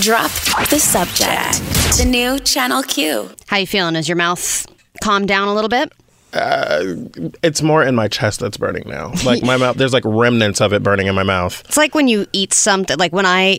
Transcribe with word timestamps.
Drop 0.00 0.30
the 0.70 0.78
subject. 0.78 1.58
The 1.98 2.04
new 2.08 2.38
Channel 2.38 2.84
Q. 2.84 3.28
How 3.48 3.56
you 3.56 3.66
feeling? 3.66 3.96
Is 3.96 4.08
your 4.08 4.16
mouth 4.16 4.64
calmed 5.02 5.26
down 5.26 5.48
a 5.48 5.54
little 5.54 5.68
bit? 5.68 5.92
Uh, 6.32 6.84
it's 7.42 7.62
more 7.62 7.82
in 7.82 7.96
my 7.96 8.06
chest 8.06 8.38
that's 8.38 8.56
burning 8.56 8.84
now. 8.88 9.12
Like 9.24 9.42
my 9.42 9.56
mouth, 9.58 9.76
there's 9.76 9.92
like 9.92 10.04
remnants 10.06 10.60
of 10.60 10.72
it 10.72 10.84
burning 10.84 11.08
in 11.08 11.16
my 11.16 11.24
mouth. 11.24 11.62
It's 11.66 11.76
like 11.76 11.96
when 11.96 12.06
you 12.06 12.26
eat 12.32 12.52
something, 12.54 12.96
like 12.96 13.12
when 13.12 13.26
I 13.26 13.58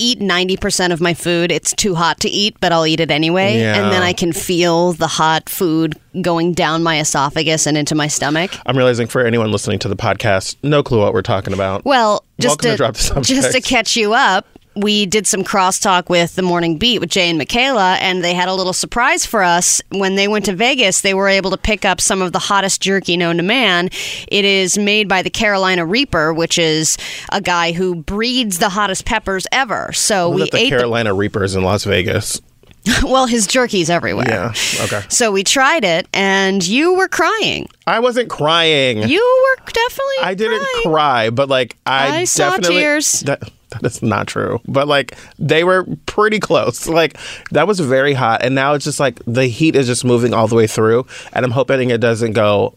eat 0.00 0.18
90% 0.18 0.92
of 0.92 1.00
my 1.00 1.14
food, 1.14 1.52
it's 1.52 1.72
too 1.74 1.94
hot 1.94 2.18
to 2.20 2.28
eat, 2.28 2.56
but 2.60 2.72
I'll 2.72 2.86
eat 2.86 2.98
it 2.98 3.12
anyway. 3.12 3.60
Yeah. 3.60 3.76
And 3.80 3.92
then 3.92 4.02
I 4.02 4.12
can 4.12 4.32
feel 4.32 4.92
the 4.94 5.06
hot 5.06 5.48
food 5.48 5.94
going 6.20 6.52
down 6.52 6.82
my 6.82 6.98
esophagus 6.98 7.66
and 7.66 7.76
into 7.76 7.94
my 7.94 8.08
stomach. 8.08 8.50
I'm 8.66 8.76
realizing 8.76 9.06
for 9.06 9.24
anyone 9.24 9.52
listening 9.52 9.78
to 9.80 9.88
the 9.88 9.96
podcast, 9.96 10.56
no 10.64 10.82
clue 10.82 10.98
what 10.98 11.12
we're 11.12 11.22
talking 11.22 11.52
about. 11.52 11.84
Well, 11.84 12.24
just 12.40 12.60
Welcome 12.60 12.64
to 12.64 12.70
to, 12.70 12.76
Drop 12.76 12.94
the 12.94 13.00
Subject. 13.00 13.26
just 13.28 13.52
to 13.52 13.60
catch 13.60 13.96
you 13.96 14.14
up, 14.14 14.46
we 14.76 15.06
did 15.06 15.26
some 15.26 15.42
crosstalk 15.42 16.08
with 16.08 16.36
the 16.36 16.42
Morning 16.42 16.78
Beat 16.78 17.00
with 17.00 17.10
Jay 17.10 17.28
and 17.28 17.38
Michaela, 17.38 17.94
and 17.96 18.22
they 18.22 18.34
had 18.34 18.48
a 18.48 18.54
little 18.54 18.72
surprise 18.72 19.26
for 19.26 19.42
us. 19.42 19.82
When 19.90 20.14
they 20.14 20.28
went 20.28 20.44
to 20.46 20.54
Vegas, 20.54 21.00
they 21.00 21.14
were 21.14 21.28
able 21.28 21.50
to 21.50 21.56
pick 21.56 21.84
up 21.84 22.00
some 22.00 22.22
of 22.22 22.32
the 22.32 22.38
hottest 22.38 22.80
jerky 22.80 23.16
known 23.16 23.38
to 23.38 23.42
man. 23.42 23.90
It 24.28 24.44
is 24.44 24.78
made 24.78 25.08
by 25.08 25.22
the 25.22 25.30
Carolina 25.30 25.84
Reaper, 25.84 26.32
which 26.32 26.58
is 26.58 26.96
a 27.32 27.40
guy 27.40 27.72
who 27.72 27.96
breeds 27.96 28.58
the 28.58 28.68
hottest 28.68 29.04
peppers 29.04 29.46
ever. 29.50 29.92
So 29.92 30.30
we 30.30 30.48
the 30.48 30.56
ate. 30.56 30.68
Carolina 30.68 31.14
Reapers 31.14 31.56
in 31.56 31.64
Las 31.64 31.84
Vegas. 31.84 32.40
Well, 33.02 33.26
his 33.26 33.46
jerky's 33.46 33.90
everywhere. 33.90 34.26
Yeah. 34.26 34.52
Okay. 34.84 35.02
So 35.10 35.32
we 35.32 35.44
tried 35.44 35.84
it, 35.84 36.08
and 36.14 36.66
you 36.66 36.94
were 36.94 37.08
crying. 37.08 37.68
I 37.86 38.00
wasn't 38.00 38.30
crying. 38.30 39.02
You 39.06 39.56
were 39.58 39.64
definitely. 39.66 40.14
I 40.22 40.34
didn't 40.34 40.66
cry, 40.82 41.28
but 41.28 41.50
like 41.50 41.76
I, 41.84 42.20
I 42.20 42.24
saw 42.24 42.50
definitely 42.50 42.76
tears. 42.76 43.20
That, 43.20 43.50
that 43.80 43.84
is 43.84 44.02
not 44.02 44.26
true. 44.26 44.60
But 44.66 44.88
like 44.88 45.16
they 45.38 45.64
were 45.64 45.86
pretty 46.06 46.40
close. 46.40 46.88
Like 47.00 47.16
that 47.52 47.66
was 47.66 47.80
very 47.80 48.12
hot, 48.14 48.42
and 48.42 48.54
now 48.54 48.74
it's 48.74 48.84
just 48.84 49.00
like 49.00 49.20
the 49.26 49.46
heat 49.46 49.74
is 49.76 49.86
just 49.86 50.04
moving 50.04 50.34
all 50.34 50.48
the 50.48 50.56
way 50.56 50.66
through, 50.66 51.06
and 51.32 51.44
I'm 51.44 51.50
hoping 51.52 51.90
it 51.90 52.00
doesn't 52.00 52.32
go 52.32 52.76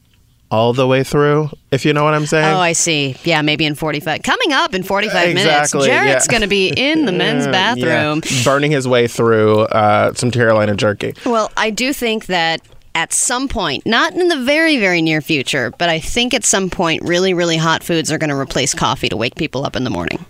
all 0.51 0.71
the 0.71 0.85
way 0.87 1.03
through. 1.03 1.49
If 1.71 1.83
you 1.83 1.93
know 1.93 2.03
what 2.03 2.13
I'm 2.13 2.27
saying. 2.27 2.53
Oh, 2.53 2.59
I 2.59 2.73
see. 2.73 3.15
Yeah, 3.23 3.41
maybe 3.41 3.65
in 3.65 3.73
45. 3.73 4.21
Coming 4.21 4.53
up 4.53 4.75
in 4.75 4.83
45 4.83 5.29
Exactly, 5.29 5.33
minutes, 5.43 5.71
Jarrett's 5.73 6.27
yeah. 6.27 6.31
going 6.31 6.41
to 6.43 6.47
be 6.47 6.67
in 6.77 7.05
the 7.05 7.11
men's 7.23 7.45
Yeah, 7.47 7.51
bathroom. 7.51 8.21
burning 8.43 8.69
his 8.71 8.87
way 8.87 9.07
through 9.07 9.61
uh, 9.61 10.13
some 10.13 10.29
Carolina 10.29 10.75
jerky. 10.75 11.15
Well, 11.25 11.51
I 11.57 11.71
do 11.71 11.91
think 11.91 12.27
that 12.27 12.61
at 12.93 13.11
some 13.13 13.47
point, 13.47 13.83
not 13.87 14.13
in 14.13 14.27
the 14.27 14.43
very, 14.43 14.77
very 14.77 15.01
near 15.01 15.21
future, 15.21 15.71
but 15.79 15.89
I 15.89 15.99
think 15.99 16.35
at 16.35 16.43
some 16.45 16.69
point, 16.69 17.01
really, 17.01 17.33
really 17.33 17.57
hot 17.57 17.83
foods 17.83 18.11
are 18.11 18.19
going 18.19 18.29
to 18.29 18.35
replace 18.37 18.75
coffee 18.75 19.09
to 19.09 19.17
wake 19.17 19.33
people 19.35 19.65
up 19.65 19.75
in 19.75 19.83
the 19.83 19.89
morning. 19.89 20.23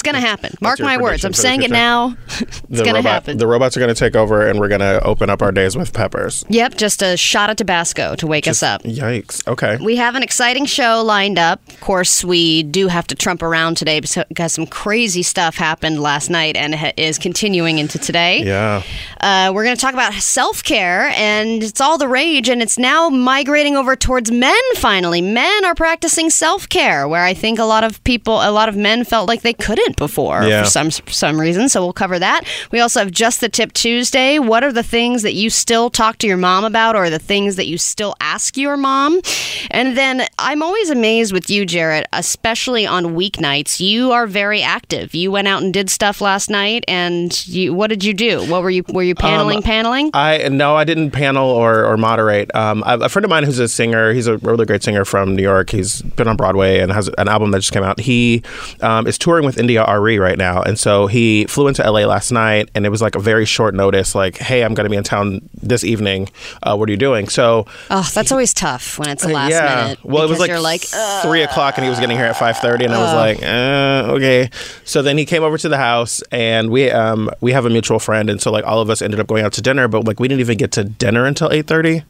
It's 0.00 0.10
going 0.10 0.14
to 0.14 0.26
happen. 0.26 0.54
Mark 0.62 0.80
my 0.80 0.96
words. 0.96 1.26
I'm 1.26 1.34
saying 1.34 1.60
it 1.62 1.70
now. 1.70 2.16
It's 2.70 2.82
going 2.82 2.94
to 2.94 3.02
happen. 3.02 3.36
The 3.36 3.48
robots 3.48 3.76
are 3.76 3.80
going 3.80 3.92
to 3.92 3.98
take 3.98 4.14
over, 4.14 4.46
and 4.46 4.60
we're 4.60 4.68
going 4.68 4.80
to 4.80 5.02
open 5.02 5.28
up 5.28 5.42
our 5.42 5.50
days 5.50 5.76
with 5.76 5.92
peppers. 5.92 6.44
Yep, 6.48 6.76
just 6.76 7.02
a 7.02 7.16
shot 7.16 7.50
of 7.50 7.56
Tabasco 7.56 8.14
to 8.14 8.28
wake 8.28 8.46
us 8.46 8.62
up. 8.62 8.82
Yikes. 8.84 9.46
Okay. 9.48 9.76
We 9.76 9.96
have 9.96 10.14
an 10.14 10.22
exciting 10.22 10.66
show 10.66 11.02
lined 11.02 11.36
up. 11.36 11.60
Of 11.68 11.80
course, 11.80 12.24
we 12.24 12.62
do 12.62 12.86
have 12.86 13.08
to 13.08 13.16
trump 13.16 13.42
around 13.42 13.76
today 13.76 14.00
because 14.00 14.52
some 14.52 14.66
crazy 14.66 15.24
stuff 15.24 15.56
happened 15.56 16.00
last 16.00 16.30
night 16.30 16.56
and 16.56 16.76
is 16.96 17.18
continuing 17.18 17.78
into 17.78 17.98
today. 17.98 18.44
Yeah. 18.44 18.84
Uh, 19.20 19.50
we're 19.52 19.64
going 19.64 19.76
to 19.76 19.80
talk 19.80 19.94
about 19.94 20.14
self 20.14 20.62
care, 20.62 21.08
and 21.16 21.62
it's 21.64 21.80
all 21.80 21.98
the 21.98 22.08
rage, 22.08 22.48
and 22.48 22.62
it's 22.62 22.78
now 22.78 23.10
migrating 23.10 23.76
over 23.76 23.96
towards 23.96 24.30
men 24.30 24.54
finally. 24.76 25.20
Men 25.20 25.64
are 25.64 25.74
practicing 25.74 26.30
self 26.30 26.68
care, 26.68 27.08
where 27.08 27.24
I 27.24 27.34
think 27.34 27.58
a 27.58 27.64
lot 27.64 27.82
of 27.82 28.02
people, 28.04 28.36
a 28.36 28.52
lot 28.52 28.68
of 28.68 28.76
men 28.76 29.04
felt 29.04 29.26
like 29.26 29.42
they 29.42 29.54
couldn't 29.54 29.89
before 29.96 30.42
Yeah. 30.42 30.64
for 30.64 30.70
some 30.70 30.90
some 30.90 31.40
reason. 31.40 31.68
So 31.68 31.82
we'll 31.82 31.92
cover 31.92 32.18
that. 32.18 32.44
We 32.70 32.80
also 32.80 33.00
have 33.00 33.10
Just 33.10 33.40
the 33.40 33.48
Tip 33.48 33.72
Tuesday. 33.72 34.38
What 34.38 34.64
are 34.64 34.72
the 34.72 34.82
things 34.82 35.22
that 35.22 35.34
you 35.34 35.50
still 35.50 35.90
talk 35.90 36.18
to 36.18 36.26
your 36.26 36.36
mom 36.36 36.64
about, 36.64 36.96
or 36.96 37.10
the 37.10 37.18
things 37.18 37.56
that 37.56 37.66
you 37.66 37.78
still 37.78 38.14
ask 38.20 38.56
your 38.56 38.76
mom? 38.76 39.20
And 39.70 39.96
then 39.96 40.26
I'm 40.38 40.62
always 40.62 40.90
amazed 40.90 41.32
with 41.32 41.50
you, 41.50 41.66
Jarrett, 41.66 42.06
especially 42.12 42.86
on 42.86 43.16
weeknights. 43.16 43.80
You 43.80 44.12
are 44.12 44.26
very 44.26 44.62
active. 44.62 45.14
You 45.14 45.30
went 45.30 45.48
out 45.48 45.62
and 45.62 45.72
did 45.72 45.90
stuff 45.90 46.20
last 46.20 46.50
night, 46.50 46.84
and 46.88 47.46
you, 47.46 47.74
what 47.74 47.88
did 47.88 48.04
you 48.04 48.14
do? 48.14 48.44
What 48.46 48.62
were 48.62 48.70
you 48.70 48.84
were 48.88 49.02
you 49.02 49.14
paneling? 49.14 49.62
paneling? 49.62 50.10
I 50.14 50.48
no, 50.48 50.76
I 50.76 50.84
didn't 50.84 51.10
panel 51.10 51.48
or, 51.48 51.84
or 51.84 51.96
moderate. 51.96 52.54
Um, 52.54 52.82
a, 52.86 53.08
friend 53.08 53.24
of 53.24 53.30
mine 53.30 53.44
who's 53.44 53.58
a 53.58 53.68
singer, 53.68 54.12
he's 54.12 54.26
a 54.26 54.38
really 54.38 54.64
great 54.66 54.82
singer 54.82 55.04
from 55.04 55.36
New 55.36 55.42
York. 55.42 55.70
He's 55.70 56.02
been 56.02 56.28
on 56.28 56.36
Broadway 56.36 56.78
and 56.80 56.92
has 56.92 57.08
an 57.18 57.28
album 57.28 57.50
that 57.52 57.60
just 57.60 57.72
came 57.72 57.82
out. 57.82 58.00
He 58.00 58.42
um, 58.80 59.06
is 59.06 59.18
touring 59.18 59.44
with 59.44 59.58
India 59.58 59.79
Arie 59.84 60.18
right 60.18 60.38
now, 60.38 60.62
and 60.62 60.78
so 60.78 61.06
he 61.06 61.44
flew 61.46 61.68
into 61.68 61.82
LA 61.82 62.00
last 62.00 62.30
night, 62.30 62.70
and 62.74 62.86
it 62.86 62.88
was 62.88 63.02
like 63.02 63.14
a 63.14 63.20
very 63.20 63.44
short 63.44 63.74
notice. 63.74 64.14
Like, 64.14 64.38
hey, 64.38 64.62
I'm 64.62 64.74
going 64.74 64.84
to 64.84 64.90
be 64.90 64.96
in 64.96 65.04
town 65.04 65.48
this 65.62 65.84
evening. 65.84 66.28
Uh, 66.62 66.76
what 66.76 66.88
are 66.88 66.92
you 66.92 66.98
doing? 66.98 67.28
So 67.28 67.66
Oh, 67.90 68.08
that's 68.14 68.32
always 68.32 68.52
tough 68.54 68.98
when 68.98 69.08
it's 69.08 69.22
the 69.22 69.32
last 69.32 69.50
yeah. 69.50 69.82
minute. 69.82 70.04
Well, 70.04 70.24
it 70.24 70.28
was 70.30 70.38
like, 70.38 70.48
you're 70.48 70.60
like, 70.60 70.82
three 71.22 71.42
o'clock, 71.42 71.76
and 71.76 71.84
he 71.84 71.90
was 71.90 71.98
getting 72.00 72.16
here 72.16 72.26
at 72.26 72.36
five 72.36 72.58
thirty, 72.58 72.84
and 72.84 72.94
I 72.94 73.00
was 73.00 73.14
like, 73.14 73.42
uh, 73.42 74.12
okay. 74.14 74.50
So 74.84 75.02
then 75.02 75.18
he 75.18 75.24
came 75.24 75.42
over 75.42 75.58
to 75.58 75.68
the 75.68 75.76
house, 75.76 76.22
and 76.30 76.70
we 76.70 76.90
um 76.90 77.30
we 77.40 77.52
have 77.52 77.66
a 77.66 77.70
mutual 77.70 77.98
friend, 77.98 78.30
and 78.30 78.40
so 78.40 78.50
like 78.50 78.64
all 78.64 78.80
of 78.80 78.90
us 78.90 79.02
ended 79.02 79.20
up 79.20 79.26
going 79.26 79.44
out 79.44 79.52
to 79.54 79.62
dinner, 79.62 79.88
but 79.88 80.04
like 80.04 80.20
we 80.20 80.28
didn't 80.28 80.40
even 80.40 80.56
get 80.56 80.72
to 80.72 80.84
dinner 80.84 81.24
until 81.24 81.50
eight 81.52 81.66
thirty, 81.66 82.02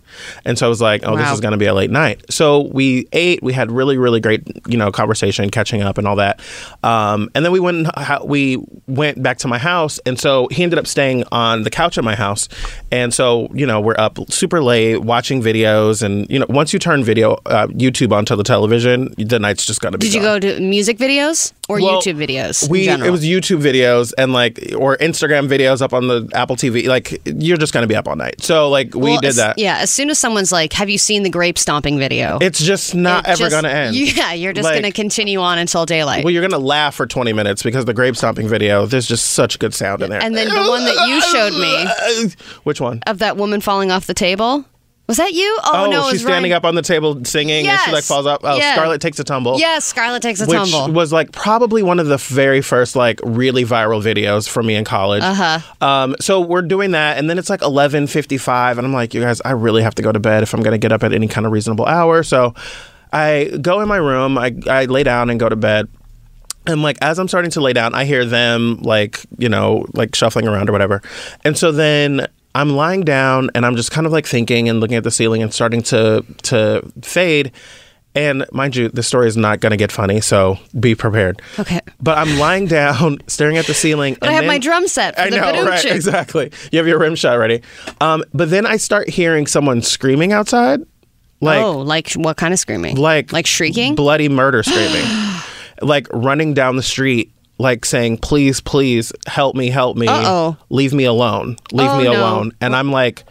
and 0.44 0.58
so 0.58 0.66
I 0.66 0.68
was 0.68 0.80
like, 0.80 1.02
oh, 1.04 1.16
this 1.16 1.30
is 1.30 1.40
going 1.40 1.52
to 1.52 1.58
be 1.58 1.66
a 1.66 1.74
late 1.74 1.90
night. 1.90 2.24
So 2.30 2.62
we 2.62 3.08
ate, 3.12 3.42
we 3.42 3.52
had 3.52 3.70
really 3.70 3.98
really 3.98 4.20
great 4.20 4.42
you 4.66 4.76
know 4.76 4.90
conversation, 4.90 5.50
catching 5.50 5.82
up, 5.82 5.98
and 5.98 6.06
all 6.06 6.16
that, 6.16 6.40
um, 6.82 7.30
and 7.34 7.44
then 7.44 7.52
we 7.52 7.59
went 7.60 7.86
ho- 7.96 8.24
we 8.24 8.58
went 8.86 9.22
back 9.22 9.38
to 9.38 9.48
my 9.48 9.58
house, 9.58 10.00
and 10.06 10.18
so 10.18 10.48
he 10.50 10.62
ended 10.62 10.78
up 10.78 10.86
staying 10.86 11.24
on 11.32 11.62
the 11.62 11.70
couch 11.70 11.98
at 11.98 12.04
my 12.04 12.14
house, 12.14 12.48
and 12.90 13.12
so 13.14 13.48
you 13.54 13.66
know 13.66 13.80
we're 13.80 13.98
up 13.98 14.18
super 14.30 14.62
late 14.62 14.98
watching 14.98 15.42
videos, 15.42 16.02
and 16.02 16.28
you 16.30 16.38
know 16.38 16.46
once 16.48 16.72
you 16.72 16.78
turn 16.78 17.04
video 17.04 17.34
uh, 17.46 17.66
YouTube 17.68 18.12
onto 18.12 18.34
the 18.36 18.44
television, 18.44 19.14
the 19.18 19.38
night's 19.38 19.64
just 19.66 19.80
gonna 19.80 19.98
be. 19.98 20.06
Did 20.06 20.14
you 20.14 20.20
go 20.22 20.38
to 20.38 20.60
music 20.60 20.98
videos 20.98 21.52
or 21.70 21.80
Well, 21.80 22.00
YouTube 22.02 22.16
videos? 22.16 22.64
in 22.64 22.70
We 22.70 22.88
it 22.88 23.10
was 23.10 23.24
YouTube 23.24 23.62
videos 23.62 24.12
and 24.18 24.32
like 24.32 24.58
or 24.76 24.96
Instagram 24.98 25.48
videos 25.48 25.80
up 25.80 25.92
on 25.92 26.08
the 26.08 26.28
Apple 26.34 26.56
TV. 26.56 26.86
Like 26.88 27.20
you're 27.24 27.56
just 27.56 27.72
gonna 27.72 27.86
be 27.86 27.94
up 27.96 28.08
all 28.08 28.16
night. 28.16 28.42
So 28.42 28.68
like 28.68 28.94
we 28.94 29.12
Well, 29.12 29.20
did 29.20 29.28
as- 29.28 29.36
that. 29.36 29.58
Yeah, 29.58 29.78
as 29.78 29.90
soon 29.90 30.10
as 30.10 30.18
someone's 30.18 30.50
like, 30.52 30.72
"Have 30.72 30.90
you 30.90 30.98
seen 30.98 31.22
the 31.22 31.30
grape 31.30 31.58
stomping 31.58 31.98
video?" 31.98 32.38
It's 32.40 32.62
just 32.62 32.94
not 32.94 33.24
It 33.26 33.30
ever 33.30 33.38
just- 33.44 33.50
gonna 33.52 33.68
end. 33.68 33.96
Yeah, 34.20 34.32
you're 34.32 34.52
just 34.52 34.64
Like- 34.64 34.74
gonna 34.74 34.92
continue 34.92 35.38
on 35.40 35.58
until 35.58 35.86
daylight. 35.86 36.24
Well, 36.24 36.32
you're 36.32 36.42
gonna 36.46 36.58
laugh 36.62 36.94
for 36.96 37.06
20 37.06 37.32
minutes 37.32 37.62
because 37.62 37.84
the 37.84 37.94
grape 37.94 38.16
stomping 38.16 38.48
video. 38.48 38.86
There's 38.86 39.06
just 39.06 39.26
such 39.30 39.58
good 39.58 39.72
sound 39.74 40.02
in 40.02 40.10
there. 40.10 40.22
and 40.22 40.36
then 40.36 40.48
the 40.48 40.68
one 40.68 40.84
that 40.84 41.06
you 41.08 41.20
showed 41.22 41.52
me 41.54 42.34
Which 42.64 42.80
one? 42.80 43.00
of 43.06 43.18
that 43.18 43.36
woman 43.36 43.60
falling 43.60 43.90
off 43.90 44.06
the 44.06 44.14
table 44.14 44.64
was 45.10 45.16
that 45.16 45.32
you? 45.32 45.58
Oh, 45.64 45.86
Oh, 45.86 45.90
no, 45.90 46.06
it 46.06 46.12
she's 46.12 46.20
standing 46.22 46.52
Ryan. 46.52 46.58
up 46.58 46.64
on 46.64 46.76
the 46.76 46.82
table 46.82 47.24
singing 47.24 47.66
and 47.66 47.80
she 47.80 47.90
like 47.90 48.04
falls 48.04 48.26
up. 48.26 48.42
Oh. 48.44 48.56
Scarlett 48.60 49.00
takes 49.00 49.18
a 49.18 49.24
tumble. 49.24 49.58
Yes, 49.58 49.84
Scarlett 49.84 50.22
takes 50.22 50.40
a 50.40 50.46
which 50.46 50.70
tumble. 50.70 50.94
was 50.94 51.12
like 51.12 51.32
probably 51.32 51.82
one 51.82 51.98
of 51.98 52.06
the 52.06 52.16
very 52.16 52.60
first 52.60 52.94
like 52.94 53.18
really 53.24 53.64
viral 53.64 54.00
videos 54.00 54.48
for 54.48 54.62
me 54.62 54.76
in 54.76 54.84
college. 54.84 55.24
Uh-huh. 55.24 55.58
Um, 55.84 56.14
so 56.20 56.40
we're 56.40 56.62
doing 56.62 56.92
that, 56.92 57.18
and 57.18 57.28
then 57.28 57.38
it's 57.38 57.50
like 57.50 57.60
eleven 57.60 58.06
fifty 58.06 58.38
five, 58.38 58.78
and 58.78 58.86
I'm 58.86 58.92
like, 58.92 59.12
you 59.12 59.20
guys, 59.20 59.40
I 59.44 59.50
really 59.50 59.82
have 59.82 59.96
to 59.96 60.02
go 60.02 60.12
to 60.12 60.20
bed 60.20 60.44
if 60.44 60.54
I'm 60.54 60.62
going 60.62 60.72
to 60.74 60.78
get 60.78 60.92
up 60.92 61.02
at 61.02 61.12
any 61.12 61.26
kind 61.26 61.44
of 61.44 61.50
reasonable 61.50 61.86
hour. 61.86 62.22
So 62.22 62.54
I 63.12 63.50
go 63.60 63.80
in 63.80 63.88
my 63.88 63.96
room, 63.96 64.38
I 64.38 64.54
I 64.68 64.84
lay 64.84 65.02
down 65.02 65.28
and 65.28 65.40
go 65.40 65.48
to 65.48 65.56
bed. 65.56 65.88
And 66.66 66.82
like 66.82 66.98
as 67.02 67.18
I'm 67.18 67.26
starting 67.26 67.50
to 67.52 67.60
lay 67.60 67.72
down, 67.72 67.94
I 67.94 68.04
hear 68.04 68.24
them 68.24 68.80
like, 68.82 69.26
you 69.38 69.48
know, 69.48 69.86
like 69.94 70.14
shuffling 70.14 70.46
around 70.46 70.68
or 70.68 70.72
whatever. 70.72 71.02
And 71.42 71.58
so 71.58 71.72
then 71.72 72.28
I'm 72.54 72.70
lying 72.70 73.02
down 73.02 73.50
and 73.54 73.64
I'm 73.64 73.76
just 73.76 73.90
kind 73.90 74.06
of 74.06 74.12
like 74.12 74.26
thinking 74.26 74.68
and 74.68 74.80
looking 74.80 74.96
at 74.96 75.04
the 75.04 75.10
ceiling 75.10 75.42
and 75.42 75.52
starting 75.52 75.82
to 75.84 76.24
to 76.44 76.82
fade. 77.02 77.52
And 78.12 78.44
mind 78.50 78.74
you, 78.74 78.88
the 78.88 79.04
story 79.04 79.28
is 79.28 79.36
not 79.36 79.60
going 79.60 79.70
to 79.70 79.76
get 79.76 79.92
funny, 79.92 80.20
so 80.20 80.58
be 80.78 80.96
prepared. 80.96 81.40
Okay. 81.60 81.78
But 82.00 82.18
I'm 82.18 82.40
lying 82.40 82.66
down, 82.66 83.18
staring 83.28 83.56
at 83.56 83.66
the 83.66 83.74
ceiling. 83.74 84.16
But 84.18 84.30
I 84.30 84.32
have 84.32 84.46
my 84.46 84.58
drum 84.58 84.88
set 84.88 85.16
I 85.16 85.30
the 85.30 85.36
know, 85.36 85.64
right? 85.64 85.84
Exactly. 85.84 86.50
You 86.72 86.78
have 86.78 86.88
your 86.88 86.98
rim 86.98 87.14
shot 87.14 87.34
ready. 87.34 87.62
Um, 88.00 88.24
but 88.34 88.50
then 88.50 88.66
I 88.66 88.78
start 88.78 89.08
hearing 89.08 89.46
someone 89.46 89.80
screaming 89.80 90.32
outside, 90.32 90.80
like 91.40 91.62
oh, 91.62 91.78
like 91.78 92.12
what 92.14 92.36
kind 92.36 92.52
of 92.52 92.58
screaming? 92.58 92.96
like 92.96 93.32
like 93.32 93.46
shrieking? 93.46 93.94
bloody 93.94 94.28
murder 94.28 94.64
screaming, 94.64 95.04
like 95.80 96.08
running 96.12 96.52
down 96.52 96.74
the 96.74 96.82
street, 96.82 97.32
like 97.60 97.84
saying, 97.84 98.18
"Please, 98.18 98.60
please, 98.60 99.12
help 99.26 99.54
me, 99.54 99.68
help 99.70 99.96
me, 99.96 100.06
Uh-oh. 100.08 100.56
leave 100.70 100.92
me 100.92 101.04
alone, 101.04 101.56
leave 101.72 101.90
Oh, 101.90 101.98
me 101.98 102.04
no. 102.04 102.12
alone." 102.12 102.52
And 102.60 102.74
I'm 102.74 102.90
like, 102.90 103.24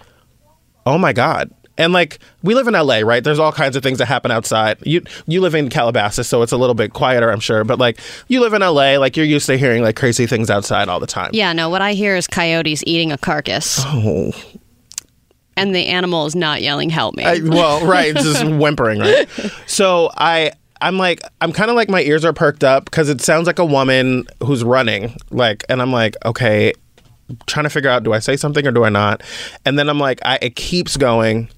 "Oh 0.85 0.97
my 0.97 1.13
god." 1.13 1.51
And 1.77 1.93
like 1.93 2.19
we 2.43 2.55
live 2.55 2.67
in 2.67 2.73
LA, 2.73 2.99
right? 2.99 3.23
There's 3.23 3.39
all 3.39 3.53
kinds 3.53 3.77
of 3.77 3.83
things 3.83 3.99
that 3.99 4.05
happen 4.07 4.31
outside. 4.31 4.77
You 4.85 5.01
you 5.27 5.39
live 5.39 5.55
in 5.55 5.69
Calabasas, 5.69 6.27
so 6.27 6.41
it's 6.41 6.51
a 6.51 6.57
little 6.57 6.75
bit 6.75 6.91
quieter, 6.91 7.31
I'm 7.31 7.39
sure. 7.39 7.63
But 7.63 7.79
like 7.79 7.99
you 8.27 8.41
live 8.41 8.53
in 8.53 8.61
LA, 8.61 8.97
like 8.97 9.15
you're 9.15 9.25
used 9.25 9.45
to 9.45 9.57
hearing 9.57 9.81
like 9.81 9.95
crazy 9.95 10.27
things 10.27 10.49
outside 10.49 10.89
all 10.89 10.99
the 10.99 11.07
time. 11.07 11.29
yeah, 11.33 11.53
no, 11.53 11.69
what 11.69 11.81
I 11.81 11.93
hear 11.93 12.17
is 12.17 12.27
coyotes 12.27 12.83
eating 12.85 13.13
a 13.13 13.17
carcass. 13.17 13.81
Oh. 13.85 14.33
And 15.55 15.75
the 15.75 15.87
animal 15.87 16.25
is 16.25 16.35
not 16.35 16.61
yelling, 16.61 16.89
help 16.89 17.15
me. 17.15 17.23
I, 17.25 17.39
well, 17.43 17.85
right, 17.85 18.13
just 18.15 18.45
whimpering, 18.61 18.99
right? 18.99 19.27
So 19.65 20.09
I 20.15 20.51
I'm 20.81 20.97
like, 20.97 21.21
I'm 21.41 21.51
kind 21.51 21.69
of 21.69 21.75
like 21.75 21.89
my 21.89 22.01
ears 22.01 22.23
are 22.23 22.33
perked 22.33 22.63
up 22.63 22.85
because 22.85 23.09
it 23.09 23.21
sounds 23.21 23.47
like 23.47 23.59
a 23.59 23.65
woman 23.65 24.27
who's 24.43 24.63
running. 24.63 25.15
Like, 25.29 25.65
and 25.69 25.81
I'm 25.81 25.91
like, 25.91 26.15
okay, 26.25 26.73
trying 27.47 27.65
to 27.65 27.69
figure 27.69 27.89
out 27.89 28.03
do 28.03 28.13
I 28.13 28.19
say 28.19 28.37
something 28.37 28.65
or 28.65 28.71
do 28.71 28.83
I 28.83 28.89
not? 28.89 29.21
And 29.65 29.77
then 29.77 29.89
I'm 29.89 29.99
like, 29.99 30.19
I, 30.23 30.39
it 30.41 30.55
keeps 30.55 30.97
going 30.97 31.49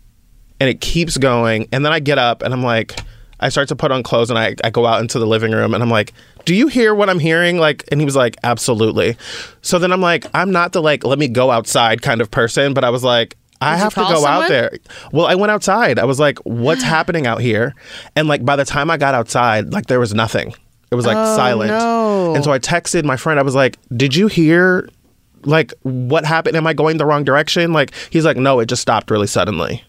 and 0.59 0.69
it 0.69 0.81
keeps 0.81 1.17
going. 1.17 1.67
And 1.71 1.85
then 1.85 1.93
I 1.93 1.99
get 1.99 2.17
up 2.17 2.41
and 2.41 2.53
I'm 2.53 2.63
like, 2.63 2.99
I 3.39 3.49
start 3.49 3.67
to 3.69 3.75
put 3.75 3.91
on 3.91 4.03
clothes 4.03 4.29
and 4.29 4.37
I, 4.37 4.55
I 4.63 4.69
go 4.69 4.85
out 4.85 5.01
into 5.01 5.17
the 5.17 5.25
living 5.25 5.51
room 5.51 5.73
and 5.73 5.81
I'm 5.81 5.89
like, 5.89 6.13
do 6.45 6.53
you 6.55 6.67
hear 6.67 6.93
what 6.93 7.09
I'm 7.09 7.19
hearing? 7.19 7.57
Like, 7.57 7.83
and 7.91 7.99
he 7.99 8.05
was 8.05 8.15
like, 8.15 8.37
absolutely. 8.43 9.17
So 9.61 9.79
then 9.79 9.91
I'm 9.91 10.01
like, 10.01 10.25
I'm 10.33 10.51
not 10.51 10.73
the 10.73 10.81
like, 10.81 11.03
let 11.03 11.19
me 11.19 11.27
go 11.27 11.51
outside 11.51 12.01
kind 12.01 12.21
of 12.21 12.29
person, 12.29 12.73
but 12.73 12.83
I 12.83 12.89
was 12.89 13.03
like, 13.03 13.35
I 13.61 13.77
have 13.77 13.93
to 13.93 14.01
go 14.01 14.15
someone? 14.15 14.31
out 14.31 14.49
there. 14.49 14.71
Well, 15.11 15.25
I 15.27 15.35
went 15.35 15.51
outside. 15.51 15.99
I 15.99 16.05
was 16.05 16.19
like, 16.19 16.39
what's 16.39 16.83
happening 16.95 17.27
out 17.27 17.41
here? 17.41 17.75
And 18.15 18.27
like 18.27 18.43
by 18.43 18.55
the 18.55 18.65
time 18.65 18.89
I 18.89 18.97
got 18.97 19.13
outside, 19.13 19.71
like 19.71 19.87
there 19.87 19.99
was 19.99 20.13
nothing. 20.13 20.53
It 20.91 20.95
was 20.95 21.05
like 21.05 21.15
silent. 21.15 21.71
Oh, 21.71 22.31
no. 22.31 22.35
And 22.35 22.43
so 22.43 22.51
I 22.51 22.59
texted 22.59 23.05
my 23.05 23.15
friend. 23.15 23.39
I 23.39 23.43
was 23.43 23.55
like, 23.55 23.77
"Did 23.95 24.13
you 24.13 24.27
hear 24.27 24.89
like 25.45 25.73
what 25.83 26.25
happened? 26.25 26.57
Am 26.57 26.67
I 26.67 26.73
going 26.73 26.97
the 26.97 27.05
wrong 27.05 27.23
direction?" 27.23 27.71
Like 27.71 27.93
he's 28.09 28.25
like, 28.25 28.35
"No, 28.35 28.59
it 28.59 28.65
just 28.65 28.81
stopped 28.81 29.09
really 29.09 29.27
suddenly." 29.27 29.83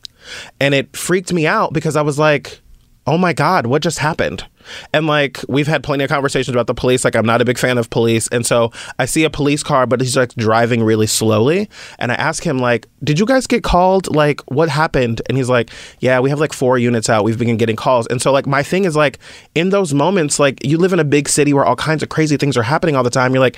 And 0.61 0.75
it 0.75 0.97
freaked 0.97 1.33
me 1.33 1.47
out 1.47 1.73
because 1.73 1.97
I 1.97 2.03
was 2.03 2.19
like, 2.21 2.61
"Oh 3.07 3.19
my 3.19 3.33
god, 3.33 3.67
what 3.67 3.83
just 3.83 3.99
happened?" 3.99 4.45
And 4.93 5.07
like 5.07 5.41
we've 5.49 5.67
had 5.67 5.83
plenty 5.83 6.05
of 6.05 6.11
conversations 6.11 6.55
about 6.55 6.67
the 6.67 6.75
police. 6.75 7.05
Like 7.05 7.17
I'm 7.17 7.27
not 7.27 7.41
a 7.41 7.45
big 7.45 7.59
fan 7.59 7.79
of 7.79 7.91
police, 7.91 8.29
and 8.29 8.47
so 8.47 8.71
I 8.99 9.07
see 9.07 9.25
a 9.25 9.31
police 9.31 9.63
car, 9.63 9.87
but 9.87 10.01
he's 10.01 10.17
like 10.17 10.35
driving 10.35 10.83
really 10.83 11.07
slowly. 11.07 11.69
And 11.99 12.13
I 12.13 12.15
ask 12.17 12.45
him 12.45 12.59
like, 12.59 12.87
"Did 13.03 13.19
you 13.19 13.27
guys 13.27 13.47
get 13.47 13.63
called? 13.63 14.15
Like 14.15 14.41
what 14.43 14.69
happened?" 14.69 15.23
And 15.29 15.37
he's 15.37 15.49
like, 15.49 15.71
"Yeah, 16.01 16.21
we 16.21 16.31
have 16.31 16.41
like 16.41 16.53
four 16.53 16.79
units 16.79 17.11
out. 17.11 17.25
We've 17.25 17.39
been 17.39 17.57
getting 17.57 17.77
calls." 17.77 18.07
And 18.07 18.23
so 18.23 18.33
like 18.33 18.47
my 18.47 18.63
thing 18.63 18.85
is 18.85 18.97
like 18.97 19.19
in 19.55 19.71
those 19.71 19.93
moments, 19.93 20.39
like 20.39 20.65
you 20.65 20.79
live 20.79 20.93
in 20.93 21.01
a 21.01 21.05
big 21.05 21.29
city 21.29 21.53
where 21.53 21.65
all 21.65 21.77
kinds 21.77 22.03
of 22.03 22.09
crazy 22.09 22.37
things 22.37 22.57
are 22.57 22.63
happening 22.63 22.97
all 22.97 23.03
the 23.03 23.11
time. 23.11 23.33
You're 23.35 23.41
like. 23.41 23.57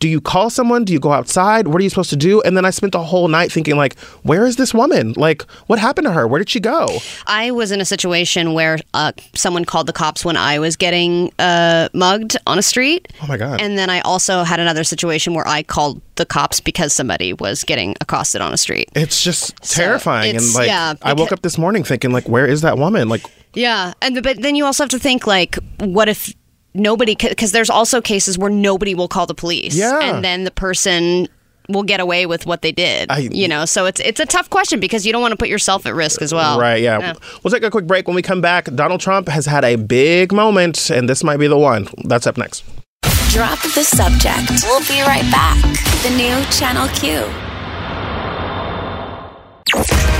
Do 0.00 0.08
you 0.08 0.20
call 0.20 0.48
someone? 0.50 0.84
Do 0.84 0.92
you 0.94 0.98
go 0.98 1.12
outside? 1.12 1.68
What 1.68 1.78
are 1.80 1.82
you 1.84 1.90
supposed 1.90 2.10
to 2.10 2.16
do? 2.16 2.40
And 2.40 2.56
then 2.56 2.64
I 2.64 2.70
spent 2.70 2.92
the 2.92 3.02
whole 3.02 3.28
night 3.28 3.52
thinking, 3.52 3.76
like, 3.76 3.98
where 4.22 4.46
is 4.46 4.56
this 4.56 4.72
woman? 4.72 5.12
Like, 5.16 5.42
what 5.66 5.78
happened 5.78 6.06
to 6.06 6.12
her? 6.12 6.26
Where 6.26 6.38
did 6.38 6.48
she 6.48 6.58
go? 6.58 6.86
I 7.26 7.50
was 7.50 7.70
in 7.70 7.82
a 7.82 7.84
situation 7.84 8.54
where 8.54 8.78
uh, 8.94 9.12
someone 9.34 9.66
called 9.66 9.86
the 9.86 9.92
cops 9.92 10.24
when 10.24 10.38
I 10.38 10.58
was 10.58 10.74
getting 10.76 11.30
uh, 11.38 11.90
mugged 11.92 12.36
on 12.46 12.58
a 12.58 12.62
street. 12.62 13.08
Oh 13.22 13.26
my 13.26 13.36
God. 13.36 13.60
And 13.60 13.76
then 13.76 13.90
I 13.90 14.00
also 14.00 14.42
had 14.42 14.58
another 14.58 14.84
situation 14.84 15.34
where 15.34 15.46
I 15.46 15.62
called 15.62 16.00
the 16.16 16.24
cops 16.24 16.60
because 16.60 16.94
somebody 16.94 17.34
was 17.34 17.62
getting 17.64 17.94
accosted 18.00 18.40
on 18.40 18.54
a 18.54 18.56
street. 18.56 18.88
It's 18.96 19.22
just 19.22 19.54
terrifying. 19.62 20.30
it's- 20.30 20.46
and 20.46 20.54
like, 20.54 20.66
yeah, 20.68 20.94
I 21.02 21.12
woke 21.12 21.30
up 21.30 21.42
this 21.42 21.58
morning 21.58 21.84
thinking, 21.84 22.10
like, 22.10 22.26
where 22.26 22.46
is 22.46 22.62
that 22.62 22.78
woman? 22.78 23.08
Like, 23.10 23.22
Yeah, 23.52 23.92
and 24.00 24.22
but 24.22 24.40
then 24.40 24.54
you 24.54 24.64
also 24.64 24.84
have 24.84 24.90
to 24.90 24.98
think 24.98 25.26
like, 25.26 25.58
what 25.80 26.08
if 26.08 26.32
nobody? 26.74 27.14
Because 27.16 27.52
there's 27.52 27.70
also 27.70 28.00
cases 28.00 28.38
where 28.38 28.50
nobody 28.50 28.94
will 28.94 29.08
call 29.08 29.26
the 29.26 29.34
police, 29.34 29.74
Yeah. 29.74 30.00
and 30.00 30.24
then 30.24 30.44
the 30.44 30.50
person 30.50 31.28
will 31.68 31.82
get 31.84 32.00
away 32.00 32.26
with 32.26 32.46
what 32.46 32.62
they 32.62 32.72
did. 32.72 33.08
I- 33.12 33.28
you 33.30 33.46
know, 33.46 33.64
so 33.64 33.86
it's 33.86 34.00
it's 34.00 34.18
a 34.18 34.26
tough 34.26 34.50
question 34.50 34.80
because 34.80 35.06
you 35.06 35.12
don't 35.12 35.22
want 35.22 35.32
to 35.32 35.36
put 35.36 35.48
yourself 35.48 35.86
at 35.86 35.94
risk 35.94 36.20
as 36.20 36.34
well. 36.34 36.58
right, 36.58 36.82
yeah. 36.82 37.14
We'll 37.44 37.52
take 37.52 37.62
a 37.62 37.70
quick 37.70 37.86
break. 37.86 38.08
When 38.08 38.16
we 38.16 38.22
come 38.22 38.40
back, 38.40 38.64
Donald 38.74 39.00
Trump 39.00 39.28
has 39.28 39.46
had 39.46 39.64
a 39.64 39.76
big 39.76 40.32
moment, 40.32 40.90
and 40.90 41.08
this 41.08 41.22
might 41.22 41.36
be 41.38 41.46
the 41.46 41.58
one. 41.58 41.88
That's 42.04 42.26
up 42.26 42.36
next. 42.36 42.64
Drop 43.30 43.60
the 43.62 43.84
subject. 43.84 44.50
We'll 44.64 44.80
be 44.88 45.00
right 45.02 45.22
back. 45.30 45.62
The 46.02 46.10
new 46.16 46.44
Channel 46.50 46.88
Q. 46.98 47.22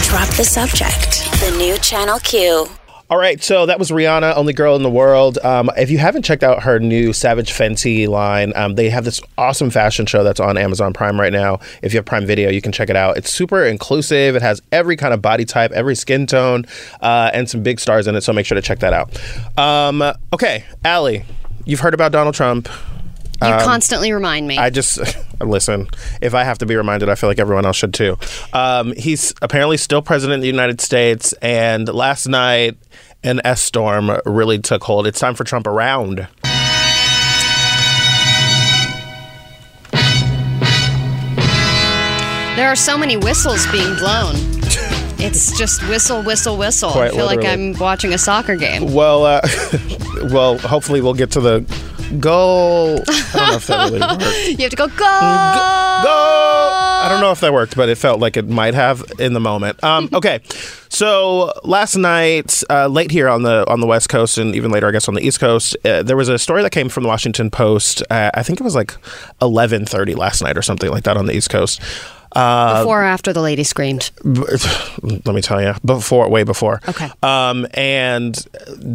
Drop 0.05 0.29
the 0.37 0.45
subject. 0.45 1.25
The 1.41 1.53
new 1.59 1.77
Channel 1.79 2.21
Q. 2.21 2.67
All 3.11 3.19
right, 3.19 3.43
so 3.43 3.67
that 3.67 3.81
was 3.81 3.91
Rihanna, 3.91 4.37
only 4.37 4.53
girl 4.53 4.77
in 4.77 4.85
the 4.85 4.91
world. 4.91 5.37
Um, 5.39 5.69
if 5.77 5.91
you 5.91 5.99
haven't 5.99 6.23
checked 6.23 6.45
out 6.45 6.63
her 6.63 6.79
new 6.79 7.13
Savage 7.13 7.51
Fenty 7.53 8.07
line, 8.07 8.53
um, 8.55 8.77
they 8.77 8.89
have 8.89 9.05
this 9.05 9.21
awesome 9.37 9.69
fashion 9.69 10.07
show 10.07 10.23
that's 10.23 10.39
on 10.39 10.57
Amazon 10.57 10.93
Prime 10.93 11.19
right 11.19 11.33
now. 11.33 11.59
If 11.83 11.93
you 11.93 11.99
have 11.99 12.05
Prime 12.05 12.25
Video, 12.25 12.51
you 12.51 12.63
can 12.63 12.71
check 12.71 12.89
it 12.89 12.95
out. 12.95 13.17
It's 13.17 13.29
super 13.29 13.65
inclusive. 13.65 14.37
It 14.37 14.43
has 14.43 14.63
every 14.71 14.95
kind 14.95 15.13
of 15.13 15.21
body 15.21 15.45
type, 15.45 15.73
every 15.73 15.97
skin 15.97 16.25
tone, 16.25 16.67
uh, 17.01 17.33
and 17.35 17.51
some 17.51 17.65
big 17.65 17.81
stars 17.81 18.07
in 18.07 18.15
it. 18.15 18.21
So 18.21 18.33
make 18.33 18.47
sure 18.47 18.55
to 18.55 18.63
check 18.63 18.79
that 18.79 18.93
out. 18.93 19.19
Um, 19.59 20.05
okay, 20.33 20.65
Allie, 20.85 21.25
you've 21.65 21.81
heard 21.81 21.95
about 21.95 22.13
Donald 22.13 22.37
Trump. 22.37 22.69
You 23.43 23.65
constantly 23.65 24.13
remind 24.13 24.47
me. 24.47 24.59
Um, 24.59 24.65
I 24.65 24.71
just 24.71 24.99
listen. 25.41 25.89
If 26.21 26.35
I 26.35 26.45
have 26.45 26.59
to 26.59 26.67
be 26.67 26.77
reminded, 26.77 27.09
I 27.09 27.15
feel 27.15 27.31
like 27.31 27.39
everyone 27.39 27.65
else 27.65 27.77
should 27.77 27.95
too. 27.95 28.19
Um, 28.53 28.93
he's 28.97 29.35
apparently 29.41 29.77
still 29.77 30.03
president 30.03 30.37
of 30.37 30.43
the 30.43 30.49
United 30.49 30.81
States, 30.81 31.33
and 31.41 31.89
last 31.89 32.27
night 32.27 32.77
an 33.23 33.41
S 33.45 33.63
storm 33.63 34.11
really 34.27 34.59
took 34.59 34.85
hold. 34.85 35.07
It's 35.07 35.19
time 35.19 35.35
for 35.35 35.45
Trump 35.45 35.67
around. 35.67 36.29
there 42.61 42.69
are 42.69 42.77
so 42.77 42.99
many 42.99 43.17
whistles 43.17 43.67
being 43.73 43.95
blown. 43.97 44.37
It's 45.23 45.59
just 45.59 45.87
whistle, 45.87 46.23
whistle, 46.23 46.57
whistle. 46.57 46.93
Quite 46.93 47.09
I 47.09 47.11
feel 47.11 47.27
like. 47.27 47.45
I'm 47.45 47.75
watching 47.75 48.15
a 48.15 48.19
soccer 48.19 48.57
game. 48.57 48.91
Well, 48.95 49.27
uh, 49.27 49.47
well, 50.33 50.57
hopefully 50.57 51.03
we'll 51.03 51.13
get 51.13 51.31
to 51.33 51.43
the 51.43 51.61
goal. 52.19 53.03
I 53.09 53.33
don't 53.35 53.51
know 53.51 53.57
if 53.57 53.67
that 53.67 53.91
really 53.91 54.01
worked. 54.25 54.49
You 54.49 54.57
have 54.65 54.71
to 54.71 54.77
go 54.77 54.87
go. 54.89 54.95
Go! 54.97 56.71
I 57.03 57.09
don't 57.09 57.21
know 57.21 57.33
if 57.33 57.41
that 57.41 57.53
worked, 57.53 57.77
but 57.77 57.89
it 57.89 57.97
felt 57.97 58.21
like 58.21 58.37
it 58.37 58.49
might 58.49 58.75
have 58.75 59.05
in 59.19 59.33
the 59.33 59.41
moment. 59.41 59.83
Um, 59.83 60.09
okay, 60.15 60.41
so 60.89 61.53
last 61.65 61.97
night, 61.97 62.63
uh, 62.69 62.89
late 62.89 63.11
here 63.11 63.29
on 63.29 63.43
the 63.43 63.69
on 63.71 63.81
the 63.81 63.87
West 63.87 64.09
Coast, 64.09 64.39
and 64.39 64.55
even 64.55 64.71
later, 64.71 64.89
I 64.89 64.91
guess, 64.91 65.09
on 65.09 65.15
the 65.15 65.23
East 65.23 65.41
Coast, 65.41 65.77
uh, 65.85 66.03
there 66.03 66.17
was 66.17 66.29
a 66.29 66.39
story 66.39 66.63
that 66.63 66.71
came 66.71 66.89
from 66.89 67.05
the 67.05 67.09
Washington 67.09 67.51
Post. 67.51 68.03
Uh, 68.11 68.31
I 68.35 68.43
think 68.43 68.61
it 68.61 68.65
was 68.65 68.75
like 68.75 68.95
eleven 69.41 69.87
thirty 69.87 70.15
last 70.15 70.43
night 70.43 70.59
or 70.59 70.63
something 70.63 70.91
like 70.91 71.05
that 71.05 71.17
on 71.17 71.27
the 71.27 71.35
East 71.35 71.51
Coast. 71.51 71.81
Uh, 72.33 72.81
Before 72.83 73.03
or 73.03 73.05
after 73.05 73.33
the 73.33 73.41
lady 73.41 73.65
screamed. 73.65 74.11
let 74.25 75.27
me 75.27 75.41
tell 75.41 75.61
you, 75.61 75.75
before, 75.85 76.29
way 76.29 76.45
before. 76.45 76.81
Okay. 76.89 77.11
Um, 77.23 77.67
and 77.75 78.47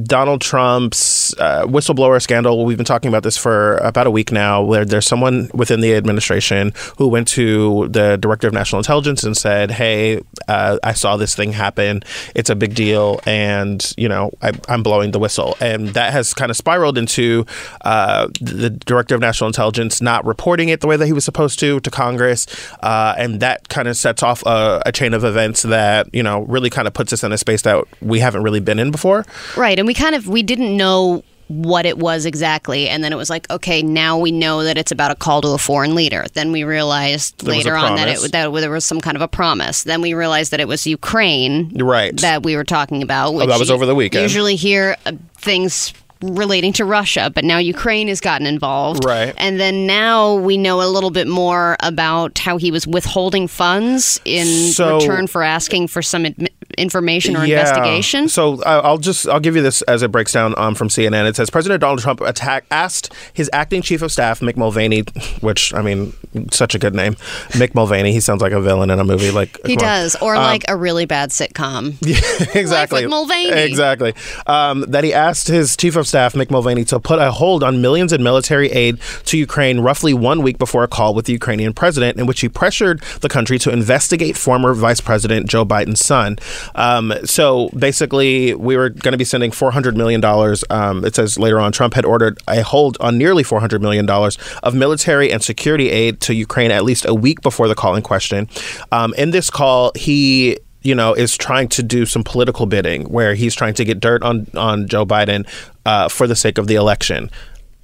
Donald 0.06 0.42
Trump's 0.42 1.34
uh, 1.40 1.66
whistleblower 1.66 2.22
scandal. 2.22 2.66
We've 2.66 2.78
been 2.78 2.86
talking 2.86 3.10
about 3.10 3.24
this 3.24 3.38
for 3.38 3.78
about 3.78 4.08
a 4.08 4.12
week 4.12 4.32
now. 4.32 4.62
Where 4.62 4.86
there's 4.86 5.06
someone 5.06 5.50
within 5.54 5.82
the 5.82 5.96
administration 5.96 6.74
who 6.98 7.08
went 7.08 7.28
to 7.30 7.88
the 7.90 8.18
director 8.18 8.48
of 8.48 8.54
national 8.54 8.80
intelligence 8.80 9.24
and 9.24 9.36
said, 9.36 9.72
"Hey, 9.72 10.22
uh, 10.48 10.78
I 10.84 10.94
saw 10.94 11.18
this 11.18 11.36
thing 11.36 11.52
happen. 11.52 12.04
It's 12.36 12.50
a 12.50 12.56
big 12.56 12.76
deal, 12.76 13.20
and 13.26 13.94
you 13.98 14.08
know, 14.08 14.32
I, 14.42 14.52
I'm 14.70 14.84
blowing 14.84 15.12
the 15.12 15.20
whistle." 15.20 15.58
And 15.60 15.90
that 15.90 16.14
has 16.14 16.34
kind 16.34 16.50
of 16.52 16.58
spiraled 16.58 16.98
into 16.98 17.46
uh, 17.82 18.28
the 18.40 18.70
director 18.70 19.16
of 19.16 19.22
national 19.22 19.48
intelligence 19.48 20.02
not 20.02 20.26
reporting 20.26 20.70
it 20.70 20.82
the 20.82 20.88
way 20.88 20.98
that 20.98 21.06
he 21.06 21.14
was 21.14 21.26
supposed 21.26 21.60
to 21.60 21.80
to 21.80 21.92
Congress, 21.92 22.48
uh, 22.82 23.16
and 23.26 23.40
that 23.42 23.68
kind 23.68 23.88
of 23.88 23.98
sets 23.98 24.24
off 24.24 24.42
a, 24.46 24.82
a 24.86 24.92
chain 24.92 25.14
of 25.14 25.24
events 25.26 25.64
that 25.64 26.08
you 26.14 26.24
know 26.24 26.42
really 26.44 26.70
kind 26.70 26.88
of 26.88 26.94
puts 26.94 27.12
us 27.12 27.24
in 27.24 27.32
a 27.32 27.38
space 27.38 27.64
that 27.64 27.84
we 28.02 28.20
haven't 28.20 28.44
really 28.44 28.60
been 28.62 28.80
in 28.80 28.92
before. 28.92 29.26
Right, 29.58 29.78
and 29.78 29.86
we 29.88 29.94
kind 29.94 30.16
of 30.16 30.28
we 30.28 30.44
didn't 30.44 30.78
know 30.78 31.24
what 31.48 31.86
it 31.86 32.00
was 32.00 32.26
exactly, 32.26 32.90
and 32.90 33.04
then 33.04 33.14
it 33.14 33.18
was 33.18 33.30
like, 33.30 33.48
okay, 33.52 33.84
now 33.84 34.18
we 34.18 34.32
know 34.32 34.64
that 34.64 34.80
it's 34.80 34.92
about 34.92 35.12
a 35.12 35.16
call 35.16 35.42
to 35.42 35.50
a 35.50 35.60
foreign 35.60 35.94
leader. 35.94 36.26
Then 36.34 36.52
we 36.52 36.64
realized 36.64 37.44
a 37.44 37.46
later 37.46 37.76
on 37.76 37.96
that 37.98 38.08
it 38.08 38.32
that 38.32 38.52
there 38.52 38.72
was 38.72 38.86
some 38.86 39.00
kind 39.02 39.16
of 39.16 39.22
a 39.22 39.28
promise. 39.28 39.84
Then 39.84 40.02
we 40.02 40.14
realized 40.16 40.52
that 40.52 40.60
it 40.60 40.68
was 40.68 40.88
Ukraine, 40.88 41.72
Right. 41.78 42.16
that 42.22 42.42
we 42.44 42.56
were 42.56 42.64
talking 42.64 43.04
about. 43.04 43.34
Which 43.36 43.44
Oh, 43.44 43.48
that 43.48 43.60
was 43.60 43.70
over 43.70 43.86
the 43.86 43.94
weekend. 43.96 44.24
Usually 44.24 44.56
hear 44.56 44.96
uh, 45.06 45.12
things 45.38 45.94
relating 46.34 46.74
to 46.74 46.86
Russia, 46.86 47.32
but 47.34 47.44
now 47.44 47.58
Ukraine 47.58 48.08
has 48.08 48.20
gotten 48.22 48.48
involved. 48.48 49.06
Right. 49.06 49.34
And 49.38 49.60
then 49.60 49.86
now 49.88 50.36
we 50.36 50.58
know 50.58 50.82
a 50.82 50.90
little 50.90 51.12
bit 51.12 51.28
more 51.28 51.78
about 51.82 52.38
how 52.40 52.58
he 52.58 52.72
was 52.72 52.88
withholding 52.88 53.48
funds 53.48 54.20
in 54.26 54.46
So- 54.74 54.98
return 54.98 55.28
for 55.28 55.44
asking 55.44 55.88
for 55.88 56.02
some 56.02 56.24
admi- 56.26 56.48
information 56.78 57.36
or 57.38 57.44
investigation. 57.46 58.28
So 58.30 58.62
uh, 58.64 58.82
I'll 58.84 58.98
just 58.98 59.28
I'll 59.28 59.40
give 59.40 59.56
you 59.56 59.62
this 59.62 59.82
as 59.84 60.02
it 60.04 60.12
breaks 60.12 60.32
down 60.34 60.54
um, 60.58 60.76
from 60.76 60.90
CNN. 60.90 61.28
It 61.28 61.36
says 61.36 61.50
President 61.50 61.82
Donald 61.82 62.00
Trump 62.00 62.22
attack, 62.22 62.66
asked 62.72 63.14
his 63.34 63.50
acting 63.54 63.82
chief 63.82 64.02
of 64.02 64.12
staff 64.12 64.40
Mick 64.42 64.58
Mulvaney, 64.58 65.02
which 65.42 65.74
I 65.74 65.82
mean, 65.82 66.14
such 66.52 66.76
a 66.76 66.80
good 66.80 66.94
name, 66.96 67.14
Mick 67.52 67.76
Mulvaney. 67.76 68.12
He 68.12 68.20
sounds 68.20 68.42
like 68.42 68.52
a 68.52 68.60
villain 68.62 68.90
in 68.90 69.00
a 69.00 69.04
movie. 69.04 69.32
Like 69.32 69.58
He 69.66 69.76
come 69.76 69.88
on. 69.88 69.94
does, 70.02 70.16
or 70.22 70.36
like 70.36 70.66
a 70.68 70.76
really 70.76 71.06
bad 71.06 71.30
sitcom. 71.30 71.96
exactly. 72.56 73.04
with 73.04 73.10
Mulvaney. 73.10 73.52
Exactly. 73.62 74.14
Um, 74.48 74.82
that 74.90 75.04
he 75.04 75.14
asked 75.14 75.48
his 75.48 75.76
chief 75.78 75.96
of 75.96 76.08
staff, 76.08 76.15
Mick 76.16 76.50
Mulvaney, 76.50 76.86
to 76.86 77.00
put 77.00 77.20
a 77.20 77.32
hold 77.32 77.64
on 77.64 77.82
millions 77.82 78.14
in 78.14 78.24
military 78.24 78.70
aid 78.72 79.00
to 79.26 79.38
Ukraine 79.38 79.80
roughly 79.80 80.14
one 80.14 80.42
week 80.42 80.58
before 80.58 80.84
a 80.84 80.88
call 80.88 81.14
with 81.14 81.26
the 81.26 81.34
Ukrainian 81.34 81.74
president, 81.74 82.18
in 82.18 82.26
which 82.26 82.42
he 82.42 82.50
pressured 82.50 83.02
the 83.22 83.30
country 83.30 83.60
to 83.60 83.72
investigate 83.72 84.38
former 84.38 84.74
Vice 84.74 85.02
President 85.02 85.50
Joe 85.50 85.66
Biden's 85.66 86.04
son. 86.04 86.38
Um, 86.76 87.14
so 87.26 87.70
basically, 87.78 88.54
we 88.54 88.78
were 88.78 88.90
going 88.90 89.12
to 89.12 89.18
be 89.18 89.26
sending 89.26 89.52
$400 89.52 89.96
million. 89.96 90.24
Um, 90.70 91.06
it 91.06 91.16
says 91.16 91.38
later 91.38 91.60
on, 91.60 91.72
Trump 91.72 91.94
had 91.94 92.06
ordered 92.06 92.40
a 92.48 92.62
hold 92.62 92.98
on 93.00 93.18
nearly 93.18 93.44
$400 93.44 93.82
million 93.82 94.10
of 94.10 94.76
military 94.76 95.32
and 95.32 95.44
security 95.44 95.90
aid 95.90 96.22
to 96.22 96.34
Ukraine 96.34 96.72
at 96.72 96.84
least 96.84 97.06
a 97.06 97.14
week 97.14 97.42
before 97.42 97.68
the 97.68 97.76
call 97.76 97.96
in 97.96 98.02
question. 98.02 98.48
Um, 98.92 99.14
in 99.16 99.32
this 99.32 99.50
call, 99.50 99.92
he 99.96 100.58
you 100.86 100.94
know, 100.96 101.14
is 101.14 101.36
trying 101.36 101.68
to 101.70 101.84
do 101.84 102.06
some 102.06 102.24
political 102.24 102.66
bidding 102.68 103.06
where 103.06 103.34
he's 103.34 103.56
trying 103.56 103.74
to 103.74 103.84
get 103.84 104.00
dirt 104.00 104.22
on 104.24 104.48
on 104.56 104.88
Joe 104.88 105.06
Biden 105.06 105.48
uh, 105.86 106.08
for 106.10 106.28
the 106.28 106.36
sake 106.36 106.58
of 106.58 106.68
the 106.68 106.76
election. 106.76 107.30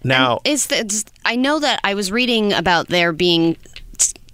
Now, 0.03 0.39
Is 0.45 0.67
that 0.67 1.03
I 1.25 1.35
know 1.35 1.59
that 1.59 1.79
I 1.83 1.93
was 1.95 2.11
reading 2.11 2.53
about 2.53 2.87
there 2.87 3.11
being 3.13 3.57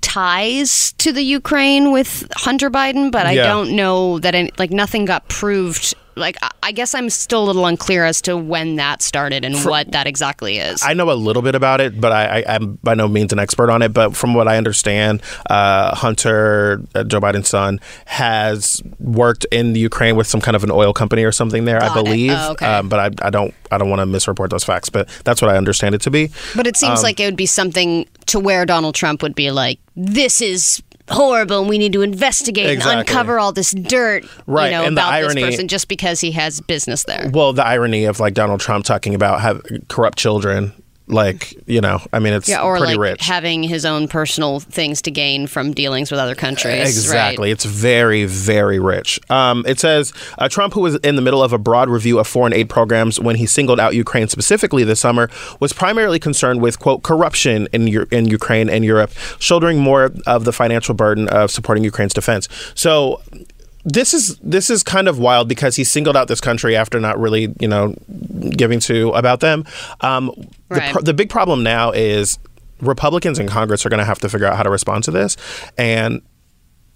ties 0.01 0.93
to 0.93 1.11
the 1.11 1.21
Ukraine 1.23 1.91
with 1.91 2.27
Hunter 2.35 2.69
Biden, 2.69 3.11
but 3.11 3.25
I 3.25 3.33
Yeah. 3.33 3.47
don't 3.47 3.75
know 3.75 4.19
that 4.19 4.33
any, 4.35 4.51
like 4.57 4.71
nothing 4.71 5.05
got 5.05 5.27
proved. 5.27 5.93
Like 6.17 6.37
I- 6.41 6.51
I 6.63 6.71
guess 6.73 6.93
I'm 6.93 7.09
still 7.09 7.43
a 7.43 7.45
little 7.45 7.65
unclear 7.65 8.03
as 8.03 8.21
to 8.23 8.35
when 8.35 8.75
that 8.75 9.01
started 9.01 9.45
and 9.45 9.55
what 9.63 9.93
that 9.93 10.05
exactly 10.05 10.57
is. 10.57 10.81
I 10.83 10.93
know 10.93 11.09
a 11.09 11.13
little 11.13 11.41
bit 11.41 11.55
about 11.55 11.79
it, 11.79 12.01
but 12.01 12.11
I, 12.11 12.39
I, 12.41 12.55
I'm 12.55 12.73
by 12.83 12.93
no 12.93 13.07
means 13.07 13.31
an 13.31 13.39
expert 13.39 13.69
on 13.69 13.81
it. 13.81 13.93
But 13.93 14.17
from 14.17 14.33
what 14.33 14.49
I 14.49 14.57
understand, 14.57 15.21
uh, 15.49 15.95
Hunter, 15.95 16.81
uh, 16.93 17.05
Joe 17.05 17.21
Biden's 17.21 17.47
son, 17.47 17.79
has 18.05 18.81
worked 18.99 19.45
in 19.51 19.71
the 19.71 19.79
Ukraine 19.79 20.17
with 20.17 20.27
some 20.27 20.41
kind 20.41 20.55
of 20.55 20.63
an 20.65 20.71
oil 20.71 20.91
company 20.91 21.23
or 21.23 21.31
something 21.31 21.63
there, 21.63 21.77
I 21.81 21.87
Got 21.87 21.97
it. 21.99 22.03
believe. 22.03 22.31
Oh, 22.35 22.51
okay. 22.51 22.65
um, 22.65 22.89
but 22.89 22.99
I, 23.21 23.27
I 23.27 23.29
don't 23.29 23.53
I 23.71 23.77
don't 23.77 23.89
want 23.89 23.99
to 24.01 24.05
misreport 24.05 24.49
those 24.49 24.65
facts. 24.65 24.89
But 24.89 25.07
that's 25.23 25.41
what 25.41 25.49
I 25.49 25.55
understand 25.55 25.95
it 25.95 26.01
to 26.01 26.11
be. 26.11 26.31
But 26.53 26.67
it 26.67 26.75
um, 26.83 26.87
seems 26.89 27.03
like 27.03 27.19
it 27.21 27.25
would 27.25 27.37
be 27.37 27.45
something 27.45 28.07
to 28.25 28.39
where 28.41 28.65
Donald 28.65 28.95
Trump 28.95 29.21
would 29.21 29.35
be 29.35 29.51
like, 29.51 29.79
"This 29.95 30.41
is 30.41 30.83
horrible, 31.09 31.59
and 31.61 31.69
we 31.69 31.77
need 31.77 31.93
to 31.93 32.01
investigate 32.01 32.69
Exactly. 32.69 32.91
and 32.99 33.01
uncover 33.09 33.39
all 33.39 33.51
this 33.51 33.71
dirt, 33.71 34.25
Right, 34.45 34.65
you 34.65 34.71
know, 34.77 34.83
and 34.85 34.97
the 34.97 35.01
about 35.01 35.13
irony- 35.13 35.41
this 35.41 35.51
person 35.55 35.67
just 35.67 35.87
because 35.87 36.19
he 36.21 36.31
has 36.31 36.61
business 36.61 37.03
there." 37.03 37.29
Well, 37.33 37.53
the 37.53 37.65
irony 37.65 38.05
of 38.05 38.19
like 38.19 38.33
Donald 38.33 38.59
Trump 38.59 38.85
talking 38.85 39.15
about 39.15 39.41
have 39.41 39.61
corrupt 39.87 40.17
children, 40.17 40.73
like 41.07 41.53
you 41.67 41.81
know, 41.81 41.99
I 42.11 42.19
mean, 42.19 42.33
it's 42.33 42.49
Yeah, 42.49 42.61
or 42.61 42.77
pretty 42.77 42.93
like 42.93 42.99
rich. 43.11 43.25
having 43.25 43.63
his 43.63 43.85
own 43.85 44.07
personal 44.07 44.59
things 44.59 45.01
to 45.03 45.11
gain 45.11 45.47
from 45.47 45.73
dealings 45.73 46.11
with 46.11 46.19
other 46.19 46.35
countries. 46.35 46.81
Exactly. 46.81 47.47
Right? 47.49 47.51
It's 47.53 47.65
very, 47.65 48.25
very 48.25 48.79
rich. 48.79 49.19
Um, 49.29 49.63
it 49.67 49.79
says 49.79 50.11
uh, 50.37 50.49
Trump, 50.49 50.73
who 50.73 50.81
was 50.81 50.95
in 50.97 51.15
the 51.15 51.21
middle 51.21 51.41
of 51.41 51.53
a 51.53 51.57
broad 51.57 51.89
review 51.89 52.19
of 52.19 52.27
foreign 52.27 52.53
aid 52.53 52.69
programs 52.69 53.19
when 53.19 53.35
he 53.37 53.45
singled 53.45 53.79
out 53.79 53.95
Ukraine 53.95 54.27
specifically 54.27 54.83
this 54.83 54.99
summer, 54.99 55.29
was 55.59 55.73
primarily 55.73 56.19
concerned 56.19 56.61
with, 56.61 56.79
quote, 56.79 57.03
corruption 57.03 57.67
in, 57.73 57.87
Eu- 57.87 58.05
in 58.11 58.27
Ukraine 58.27 58.69
and 58.69 58.83
Europe, 58.83 59.11
shouldering 59.39 59.79
more 59.79 60.11
of 60.25 60.43
the 60.45 60.51
financial 60.53 60.93
burden 60.93 61.27
of 61.29 61.51
supporting 61.51 61.83
Ukraine's 61.83 62.13
defense. 62.13 62.47
So, 62.75 63.21
this 63.85 64.13
is 64.13 64.37
this 64.43 64.69
is 64.69 64.83
kind 64.83 65.07
of 65.07 65.17
wild 65.19 65.47
because 65.47 65.75
he 65.75 65.83
singled 65.83 66.17
out 66.17 66.27
this 66.27 66.41
country 66.41 66.75
after 66.75 66.99
not 66.99 67.17
really 67.19 67.53
you 67.59 67.67
know 67.67 67.95
giving 68.51 68.79
to 68.81 69.09
about 69.11 69.39
them. 69.39 69.65
Um, 70.01 70.31
the, 70.69 70.75
Right. 70.75 70.91
pro- 70.91 71.01
the 71.01 71.13
big 71.13 71.29
problem 71.29 71.63
now 71.63 71.91
is 71.91 72.37
Republicans 72.81 73.39
in 73.39 73.47
Congress 73.47 73.85
are 73.85 73.89
going 73.89 73.99
to 73.99 74.05
have 74.05 74.19
to 74.19 74.29
figure 74.29 74.45
out 74.47 74.57
how 74.57 74.63
to 74.63 74.69
respond 74.69 75.03
to 75.05 75.11
this, 75.11 75.37
and 75.77 76.21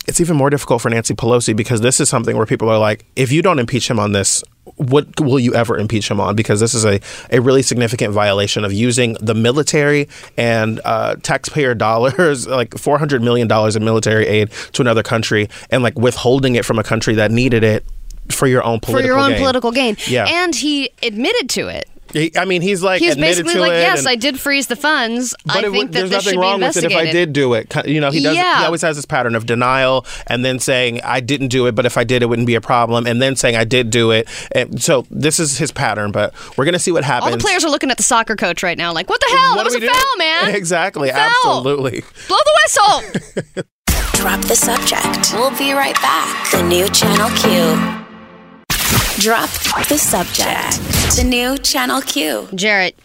it's 0.08 0.20
even 0.20 0.36
more 0.36 0.50
difficult 0.50 0.82
for 0.82 0.90
Nancy 0.90 1.14
Pelosi 1.14 1.56
because 1.56 1.82
this 1.82 2.00
is 2.00 2.10
something 2.10 2.36
where 2.36 2.46
people 2.46 2.70
are 2.70 2.80
like, 2.80 3.06
if 3.16 3.32
you 3.32 3.42
don't 3.42 3.60
impeach 3.60 3.90
him 3.90 4.00
on 4.00 4.12
this, 4.12 4.44
what 4.76 5.20
will 5.20 5.40
you 5.40 5.54
ever 5.56 5.78
impeach 5.78 6.10
him 6.10 6.20
on? 6.20 6.36
Because 6.36 6.60
this 6.60 6.74
is 6.74 6.86
a, 6.86 7.00
a 7.32 7.40
really 7.42 7.62
significant 7.62 8.14
violation 8.14 8.64
of 8.64 8.72
using 8.72 9.14
the 9.20 9.34
military 9.34 10.08
and 10.38 10.80
uh, 10.86 11.16
taxpayer 11.24 11.74
dollars, 11.76 12.48
like 12.48 12.70
$400 12.72 13.22
million 13.24 13.52
in 13.76 13.84
military 13.84 14.28
aid 14.28 14.52
to 14.74 14.82
another 14.82 15.04
country, 15.04 15.50
and 15.70 15.84
like 15.84 15.98
withholding 15.98 16.56
it 16.56 16.66
from 16.66 16.78
a 16.80 16.84
country 16.84 17.16
that 17.16 17.32
needed 17.32 17.64
it 17.64 17.84
for 18.30 18.48
your 18.48 18.64
own 18.64 18.80
political 18.80 19.02
For 19.02 19.06
your 19.08 19.18
own 19.20 19.32
gain. 19.32 19.40
political 19.40 19.72
gain. 19.72 19.98
Yeah. 20.08 20.26
And 20.28 20.56
he 20.56 20.90
admitted 21.04 21.50
to 21.52 21.68
it. 21.68 21.88
He- 22.14 22.32
I 22.38 22.46
mean, 22.46 22.62
he's 22.62 22.82
like 22.84 23.00
He's 23.02 23.14
admitted 23.14 23.44
basically 23.46 23.54
to 23.56 23.60
like, 23.62 23.72
it. 23.72 23.82
yes, 23.82 24.00
and- 24.00 24.08
I 24.10 24.16
did 24.16 24.40
freeze 24.40 24.68
the 24.68 24.76
funds. 24.76 25.36
but 25.46 25.56
I 25.56 25.60
it 25.60 25.62
think 25.64 25.76
would- 25.76 25.88
that 25.90 25.92
there's 25.94 26.10
this 26.10 26.18
nothing 26.18 26.30
should 26.34 26.40
be 26.42 26.42
wrong 26.42 26.62
with 26.62 26.78
it 26.78 26.84
if 26.84 26.96
I 26.96 27.12
did 27.12 27.34
do 27.34 27.54
it. 27.54 27.74
You 27.86 28.02
know, 28.02 28.12
he 28.12 28.22
does. 28.22 28.36
Yeah. 28.36 28.60
He 28.60 28.66
always 28.66 28.82
has 28.82 28.96
this 28.96 29.06
pattern 29.06 29.36
of 29.36 29.46
denial 29.46 30.06
and 30.28 30.44
then 30.46 30.60
saying 30.60 31.02
I 31.04 31.20
didn't 31.20 31.48
do 31.50 31.68
it, 31.68 31.76
but 31.76 31.86
if 31.86 31.98
I 31.98 32.04
did, 32.04 32.22
it 32.24 32.28
wouldn't 32.28 32.48
be 32.48 32.56
a 32.56 32.62
problem, 32.62 33.06
and 33.08 33.22
then 33.22 33.36
saying 33.36 33.56
I 33.56 33.64
did 33.64 33.90
do 33.90 34.12
it. 34.12 34.28
And 34.54 34.82
so 34.82 35.06
this 35.10 35.40
is 35.40 35.58
his 35.58 35.72
pattern. 35.72 36.12
But 36.12 36.34
we're 36.58 36.66
gonna 36.66 36.80
see 36.80 36.92
what 36.92 37.04
happens. 37.04 37.32
All 37.32 37.38
the 37.38 37.44
players 37.44 37.64
are 37.66 37.70
looking 37.70 37.92
at 37.92 37.98
the 37.98 38.04
soccer 38.04 38.36
coach 38.36 38.64
right 38.64 38.78
now, 38.78 38.94
like, 38.94 39.10
what 39.10 39.20
the 39.20 39.28
hell? 39.38 39.52
What 39.56 39.58
that 39.58 39.66
was 39.66 39.76
a 39.76 39.80
we 39.80 39.88
do? 39.88 39.94
foul, 39.94 40.18
man. 40.18 40.56
Exactly. 40.62 41.10
Foul. 41.10 41.20
Absolutely. 41.20 42.04
Blow 42.28 42.38
the 42.46 42.60
whistle. 42.64 43.64
Drop 44.14 44.42
the 44.46 44.56
subject. 44.56 45.34
We'll 45.34 45.58
be 45.58 45.74
right 45.74 45.96
back. 45.96 46.52
The 46.52 46.62
new 46.64 46.88
Channel 46.90 47.30
Q. 47.38 48.01
Drop 49.22 49.50
the 49.88 49.98
subject. 50.00 51.16
The 51.16 51.24
new 51.24 51.58
Channel 51.58 52.02
Q. 52.02 52.48
Jarrett, 52.56 52.98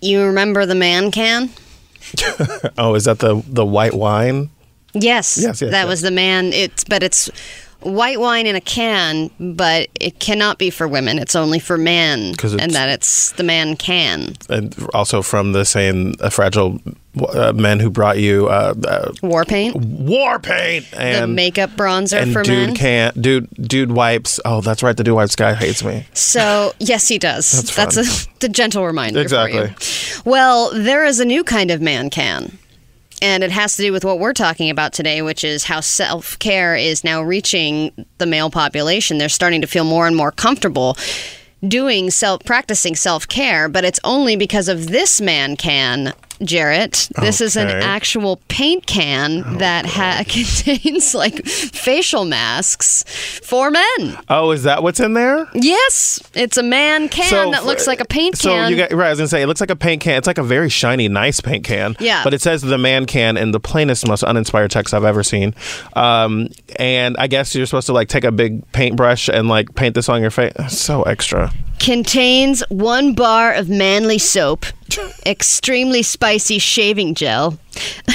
you 0.00 0.22
remember 0.24 0.64
the 0.66 0.74
man 0.74 1.10
can? 1.10 1.50
Oh, 2.78 2.94
is 2.94 3.04
that 3.06 3.18
the 3.18 3.42
the 3.48 3.64
white 3.66 3.94
wine? 3.94 4.50
Yes. 4.94 5.36
Yes, 5.36 5.60
yes, 5.60 5.60
That 5.60 5.72
yes. 5.72 5.86
was 5.88 6.00
the 6.02 6.10
man. 6.12 6.52
It's 6.52 6.84
but 6.84 7.02
it's 7.02 7.28
white 7.80 8.20
wine 8.20 8.46
in 8.46 8.54
a 8.54 8.60
can, 8.60 9.28
but 9.40 9.88
it 10.00 10.20
cannot 10.20 10.58
be 10.58 10.70
for 10.70 10.86
women. 10.86 11.18
It's 11.18 11.34
only 11.34 11.58
for 11.58 11.76
men, 11.76 12.34
'Cause 12.36 12.54
it's- 12.54 12.64
and 12.64 12.72
that 12.74 12.88
it's 12.88 13.32
the 13.32 13.42
man 13.42 13.74
can. 13.76 14.36
And 14.48 14.74
also 14.94 15.20
from 15.20 15.52
the 15.52 15.64
same 15.64 16.14
uh, 16.20 16.30
fragile 16.30 16.80
uh, 17.20 17.52
men 17.54 17.80
who 17.80 17.90
brought 17.90 18.18
you 18.18 18.48
uh, 18.48 18.74
uh, 18.86 19.12
War 19.22 19.44
paint, 19.44 19.76
war 19.76 20.38
paint 20.38 20.90
the 20.90 21.00
and 21.00 21.34
makeup 21.34 21.70
bronzer 21.70 22.20
and 22.20 22.32
for 22.32 22.42
dude 22.42 22.68
men. 22.68 22.76
can't 22.76 23.20
dude 23.20 23.48
dude 23.54 23.92
wipes. 23.92 24.40
Oh, 24.44 24.60
that's 24.60 24.82
right. 24.82 24.96
The 24.96 25.04
dude 25.04 25.14
wipes 25.14 25.36
guy 25.36 25.54
hates 25.54 25.82
me. 25.82 26.06
So 26.12 26.72
yes, 26.78 27.08
he 27.08 27.18
does. 27.18 27.50
That's 27.74 27.96
fun. 27.96 28.04
a, 28.04 28.40
the 28.40 28.48
gentle 28.48 28.84
reminder 28.84 29.20
Exactly. 29.20 29.74
Well, 30.24 30.70
there 30.72 31.04
is 31.04 31.20
a 31.20 31.24
new 31.24 31.44
kind 31.44 31.70
of 31.70 31.80
man 31.80 32.10
can. 32.10 32.58
And 33.22 33.42
it 33.42 33.50
has 33.50 33.76
to 33.76 33.82
do 33.82 33.92
with 33.92 34.04
what 34.04 34.18
we're 34.18 34.34
talking 34.34 34.68
about 34.68 34.92
today, 34.92 35.22
which 35.22 35.42
is 35.42 35.64
how 35.64 35.80
self 35.80 36.38
care 36.38 36.76
is 36.76 37.02
now 37.02 37.22
reaching 37.22 38.06
the 38.18 38.26
male 38.26 38.50
population. 38.50 39.16
They're 39.16 39.30
starting 39.30 39.62
to 39.62 39.66
feel 39.66 39.84
more 39.84 40.06
and 40.06 40.14
more 40.14 40.30
comfortable 40.30 40.98
doing 41.66 42.10
self 42.10 42.44
practicing 42.44 42.94
self 42.94 43.26
care, 43.26 43.68
but 43.68 43.84
it's 43.84 44.00
only 44.04 44.36
because 44.36 44.68
of 44.68 44.88
this 44.88 45.20
man 45.20 45.56
can. 45.56 46.12
Jarrett, 46.42 47.08
this 47.20 47.40
is 47.40 47.56
an 47.56 47.68
actual 47.68 48.40
paint 48.48 48.86
can 48.86 49.58
that 49.58 49.86
ha- 49.86 50.22
contains 50.28 51.14
like 51.14 51.44
facial 51.46 52.24
masks 52.24 53.04
for 53.42 53.70
men. 53.70 54.18
Oh, 54.28 54.50
is 54.50 54.64
that 54.64 54.82
what's 54.82 55.00
in 55.00 55.14
there? 55.14 55.48
Yes, 55.54 56.20
it's 56.34 56.56
a 56.56 56.62
man 56.62 57.08
can 57.08 57.50
that 57.52 57.60
for- 57.60 57.66
looks 57.66 57.86
like 57.86 58.00
a 58.00 58.04
paint 58.04 58.36
so 58.36 58.50
can. 58.50 58.66
So 58.66 58.70
you 58.70 58.76
got 58.76 58.92
right. 58.92 59.06
I 59.06 59.10
was 59.10 59.18
gonna 59.18 59.28
say 59.28 59.42
it 59.42 59.46
looks 59.46 59.60
like 59.60 59.70
a 59.70 59.76
paint 59.76 60.02
can. 60.02 60.18
It's 60.18 60.26
like 60.26 60.38
a 60.38 60.42
very 60.42 60.68
shiny, 60.68 61.08
nice 61.08 61.40
paint 61.40 61.64
can. 61.64 61.96
Yeah. 62.00 62.22
But 62.24 62.34
it 62.34 62.42
says 62.42 62.62
the 62.62 62.78
man 62.78 63.06
can 63.06 63.36
in 63.36 63.52
the 63.52 63.60
plainest, 63.60 64.06
most 64.06 64.22
uninspired 64.22 64.70
text 64.70 64.92
I've 64.94 65.04
ever 65.04 65.22
seen. 65.22 65.54
Um, 65.94 66.48
and 66.78 67.16
I 67.18 67.26
guess 67.28 67.54
you're 67.54 67.66
supposed 67.66 67.86
to 67.86 67.92
like 67.92 68.08
take 68.08 68.24
a 68.24 68.32
big 68.32 68.70
paintbrush 68.72 69.28
and 69.28 69.48
like 69.48 69.74
paint 69.74 69.94
this 69.94 70.08
on 70.08 70.20
your 70.20 70.30
face. 70.30 70.52
So 70.68 71.02
extra. 71.04 71.52
Contains 71.78 72.62
one 72.68 73.14
bar 73.14 73.52
of 73.52 73.68
manly 73.68 74.18
soap, 74.18 74.66
extremely 75.24 76.02
spicy 76.02 76.58
shaving 76.58 77.14
gel. 77.14 77.58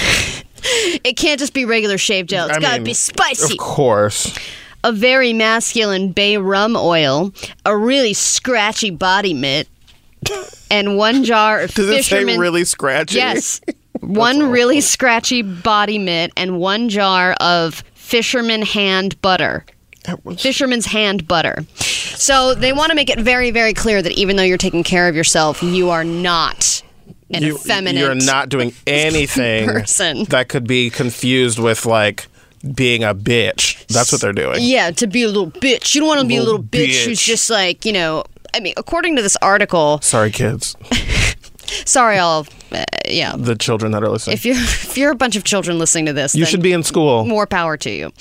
it 0.63 1.17
can't 1.17 1.39
just 1.39 1.53
be 1.53 1.65
regular 1.65 1.97
shave 1.97 2.27
gel. 2.27 2.47
It's 2.47 2.57
I 2.57 2.61
got 2.61 2.71
to 2.71 2.77
mean, 2.79 2.85
be 2.85 2.93
spicy. 2.93 3.53
Of 3.53 3.59
course. 3.59 4.37
A 4.83 4.91
very 4.91 5.31
masculine 5.31 6.11
bay 6.11 6.37
rum 6.37 6.75
oil, 6.75 7.31
a 7.65 7.77
really 7.77 8.13
scratchy 8.13 8.89
body 8.89 9.33
mitt, 9.33 9.67
and 10.69 10.97
one 10.97 11.23
jar 11.23 11.61
of 11.61 11.73
Does 11.73 11.89
it 11.89 12.05
say 12.05 12.23
really 12.23 12.65
scratchy? 12.65 13.17
Yes. 13.17 13.61
one 14.01 14.49
really 14.49 14.81
scratchy 14.81 15.41
body 15.41 15.99
mitt 15.99 16.31
and 16.35 16.59
one 16.59 16.89
jar 16.89 17.33
of 17.33 17.83
fisherman 17.93 18.63
hand 18.63 19.21
butter. 19.21 19.65
Fisherman's 20.37 20.85
hand 20.87 21.27
butter. 21.27 21.65
So 21.75 22.53
they 22.55 22.73
want 22.73 22.89
to 22.89 22.95
make 22.95 23.09
it 23.09 23.19
very, 23.19 23.51
very 23.51 23.73
clear 23.73 24.01
that 24.01 24.11
even 24.13 24.35
though 24.35 24.43
you're 24.43 24.57
taking 24.57 24.83
care 24.83 25.07
of 25.07 25.15
yourself, 25.15 25.61
you 25.63 25.89
are 25.89 26.03
not 26.03 26.81
an 27.29 27.43
You, 27.43 27.55
effeminate. 27.55 28.01
you're 28.01 28.15
not 28.15 28.49
doing 28.49 28.73
anything 28.87 29.65
person. 29.67 30.25
that 30.25 30.49
could 30.49 30.67
be 30.67 30.89
confused 30.89 31.59
with 31.59 31.85
like 31.85 32.27
being 32.75 33.03
a 33.03 33.15
bitch. 33.15 33.85
That's 33.87 34.11
what 34.11 34.21
they're 34.21 34.33
doing. 34.33 34.57
Yeah, 34.59 34.91
to 34.91 35.07
be 35.07 35.23
a 35.23 35.27
little 35.27 35.49
bitch. 35.49 35.95
You 35.95 36.01
don't 36.01 36.07
want 36.09 36.21
to 36.21 36.27
be 36.27 36.35
a 36.35 36.39
Little 36.43 36.55
little 36.61 36.67
bitch 36.67 37.05
who's 37.05 37.19
bitch. 37.19 37.25
just 37.25 37.49
like, 37.49 37.85
you 37.85 37.93
know. 37.93 38.23
I 38.53 38.59
mean, 38.59 38.73
according 38.75 39.15
to 39.15 39.21
this 39.21 39.37
article, 39.41 39.99
Sorry, 40.01 40.29
kids. 40.29 40.75
sorry, 41.85 42.17
all, 42.17 42.45
uh, 42.71 42.85
yeah. 43.07 43.35
The 43.35 43.55
children 43.55 43.91
that 43.91 44.03
are 44.03 44.09
listening. 44.09 44.35
If 44.35 44.45
you're 44.45 44.55
if 44.57 44.97
you're 44.97 45.11
a 45.11 45.15
bunch 45.15 45.35
of 45.35 45.43
children 45.43 45.79
listening 45.79 46.05
to 46.07 46.13
this, 46.13 46.35
you 46.35 46.45
should 46.45 46.61
be 46.61 46.73
in 46.73 46.83
school. 46.83 47.25
more 47.25 47.47
power 47.47 47.77
to 47.77 47.89
you. 47.89 48.11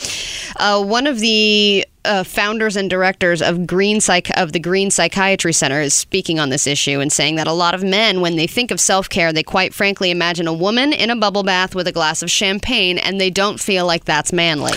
Uh, 0.57 0.83
one 0.83 1.07
of 1.07 1.21
the 1.21 1.87
uh, 2.04 2.25
founders 2.25 2.76
and 2.76 2.88
directors 2.88 3.42
of 3.42 3.66
Green 3.66 4.00
Psych 4.00 4.30
of 4.37 4.52
the 4.52 4.59
Green 4.59 4.90
Psychiatry 4.90 5.52
Center 5.52 5.80
is 5.80 5.95
speaking 5.95 6.38
on 6.38 6.49
this 6.49 6.66
issue 6.66 7.00
and 7.00 7.12
saying 7.12 7.37
that 7.37 7.47
a 7.47 7.52
lot 7.52 7.75
of 7.75 7.83
men, 7.83 8.21
when 8.21 8.37
they 8.37 8.47
think 8.47 8.71
of 8.71 8.80
self 8.80 9.09
care, 9.09 9.33
they 9.33 9.42
quite 9.42 9.75
frankly 9.75 10.11
imagine 10.11 10.47
a 10.47 10.52
woman 10.52 10.92
in 10.92 11.11
a 11.11 11.16
bubble 11.16 11.42
bath 11.42 11.75
with 11.75 11.87
a 11.87 11.92
glass 11.92 12.23
of 12.23 12.30
champagne, 12.30 12.99
and 12.99 13.21
they 13.21 13.30
don't 13.30 13.61
feel 13.61 13.87
like 13.87 14.04
that's 14.04 14.33
manly. 14.33 14.73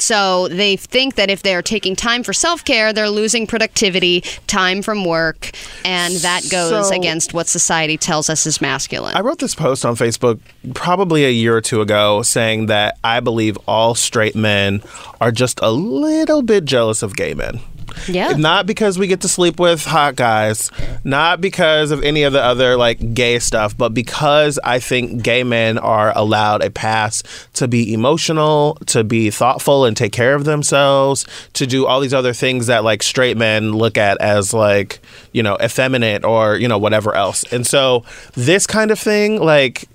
So 0.00 0.48
they 0.48 0.76
think 0.76 1.14
that 1.16 1.30
if 1.30 1.42
they're 1.42 1.62
taking 1.62 1.96
time 1.96 2.22
for 2.22 2.32
self 2.32 2.64
care, 2.64 2.92
they're 2.92 3.10
losing 3.10 3.46
productivity, 3.46 4.22
time 4.46 4.82
from 4.82 5.04
work, 5.04 5.50
and 5.84 6.14
that 6.16 6.48
goes 6.50 6.88
So- 6.88 6.94
against 6.96 7.34
what 7.34 7.48
society 7.48 7.96
tells 7.96 8.30
us 8.30 8.46
is 8.46 8.60
masculine. 8.60 9.16
I 9.16 9.20
wrote 9.20 9.38
this 9.38 9.54
post 9.54 9.84
on 9.84 9.96
Facebook 9.96 10.38
probably 10.74 11.24
a 11.24 11.30
year 11.30 11.56
or 11.56 11.60
two 11.60 11.80
ago 11.80 12.22
saying 12.22 12.66
that 12.66 12.96
I 13.04 13.20
believe 13.20 13.56
all 13.66 13.94
straight 13.94 14.34
men 14.36 14.82
are 15.20 15.32
just 15.32 15.58
a 15.62 15.70
little 15.70 16.42
bit 16.42 16.64
jealous 16.64 17.02
of 17.02 17.16
gay 17.16 17.34
men. 17.34 17.60
Yeah. 18.06 18.32
Not 18.36 18.66
because 18.66 18.98
we 18.98 19.06
get 19.06 19.20
to 19.22 19.28
sleep 19.28 19.58
with 19.58 19.84
hot 19.84 20.16
guys, 20.16 20.70
not 21.04 21.40
because 21.40 21.90
of 21.90 22.02
any 22.02 22.22
of 22.22 22.32
the 22.32 22.42
other 22.42 22.76
like 22.76 23.14
gay 23.14 23.38
stuff, 23.38 23.76
but 23.76 23.94
because 23.94 24.58
I 24.62 24.78
think 24.78 25.22
gay 25.22 25.44
men 25.44 25.78
are 25.78 26.12
allowed 26.16 26.62
a 26.62 26.70
pass 26.70 27.22
to 27.54 27.68
be 27.68 27.92
emotional, 27.92 28.78
to 28.86 29.04
be 29.04 29.30
thoughtful 29.30 29.84
and 29.84 29.96
take 29.96 30.12
care 30.12 30.34
of 30.34 30.44
themselves, 30.44 31.26
to 31.54 31.66
do 31.66 31.86
all 31.86 32.00
these 32.00 32.14
other 32.14 32.32
things 32.32 32.66
that 32.66 32.84
like 32.84 33.02
straight 33.02 33.36
men 33.36 33.72
look 33.72 33.96
at 33.96 34.20
as 34.20 34.52
like, 34.52 35.00
you 35.32 35.42
know, 35.42 35.56
effeminate 35.62 36.24
or, 36.24 36.56
you 36.56 36.68
know, 36.68 36.78
whatever 36.78 37.14
else. 37.14 37.44
And 37.52 37.66
so 37.66 38.04
this 38.34 38.66
kind 38.66 38.90
of 38.90 38.98
thing, 38.98 39.40
like 39.40 39.88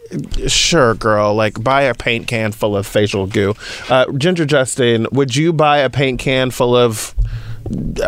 sure 0.48 0.94
girl 0.96 1.34
like 1.34 1.64
buy 1.64 1.84
a 1.84 1.94
paint 1.94 2.28
can 2.28 2.52
full 2.52 2.76
of 2.76 2.86
facial 2.86 3.26
goo 3.26 3.56
uh, 3.90 4.06
ginger 4.14 4.46
justin 4.46 5.08
would 5.12 5.36
you 5.36 5.52
buy 5.52 5.80
a 5.80 5.90
paint 5.90 6.20
can 6.20 6.52
full 6.52 6.76
of 6.76 7.16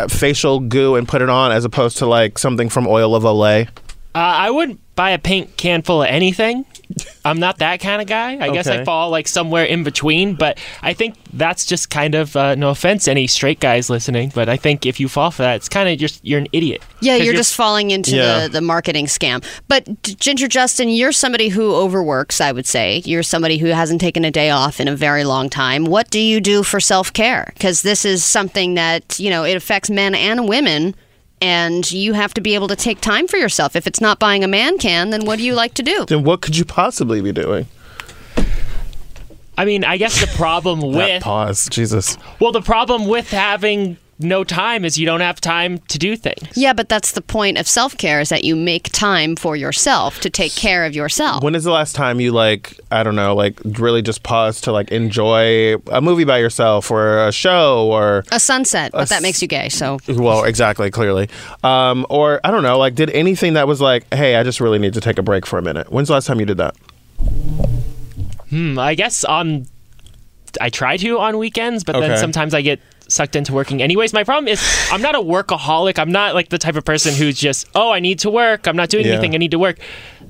facial 0.10 0.60
goo 0.60 0.96
and 0.96 1.08
put 1.08 1.22
it 1.22 1.30
on 1.30 1.52
as 1.52 1.66
opposed 1.66 1.98
to 1.98 2.06
like 2.06 2.38
something 2.38 2.70
from 2.70 2.88
oil 2.88 3.16
of 3.16 3.24
olay 3.24 3.68
Uh, 4.14 4.20
I 4.20 4.50
wouldn't 4.50 4.80
buy 4.96 5.12
a 5.12 5.20
paint 5.20 5.58
can 5.58 5.82
full 5.82 6.02
of 6.04 6.08
anything. 6.10 6.66
I'm 7.24 7.40
not 7.40 7.58
that 7.58 7.80
kind 7.80 8.02
of 8.02 8.08
guy. 8.08 8.38
I 8.40 8.52
guess 8.52 8.68
I 8.68 8.84
fall 8.84 9.10
like 9.10 9.28
somewhere 9.28 9.66
in 9.66 9.84
between, 9.84 10.36
but 10.36 10.60
I 10.82 10.94
think 10.94 11.16
that's 11.34 11.66
just 11.66 11.90
kind 11.90 12.16
of 12.16 12.36
uh, 12.36 12.56
no 12.56 12.70
offense 12.70 13.08
any 13.08 13.28
straight 13.28 13.60
guys 13.60 13.90
listening, 13.90 14.32
but 14.34 14.48
I 14.48 14.58
think 14.58 14.86
if 14.86 15.00
you 15.00 15.10
fall 15.10 15.32
for 15.32 15.42
that, 15.42 15.56
it's 15.56 15.68
kind 15.70 15.90
of 15.90 15.98
just 15.98 16.24
you're 16.24 16.40
an 16.40 16.48
idiot. 16.54 16.82
Yeah, 17.02 17.16
you're, 17.16 17.34
just 17.34 17.56
falling 17.56 17.92
into 17.92 18.16
Yeah. 18.16 18.44
the, 18.44 18.50
the 18.50 18.62
marketing 18.62 19.06
scam. 19.08 19.44
But 19.68 20.04
Ginger 20.04 20.48
Justin, 20.48 20.90
you're 20.90 21.12
somebody 21.12 21.50
who 21.50 21.74
overworks, 21.74 22.40
I 22.42 22.52
would 22.52 22.66
say. 22.66 23.02
You're 23.06 23.24
somebody 23.24 23.58
who 23.58 23.68
hasn't 23.68 24.02
taken 24.02 24.24
a 24.26 24.32
day 24.32 24.50
off 24.50 24.80
in 24.80 24.88
a 24.88 24.96
very 24.96 25.24
long 25.24 25.50
time. 25.50 25.86
What 25.86 26.10
do 26.10 26.20
you 26.20 26.40
do 26.40 26.64
for 26.64 26.80
self 26.80 27.12
care? 27.12 27.52
Because 27.54 27.82
this 27.82 28.06
is 28.06 28.24
something 28.24 28.76
that, 28.76 29.20
you 29.20 29.30
know, 29.30 29.44
it 29.44 29.56
affects 29.56 29.90
men 29.90 30.16
and 30.16 30.48
women. 30.48 30.96
And 31.42 31.90
you 31.92 32.14
have 32.14 32.34
to 32.36 32.42
be 32.42 32.56
able 32.56 32.68
to 32.70 32.76
take 32.76 33.02
time 33.02 33.28
for 33.28 33.38
yourself. 33.38 33.76
If 33.76 33.86
it's 33.88 34.02
not 34.02 34.20
buying 34.20 34.44
a 34.44 34.48
man 34.48 34.78
can, 34.78 35.10
then 35.10 35.26
what 35.26 35.38
do 35.38 35.46
you 35.46 35.54
like 35.54 35.74
to 35.76 35.84
do? 35.84 36.06
then 36.06 36.24
what 36.24 36.42
could 36.42 36.56
you 36.58 36.66
possibly 36.66 37.22
be 37.22 37.32
doing 37.32 37.68
I 39.58 39.64
mean, 39.64 39.86
I 39.86 39.96
guess 39.98 40.20
the 40.20 40.28
problem 40.36 40.80
that 40.92 40.98
with 40.98 41.24
pause 41.24 41.68
jesus 41.70 42.18
well, 42.40 42.52
the 42.52 42.62
problem 42.62 43.08
with 43.08 43.30
having 43.32 43.98
no 44.18 44.44
time 44.46 44.86
is 44.86 44.98
you 44.98 45.06
don't 45.06 45.20
have 45.20 45.42
time 45.42 45.78
to 45.90 46.00
do 46.00 46.16
things. 46.16 46.56
Yeah, 46.56 46.72
but 46.72 46.88
that's 46.88 47.12
the 47.12 47.22
point 47.22 47.58
of 47.58 47.68
self 47.68 47.98
care 47.98 48.22
is 48.22 48.30
that 48.30 48.44
you 48.46 48.56
make 48.56 48.90
time 48.94 49.36
for 49.36 49.56
yourself 49.58 50.20
to 50.22 50.30
take 50.30 50.54
care 50.56 50.86
of 50.86 50.96
yourself. 50.96 51.44
when 51.44 51.54
is 51.56 51.66
the 51.66 51.72
last 51.72 51.96
time 51.96 52.20
you 52.22 52.32
like 52.32 52.80
i 52.92 53.04
don't 53.04 53.16
know 53.16 53.36
like 53.36 53.60
really 53.80 54.02
just 54.02 54.24
pause 54.24 54.62
to 54.62 54.72
like 54.72 54.90
enjoy 54.92 55.76
a 55.92 56.00
movie 56.02 56.24
by 56.24 56.38
yourself 56.38 56.90
or 56.92 57.28
a 57.28 57.32
show 57.32 57.88
or 57.92 58.24
a 58.32 58.40
sunset, 58.40 58.92
but 58.94 59.10
that 59.10 59.22
makes 59.22 59.42
you 59.42 59.48
gay. 59.50 59.68
So 59.70 60.00
well 60.08 60.46
exactly 60.46 60.90
clearly 60.92 61.28
um 61.64 62.06
or 62.10 62.40
i 62.46 62.52
don't 62.52 62.64
know 62.64 62.78
like 62.78 62.96
did 62.96 63.10
anything 63.10 63.54
that 63.56 63.68
was 63.68 63.82
like 63.82 64.12
hey 64.14 64.36
i 64.38 64.44
just 64.44 64.62
really 64.62 64.80
need 64.80 64.94
to 64.94 65.02
take 65.02 65.18
a 65.18 65.24
break 65.24 65.46
for 65.46 65.60
a 65.60 65.62
minute 65.62 65.92
when's 65.92 66.08
the 66.08 66.14
last 66.14 66.26
time 66.28 66.40
you 66.40 66.46
did 66.46 66.58
that 66.58 66.76
Hmm, 68.50 68.78
I 68.80 68.96
guess 68.96 69.24
on 69.26 69.66
I 70.62 70.70
try 70.70 70.96
to 70.98 71.20
on 71.20 71.38
weekends, 71.38 71.84
but 71.84 71.96
Okay. 71.98 72.08
then 72.08 72.18
sometimes 72.18 72.54
I 72.54 72.62
get 72.62 72.80
sucked 73.12 73.36
into 73.36 73.54
working 73.54 73.82
anyways. 73.82 74.14
My 74.14 74.24
problem 74.24 74.48
is 74.48 74.62
I'm 74.92 75.02
not 75.02 75.16
a 75.16 75.20
workaholic. 75.20 76.00
I'm 76.00 76.12
not 76.12 76.34
like 76.36 76.50
the 76.50 76.58
type 76.58 76.76
of 76.76 76.86
person 76.86 77.14
who's 77.14 77.38
just, 77.40 77.68
"Oh, 77.76 77.92
I 77.92 78.00
need 78.00 78.20
to 78.20 78.30
work. 78.30 78.68
I'm 78.68 78.76
not 78.76 78.90
doing 78.90 79.06
Yeah. 79.06 79.14
anything. 79.14 79.34
I 79.36 79.38
need 79.38 79.52
to 79.52 79.60
work." 79.60 79.78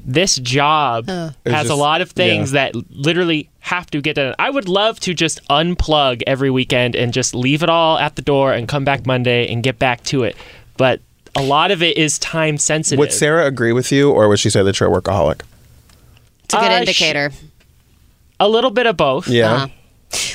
This 0.08 0.36
job 0.38 1.08
has 1.08 1.34
It's 1.46 1.70
a 1.70 1.76
lot 1.76 2.02
of 2.02 2.12
things 2.12 2.54
yeah. 2.54 2.70
that 2.72 2.76
literally 2.92 3.50
have 3.62 3.88
to 3.92 4.02
get 4.02 4.16
done. 4.18 4.36
I 4.38 4.50
would 4.52 4.68
love 4.70 5.00
to 5.02 5.14
just 5.16 5.44
unplug 5.50 6.22
every 6.28 6.52
weekend 6.52 6.96
and 6.96 7.12
just 7.12 7.34
leave 7.34 7.64
it 7.64 7.70
all 7.70 7.98
at 7.98 8.16
the 8.16 8.22
door 8.22 8.54
and 8.54 8.68
come 8.68 8.86
back 8.86 9.08
Monday 9.08 9.52
and 9.52 9.64
get 9.64 9.80
back 9.80 10.04
to 10.06 10.24
it. 10.24 10.36
But 10.78 11.00
a 11.36 11.42
lot 11.42 11.72
of 11.72 11.82
it 11.82 11.98
is 11.98 12.20
time 12.20 12.58
sensitive. 12.58 13.00
would 13.00 13.12
sarah 13.12 13.46
agree 13.46 13.74
with 13.74 13.92
you 13.92 14.10
or 14.12 14.30
would 14.30 14.40
she 14.40 14.50
say 14.50 14.64
that 14.64 14.80
you're 14.80 14.88
a 14.88 15.02
workaholic 15.02 15.42
it's 16.46 16.54
a 16.54 16.58
good 16.58 16.66
Uh, 16.72 16.78
sh- 16.78 16.80
indicator. 16.80 17.32
a 18.40 18.48
little 18.48 18.70
bit 18.72 18.86
of 18.86 18.96
both. 18.96 19.28
yeah 19.28 19.52
Uh-huh. 19.54 19.68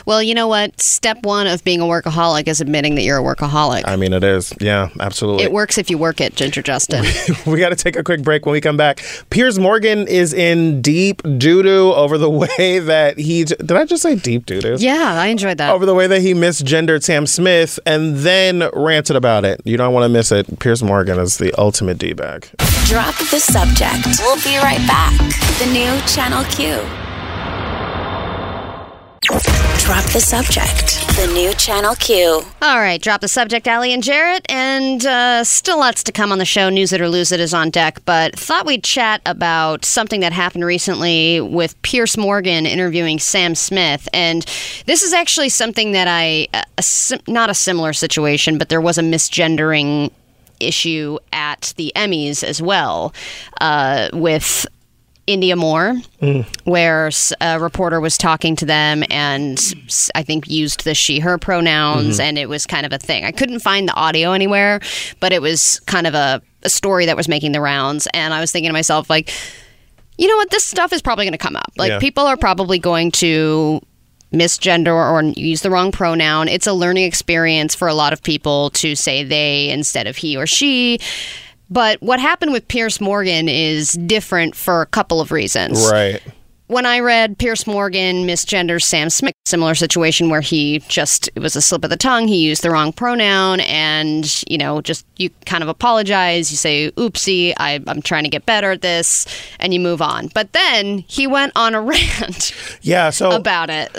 Well, 0.07 0.23
you 0.23 0.35
know 0.35 0.49
what? 0.49 0.81
Step 0.81 1.23
one 1.23 1.47
of 1.47 1.63
being 1.65 1.81
a 1.81 1.85
workaholic 1.85 2.49
is 2.49 2.61
admitting 2.61 2.95
that 2.97 3.03
you're 3.03 3.19
a 3.19 3.23
workaholic. 3.23 3.83
I 3.87 3.97
mean, 3.97 4.13
it 4.13 4.25
is. 4.25 4.53
Yeah, 4.61 4.89
absolutely. 4.99 5.45
it 5.45 5.53
works 5.53 5.79
if 5.79 5.91
you 5.91 5.99
work 5.99 6.21
it, 6.21 6.35
Ginger 6.35 6.63
Justin. 6.63 7.05
we 7.47 7.59
got 7.59 7.71
to 7.71 7.77
take 7.77 7.97
a 7.97 8.03
quick 8.03 8.23
break 8.23 8.47
when 8.47 8.53
we 8.53 8.61
come 8.61 8.77
back. 8.77 9.03
Piers 9.31 9.59
Morgan 9.59 10.09
is 10.09 10.33
in 10.33 10.83
deep 10.83 11.23
doo 11.23 11.63
doo 11.63 11.93
over 11.93 12.19
the 12.19 12.31
way 12.59 12.79
that 12.79 13.19
he. 13.19 13.45
Did 13.45 13.73
I 13.73 13.85
just 13.85 14.03
say 14.03 14.17
deep 14.17 14.47
doo 14.47 14.61
doo? 14.61 14.77
yeah, 14.79 15.15
I 15.21 15.27
enjoyed 15.29 15.59
that. 15.59 15.73
Over 15.73 15.87
the 15.87 15.95
way 15.95 16.07
that 16.07 16.21
he 16.21 16.35
misgendered 16.35 17.03
Sam 17.03 17.27
Smith 17.27 17.79
and 17.87 18.17
then 18.17 18.69
ranted 18.73 19.17
about 19.17 19.45
it. 19.45 19.61
You 19.65 19.77
don't 19.77 19.95
want 19.95 20.05
to 20.05 20.09
miss 20.09 20.33
it. 20.33 20.59
Piers 20.59 20.83
Morgan 20.83 21.19
is 21.19 21.39
the 21.39 21.53
ultimate 21.59 21.99
D 21.99 22.13
bag. 22.13 22.49
Drop 22.87 23.17
the 23.31 23.39
subject. 23.39 24.07
We'll 24.21 24.37
be 24.43 24.57
right 24.59 24.85
back. 24.87 25.17
The 25.59 25.67
new 25.73 26.01
Channel 26.07 26.45
Q. 26.51 26.81
Drop 29.91 30.05
the 30.13 30.21
subject. 30.21 31.05
The 31.17 31.29
new 31.35 31.53
Channel 31.55 31.97
Q. 31.97 32.43
All 32.63 32.79
right, 32.79 33.03
drop 33.03 33.23
the 33.23 33.27
subject, 33.27 33.67
Ali 33.67 33.93
and 33.93 34.05
Jarrett, 34.05 34.47
and 34.49 35.05
uh, 35.05 35.43
still 35.43 35.81
lots 35.81 36.05
to 36.05 36.13
come 36.13 36.31
on 36.31 36.39
the 36.39 36.45
show. 36.45 36.69
News 36.69 36.93
it 36.93 37.01
or 37.01 37.09
lose 37.09 37.33
it 37.33 37.41
is 37.41 37.53
on 37.53 37.71
deck, 37.71 37.99
but 38.05 38.39
thought 38.39 38.67
we'd 38.67 38.85
chat 38.85 39.21
about 39.27 39.85
something 39.85 40.21
that 40.21 40.33
happened 40.33 40.65
recently 40.65 41.41
with 41.41 41.75
Piers 41.83 42.17
Morgan 42.17 42.67
interviewing 42.67 43.19
Sam 43.19 43.57
Smith, 43.57 44.09
and 44.15 44.47
this 44.87 45.03
is 45.03 45.13
actually 45.13 45.49
something 45.49 45.91
that 45.91 46.07
I, 46.07 46.47
sim- 46.81 47.19
not 47.27 47.51
a 47.51 47.55
similar 47.55 47.93
situation, 47.93 48.59
but 48.59 48.69
there 48.69 48.81
was 48.81 48.97
a 48.97 49.03
misgendering 49.03 50.13
issue 50.61 51.19
at 51.33 51.75
the 51.77 51.93
Emmys 51.97 52.45
as 52.45 52.63
well, 52.63 53.13
uh, 53.61 54.09
with. 54.13 54.69
Indya 55.31 55.57
Moore, 55.57 55.95
mm. 56.21 56.45
where 56.65 57.11
a 57.41 57.61
reporter 57.61 58.01
was 58.01 58.19
talking 58.19 58.57
to 58.57 58.67
them 58.67 59.05
and 59.11 59.59
I 60.15 60.23
think 60.23 60.49
used 60.49 60.85
the 60.85 60.95
she 60.95 61.21
her 61.21 61.39
pronouns, 61.39 62.15
mm-hmm. 62.15 62.23
and 62.23 62.39
it 62.39 62.49
was 62.49 62.67
kind 62.67 62.85
of 62.85 62.93
a 62.93 62.99
thing. 62.99 63.25
I 63.25 63.31
couldn't 63.33 63.61
find 63.61 63.89
the 63.89 63.95
audio 63.95 64.33
anywhere, 64.33 64.81
but 65.21 65.33
it 65.33 65.41
was 65.41 65.81
kind 65.87 66.07
of 66.07 66.15
a, 66.15 66.43
a 66.63 66.69
story 66.69 67.07
that 67.07 67.17
was 67.17 67.29
making 67.29 67.53
the 67.53 67.61
rounds. 67.61 68.09
And 68.13 68.35
I 68.35 68.41
was 68.41 68.51
thinking 68.51 68.69
to 68.69 68.73
myself, 68.73 69.09
like, 69.09 69.33
you 70.19 70.29
know 70.29 70.37
what? 70.37 70.51
This 70.51 70.65
stuff 70.65 70.93
is 70.93 71.01
probably 71.01 71.25
going 71.25 71.33
to 71.33 71.39
come 71.39 71.57
up. 71.57 71.73
Like, 71.79 71.91
Yeah. 71.91 71.99
people 71.99 72.27
are 72.27 72.37
probably 72.37 72.79
going 72.79 73.11
to 73.13 73.81
misgender 74.33 74.93
or 74.93 75.23
use 75.23 75.63
the 75.63 75.71
wrong 75.71 75.93
pronoun. 75.93 76.49
It's 76.49 76.67
a 76.67 76.73
learning 76.73 77.05
experience 77.05 77.75
for 77.75 77.89
a 77.89 77.95
lot 77.95 78.13
of 78.13 78.23
people 78.23 78.71
to 78.71 78.95
say 78.95 79.25
they 79.25 79.71
instead 79.71 80.07
of 80.07 80.17
he 80.17 80.37
or 80.37 80.47
she. 80.47 81.01
But 81.71 82.03
what 82.03 82.19
happened 82.19 82.53
with 82.53 82.67
Piers 82.69 83.01
Morgan 83.01 83.49
is 83.49 83.93
different 83.93 84.57
for 84.57 84.83
a 84.83 84.87
couple 84.87 85.21
of 85.21 85.31
reasons. 85.31 85.89
Right. 85.91 86.21
When 86.67 86.87
I 86.87 87.01
read 87.01 87.37
Piers 87.39 87.67
Morgan 87.67 88.27
misgenders 88.27 88.85
Sam 88.85 89.11
Smith, 89.11 89.35
similar 89.45 89.75
situation 89.75 90.31
where 90.31 90.41
he 90.41 90.79
just 90.87 91.29
it 91.35 91.41
was 91.41 91.57
a 91.57 91.61
slip 91.63 91.83
of 91.83 91.91
the 91.91 91.97
tongue, 91.97 92.29
he 92.29 92.47
used 92.47 92.63
the 92.63 92.71
wrong 92.71 92.93
pronoun, 92.93 93.59
and 93.61 94.43
you 94.49 94.57
know, 94.57 94.81
just 94.81 95.05
you 95.17 95.31
kind 95.47 95.65
of 95.65 95.69
apologize, 95.69 96.53
you 96.53 96.57
say, 96.57 96.93
"Oopsie, 96.93 97.55
I, 97.57 97.83
I'm 97.89 98.01
trying 98.03 98.23
to 98.23 98.31
get 98.31 98.47
better 98.47 98.71
at 98.71 98.83
this," 98.83 99.27
and 99.59 99.75
you 99.75 99.81
move 99.81 100.01
on. 100.01 100.29
But 100.29 100.53
then 100.53 100.99
he 101.09 101.27
went 101.27 101.53
on 101.57 101.75
a 101.75 101.81
rant 101.83 102.55
Yeah. 102.83 103.11
So 103.11 103.33
about 103.33 103.69
it. 103.69 103.91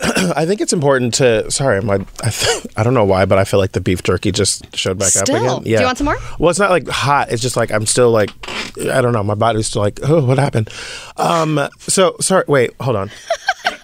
I 0.00 0.46
think 0.46 0.60
it's 0.60 0.72
important 0.72 1.14
to. 1.14 1.50
Sorry, 1.50 1.80
my. 1.82 1.94
I, 2.22 2.30
th- 2.30 2.66
I 2.76 2.84
don't 2.84 2.94
know 2.94 3.04
why, 3.04 3.24
but 3.24 3.38
I 3.38 3.44
feel 3.44 3.58
like 3.58 3.72
the 3.72 3.80
beef 3.80 4.02
jerky 4.02 4.30
just 4.30 4.76
showed 4.76 4.98
back 4.98 5.08
Still. 5.08 5.34
up 5.36 5.42
again. 5.42 5.72
Yeah. 5.72 5.78
Do 5.78 5.82
you 5.82 5.86
want 5.86 5.98
some 5.98 6.04
more? 6.04 6.16
Well, 6.38 6.50
it's 6.50 6.58
not 6.60 6.70
like 6.70 6.86
hot. 6.86 7.32
It's 7.32 7.42
just 7.42 7.56
like 7.56 7.72
I'm 7.72 7.84
still 7.84 8.10
like, 8.10 8.30
I 8.78 9.00
don't 9.00 9.12
know. 9.12 9.24
My 9.24 9.34
body's 9.34 9.66
still 9.66 9.82
like, 9.82 9.98
oh, 10.04 10.24
what 10.24 10.38
happened? 10.38 10.70
Um. 11.16 11.68
So 11.80 12.16
sorry. 12.20 12.44
Wait. 12.46 12.74
Hold 12.80 12.96
on. 12.96 13.10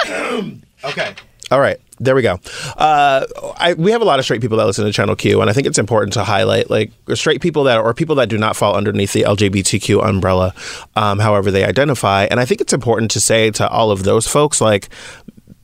okay. 0.85 1.15
All 1.51 1.61
right. 1.61 1.79
There 2.01 2.15
we 2.15 2.23
go. 2.23 2.41
Uh, 2.77 3.25
I, 3.57 3.75
we 3.75 3.93
have 3.93 4.03
a 4.03 4.05
lot 4.05 4.19
of 4.19 4.25
straight 4.25 4.41
people 4.41 4.59
that 4.59 4.67
listen 4.67 4.85
to 4.85 4.93
Channel 4.93 5.15
Q, 5.15 5.41
and 5.41 5.49
I 5.49 5.53
think 5.53 5.67
it's 5.67 5.79
important 5.79 6.13
to 6.15 6.25
highlight 6.25 6.69
like 6.69 6.91
straight 7.15 7.41
people 7.41 7.65
that 7.65 7.79
or 7.79 7.95
people 7.95 8.17
that 8.17 8.29
do 8.29 8.37
not 8.37 8.57
fall 8.57 8.75
underneath 8.75 9.13
the 9.13 9.23
LGBTQ 9.23 10.05
umbrella, 10.05 10.55
um, 10.97 11.19
however 11.21 11.51
they 11.51 11.65
identify. 11.65 12.25
And 12.25 12.41
I 12.41 12.45
think 12.47 12.61
it's 12.61 12.73
important 12.73 13.13
to 13.13 13.21
say 13.21 13.51
to 13.53 13.69
all 13.69 13.93
of 13.93 14.03
those 14.03 14.27
folks, 14.27 14.61
like, 14.61 14.89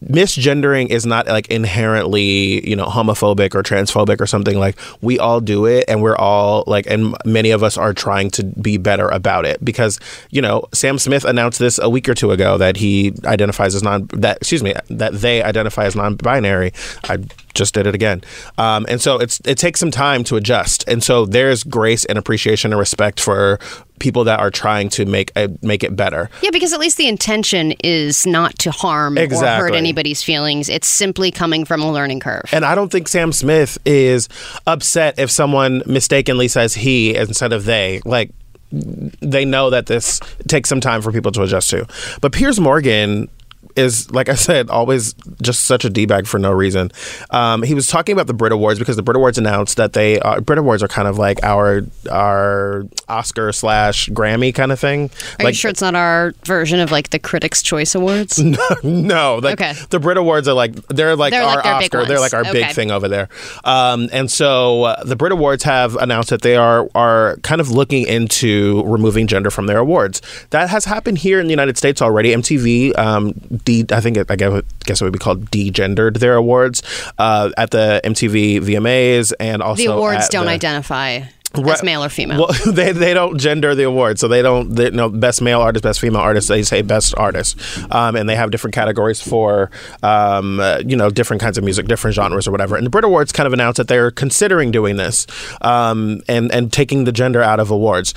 misgendering 0.05 0.89
is 0.89 1.05
not 1.07 1.27
like 1.27 1.49
inherently 1.49 2.67
you 2.69 2.77
know 2.77 2.87
homophobic 2.87 3.55
or 3.55 3.63
transphobic 3.63 4.21
or 4.21 4.27
something. 4.27 4.59
Like 4.59 4.79
we 5.01 5.19
all 5.19 5.41
do 5.41 5.67
it 5.67 5.85
and 5.89 6.03
we're 6.03 6.17
all 6.17 6.65
like 6.67 6.87
and 6.87 7.17
many 7.25 7.51
of 7.51 7.63
us 7.63 7.77
are 7.77 7.93
trying 7.93 8.31
to 8.31 8.45
be 8.45 8.79
better 8.79 9.09
about 9.09 9.45
it 9.45 9.63
because 9.65 10.01
you 10.31 10.41
know 10.41 10.65
sam 10.73 10.99
smith 10.99 11.25
announced 11.25 11.59
this 11.59 11.79
a 11.79 11.89
week 11.89 12.09
or 12.09 12.15
two 12.15 12.31
ago 12.31 12.57
that 12.59 12.77
he 12.77 13.13
identifies 13.25 13.75
as 13.75 13.83
non 13.83 14.09
that 14.13 14.39
excuse 14.39 14.63
me 14.63 14.75
that 14.89 15.13
they 15.13 15.43
identify 15.43 15.85
as 15.85 15.97
non-binary. 15.97 16.73
I 17.05 17.19
just 17.55 17.75
did 17.75 17.87
it 17.87 17.95
again 17.95 18.23
um, 18.59 18.87
and 18.89 19.01
so 19.01 19.19
it's 19.19 19.41
it 19.45 19.59
takes 19.59 19.81
some 19.81 19.91
time 19.91 20.25
to 20.25 20.37
adjust 20.37 20.85
and 20.89 21.03
so 21.03 21.27
there's 21.27 21.65
grace 21.65 22.05
and 22.07 22.19
appreciation 22.19 22.73
and 22.73 22.79
respect 22.79 23.21
for 23.21 23.59
people 24.01 24.25
that 24.25 24.41
are 24.41 24.51
trying 24.51 24.89
to 24.89 25.07
make 25.07 25.31
a, 25.37 25.49
make 25.63 25.85
it 25.85 25.95
better 25.95 26.29
Yeah, 26.43 26.51
because 26.51 26.73
at 26.73 26.81
least 26.81 26.97
the 26.97 27.07
intention 27.07 27.73
is 27.85 28.27
not 28.27 28.59
to 28.61 28.73
harm 28.73 29.17
or 29.17 29.29
hurt 29.29 29.75
anybody's 29.75 30.23
feelings. 30.23 30.69
It's 30.69 30.89
simply 30.89 31.31
coming 31.31 31.65
from 31.65 31.83
a 31.83 31.93
learning 31.93 32.21
curve. 32.21 32.45
And 32.51 32.65
I 32.65 32.75
don't 32.75 32.91
think 32.91 33.07
Sam 33.07 33.33
Smith 33.33 33.79
is 33.85 34.29
upset 34.67 35.19
if 35.19 35.31
someone 35.31 35.83
mistakenly 35.87 36.49
says 36.49 36.75
he 36.75 37.15
instead 37.15 37.53
of 37.53 37.65
they. 37.65 38.01
Like, 38.05 38.31
they 38.73 39.45
know 39.45 39.71
that 39.71 39.87
this 39.87 40.21
takes 40.49 40.69
some 40.69 40.81
time 40.81 41.03
for 41.03 41.13
people 41.13 41.33
to 41.33 41.43
adjust 41.43 41.71
to. 41.71 41.87
But 42.21 42.33
Piers 42.33 42.61
Morgan 42.61 43.29
is, 43.77 44.11
like 44.11 44.29
I 44.29 44.35
said, 44.35 44.71
always 44.71 45.15
just 45.43 45.65
such 45.65 45.85
a 45.85 45.91
D 45.91 46.07
bag 46.07 46.27
for 46.27 46.39
no 46.39 46.53
reason. 46.53 46.91
Um, 47.31 47.63
he 47.63 47.75
was 47.75 47.87
talking 47.87 48.13
about 48.13 48.27
the 48.27 48.35
Brit 48.35 48.53
Awards 48.53 48.79
because 48.79 48.97
the 48.97 49.03
Brit 49.03 49.17
Awards 49.17 49.39
announced 49.39 49.77
that 49.77 49.93
they 49.93 50.21
uh, 50.21 50.41
Brit 50.41 50.59
Awards 50.59 50.83
are 50.83 50.89
kind 50.89 51.09
of 51.09 51.19
like 51.19 51.43
our 51.43 51.83
our 52.11 52.85
Oscar 53.09 53.53
slash 53.53 54.09
Grammy 54.11 54.55
kind 54.55 54.73
of 54.73 54.81
thing. 54.81 55.11
Are 55.39 55.45
like, 55.45 55.53
you 55.53 55.57
sure 55.57 55.71
it's 55.71 55.81
not 55.81 55.95
our 55.95 56.33
version 56.45 56.81
of 56.81 56.91
like 56.91 57.11
the 57.11 57.19
Critics' 57.19 57.63
Choice 57.63 57.95
Awards? 57.95 58.39
no, 58.83 59.41
like 59.43 59.61
Okay. 59.61 59.75
the 59.91 59.99
Brit 60.01 60.17
Awards 60.17 60.49
are 60.49 60.55
like 60.55 60.75
they're 60.89 61.17
like 61.17 61.33
They're 61.33 61.43
our 61.43 61.57
like 61.57 61.67
Oscar. 61.67 62.05
They're 62.07 62.21
like 62.21 62.35
our 62.35 62.45
big 62.45 62.71
thing 62.73 62.91
over 62.91 63.09
there. 63.09 63.29
Um, 63.65 64.09
and 64.13 64.31
so 64.31 64.85
uh, 64.85 65.05
the 65.05 65.17
Brit 65.17 65.33
Awards 65.33 65.65
have 65.65 65.97
announced 65.97 66.31
that 66.31 66.43
they 66.43 66.57
are 66.57 66.89
are 66.95 67.37
kind 67.43 67.61
of 67.61 67.71
looking 67.71 68.07
into 68.07 68.83
removing 68.87 69.27
gender 69.27 69.51
from 69.51 69.67
their 69.67 69.79
awards. 69.79 70.23
That 70.51 70.71
has 70.71 70.85
happened 70.85 71.19
here 71.19 71.41
in 71.41 71.47
the 71.47 71.53
United 71.53 71.77
States 71.79 72.01
already. 72.03 72.31
MTV, 72.35 72.97
um, 72.99 73.33
de- 73.65 73.87
I 73.91 74.01
think 74.01 74.17
it, 74.17 74.31
I 74.31 74.37
guess, 74.37 75.01
it 75.01 75.05
would 75.05 75.13
be 75.13 75.19
called 75.19 75.51
degendered 75.51 76.19
their 76.19 76.35
awards 76.35 76.83
uh, 77.19 77.51
at 77.57 77.71
the 77.71 78.01
MTV 78.05 78.61
VMAs 78.61 79.33
and 79.39 79.63
also 79.63 79.83
the 79.83 79.93
awards 79.93 80.29
don't 80.29 80.47
the- 80.47 80.53
identify 80.53 81.21
as 81.53 81.83
male 81.83 82.05
or 82.05 82.09
female. 82.09 82.39
Well, 82.39 82.73
they, 82.73 82.93
they 82.93 83.13
don't 83.13 83.39
gender 83.39 83.75
the 83.75 83.83
awards, 83.85 84.21
so 84.21 84.29
they 84.29 84.43
don't. 84.43 84.71
They, 84.75 84.91
no, 84.91 85.09
best 85.09 85.43
male 85.43 85.61
artist, 85.61 85.83
best 85.83 86.01
female 86.01 86.21
artist. 86.21 86.49
They 86.49 86.63
say 86.63 86.83
best 86.83 87.15
artist, 87.17 87.59
um, 87.93 88.15
and 88.17 88.29
they 88.29 88.37
have 88.37 88.51
different 88.51 88.75
categories 88.75 89.21
for 89.21 89.71
um, 90.03 90.61
uh, 90.61 90.83
you 90.87 90.97
know 90.97 91.11
different 91.11 91.43
kinds 91.43 91.59
of 91.59 91.65
music, 91.65 91.89
different 91.89 92.15
genres 92.15 92.47
or 92.47 92.53
whatever. 92.53 92.77
And 92.77 92.87
the 92.87 92.91
Brit 92.91 93.05
Awards 93.05 93.33
kind 93.33 93.47
of 93.47 93.53
announced 93.53 93.79
that 93.79 93.89
they're 93.89 94.11
considering 94.11 94.71
doing 94.71 94.97
this 94.97 95.27
um, 95.61 96.21
and 96.29 96.53
and 96.53 96.73
taking 96.73 97.05
the 97.05 97.13
gender 97.13 97.43
out 97.43 97.59
of 97.61 97.71
awards 97.71 98.15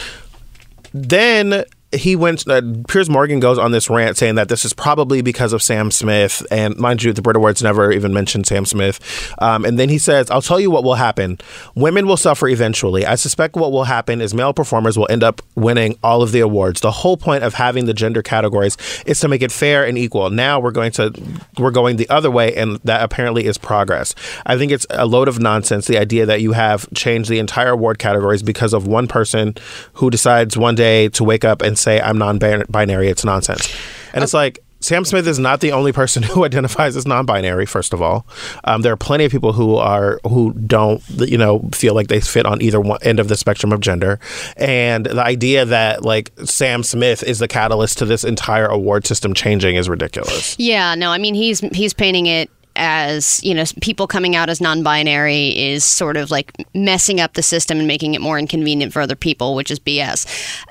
then 0.93 1.63
he 1.93 2.15
went. 2.15 2.47
Uh, 2.47 2.61
Piers 2.87 3.09
Morgan 3.09 3.39
goes 3.39 3.57
on 3.57 3.71
this 3.71 3.89
rant 3.89 4.17
saying 4.17 4.35
that 4.35 4.49
this 4.49 4.65
is 4.65 4.73
probably 4.73 5.21
because 5.21 5.53
of 5.53 5.61
Sam 5.61 5.91
Smith, 5.91 6.45
and 6.51 6.77
mind 6.77 7.03
you, 7.03 7.13
the 7.13 7.21
Brit 7.21 7.35
Awards 7.35 7.61
never 7.63 7.91
even 7.91 8.13
mentioned 8.13 8.47
Sam 8.47 8.65
Smith. 8.65 8.99
Um, 9.39 9.65
and 9.65 9.79
then 9.79 9.89
he 9.89 9.97
says, 9.97 10.29
"I'll 10.31 10.41
tell 10.41 10.59
you 10.59 10.69
what 10.71 10.83
will 10.83 10.95
happen. 10.95 11.39
Women 11.75 12.07
will 12.07 12.17
suffer 12.17 12.47
eventually. 12.47 13.05
I 13.05 13.15
suspect 13.15 13.55
what 13.55 13.71
will 13.71 13.85
happen 13.85 14.21
is 14.21 14.33
male 14.33 14.53
performers 14.53 14.97
will 14.97 15.07
end 15.09 15.23
up 15.23 15.41
winning 15.55 15.97
all 16.03 16.21
of 16.21 16.31
the 16.31 16.39
awards. 16.39 16.81
The 16.81 16.91
whole 16.91 17.17
point 17.17 17.43
of 17.43 17.53
having 17.53 17.85
the 17.85 17.93
gender 17.93 18.21
categories 18.21 18.77
is 19.05 19.19
to 19.21 19.27
make 19.27 19.41
it 19.41 19.51
fair 19.51 19.85
and 19.85 19.97
equal. 19.97 20.29
Now 20.29 20.59
we're 20.59 20.71
going 20.71 20.91
to 20.93 21.13
we're 21.57 21.71
going 21.71 21.97
the 21.97 22.09
other 22.09 22.31
way, 22.31 22.55
and 22.55 22.79
that 22.83 23.03
apparently 23.03 23.45
is 23.45 23.57
progress. 23.57 24.15
I 24.45 24.57
think 24.57 24.71
it's 24.71 24.85
a 24.89 25.05
load 25.05 25.27
of 25.27 25.39
nonsense. 25.39 25.87
The 25.87 25.97
idea 25.97 26.25
that 26.25 26.41
you 26.41 26.53
have 26.53 26.91
changed 26.93 27.29
the 27.29 27.39
entire 27.39 27.71
award 27.71 27.99
categories 27.99 28.43
because 28.43 28.73
of 28.73 28.87
one 28.87 29.07
person 29.07 29.55
who 29.93 30.09
decides 30.09 30.57
one 30.57 30.75
day 30.75 31.09
to 31.09 31.23
wake 31.23 31.45
up 31.45 31.61
and 31.61 31.77
say 31.83 32.01
I'm 32.01 32.17
non-binary. 32.17 33.09
It's 33.09 33.25
nonsense, 33.25 33.73
and 34.13 34.23
it's 34.23 34.33
like. 34.33 34.59
Sam 34.79 35.05
Smith 35.05 35.25
is 35.27 35.39
not 35.39 35.61
the 35.61 35.71
only 35.71 35.93
person 35.93 36.23
who 36.23 36.43
identifies 36.43 36.97
as 36.97 37.07
non-binary. 37.07 37.65
First 37.65 37.93
of 37.93 38.01
all, 38.01 38.27
um, 38.65 38.81
there 38.81 38.91
are 38.91 38.97
plenty 38.97 39.23
of 39.23 39.31
people 39.31 39.53
who 39.53 39.77
are 39.77 40.19
who 40.27 40.51
don't, 40.51 41.01
you 41.19 41.37
know, 41.37 41.69
feel 41.73 41.93
like 41.95 42.09
they 42.09 42.19
fit 42.19 42.45
on 42.45 42.61
either 42.61 42.81
one 42.81 42.99
end 43.01 43.21
of 43.21 43.29
the 43.29 43.37
spectrum 43.37 43.71
of 43.71 43.79
gender. 43.79 44.19
And 44.57 45.05
the 45.05 45.23
idea 45.23 45.63
that 45.63 46.03
like 46.03 46.33
Sam 46.43 46.83
Smith 46.83 47.23
is 47.23 47.39
the 47.39 47.47
catalyst 47.47 47.97
to 47.99 48.05
this 48.05 48.25
entire 48.25 48.65
award 48.65 49.07
system 49.07 49.33
changing 49.33 49.77
is 49.77 49.87
ridiculous. 49.87 50.59
Yeah, 50.59 50.95
no, 50.95 51.11
I 51.11 51.17
mean 51.17 51.33
he's 51.33 51.61
he's 51.61 51.93
painting 51.93 52.25
it 52.25 52.51
as 52.75 53.43
you 53.43 53.53
know 53.53 53.63
people 53.81 54.07
coming 54.07 54.35
out 54.35 54.49
as 54.49 54.59
non-binary 54.59 55.57
is 55.57 55.83
sort 55.83 56.17
of 56.17 56.31
like 56.31 56.53
messing 56.73 57.19
up 57.19 57.33
the 57.33 57.43
system 57.43 57.77
and 57.79 57.87
making 57.87 58.13
it 58.13 58.21
more 58.21 58.39
inconvenient 58.39 58.93
for 58.93 59.01
other 59.01 59.15
people, 59.15 59.55
which 59.55 59.71
is 59.71 59.79
BS. 59.79 60.25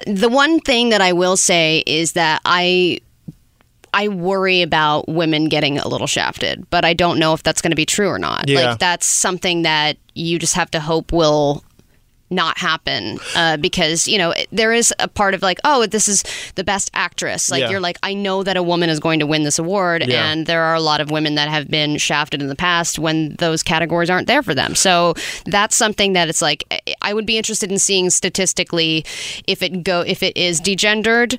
The 0.06 0.28
one 0.28 0.60
thing 0.60 0.90
that 0.90 1.00
I 1.00 1.12
will 1.12 1.36
say 1.36 1.82
is 1.86 2.12
that 2.12 2.40
I 2.44 3.00
I 3.94 4.08
worry 4.08 4.62
about 4.62 5.08
women 5.08 5.46
getting 5.46 5.78
a 5.78 5.86
little 5.86 6.06
shafted, 6.06 6.68
but 6.70 6.84
I 6.84 6.94
don't 6.94 7.18
know 7.18 7.34
if 7.34 7.42
that's 7.42 7.60
going 7.60 7.72
to 7.72 7.76
be 7.76 7.84
true 7.84 8.08
or 8.08 8.18
not. 8.18 8.48
Yeah. 8.48 8.70
Like 8.70 8.78
that's 8.78 9.06
something 9.06 9.62
that 9.62 9.98
you 10.14 10.38
just 10.38 10.54
have 10.54 10.70
to 10.72 10.80
hope 10.80 11.12
will 11.12 11.62
not 12.32 12.58
happen 12.58 13.18
uh, 13.36 13.56
because 13.58 14.08
you 14.08 14.18
know 14.18 14.34
there 14.50 14.72
is 14.72 14.92
a 14.98 15.06
part 15.06 15.34
of 15.34 15.42
like 15.42 15.58
oh 15.64 15.86
this 15.86 16.08
is 16.08 16.24
the 16.56 16.64
best 16.64 16.90
actress 16.94 17.50
like 17.50 17.60
Yeah. 17.60 17.70
you're 17.70 17.80
like 17.80 17.98
I 18.02 18.14
know 18.14 18.42
that 18.42 18.56
a 18.56 18.62
woman 18.62 18.88
is 18.90 18.98
going 18.98 19.20
to 19.20 19.26
win 19.26 19.44
this 19.44 19.58
award 19.58 20.04
Yeah. 20.06 20.30
and 20.32 20.46
there 20.46 20.62
are 20.62 20.74
a 20.74 20.80
lot 20.80 21.00
of 21.00 21.10
women 21.10 21.34
that 21.36 21.48
have 21.48 21.68
been 21.68 21.98
shafted 21.98 22.40
in 22.42 22.48
the 22.48 22.56
past 22.56 22.98
when 22.98 23.34
those 23.36 23.62
categories 23.62 24.10
aren't 24.10 24.26
there 24.26 24.42
for 24.42 24.54
them 24.54 24.74
so 24.74 25.14
that's 25.46 25.76
something 25.76 26.14
that 26.14 26.28
it's 26.28 26.42
like 26.42 26.64
I 27.02 27.14
would 27.14 27.26
be 27.26 27.36
interested 27.38 27.70
in 27.70 27.78
seeing 27.78 28.10
statistically 28.10 29.04
if 29.46 29.62
it 29.62 29.84
go 29.84 30.00
if 30.00 30.22
it 30.22 30.36
is 30.36 30.60
degendered 30.60 31.38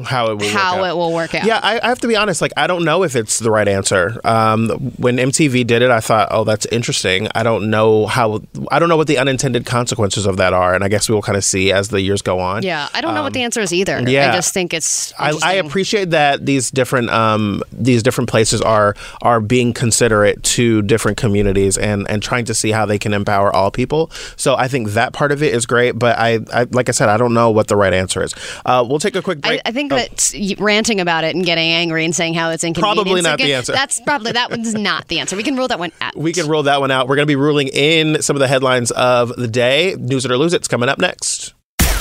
How 0.00 0.30
it 0.30 0.38
will 0.38 0.48
how 0.48 0.76
work 0.76 0.84
out. 0.84 0.90
it 0.90 0.96
will 0.96 1.12
work 1.12 1.34
out 1.34 1.44
Yeah, 1.44 1.60
I, 1.62 1.78
I 1.82 1.88
have 1.88 2.00
to 2.00 2.08
be 2.08 2.16
honest. 2.16 2.40
Like, 2.40 2.52
I 2.56 2.66
don't 2.66 2.84
know 2.84 3.02
if 3.02 3.14
it's 3.14 3.38
the 3.38 3.50
right 3.50 3.68
answer. 3.68 4.18
Um, 4.24 4.70
when 4.96 5.18
MTV 5.18 5.66
did 5.66 5.82
it, 5.82 5.90
I 5.90 6.00
thought, 6.00 6.28
oh, 6.30 6.44
that's 6.44 6.66
interesting. 6.66 7.28
I 7.34 7.42
don't 7.42 7.70
know 7.70 8.06
how. 8.06 8.42
I 8.70 8.78
don't 8.78 8.88
know 8.88 8.96
what 8.96 9.06
the 9.06 9.18
unintended 9.18 9.66
consequences 9.66 10.26
of 10.26 10.38
that 10.38 10.52
are, 10.52 10.74
and 10.74 10.82
I 10.82 10.88
guess 10.88 11.08
we 11.08 11.14
will 11.14 11.22
kind 11.22 11.36
of 11.36 11.44
see 11.44 11.72
as 11.72 11.88
the 11.88 12.00
years 12.00 12.22
go 12.22 12.40
on. 12.40 12.62
yeah 12.62 12.88
I 12.94 13.00
don't 13.00 13.14
know 13.14 13.22
what 13.22 13.32
the 13.32 13.42
answer 13.42 13.60
is 13.60 13.72
either 13.72 13.98
Um, 13.98 14.08
yeah. 14.08 14.30
I 14.30 14.34
just 14.34 14.54
think 14.54 14.72
it's 14.72 15.12
I, 15.18 15.32
I 15.42 15.52
appreciate 15.54 16.10
that 16.10 16.46
these 16.46 16.70
different 16.70 17.10
um, 17.10 17.62
these 17.72 18.02
different 18.02 18.30
places 18.30 18.60
are 18.60 18.94
are 19.20 19.40
being 19.40 19.72
considerate 19.72 20.42
to 20.42 20.82
different 20.82 21.18
communities 21.18 21.76
and 21.76 22.08
and 22.08 22.22
trying 22.22 22.44
to 22.46 22.54
see 22.54 22.70
how 22.70 22.86
they 22.86 22.98
can 22.98 23.12
empower 23.12 23.54
all 23.54 23.70
people. 23.70 24.10
So 24.36 24.54
I 24.54 24.68
think 24.68 24.90
that 24.90 25.12
part 25.12 25.32
of 25.32 25.42
it 25.42 25.54
is 25.54 25.66
great. 25.66 25.98
But 25.98 26.18
I, 26.18 26.40
I 26.52 26.66
like 26.70 26.88
I 26.88 26.92
said, 26.92 27.08
I 27.08 27.16
don't 27.16 27.34
know 27.34 27.50
what 27.50 27.68
the 27.68 27.76
right 27.76 27.92
answer 27.92 28.22
is. 28.22 28.34
Uh, 28.64 28.84
we'll 28.88 28.98
take 28.98 29.16
a 29.16 29.22
quick 29.22 29.38
I, 29.42 29.48
break. 29.48 29.60
I 29.66 29.72
think 29.72 29.81
Oh, 29.90 29.96
that 29.96 30.54
ranting 30.58 31.00
about 31.00 31.24
it 31.24 31.34
and 31.34 31.44
getting 31.44 31.70
angry 31.70 32.04
and 32.04 32.14
saying 32.14 32.34
how 32.34 32.50
it's 32.50 32.62
inconvenient. 32.62 32.96
Probably 33.06 33.22
not 33.22 33.38
the 33.38 33.54
answer. 33.54 33.72
That's 33.72 34.00
probably 34.00 34.32
that 34.32 34.50
one's 34.50 34.74
not 34.90 35.08
the 35.08 35.18
answer. 35.18 35.34
We 35.36 35.42
can 35.42 35.56
rule 35.56 35.68
that 35.68 35.78
one 35.78 35.92
out. 36.00 36.16
we 36.16 36.32
can 36.32 36.46
rule 36.48 36.64
that 36.64 36.80
one 36.80 36.90
out. 36.90 37.08
We're 37.08 37.16
going 37.16 37.26
to 37.26 37.30
be 37.30 37.36
ruling 37.36 37.68
in 37.68 38.20
some 38.22 38.36
of 38.36 38.40
the 38.40 38.48
headlines 38.48 38.90
of 38.92 39.34
the 39.36 39.48
day. 39.48 39.96
News 39.98 40.24
it 40.24 40.30
or 40.30 40.36
lose. 40.36 40.52
It's 40.52 40.68
coming 40.68 40.88
up 40.88 40.98
next. 40.98 41.54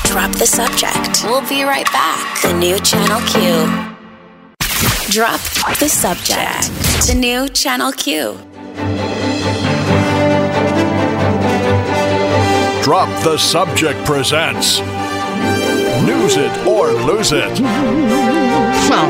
Drop 0.03 0.31
the 0.33 0.45
subject. 0.45 1.23
We'll 1.23 1.47
be 1.47 1.63
right 1.63 1.85
back. 1.85 2.41
The 2.41 2.53
new 2.53 2.77
Channel 2.79 3.21
Q. 3.29 3.95
Drop 5.09 5.39
the 5.79 5.87
subject. 5.87 6.69
The 7.07 7.15
new 7.17 7.47
Channel 7.49 7.93
Q. 7.93 8.37
Drop 12.83 13.07
the 13.23 13.37
Subject 13.37 14.03
presents 14.05 14.79
News 16.05 16.35
It 16.37 16.65
or 16.65 16.91
Lose 16.91 17.31
It. 17.31 17.59
Well, 18.89 19.09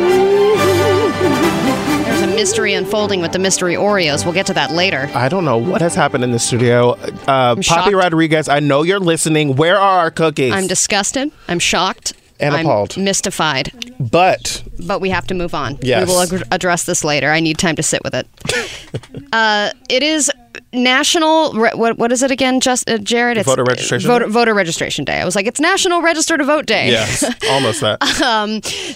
there's 2.03 2.21
a 2.21 2.27
mystery 2.27 2.73
unfolding 2.73 3.21
with 3.21 3.31
the 3.31 3.39
mystery 3.39 3.75
Oreos. 3.75 4.25
We'll 4.25 4.33
get 4.33 4.45
to 4.47 4.53
that 4.53 4.71
later. 4.71 5.09
I 5.13 5.29
don't 5.29 5.45
know 5.45 5.57
what 5.57 5.81
has 5.81 5.95
happened 5.95 6.23
in 6.23 6.31
the 6.31 6.39
studio. 6.39 6.91
Uh, 6.91 7.55
Poppy 7.55 7.61
shocked. 7.61 7.93
Rodriguez, 7.93 8.49
I 8.49 8.59
know 8.59 8.83
you're 8.83 8.99
listening. 8.99 9.55
Where 9.55 9.77
are 9.79 9.99
our 9.99 10.11
cookies? 10.11 10.53
I'm 10.53 10.67
disgusted. 10.67 11.31
I'm 11.47 11.59
shocked. 11.59 12.13
And 12.39 12.55
I'm 12.55 12.65
appalled. 12.65 12.97
mystified. 12.97 13.71
but 13.99 14.63
But 14.79 14.99
we 14.99 15.11
have 15.11 15.27
to 15.27 15.35
move 15.35 15.53
on. 15.53 15.77
Yes. 15.83 16.07
We 16.07 16.13
will 16.13 16.21
ag- 16.21 16.47
address 16.51 16.85
this 16.85 17.03
later. 17.03 17.29
I 17.29 17.39
need 17.39 17.59
time 17.59 17.75
to 17.75 17.83
sit 17.83 18.03
with 18.03 18.15
it. 18.15 18.27
uh, 19.33 19.69
it 19.89 20.01
is 20.01 20.30
National 20.73 21.53
what 21.53 21.97
what 21.97 22.11
is 22.13 22.23
it 22.23 22.31
again? 22.31 22.61
Just 22.61 22.89
uh, 22.89 22.97
Jarrett, 22.97 23.37
it's 23.37 23.45
Voter 23.45 23.63
registration 23.63 24.07
voter, 24.07 24.25
day? 24.25 24.31
voter 24.31 24.53
registration 24.53 25.03
day. 25.05 25.19
I 25.19 25.25
was 25.25 25.35
like, 25.35 25.45
it's 25.45 25.59
National 25.59 26.01
Register 26.01 26.37
to 26.37 26.45
Vote 26.45 26.65
Day. 26.65 26.89
Yes, 26.91 27.23
almost 27.49 27.81
that. 27.81 28.01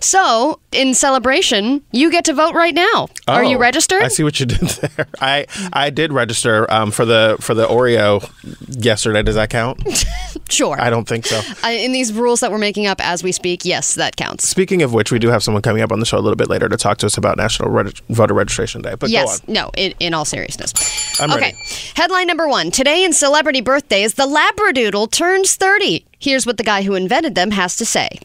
So 0.02 0.60
in 0.72 0.94
celebration, 0.94 1.82
you 1.92 2.12
get 2.12 2.26
to 2.26 2.34
vote 2.34 2.54
right 2.54 2.74
now. 2.74 3.08
Are 3.28 3.44
you 3.44 3.58
Oh, 3.58 3.60
registered? 3.60 4.02
I 4.04 4.08
see 4.08 4.24
what 4.24 4.40
you 4.40 4.46
did 4.46 4.60
there. 4.62 5.08
I 5.20 5.46
I 5.74 5.90
did 5.90 6.14
register 6.14 6.72
um, 6.72 6.92
for 6.92 7.04
the 7.06 7.36
for 7.42 7.54
the 7.54 7.66
Oreo 7.68 8.24
yesterday. 8.84 9.22
Does 9.24 9.36
that 9.36 9.50
count? 9.50 9.82
Sure. 10.48 10.80
I 10.80 10.92
don't 10.92 11.08
think 11.08 11.26
so. 11.26 11.42
I, 11.64 11.72
in 11.72 11.92
these 11.92 12.14
rules 12.14 12.42
that 12.42 12.52
we're 12.52 12.60
making 12.60 12.86
up 12.86 13.02
as 13.04 13.24
we 13.24 13.32
speak, 13.32 13.66
yes, 13.66 13.96
that 13.96 14.16
counts. 14.16 14.48
Speaking 14.48 14.84
of 14.84 14.94
which, 14.94 15.12
we 15.12 15.18
do 15.18 15.30
have 15.30 15.42
someone 15.42 15.64
coming 15.64 15.82
up 15.82 15.92
on 15.92 16.00
the 16.00 16.06
show 16.06 16.20
a 16.20 16.22
little 16.22 16.36
bit 16.36 16.50
later 16.50 16.70
to 16.70 16.78
talk 16.78 17.00
to 17.00 17.08
us 17.08 17.18
about 17.18 17.36
National 17.36 17.70
Reg- 17.72 17.98
Voter 18.10 18.36
Registration 18.36 18.84
Day. 18.84 18.94
But 18.94 19.10
Yes. 19.10 19.40
go 19.40 19.48
on. 19.48 19.54
No, 19.54 19.72
in, 19.76 19.96
in 20.00 20.14
all 20.14 20.24
seriousness. 20.24 20.72
I'm 21.20 21.32
okay. 21.32 21.42
ready. 21.42 21.58
Headline 21.96 22.28
number 22.28 22.48
one 22.48 22.72
Today 22.72 23.04
in 23.04 23.14
celebrity 23.14 23.62
birthdays, 23.62 24.14
the 24.14 24.28
Labradoodle 24.28 25.12
turns 25.12 25.56
30. 25.56 26.06
Here's 26.20 26.46
what 26.46 26.58
the 26.58 26.64
guy 26.64 26.84
who 26.84 26.96
invented 26.96 27.36
them 27.36 27.52
has 27.52 27.76
to 27.78 27.86
say. 27.86 28.20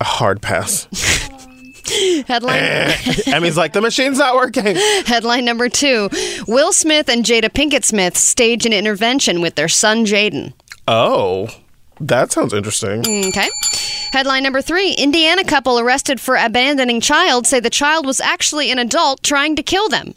A 0.00 0.04
hard 0.04 0.42
pass. 0.42 0.86
Headline, 2.26 2.58
eh, 2.58 2.96
Emmy's 3.26 3.56
like 3.56 3.72
the 3.72 3.80
machine's 3.80 4.18
not 4.18 4.34
working. 4.34 4.74
headline 5.06 5.44
number 5.44 5.68
two 5.68 6.08
Will 6.48 6.72
Smith 6.72 7.08
and 7.08 7.24
Jada 7.24 7.48
Pinkett 7.48 7.84
Smith 7.84 8.16
stage 8.16 8.66
an 8.66 8.72
intervention 8.72 9.40
with 9.40 9.54
their 9.54 9.68
son 9.68 10.04
Jaden. 10.04 10.52
Oh, 10.88 11.48
that 12.00 12.32
sounds 12.32 12.52
interesting. 12.52 13.00
Okay. 13.28 13.48
Headline 14.10 14.42
number 14.42 14.62
three 14.62 14.92
Indiana 14.94 15.44
couple 15.44 15.78
arrested 15.78 16.20
for 16.20 16.36
abandoning 16.36 17.00
child 17.00 17.46
say 17.46 17.60
the 17.60 17.70
child 17.70 18.04
was 18.04 18.20
actually 18.20 18.70
an 18.72 18.78
adult 18.78 19.22
trying 19.22 19.54
to 19.56 19.62
kill 19.62 19.88
them. 19.88 20.14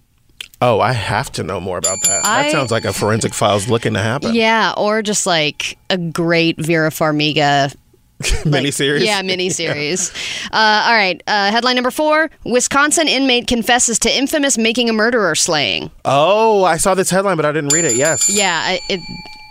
Oh, 0.62 0.80
I 0.82 0.92
have 0.92 1.32
to 1.34 1.44
know 1.44 1.60
more 1.60 1.78
about 1.78 1.98
that. 2.04 2.26
I- 2.26 2.44
that 2.44 2.52
sounds 2.52 2.72
like 2.72 2.84
a 2.86 2.92
forensic 2.94 3.34
files 3.34 3.70
looking 3.70 3.94
to 3.94 4.02
happen. 4.02 4.36
Yeah, 4.36 4.74
or 4.78 5.02
just 5.02 5.26
like 5.26 5.78
a 5.90 5.98
great 5.98 6.58
Vera 6.60 6.90
Farmiga 6.90 7.74
Miniseries. 8.20 9.06
Yeah, 9.06 9.22
miniseries. 9.22 10.12
uh, 10.52 10.84
all 10.88 10.94
right. 10.94 11.24
Uh, 11.26 11.52
headline 11.52 11.76
number 11.76 11.92
four 11.92 12.30
Wisconsin 12.44 13.08
inmate 13.08 13.48
confesses 13.48 13.98
to 14.00 14.14
infamous 14.14 14.58
making 14.58 14.90
a 14.90 14.94
murderer 14.94 15.36
slaying. 15.36 15.90
Oh, 16.04 16.66
I 16.66 16.76
saw 16.76 16.94
this 16.96 17.10
headline, 17.10 17.38
but 17.38 17.46
I 17.46 17.54
didn't 17.54 17.72
read 17.72 17.86
it. 17.86 17.96
Yes. 17.96 18.30
Yeah. 18.30 18.78
It, 18.90 19.00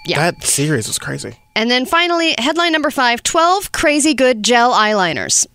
yeah. 0.05 0.19
That 0.31 0.43
series 0.45 0.87
was 0.89 0.99
crazy. 0.99 1.35
and 1.57 1.71
then 1.71 1.87
finally, 1.87 2.35
headline 2.37 2.73
number 2.73 2.91
five 2.91 3.23
12 3.23 3.73
crazy 3.73 4.13
good 4.13 4.43
gel 4.43 4.73
eyeliners. 4.75 5.47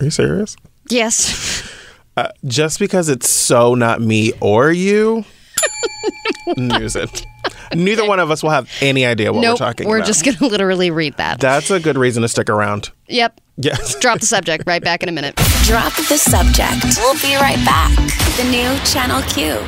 Are 0.00 0.04
you 0.04 0.10
serious? 0.10 0.56
Yes. 0.88 1.68
Uh, 2.18 2.32
just 2.46 2.80
because 2.80 3.08
it's 3.08 3.30
so 3.30 3.76
not 3.76 4.00
me 4.00 4.32
or 4.40 4.72
you, 4.72 5.24
news 6.56 6.96
it. 6.96 7.24
Neither 7.72 8.04
one 8.04 8.18
of 8.18 8.32
us 8.32 8.42
will 8.42 8.50
have 8.50 8.68
any 8.80 9.06
idea 9.06 9.32
what 9.32 9.42
nope. 9.42 9.52
we're 9.52 9.66
talking 9.66 9.86
about. 9.86 9.90
We're 10.00 10.04
just 10.04 10.24
going 10.24 10.36
to 10.38 10.48
literally 10.48 10.90
read 10.90 11.16
that. 11.18 11.38
That's 11.38 11.70
a 11.70 11.78
good 11.78 11.96
reason 11.96 12.22
to 12.22 12.28
stick 12.28 12.50
around. 12.50 12.90
Yep. 13.06 13.40
Yes. 13.58 13.94
Drop 14.00 14.18
the 14.18 14.26
subject. 14.26 14.64
Right 14.66 14.82
back 14.82 15.04
in 15.04 15.08
a 15.08 15.12
minute. 15.12 15.36
Drop 15.62 15.94
the 15.94 16.18
subject. 16.18 16.96
We'll 16.96 17.14
be 17.22 17.36
right 17.36 17.64
back. 17.64 17.94
The 18.36 18.44
new 18.50 18.76
Channel 18.84 19.22
Q. 19.28 19.58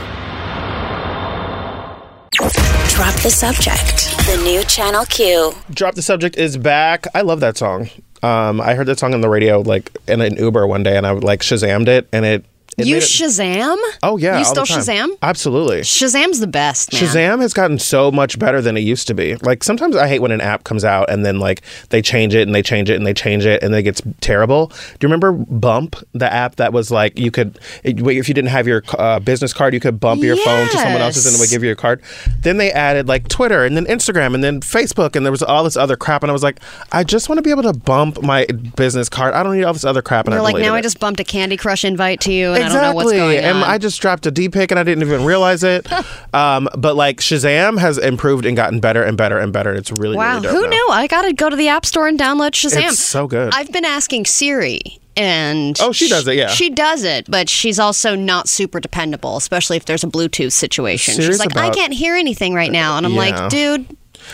Drop 2.90 3.14
the 3.22 3.30
subject. 3.30 4.16
The 4.26 4.40
new 4.42 4.64
Channel 4.64 5.04
Q. 5.04 5.52
Drop 5.70 5.94
the 5.94 6.02
subject 6.02 6.36
is 6.36 6.56
back. 6.56 7.06
I 7.14 7.20
love 7.20 7.38
that 7.38 7.56
song. 7.56 7.90
Um, 8.22 8.60
I 8.60 8.74
heard 8.74 8.86
that 8.86 8.98
song 8.98 9.14
on 9.14 9.20
the 9.20 9.28
radio 9.28 9.60
like 9.60 9.96
in 10.06 10.20
an 10.20 10.36
Uber 10.36 10.66
one 10.66 10.82
day, 10.82 10.96
and 10.96 11.06
I 11.06 11.12
like 11.12 11.40
Shazammed 11.40 11.88
it, 11.88 12.08
and 12.12 12.24
it. 12.24 12.44
It 12.80 12.86
you 12.86 12.96
it- 12.96 13.02
Shazam? 13.02 13.76
Oh 14.02 14.16
yeah, 14.16 14.38
You 14.38 14.44
still. 14.44 14.64
Shazam? 14.64 15.08
Absolutely. 15.22 15.80
Shazam's 15.80 16.40
the 16.40 16.46
best, 16.46 16.92
man. 16.92 17.02
Shazam 17.02 17.40
has 17.40 17.52
gotten 17.52 17.78
so 17.78 18.10
much 18.10 18.38
better 18.38 18.60
than 18.60 18.76
it 18.76 18.80
used 18.80 19.06
to 19.08 19.14
be. 19.14 19.36
Like 19.36 19.64
sometimes 19.64 19.96
I 19.96 20.08
hate 20.08 20.20
when 20.20 20.30
an 20.32 20.40
app 20.40 20.64
comes 20.64 20.84
out 20.84 21.10
and 21.10 21.24
then 21.24 21.38
like 21.38 21.62
they 21.90 22.02
change 22.02 22.34
it 22.34 22.46
and 22.46 22.54
they 22.54 22.62
change 22.62 22.90
it 22.90 22.96
and 22.96 23.06
they 23.06 23.14
change 23.14 23.46
it 23.46 23.62
and 23.62 23.74
it 23.74 23.82
gets 23.82 24.02
terrible. 24.20 24.66
Do 24.68 24.74
you 25.00 25.08
remember 25.08 25.32
Bump, 25.32 25.96
the 26.12 26.32
app 26.32 26.56
that 26.56 26.72
was 26.72 26.90
like 26.90 27.18
you 27.18 27.30
could 27.30 27.58
it- 27.84 28.00
if 28.00 28.28
you 28.28 28.34
didn't 28.34 28.50
have 28.50 28.66
your 28.66 28.82
uh, 28.98 29.18
business 29.20 29.52
card, 29.52 29.74
you 29.74 29.80
could 29.80 30.00
bump 30.00 30.22
your 30.22 30.36
phone 30.36 30.66
to 30.68 30.78
someone 30.78 31.00
else's 31.02 31.26
and 31.26 31.34
it 31.36 31.40
would 31.40 31.50
give 31.50 31.62
you 31.62 31.68
your 31.68 31.76
card. 31.76 32.02
Then 32.42 32.56
they 32.56 32.70
added 32.72 33.08
like 33.08 33.28
Twitter 33.28 33.64
and 33.64 33.76
then 33.76 33.86
Instagram 33.86 34.34
and 34.34 34.42
then 34.44 34.60
Facebook 34.60 35.16
and 35.16 35.24
there 35.24 35.32
was 35.32 35.42
all 35.42 35.64
this 35.64 35.76
other 35.76 35.96
crap 35.96 36.22
and 36.22 36.30
I 36.30 36.32
was 36.32 36.42
like, 36.42 36.58
I 36.92 37.04
just 37.04 37.28
want 37.28 37.38
to 37.38 37.42
be 37.42 37.50
able 37.50 37.62
to 37.62 37.72
bump 37.72 38.22
my 38.22 38.46
business 38.76 39.08
card. 39.08 39.34
I 39.34 39.42
don't 39.42 39.56
need 39.56 39.64
all 39.64 39.72
this 39.72 39.84
other 39.84 40.02
crap. 40.02 40.26
And 40.26 40.34
You're 40.34 40.40
I 40.40 40.52
like, 40.52 40.62
now 40.62 40.74
I 40.74 40.80
just 40.82 41.00
bumped 41.00 41.20
a 41.20 41.24
Candy 41.24 41.56
Crush 41.56 41.84
invite 41.84 42.20
to 42.22 42.32
you, 42.32 42.52
and 42.52 42.69
don't 42.72 42.82
know 42.82 42.94
what's 42.94 43.12
going 43.12 43.38
and. 43.38 43.58
I 43.58 43.78
just 43.78 44.00
dropped 44.00 44.26
a 44.26 44.30
D 44.30 44.48
pick 44.48 44.70
and 44.70 44.78
I 44.80 44.82
didn't 44.82 45.02
even 45.06 45.24
realize 45.24 45.62
it. 45.64 45.86
um, 46.34 46.68
but 46.76 46.96
like 46.96 47.18
Shazam 47.18 47.78
has 47.78 47.98
improved 47.98 48.46
and 48.46 48.56
gotten 48.56 48.80
better 48.80 49.02
and 49.02 49.16
better 49.16 49.38
and 49.38 49.52
better. 49.52 49.72
It's 49.74 49.90
really 49.92 50.16
Wow, 50.16 50.34
really 50.34 50.42
dope 50.44 50.52
who 50.52 50.62
now. 50.62 50.68
knew? 50.70 50.88
I 50.90 51.06
got 51.06 51.22
to 51.22 51.32
go 51.32 51.48
to 51.50 51.56
the 51.56 51.68
App 51.68 51.86
Store 51.86 52.08
and 52.08 52.18
download 52.18 52.52
Shazam. 52.52 52.88
It's 52.88 52.98
so 52.98 53.26
good. 53.26 53.52
I've 53.54 53.70
been 53.72 53.84
asking 53.84 54.24
Siri, 54.26 54.80
and 55.16 55.76
Oh, 55.80 55.92
she 55.92 56.08
does 56.08 56.26
it, 56.26 56.36
yeah. 56.36 56.48
she 56.48 56.70
does 56.70 57.04
it, 57.04 57.26
but 57.30 57.48
she's 57.48 57.78
also 57.78 58.14
not 58.14 58.48
super 58.48 58.80
dependable, 58.80 59.36
especially 59.36 59.76
if 59.76 59.84
there's 59.84 60.04
a 60.04 60.08
Bluetooth 60.08 60.52
situation. 60.52 61.14
Siri's 61.14 61.28
she's 61.36 61.38
like, 61.38 61.56
I 61.56 61.70
can't 61.70 61.92
hear 61.92 62.14
anything 62.16 62.54
right 62.54 62.72
now, 62.72 62.96
and 62.96 63.06
I'm 63.06 63.12
Yeah. 63.12 63.18
like, 63.18 63.50
dude, 63.50 63.86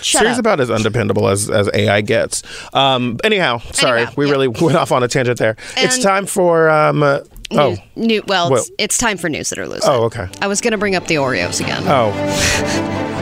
shut 0.02 0.20
Siri's 0.22 0.34
up. 0.34 0.40
about 0.40 0.60
as 0.60 0.70
undependable 0.70 1.28
as, 1.28 1.48
as 1.50 1.68
AI 1.74 2.00
gets. 2.02 2.42
Um, 2.74 3.18
anyhow, 3.24 3.58
sorry, 3.72 4.00
Anyhow, 4.02 4.12
we 4.16 4.26
yeah. 4.26 4.32
really 4.32 4.48
went 4.60 4.76
off 4.76 4.92
on 4.92 5.02
a 5.02 5.08
tangent 5.08 5.38
there. 5.38 5.56
it's 5.76 5.98
time 5.98 6.26
for 6.26 6.68
um, 6.70 7.02
uh, 7.02 7.20
oh 7.52 7.76
New, 7.96 8.06
new, 8.06 8.22
well, 8.26 8.50
Well- 8.50 8.60
it's, 8.60 8.70
it's 8.78 8.98
time 8.98 9.16
for 9.18 9.28
news 9.28 9.50
that 9.50 9.58
are 9.58 9.68
losing. 9.68 9.88
oh 9.90 10.04
okay 10.04 10.28
I 10.40 10.46
was 10.46 10.60
gonna 10.60 10.78
bring 10.78 10.94
up 10.96 11.06
the 11.06 11.16
Oreos 11.16 11.60
again. 11.60 11.82
oh 11.86 12.12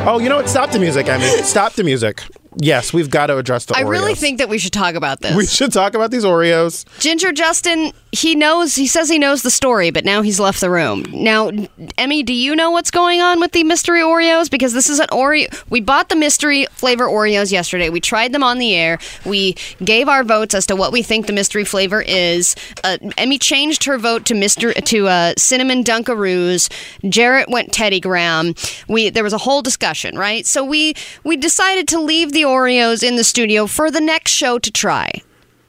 oh 0.07 0.19
you 0.19 0.29
know 0.29 0.37
what? 0.37 0.49
Stop 0.49 0.71
the 0.71 0.79
music, 0.79 1.09
I 1.09 1.19
mean, 1.19 1.43
stop 1.45 1.73
the 1.75 1.85
music. 1.85 2.23
Yes, 2.57 2.93
we've 2.93 3.11
got 3.11 3.27
to 3.29 3.37
address 3.37 3.65
the 3.67 3.77
I 3.77 3.81
really 3.81 4.15
think 4.15 4.39
that 4.39 4.49
we 4.49 4.59
should 4.59 4.73
talk 4.73 4.95
about 4.95 5.21
this. 5.21 5.35
we 5.37 5.47
should 5.47 5.73
talk 5.73 5.95
about 5.95 6.11
these 6.11 6.25
Oreos. 6.25 6.85
Ginger 7.01 7.33
Justin, 7.33 7.93
he 8.13 8.35
knows, 8.35 8.75
he 8.75 8.87
says 8.87 9.09
he 9.09 9.19
knows 9.19 9.43
the 9.43 9.51
story, 9.51 9.91
but 9.91 10.05
now 10.05 10.23
he's 10.23 10.39
left 10.39 10.61
the 10.61 10.71
room. 10.71 11.05
Now, 11.11 11.51
Emmy, 11.99 12.23
do 12.23 12.33
you 12.33 12.55
know 12.55 12.71
what's 12.71 12.91
going 12.91 13.21
on 13.21 13.41
with 13.41 13.53
the 13.53 13.65
mystery 13.65 14.01
Oreos? 14.01 14.51
Because 14.51 14.73
this 14.73 14.89
is 14.89 15.01
an 15.01 15.09
Oreo. 15.09 15.47
We 15.69 15.81
bought 15.81 16.09
the 16.09 16.17
mystery 16.17 16.67
flavor 16.73 17.07
Oreos 17.07 17.51
yesterday. 17.51 17.89
We 17.91 18.01
tried 18.01 18.33
them 18.33 18.45
on 18.45 18.59
the 18.59 18.75
air. 18.75 18.99
We 19.25 19.57
gave 19.83 20.09
our 20.09 20.23
votes 20.23 20.55
as 20.55 20.67
to 20.67 20.77
what 20.77 20.93
we 20.93 21.03
think 21.03 21.27
the 21.27 21.33
mystery 21.33 21.65
flavor 21.65 22.03
is. 22.03 22.55
Uh, 22.85 22.99
Emmy 23.17 23.39
changed 23.39 23.85
her 23.85 23.99
vote 23.99 24.25
to 24.27 24.35
Mr. 24.35 24.73
to 24.85 25.09
uh, 25.09 25.35
cinnamon 25.37 25.83
Dunkaroos. 25.83 26.71
Jarrett 27.09 27.49
went 27.49 27.73
Teddy 27.73 28.01
Graham. 28.01 28.55
We 28.89 29.11
there 29.11 29.25
was 29.25 29.33
a 29.33 29.39
whole 29.39 29.63
discussion, 29.63 30.17
right? 30.17 30.47
So 30.47 30.65
we 30.65 30.95
we 31.25 31.37
decided 31.37 31.89
to 31.89 32.01
leave 32.01 32.33
the 32.33 32.44
Oreos 32.45 33.03
in 33.03 33.17
the 33.17 33.25
studio 33.25 33.67
for 33.67 33.91
the 33.91 34.01
next 34.01 34.31
show 34.31 34.59
to 34.59 34.71
try 34.71 35.11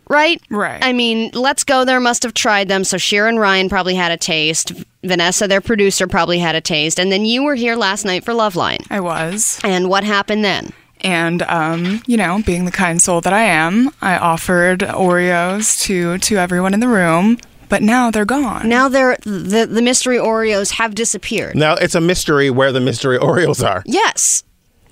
right? 0.10 0.42
Right. 0.50 0.84
I 0.84 0.94
mean, 0.94 1.32
Let's 1.34 1.64
Go 1.64 1.86
There 1.86 2.00
must 2.00 2.24
have 2.24 2.34
tried 2.34 2.68
them. 2.68 2.84
So 2.84 2.98
Sharon 2.98 3.38
Ryan 3.38 3.70
probably 3.70 3.96
had 3.96 4.12
a 4.12 4.18
taste. 4.18 4.72
Vanessa, 5.04 5.48
their 5.48 5.62
producer, 5.62 6.08
probably 6.08 6.40
had 6.40 6.56
a 6.56 6.62
taste. 6.62 7.00
And 7.00 7.12
then 7.12 7.26
you 7.26 7.44
were 7.44 7.56
here 7.56 7.76
last 7.76 8.06
night 8.06 8.24
for 8.24 8.34
Loveline. 8.34 8.86
I 8.90 9.00
was. 9.00 9.60
And 9.64 9.90
what 9.90 10.04
happened 10.04 10.44
then? 10.44 10.74
And 11.02 11.44
um, 11.44 12.02
you 12.08 12.18
know, 12.18 12.42
being 12.46 12.66
the 12.66 12.72
kind 12.72 13.02
soul 13.02 13.22
that 13.22 13.34
I 13.34 13.44
am, 13.44 13.92
I 14.02 14.18
offered 14.18 14.80
Oreos 14.80 15.80
to 15.82 16.18
to 16.20 16.38
everyone 16.38 16.74
in 16.74 16.80
the 16.80 16.88
room, 16.88 17.38
but 17.70 17.84
now 17.84 18.10
they're 18.10 18.26
gone. 18.26 18.68
Now 18.68 18.88
they're 18.88 19.18
the 19.24 19.68
the 19.70 19.82
mystery 19.84 20.18
Oreos 20.18 20.72
have 20.72 20.96
disappeared. 20.96 21.56
Now 21.56 21.76
it's 21.76 21.96
a 21.96 22.02
mystery 22.02 22.50
where 22.50 22.72
the 22.72 22.80
mystery 22.80 23.20
Oreos 23.20 23.64
are. 23.64 23.84
Yes. 23.86 24.45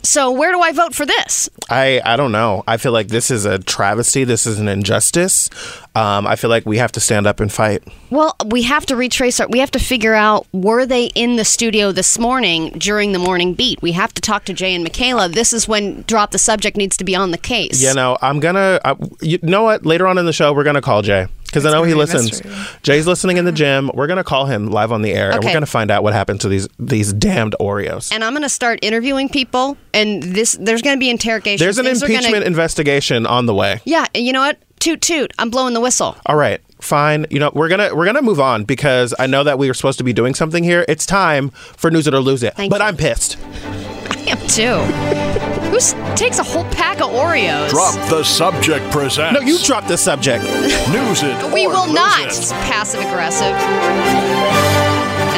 So 0.04 0.32
where 0.32 0.52
do 0.52 0.60
I 0.60 0.74
vote 0.74 0.94
for 0.94 1.06
this? 1.06 1.50
I, 1.70 2.02
I 2.04 2.18
don't 2.18 2.34
know. 2.34 2.64
I 2.68 2.76
feel 2.78 2.92
like 2.92 3.08
this 3.08 3.32
is 3.32 3.46
a 3.46 3.58
travesty. 3.60 4.26
This 4.26 4.46
is 4.46 4.60
an 4.60 4.68
injustice. 4.68 5.50
Um, 5.96 6.28
I 6.28 6.36
feel 6.36 6.50
like 6.50 6.66
we 6.66 6.78
have 6.78 6.92
to 6.94 7.00
stand 7.00 7.26
up 7.26 7.40
and 7.40 7.52
fight. 7.52 7.84
Well, 8.10 8.36
we 8.46 8.64
have 8.64 8.86
to 8.88 8.96
retrace 8.96 9.40
our. 9.40 9.48
We 9.48 9.60
have 9.60 9.72
to 9.72 9.80
figure 9.80 10.14
out 10.14 10.46
were 10.52 10.86
they 10.86 11.06
in 11.08 11.38
the 11.38 11.46
studio 11.46 11.92
this 11.92 12.20
morning 12.20 12.72
during 12.72 13.14
the 13.14 13.20
morning 13.20 13.54
beat. 13.54 13.82
We 13.82 13.94
have 13.94 14.14
to 14.16 14.22
talk 14.22 14.44
to 14.46 14.54
Jay 14.54 14.76
and 14.76 14.84
Michaela. 14.84 15.30
This 15.30 15.54
is 15.54 15.68
when 15.68 16.02
drop 16.04 16.32
the 16.32 16.40
subject 16.40 16.76
needs 16.76 16.98
to 16.98 17.04
be 17.04 17.16
on 17.16 17.32
the 17.32 17.38
case. 17.38 17.82
You 17.82 17.94
know, 17.94 18.18
I'm 18.22 18.40
gonna. 18.40 18.82
I, 18.84 18.96
you 19.22 19.40
know 19.42 19.64
what? 19.64 19.86
Later 19.86 20.08
on 20.08 20.18
in 20.18 20.26
the 20.26 20.34
show, 20.34 20.54
we're 20.54 20.64
gonna 20.64 20.82
call 20.82 21.02
Jay 21.02 21.28
because 21.54 21.66
I 21.68 21.72
know 21.72 21.84
he 21.84 21.94
listens. 21.94 22.42
Jay's 22.82 23.06
listening 23.06 23.38
in 23.38 23.46
the 23.46 23.52
gym. 23.52 23.92
We're 23.94 24.08
gonna 24.08 24.24
call 24.24 24.48
him 24.48 24.72
live 24.72 24.92
on 24.92 25.04
the 25.04 25.14
air, 25.14 25.30
and 25.32 25.44
we're 25.44 25.54
gonna 25.54 25.66
find 25.68 25.92
out 25.92 26.02
what 26.02 26.14
happened 26.14 26.42
to 26.42 26.50
these 26.50 26.68
these 26.80 27.14
damned 27.14 27.56
Oreos. 27.60 28.12
and 28.12 28.24
I'm 28.24 28.34
going 28.34 28.42
to 28.44 28.50
start 28.50 28.80
interviewing 28.82 29.30
people, 29.30 29.78
and 29.94 30.24
this 30.24 30.58
there's 30.60 30.82
going 30.82 30.96
to 30.96 31.00
be 31.00 31.10
interrogation. 31.10 31.64
There's 31.64 31.78
an 31.78 31.86
Things 31.86 32.02
are 32.02 32.08
gonna- 32.08 32.18
impeachment 32.20 32.46
investigation 32.46 33.26
on 33.28 33.46
the 33.46 33.54
way. 33.54 33.82
yeah, 33.86 34.06
and 34.16 34.26
you 34.26 34.34
know 34.34 34.42
what? 34.42 34.58
Toot 34.80 35.02
toot. 35.02 35.32
I'm 35.38 35.50
blowing 35.50 35.74
the 35.74 35.80
whistle. 35.80 36.18
All 36.26 36.36
right, 36.36 36.60
fine. 36.82 37.26
You 37.30 37.40
know, 37.40 37.52
we're 37.54 37.70
gonna 37.70 37.94
we're 37.96 38.06
gonna 38.06 38.22
move 38.22 38.40
on 38.40 38.64
because 38.66 39.14
I 39.20 39.28
know 39.28 39.44
that 39.44 39.58
we 39.60 39.68
were 39.68 39.74
supposed 39.74 39.98
to 40.00 40.04
be 40.04 40.12
doing 40.14 40.34
something 40.34 40.64
here. 40.64 40.84
It's 40.90 41.06
time 41.06 41.50
for 41.52 41.90
news 41.92 42.08
it 42.08 42.14
or 42.14 42.20
lose 42.20 42.44
it. 42.44 42.56
Thank 42.56 42.70
but 42.72 42.82
you. 42.82 42.88
I'm 42.88 42.98
pissed. 42.98 43.38
I 43.66 44.26
am 44.28 44.48
too. 44.48 45.33
Who 45.74 45.80
takes 46.16 46.38
a 46.38 46.44
whole 46.44 46.66
pack 46.66 47.02
of 47.02 47.10
Oreos? 47.10 47.72
Drop 47.72 47.96
the 48.08 48.24
subject 48.24 48.92
presents. 48.92 49.40
No, 49.40 49.44
you 49.44 49.58
drop 49.58 49.88
the 49.88 49.98
subject. 49.98 50.44
News 50.44 51.24
it. 51.24 51.52
We 51.52 51.66
or 51.66 51.70
will 51.70 51.88
lose 51.88 51.96
not. 51.96 52.28
it. 52.28 52.52
Passive 52.70 53.00
aggressive 53.00 53.56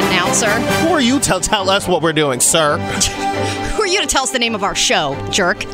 announcer. 0.04 0.50
Who 0.84 0.88
are 0.88 1.00
you 1.00 1.18
to 1.18 1.24
tell 1.24 1.40
tell 1.40 1.70
us 1.70 1.88
what 1.88 2.02
we're 2.02 2.12
doing, 2.12 2.40
sir? 2.40 2.76
Who 3.76 3.82
are 3.82 3.86
you 3.86 4.02
to 4.02 4.06
tell 4.06 4.24
us 4.24 4.30
the 4.30 4.38
name 4.38 4.54
of 4.54 4.62
our 4.62 4.74
show, 4.74 5.16
jerk? 5.30 5.64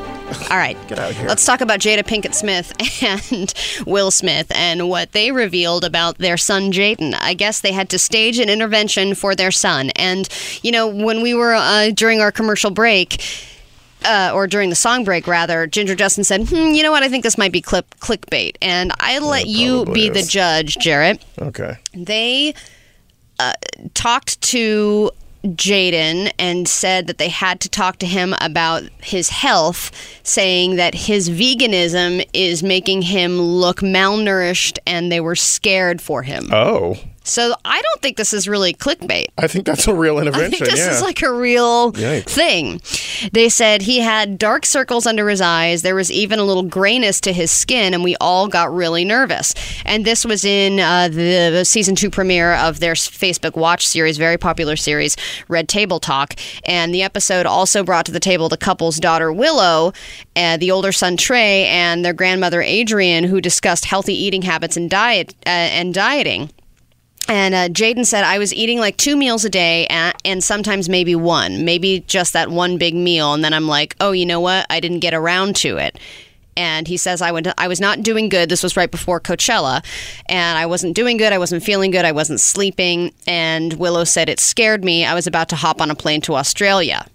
All 0.49 0.57
right. 0.57 0.77
Get 0.87 1.01
out 1.01 1.11
of 1.11 1.17
here. 1.17 1.27
Let's 1.27 1.45
talk 1.45 1.61
about 1.61 1.81
Jada 1.81 2.05
Pinkett 2.05 2.33
Smith 2.33 2.73
and 3.35 3.53
Will 3.85 4.13
Smith 4.13 4.47
and 4.55 4.89
what 4.89 5.11
they 5.11 5.33
revealed 5.33 5.83
about 5.83 6.19
their 6.19 6.37
son 6.37 6.71
Jaden. 6.71 7.17
I 7.21 7.35
guess 7.35 7.61
they 7.61 7.73
had 7.73 7.91
to 7.91 7.99
stage 7.99 8.39
an 8.39 8.49
intervention 8.49 9.17
for 9.17 9.35
their 9.35 9.51
son. 9.51 9.91
And, 9.97 10.29
you 10.63 10.71
know, 10.71 10.87
when 10.87 11.21
we 11.21 11.35
were 11.35 11.53
uh, 11.53 11.91
during 11.91 12.21
our 12.21 12.31
commercial 12.31 12.71
break, 12.71 13.21
uh, 14.05 14.33
or 14.35 14.47
during 14.47 14.71
the 14.71 14.77
song 14.77 15.05
break, 15.05 15.27
rather, 15.27 15.67
Ginger 15.67 15.95
Justin 15.95 16.25
said, 16.25 16.49
hmm, 16.49 16.73
you 16.73 16.83
know 16.83 16.91
what? 16.91 17.03
I 17.03 17.09
think 17.09 17.23
this 17.25 17.39
might 17.39 17.53
be 17.53 17.61
clip 17.61 17.95
clickbait. 18.01 18.57
And 18.63 18.93
I 19.01 19.19
let 19.19 19.47
you 19.47 19.85
probably 19.85 20.09
be 20.09 20.09
the 20.09 20.23
judge, 20.23 20.77
Jarrett 20.79 21.25
Okay. 21.41 21.77
they 21.95 22.55
uh, 23.39 23.53
talked 23.95 24.41
to 24.43 25.11
Jaden 25.45 26.31
and 26.39 26.69
said 26.69 27.09
that 27.09 27.19
they 27.19 27.29
had 27.29 27.59
to 27.61 27.69
talk 27.69 27.97
to 27.99 28.07
him 28.07 28.35
about 28.41 28.85
his 29.03 29.29
health, 29.29 29.91
saying 30.23 30.77
that 30.77 30.95
his 30.95 31.29
veganism 31.29 32.25
is 32.33 32.63
making 32.63 33.03
him 33.03 33.41
look 33.41 33.79
malnourished 33.81 34.79
and 34.87 35.11
they 35.11 35.21
were 35.21 35.35
scared 35.35 36.01
for 36.01 36.23
him. 36.23 36.49
Oh, 36.53 36.97
So 37.25 37.55
I 37.65 37.81
don't 37.81 38.03
think 38.03 38.17
this 38.17 38.33
is 38.33 38.49
really 38.49 38.75
clickbait. 38.75 39.27
I 39.39 39.47
think 39.47 39.65
that's 39.67 39.87
a 39.87 39.95
real 39.95 40.19
intervention. 40.19 40.47
I 40.47 40.51
think 40.51 40.71
this 40.71 40.81
yeah. 40.81 40.91
is 40.93 41.03
like 41.03 41.23
a 41.23 41.33
real 41.33 41.93
Yikes. 41.93 42.25
thing. 42.25 42.81
They 43.33 43.49
said 43.49 43.83
he 43.83 44.01
had 44.01 44.39
dark 44.39 44.67
circles 44.67 45.07
under 45.07 45.29
his 45.29 45.41
eyes. 45.41 45.83
There 45.83 45.95
was 45.95 46.11
even 46.11 46.39
a 46.39 46.45
little 46.45 46.63
grayness 46.63 47.21
to 47.23 47.33
his 47.33 47.51
skin, 47.51 47.95
and 47.95 48.03
we 48.03 48.17
all 48.17 48.49
got 48.49 48.75
really 48.75 49.05
nervous. 49.05 49.55
And 49.85 50.05
this 50.05 50.25
was 50.25 50.45
in 50.45 50.81
uh, 50.81 51.09
the 51.09 51.65
season 51.65 51.95
two 51.95 52.11
premiere 52.11 52.55
of 52.55 52.81
their 52.81 52.95
Facebook 52.95 53.57
Watch 53.57 53.87
series, 53.87 54.19
very 54.19 54.39
popular 54.39 54.77
series, 54.77 55.17
Red 55.49 55.69
Table 55.69 56.01
Talk. 56.01 56.35
And 56.65 56.93
the 56.93 57.03
episode 57.03 57.47
also 57.47 57.85
brought 57.85 58.07
to 58.07 58.13
the 58.13 58.21
table 58.21 58.49
the 58.49 58.57
couple's 58.57 58.99
daughter 58.99 59.33
Willow, 59.33 59.93
uh, 60.37 60.57
the 60.57 60.71
older 60.71 60.93
son 60.93 61.17
Trey, 61.17 61.67
and 61.67 62.05
their 62.05 62.13
grandmother 62.13 62.63
Adrienne, 62.63 63.25
who 63.25 63.41
discussed 63.41 63.85
healthy 63.85 64.15
eating 64.15 64.43
habits 64.43 64.77
and 64.77 64.91
diet 64.91 65.35
uh, 65.47 65.51
and 65.51 65.95
dieting. 65.95 66.51
And 67.29 67.55
uh, 67.55 67.69
Jaden 67.69 68.05
said, 68.05 68.25
I 68.25 68.39
was 68.39 68.53
eating 68.53 68.79
like 68.79 68.97
two 68.97 69.17
meals 69.17 69.45
a 69.45 69.51
day 69.51 69.87
and, 69.87 70.15
and 70.25 70.45
sometimes 70.45 70.89
maybe 70.89 71.15
one, 71.15 71.65
maybe 71.65 72.01
just 72.07 72.33
that 72.33 72.51
one 72.51 72.79
big 72.79 72.95
meal. 72.95 73.33
And 73.33 73.45
then 73.45 73.55
I'm 73.55 73.69
like, 73.69 73.97
oh, 74.01 74.13
you 74.13 74.27
know 74.27 74.41
what? 74.41 74.67
I 74.69 74.81
didn't 74.81 75.01
get 75.01 75.15
around 75.15 75.57
to 75.57 75.77
it. 75.77 75.99
And 76.57 76.87
he 76.87 76.97
says, 76.97 77.23
I, 77.23 77.33
went 77.33 77.49
I 77.57 77.69
was 77.69 77.81
not 77.81 78.03
doing 78.03 78.29
good. 78.29 78.49
This 78.49 78.63
was 78.63 78.77
right 78.77 78.91
before 78.91 79.21
Coachella. 79.21 79.85
And 80.27 80.59
I 80.59 80.67
wasn't 80.67 80.95
doing 80.95 81.17
good. 81.17 81.33
I 81.33 81.39
wasn't 81.39 81.63
feeling 81.63 81.91
good. 81.91 82.05
I 82.05 82.13
wasn't 82.13 82.41
sleeping. 82.41 83.15
And 83.27 83.73
Willow 83.75 84.05
said, 84.05 84.29
it 84.29 84.39
scared 84.39 84.85
me. 84.85 85.05
I 85.05 85.15
was 85.15 85.27
about 85.27 85.49
to 85.51 85.57
hop 85.57 85.81
on 85.81 85.91
a 85.91 85.95
plane 85.95 86.21
to 86.23 86.35
Australia. 86.35 87.07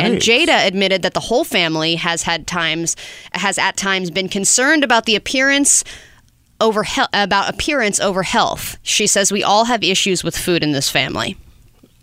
And 0.00 0.18
Jada 0.18 0.64
admitted 0.64 1.02
that 1.02 1.14
the 1.14 1.20
whole 1.20 1.42
family 1.42 1.96
has 1.96 2.22
had 2.22 2.46
times 2.46 2.94
has 3.32 3.58
at 3.58 3.76
times 3.76 4.12
been 4.12 4.28
concerned 4.28 4.84
about 4.84 5.06
the 5.06 5.16
appearance 5.16 5.82
over 6.60 6.82
he- 6.82 7.02
about 7.12 7.48
appearance 7.52 8.00
over 8.00 8.22
health. 8.22 8.78
She 8.82 9.06
says 9.06 9.30
we 9.32 9.42
all 9.42 9.64
have 9.66 9.82
issues 9.82 10.24
with 10.24 10.36
food 10.36 10.62
in 10.62 10.72
this 10.72 10.90
family. 10.90 11.36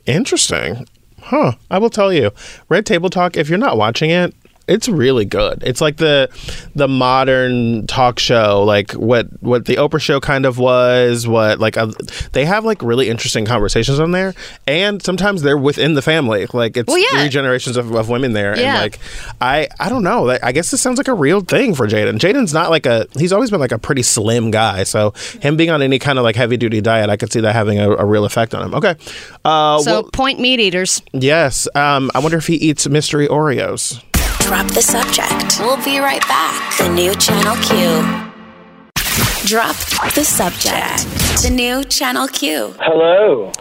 Interesting. 0.05 0.87
Huh. 1.21 1.53
I 1.71 1.77
will 1.79 1.89
tell 1.89 2.11
you. 2.11 2.31
Red 2.69 2.85
Table 2.85 3.09
Talk, 3.09 3.37
if 3.37 3.49
you're 3.49 3.57
not 3.57 3.77
watching 3.77 4.09
it, 4.09 4.35
it's 4.67 4.87
really 4.87 5.25
good. 5.25 5.61
It's 5.65 5.81
like 5.81 5.97
the 5.97 6.29
the 6.75 6.87
modern 6.87 7.85
talk 7.87 8.19
show, 8.19 8.63
like 8.63 8.91
what 8.93 9.27
what 9.41 9.65
the 9.65 9.75
Oprah 9.75 9.99
show 10.01 10.19
kind 10.19 10.45
of 10.45 10.57
was. 10.57 11.27
What 11.27 11.59
like 11.59 11.77
uh 11.77 11.91
they 12.31 12.45
have 12.45 12.63
like 12.63 12.81
really 12.81 13.09
interesting 13.09 13.45
conversations 13.45 13.99
on 13.99 14.11
there, 14.11 14.33
and 14.65 15.01
sometimes 15.03 15.41
they're 15.41 15.57
within 15.57 15.95
the 15.95 16.01
family. 16.01 16.47
Like 16.53 16.77
it's 16.77 16.87
Well, 16.87 16.97
yeah. 16.97 17.19
three 17.21 17.29
generations 17.29 17.75
of, 17.77 17.93
of 17.93 18.09
women 18.09 18.33
there, 18.33 18.57
Yeah. 18.57 18.73
and 18.75 18.81
like 18.83 18.99
I 19.41 19.67
I 19.79 19.89
don't 19.89 20.03
know. 20.03 20.29
I 20.41 20.51
guess 20.51 20.71
this 20.71 20.81
sounds 20.81 20.97
like 20.97 21.07
a 21.09 21.13
real 21.13 21.41
thing 21.41 21.75
for 21.75 21.87
Jaden. 21.87 22.17
Jaden's 22.19 22.53
not 22.53 22.69
like 22.69 22.85
a 22.85 23.07
he's 23.17 23.33
always 23.33 23.51
been 23.51 23.59
like 23.59 23.71
a 23.73 23.79
pretty 23.79 24.03
slim 24.03 24.49
guy, 24.51 24.83
so 24.83 25.13
him 25.41 25.57
being 25.57 25.71
on 25.71 25.81
any 25.81 25.99
kind 25.99 26.17
of 26.17 26.23
like 26.23 26.35
heavy 26.35 26.57
duty 26.57 26.79
diet, 26.81 27.09
I 27.09 27.17
could 27.17 27.31
see 27.33 27.41
that 27.41 27.53
having 27.53 27.79
a, 27.79 27.91
a 27.91 28.05
real 28.05 28.23
effect 28.25 28.53
on 28.55 28.63
him. 28.63 28.73
Okay, 28.75 28.95
uh, 29.43 29.79
So 29.79 29.91
well, 29.91 30.03
point 30.11 30.39
meat 30.39 30.59
eaters. 30.59 31.01
Yes. 31.11 31.67
Um, 31.75 32.09
I 32.15 32.19
wonder 32.19 32.37
if 32.37 32.47
he 32.47 32.55
eats 32.55 32.87
mystery 32.87 33.27
Oreos. 33.27 34.01
Drop 34.53 34.67
the 34.67 34.83
subject. 34.83 35.59
We'll 35.61 35.83
be 35.83 35.97
right 35.97 36.21
back. 36.27 36.77
The 36.77 36.87
new 36.87 37.15
Channel 37.15 37.55
Q. 37.63 38.03
Drop 39.47 39.75
the 40.13 40.23
subject. 40.23 41.41
The 41.41 41.49
new 41.49 41.83
Channel 41.83 42.27
Q. 42.27 42.75
Hello. 42.79 43.51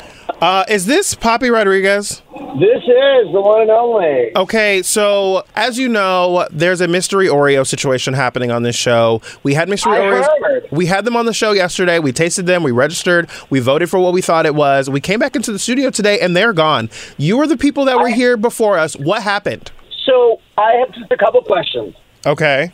Uh, 0.43 0.67
is 0.69 0.85
this 0.85 1.15
Poppy 1.15 1.49
Rodriguez? 1.49 2.21
This 2.61 2.83
is 2.83 3.33
the 3.33 3.41
one 3.41 3.63
and 3.63 3.71
only. 3.71 4.37
Okay, 4.37 4.83
so 4.83 5.45
as 5.57 5.79
you 5.79 5.89
know, 5.89 6.47
there's 6.51 6.83
a 6.83 6.89
mystery 6.89 7.27
Oreo 7.27 7.67
situation 7.67 8.13
happening 8.13 8.51
on 8.51 8.63
this 8.63 8.77
show. 8.77 9.23
We 9.45 9.55
had 9.55 9.71
mystery 9.71 9.95
I 9.95 10.01
Oreos. 10.01 10.27
heard. 10.43 10.69
We 10.73 10.85
had 10.85 11.07
them 11.07 11.17
on 11.17 11.25
the 11.25 11.33
show 11.33 11.53
yesterday. 11.53 12.01
We 12.01 12.13
tasted 12.13 12.45
them. 12.45 12.63
We 12.63 12.71
registered. 12.71 13.31
We 13.49 13.61
voted 13.61 13.89
for 13.89 13.99
what 13.99 14.13
we 14.13 14.21
thought 14.21 14.45
it 14.45 14.55
was. 14.55 14.91
We 14.91 15.01
came 15.01 15.21
back 15.21 15.37
into 15.37 15.53
the 15.53 15.59
studio 15.59 15.89
today, 15.89 16.21
and 16.21 16.37
they're 16.37 16.53
gone. 16.53 16.91
You 17.17 17.39
were 17.39 17.47
the 17.47 17.57
people 17.57 17.87
that 17.87 17.97
were 17.99 18.09
here 18.09 18.37
before 18.37 18.77
us. 18.77 18.95
What 18.95 19.23
happened? 19.23 19.71
So 20.05 20.42
I 20.59 20.73
have 20.75 20.93
just 20.93 21.11
a 21.11 21.17
couple 21.17 21.41
questions. 21.43 21.95
Okay. 22.27 22.73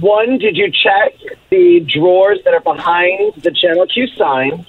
One, 0.00 0.38
did 0.38 0.56
you 0.56 0.70
check 0.70 1.14
the 1.50 1.80
drawers 1.80 2.38
that 2.44 2.52
are 2.54 2.60
behind 2.60 3.34
the 3.42 3.50
Channel 3.50 3.86
Q 3.86 4.06
sign? 4.08 4.66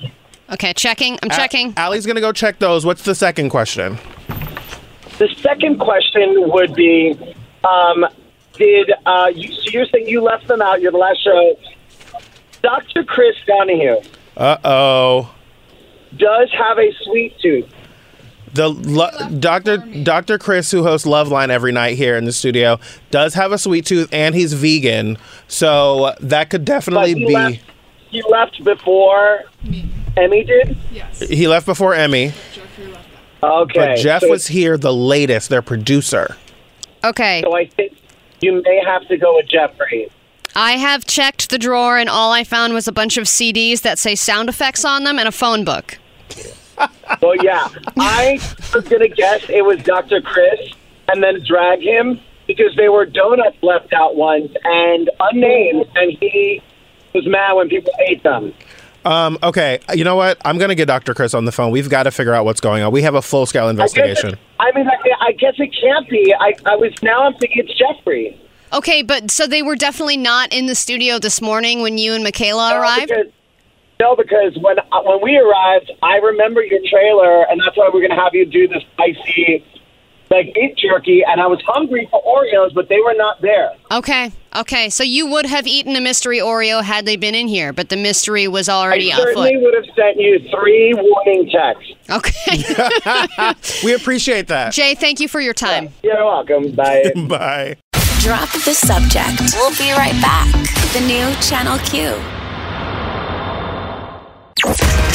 Okay, 0.51 0.73
checking. 0.73 1.19
I'm 1.21 1.29
A- 1.29 1.35
checking. 1.35 1.73
Allie's 1.77 2.05
gonna 2.05 2.21
go 2.21 2.31
check 2.31 2.59
those. 2.59 2.85
What's 2.85 3.03
the 3.03 3.13
second 3.15 3.49
question? 3.49 3.97
The 5.17 5.27
second 5.41 5.79
question 5.79 6.49
would 6.51 6.73
be, 6.73 7.13
um, 7.65 8.05
did 8.53 8.91
uh, 9.05 9.31
you, 9.35 9.51
so 9.53 9.69
you're 9.71 9.85
saying 9.87 10.07
you 10.07 10.21
left 10.21 10.47
them 10.47 10.61
out? 10.61 10.81
You're 10.81 10.93
the 10.93 10.97
last 10.97 11.21
show. 11.23 11.57
Dr. 12.61 13.03
Chris 13.03 13.35
Donaghue 13.47 14.05
Uh 14.37 14.57
oh. 14.63 15.33
does 16.17 16.49
have 16.57 16.77
a 16.79 16.91
sweet 17.03 17.37
tooth. 17.39 17.69
The 18.53 18.69
lo- 18.69 19.09
Dr. 19.39 19.77
Dr. 19.77 20.37
Chris, 20.37 20.71
who 20.71 20.83
hosts 20.83 21.05
Loveline 21.07 21.49
every 21.49 21.71
night 21.71 21.97
here 21.97 22.17
in 22.17 22.25
the 22.25 22.31
studio, 22.31 22.79
does 23.11 23.33
have 23.35 23.51
a 23.51 23.57
sweet 23.57 23.85
tooth, 23.85 24.09
and 24.11 24.33
he's 24.33 24.53
vegan, 24.53 25.17
so 25.47 26.13
that 26.19 26.49
could 26.49 26.65
definitely 26.65 27.13
he 27.13 27.25
be. 27.27 27.33
left, 27.33 27.59
he 28.09 28.23
left 28.29 28.63
before 28.63 29.43
Emmy 30.17 30.43
did? 30.43 30.75
Yes. 30.91 31.19
He 31.19 31.47
left 31.47 31.65
before 31.65 31.93
Emmy, 31.93 32.33
Okay. 33.43 33.73
but 33.75 33.97
Jeff 33.97 34.21
so, 34.21 34.29
was 34.29 34.47
here 34.47 34.77
the 34.77 34.93
latest. 34.93 35.49
Their 35.49 35.61
producer. 35.61 36.35
Okay, 37.03 37.41
So 37.43 37.55
I 37.55 37.65
think 37.67 37.95
you 38.41 38.61
may 38.63 38.81
have 38.85 39.07
to 39.07 39.17
go 39.17 39.35
with 39.35 39.47
Jeffrey. 39.47 40.09
I 40.55 40.73
have 40.73 41.05
checked 41.05 41.49
the 41.51 41.57
drawer 41.59 41.97
and 41.97 42.09
all 42.09 42.31
I 42.33 42.43
found 42.43 42.73
was 42.73 42.87
a 42.87 42.91
bunch 42.91 43.15
of 43.17 43.25
CDs 43.25 43.81
that 43.81 43.99
say 43.99 44.15
sound 44.15 44.49
effects 44.49 44.83
on 44.83 45.03
them 45.03 45.19
and 45.19 45.27
a 45.27 45.31
phone 45.31 45.63
book. 45.63 45.99
Well, 47.21 47.35
yeah, 47.43 47.67
I 47.97 48.39
was 48.73 48.83
gonna 48.87 49.07
guess 49.09 49.43
it 49.49 49.63
was 49.65 49.81
Dr. 49.83 50.21
Chris, 50.21 50.59
and 51.07 51.21
then 51.23 51.43
drag 51.45 51.81
him 51.81 52.19
because 52.47 52.75
they 52.75 52.89
were 52.89 53.05
donuts 53.05 53.57
left 53.61 53.93
out 53.93 54.15
once 54.15 54.51
and 54.63 55.09
unnamed, 55.19 55.85
and 55.95 56.11
he 56.19 56.61
was 57.13 57.27
mad 57.27 57.53
when 57.53 57.67
people 57.69 57.91
ate 58.07 58.23
them. 58.23 58.53
Um, 59.05 59.37
okay, 59.41 59.79
you 59.93 60.03
know 60.03 60.15
what? 60.15 60.37
I'm 60.45 60.57
gonna 60.57 60.75
get 60.75 60.85
Dr. 60.87 61.13
Chris 61.13 61.33
on 61.33 61.45
the 61.45 61.51
phone. 61.51 61.71
We've 61.71 61.89
got 61.89 62.03
to 62.03 62.11
figure 62.11 62.33
out 62.33 62.45
what's 62.45 62.61
going 62.61 62.83
on. 62.83 62.91
We 62.91 63.01
have 63.03 63.15
a 63.15 63.21
full 63.21 63.45
scale 63.45 63.67
I 63.67 63.69
investigation. 63.71 64.31
it, 64.33 64.39
I 64.59 64.71
mean, 64.73 64.87
I, 64.87 65.27
I 65.27 65.31
guess 65.33 65.55
it 65.57 65.73
can't 65.81 66.07
be. 66.09 66.33
I, 66.39 66.53
I 66.65 66.75
was 66.75 66.91
now. 67.01 67.23
I'm 67.25 67.33
thinking 67.35 67.63
it's 67.65 67.77
Jeffrey. 67.77 68.39
Okay, 68.71 69.01
but 69.01 69.31
so 69.31 69.47
they 69.47 69.63
were 69.63 69.75
definitely 69.75 70.17
not 70.17 70.53
in 70.53 70.67
the 70.67 70.75
studio 70.75 71.17
this 71.17 71.41
morning 71.41 71.81
when 71.81 71.97
you 71.97 72.13
and 72.13 72.23
Michaela 72.23 72.71
No, 72.71 72.79
arrived? 72.81 73.07
because, 73.07 73.31
no, 73.99 74.15
because 74.15 74.57
when 74.61 74.79
uh, 74.79 75.01
when 75.03 75.19
we 75.21 75.37
arrived, 75.37 75.91
I 76.01 76.17
remember 76.17 76.63
your 76.63 76.79
trailer, 76.89 77.43
and 77.49 77.59
that's 77.59 77.77
why 77.77 77.89
we're 77.93 78.01
gonna 78.01 78.21
have 78.21 78.33
you 78.33 78.45
do 78.45 78.67
the 78.67 78.81
spicy 78.93 79.65
like 80.31 80.53
beef 80.53 80.75
jerky, 80.77 81.23
and 81.25 81.41
I 81.41 81.47
was 81.47 81.59
hungry 81.65 82.07
for 82.11 82.21
Oreos, 82.23 82.73
but 82.73 82.87
they 82.87 82.99
were 82.99 83.15
not 83.15 83.41
there. 83.41 83.71
Okay, 83.91 84.31
okay. 84.55 84.89
So 84.89 85.03
you 85.03 85.27
would 85.27 85.45
have 85.45 85.65
eaten 85.65 85.95
a 85.95 86.01
mystery 86.01 86.37
Oreo 86.37 86.83
had 86.83 87.05
they 87.05 87.15
been 87.15 87.35
in 87.35 87.47
here, 87.47 87.73
but 87.73 87.89
the 87.89 87.97
mystery 87.97 88.47
was 88.47 88.69
already 88.69 89.11
I 89.11 89.17
certainly 89.17 89.55
afoot. 89.55 89.63
would 89.63 89.73
have 89.73 89.95
sent 89.95 90.17
you 90.17 90.39
three 90.51 90.93
warning 90.93 91.49
texts. 91.49 91.93
Okay. 92.09 92.63
We 93.83 93.93
appreciate 93.93 94.47
that. 94.47 94.73
Jay, 94.73 94.95
thank 94.95 95.19
you 95.19 95.27
for 95.27 95.39
your 95.39 95.53
time. 95.53 95.89
You're 96.03 96.23
welcome. 96.23 96.71
Bye. 96.75 97.11
Bye. 97.27 97.77
Drop 98.19 98.51
the 98.51 98.73
subject. 98.73 99.41
We'll 99.55 99.71
be 99.77 99.91
right 99.91 100.19
back. 100.21 100.51
The 100.93 101.01
new 101.01 101.33
Channel 101.41 101.77
Q. 101.79 102.38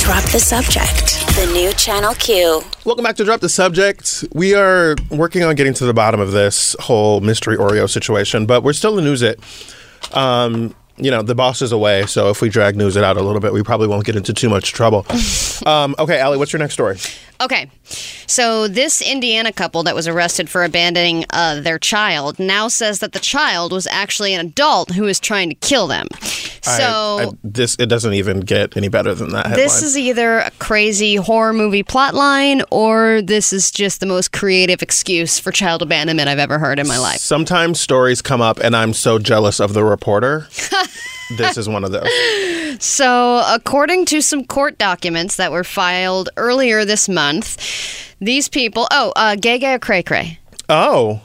Drop 0.04 0.22
the 0.24 0.38
subject. 0.38 1.26
The 1.34 1.50
new 1.54 1.72
Channel 1.72 2.12
Q. 2.16 2.60
Welcome 2.84 3.04
back 3.04 3.16
to 3.16 3.24
Drop 3.24 3.40
the 3.40 3.48
Subject. 3.48 4.22
We 4.34 4.54
are 4.54 4.96
working 5.10 5.42
on 5.42 5.54
getting 5.54 5.72
to 5.72 5.86
the 5.86 5.94
bottom 5.94 6.20
of 6.20 6.30
this 6.30 6.76
whole 6.78 7.22
mystery 7.22 7.56
Oreo 7.56 7.88
situation, 7.88 8.44
but 8.44 8.62
we're 8.62 8.74
still 8.74 8.98
in 8.98 9.04
news 9.04 9.22
it. 9.22 9.40
Um, 10.12 10.74
you 10.98 11.10
know, 11.10 11.22
the 11.22 11.34
boss 11.34 11.62
is 11.62 11.72
away, 11.72 12.04
so 12.04 12.28
if 12.28 12.42
we 12.42 12.50
drag 12.50 12.76
news 12.76 12.96
it 12.96 13.02
out 13.02 13.16
a 13.16 13.22
little 13.22 13.40
bit, 13.40 13.54
we 13.54 13.62
probably 13.62 13.88
won't 13.88 14.04
get 14.04 14.14
into 14.14 14.34
too 14.34 14.50
much 14.50 14.74
trouble. 14.74 15.06
Um, 15.66 15.94
okay, 15.98 16.18
Allie, 16.18 16.38
what's 16.38 16.52
your 16.52 16.60
next 16.60 16.74
story? 16.74 16.98
Okay, 17.40 17.68
so 18.26 18.68
this 18.68 19.02
Indiana 19.02 19.52
couple 19.52 19.82
that 19.82 19.94
was 19.94 20.06
arrested 20.06 20.48
for 20.48 20.62
abandoning 20.64 21.24
uh, 21.30 21.60
their 21.60 21.78
child 21.80 22.38
now 22.38 22.68
says 22.68 23.00
that 23.00 23.12
the 23.12 23.18
child 23.18 23.72
was 23.72 23.86
actually 23.88 24.34
an 24.34 24.46
adult 24.46 24.92
who 24.92 25.02
was 25.02 25.18
trying 25.18 25.48
to 25.50 25.54
kill 25.56 25.86
them. 25.88 26.06
I- 26.12 26.78
So. 26.78 27.18
I- 27.20 27.28
this 27.42 27.76
it 27.78 27.86
doesn't 27.86 28.14
even 28.14 28.40
get 28.40 28.76
any 28.76 28.88
better 28.88 29.14
than 29.14 29.30
that 29.30 29.46
headline. 29.46 29.64
This 29.64 29.82
is 29.82 29.98
either 29.98 30.38
a 30.38 30.50
crazy 30.60 31.16
horror 31.16 31.52
movie 31.52 31.82
plotline 31.82 32.62
or 32.70 33.20
this 33.20 33.52
is 33.52 33.70
just 33.70 34.00
the 34.00 34.06
most 34.06 34.32
creative 34.32 34.80
excuse 34.80 35.38
for 35.38 35.50
child 35.50 35.82
abandonment 35.82 36.28
I've 36.28 36.38
ever 36.38 36.58
heard 36.58 36.78
in 36.78 36.86
my 36.86 36.98
life. 36.98 37.18
Sometimes 37.18 37.80
stories 37.80 38.22
come 38.22 38.40
up, 38.40 38.58
and 38.60 38.74
I'm 38.76 38.94
so 38.94 39.18
jealous 39.18 39.60
of 39.60 39.74
the 39.74 39.85
reporter. 39.85 40.46
this 41.31 41.56
is 41.56 41.68
one 41.68 41.85
of 41.85 41.92
those. 41.92 42.08
So, 42.81 43.40
according 43.46 44.06
to 44.06 44.20
some 44.20 44.44
court 44.44 44.79
documents 44.79 45.37
that 45.37 45.52
were 45.52 45.62
filed 45.62 46.29
earlier 46.37 46.85
this 46.85 47.08
month, 47.08 47.56
these 48.20 48.48
people, 48.48 48.88
oh, 48.90 49.12
uh, 49.14 49.37
Gay 49.37 49.60
Gay 49.60 49.75
or 49.75 49.79
Cray 49.79 50.02
Cray? 50.02 50.40
Oh, 50.68 51.20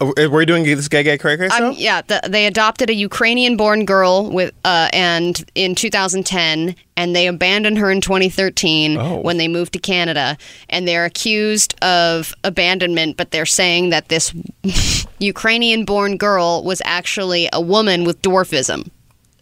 Uh, 0.00 0.06
were 0.30 0.40
you 0.40 0.46
doing 0.46 0.64
this 0.64 0.88
gay 0.88 1.02
gay 1.02 1.18
cray 1.18 1.36
cray 1.36 1.46
Um, 1.48 1.52
stuff? 1.74 1.78
yeah, 1.78 2.00
the, 2.06 2.20
they 2.28 2.46
adopted 2.46 2.88
a 2.88 2.94
Ukrainian-born 2.94 3.84
girl 3.84 4.30
with, 4.30 4.52
uh, 4.64 4.88
and 4.94 5.44
in 5.54 5.74
2010, 5.74 6.74
and 6.96 7.14
they 7.14 7.26
abandoned 7.26 7.76
her 7.78 7.90
in 7.90 8.00
2013 8.00 8.96
Oh. 8.96 9.16
when 9.20 9.36
they 9.36 9.46
moved 9.48 9.74
to 9.74 9.78
Canada, 9.78 10.36
and 10.70 10.88
they're 10.88 11.04
accused 11.04 11.74
of 11.82 12.32
abandonment, 12.42 13.16
but 13.18 13.32
they're 13.32 13.46
saying 13.46 13.90
that 13.90 14.08
this 14.08 14.32
Ukrainian-born 15.20 16.16
girl 16.16 16.64
was 16.64 16.80
actually 16.86 17.48
a 17.52 17.60
woman 17.60 18.04
with 18.04 18.22
dwarfism. 18.22 18.90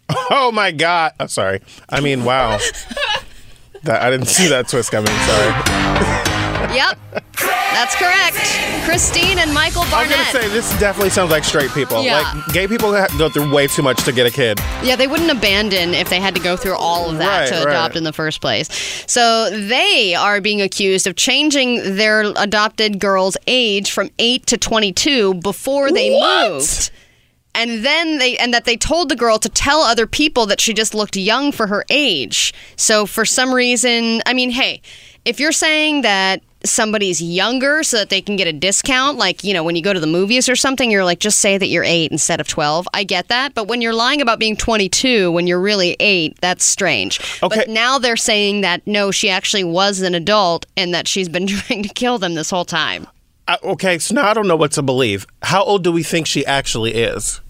Oh 0.35 0.51
my 0.51 0.71
god! 0.71 1.13
I'm 1.19 1.27
sorry. 1.27 1.61
I 1.89 1.99
mean, 1.99 2.23
wow. 2.23 2.57
that 3.83 4.01
I 4.01 4.09
didn't 4.09 4.27
see 4.27 4.47
that 4.47 4.67
twist 4.67 4.91
coming. 4.91 5.07
Sorry. 5.07 6.29
Yep, 6.73 6.97
that's 7.43 7.93
correct. 7.97 8.37
Christine 8.85 9.37
and 9.37 9.53
Michael 9.53 9.83
Barnett. 9.91 10.17
I 10.17 10.23
was 10.23 10.31
gonna 10.33 10.47
say 10.47 10.47
this 10.53 10.79
definitely 10.79 11.09
sounds 11.11 11.29
like 11.29 11.43
straight 11.43 11.69
people. 11.71 12.01
Yeah. 12.01 12.21
Like 12.21 12.53
gay 12.53 12.67
people 12.67 12.91
go 13.17 13.29
through 13.29 13.53
way 13.53 13.67
too 13.67 13.83
much 13.83 14.03
to 14.05 14.11
get 14.11 14.25
a 14.25 14.31
kid. 14.31 14.59
Yeah, 14.81 14.95
they 14.95 15.05
wouldn't 15.05 15.29
abandon 15.29 15.93
if 15.93 16.09
they 16.09 16.19
had 16.19 16.33
to 16.35 16.41
go 16.41 16.55
through 16.55 16.75
all 16.77 17.09
of 17.11 17.17
that 17.19 17.41
Right, 17.41 17.49
to 17.49 17.65
right. 17.65 17.73
adopt 17.73 17.95
in 17.97 18.05
the 18.05 18.13
first 18.13 18.41
place. 18.41 18.69
So 19.07 19.49
they 19.51 20.15
are 20.15 20.41
being 20.41 20.61
accused 20.61 21.05
of 21.05 21.15
changing 21.15 21.95
their 21.97 22.21
adopted 22.37 22.97
girl's 22.99 23.37
age 23.45 23.91
from 23.91 24.09
8 24.17 24.45
to 24.47 24.57
22 24.57 25.35
before 25.35 25.91
they 25.91 26.11
What? 26.15 26.49
moved. 26.53 26.91
And 27.55 27.85
then 27.85 28.17
they 28.17 28.37
and 28.37 28.53
that 28.53 28.65
they 28.65 28.75
told 28.75 29.09
the 29.09 29.15
girl 29.15 29.37
to 29.39 29.49
tell 29.49 29.81
other 29.81 30.07
people 30.07 30.45
that 30.47 30.59
she 30.59 30.73
just 30.73 30.95
looked 30.95 31.15
young 31.15 31.51
for 31.51 31.67
her 31.67 31.85
age. 31.89 32.53
So 32.75 33.05
for 33.05 33.25
some 33.25 33.53
reason, 33.53 34.21
I 34.25 34.33
mean, 34.33 34.49
hey, 34.51 34.81
if 35.25 35.39
you're 35.39 35.51
saying 35.51 36.01
that 36.01 36.41
somebody's 36.65 37.21
younger 37.21 37.83
so 37.83 37.97
that 37.97 38.09
they 38.09 38.21
can 38.21 38.35
get 38.35 38.47
a 38.47 38.53
discount, 38.53 39.17
like, 39.17 39.43
you 39.43 39.53
know, 39.53 39.63
when 39.63 39.75
you 39.75 39.81
go 39.81 39.93
to 39.93 39.99
the 39.99 40.07
movies 40.07 40.47
or 40.47 40.55
something, 40.55 40.89
you're 40.89 41.03
like, 41.03 41.19
just 41.19 41.39
say 41.39 41.57
that 41.57 41.67
you're 41.67 41.83
eight 41.83 42.11
instead 42.11 42.39
of 42.39 42.47
12. 42.47 42.87
I 42.93 43.03
get 43.03 43.27
that. 43.27 43.53
But 43.53 43.67
when 43.67 43.81
you're 43.81 43.93
lying 43.93 44.21
about 44.21 44.39
being 44.39 44.55
22 44.55 45.31
when 45.31 45.47
you're 45.47 45.59
really 45.59 45.95
eight, 45.99 46.39
that's 46.41 46.63
strange. 46.63 47.19
Okay. 47.43 47.55
But 47.55 47.69
now 47.69 47.99
they're 47.99 48.15
saying 48.15 48.61
that 48.61 48.85
no, 48.87 49.11
she 49.11 49.29
actually 49.29 49.63
was 49.63 50.01
an 50.01 50.15
adult 50.15 50.65
and 50.77 50.93
that 50.93 51.07
she's 51.07 51.29
been 51.29 51.47
trying 51.47 51.83
to 51.83 51.89
kill 51.89 52.17
them 52.17 52.35
this 52.35 52.49
whole 52.49 52.65
time. 52.65 53.07
Uh, 53.45 53.57
okay, 53.63 53.99
so 53.99 54.15
now 54.15 54.29
I 54.29 54.33
don't 54.33 54.47
know 54.47 54.55
what 54.55 54.71
to 54.73 54.81
believe. 54.81 55.27
How 55.41 55.63
old 55.63 55.83
do 55.83 55.91
we 55.91 56.01
think 56.01 56.27
she 56.27 56.45
actually 56.45 56.93
is? 56.93 57.41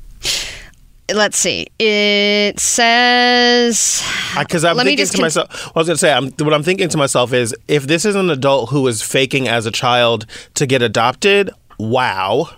Let's 1.11 1.37
see. 1.37 1.67
It 1.79 2.59
says. 2.59 4.03
Because 4.39 4.63
I'm 4.63 4.77
Let 4.77 4.85
thinking 4.85 5.05
to 5.05 5.11
con- 5.13 5.21
myself, 5.21 5.65
what 5.67 5.75
I 5.75 5.79
was 5.79 5.87
going 5.87 5.95
to 5.95 5.99
say, 5.99 6.13
I'm, 6.13 6.29
what 6.45 6.53
I'm 6.53 6.63
thinking 6.63 6.89
to 6.89 6.97
myself 6.97 7.33
is, 7.33 7.53
if 7.67 7.87
this 7.87 8.05
is 8.05 8.15
an 8.15 8.29
adult 8.29 8.69
who 8.69 8.87
is 8.87 9.01
faking 9.01 9.47
as 9.47 9.65
a 9.65 9.71
child 9.71 10.25
to 10.55 10.65
get 10.65 10.81
adopted, 10.81 11.49
wow. 11.77 12.49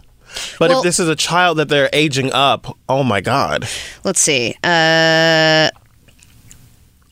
But 0.60 0.70
Well- 0.70 0.80
if 0.80 0.84
this 0.84 1.00
is 1.00 1.10
a 1.10 1.16
child 1.16 1.58
that 1.58 1.70
they're 1.70 1.90
aging 1.92 2.32
up, 2.34 2.78
oh 2.88 3.04
my 3.04 3.20
god. 3.22 3.68
Let's 4.04 4.20
see. 4.20 4.56
Uh, 4.64 5.70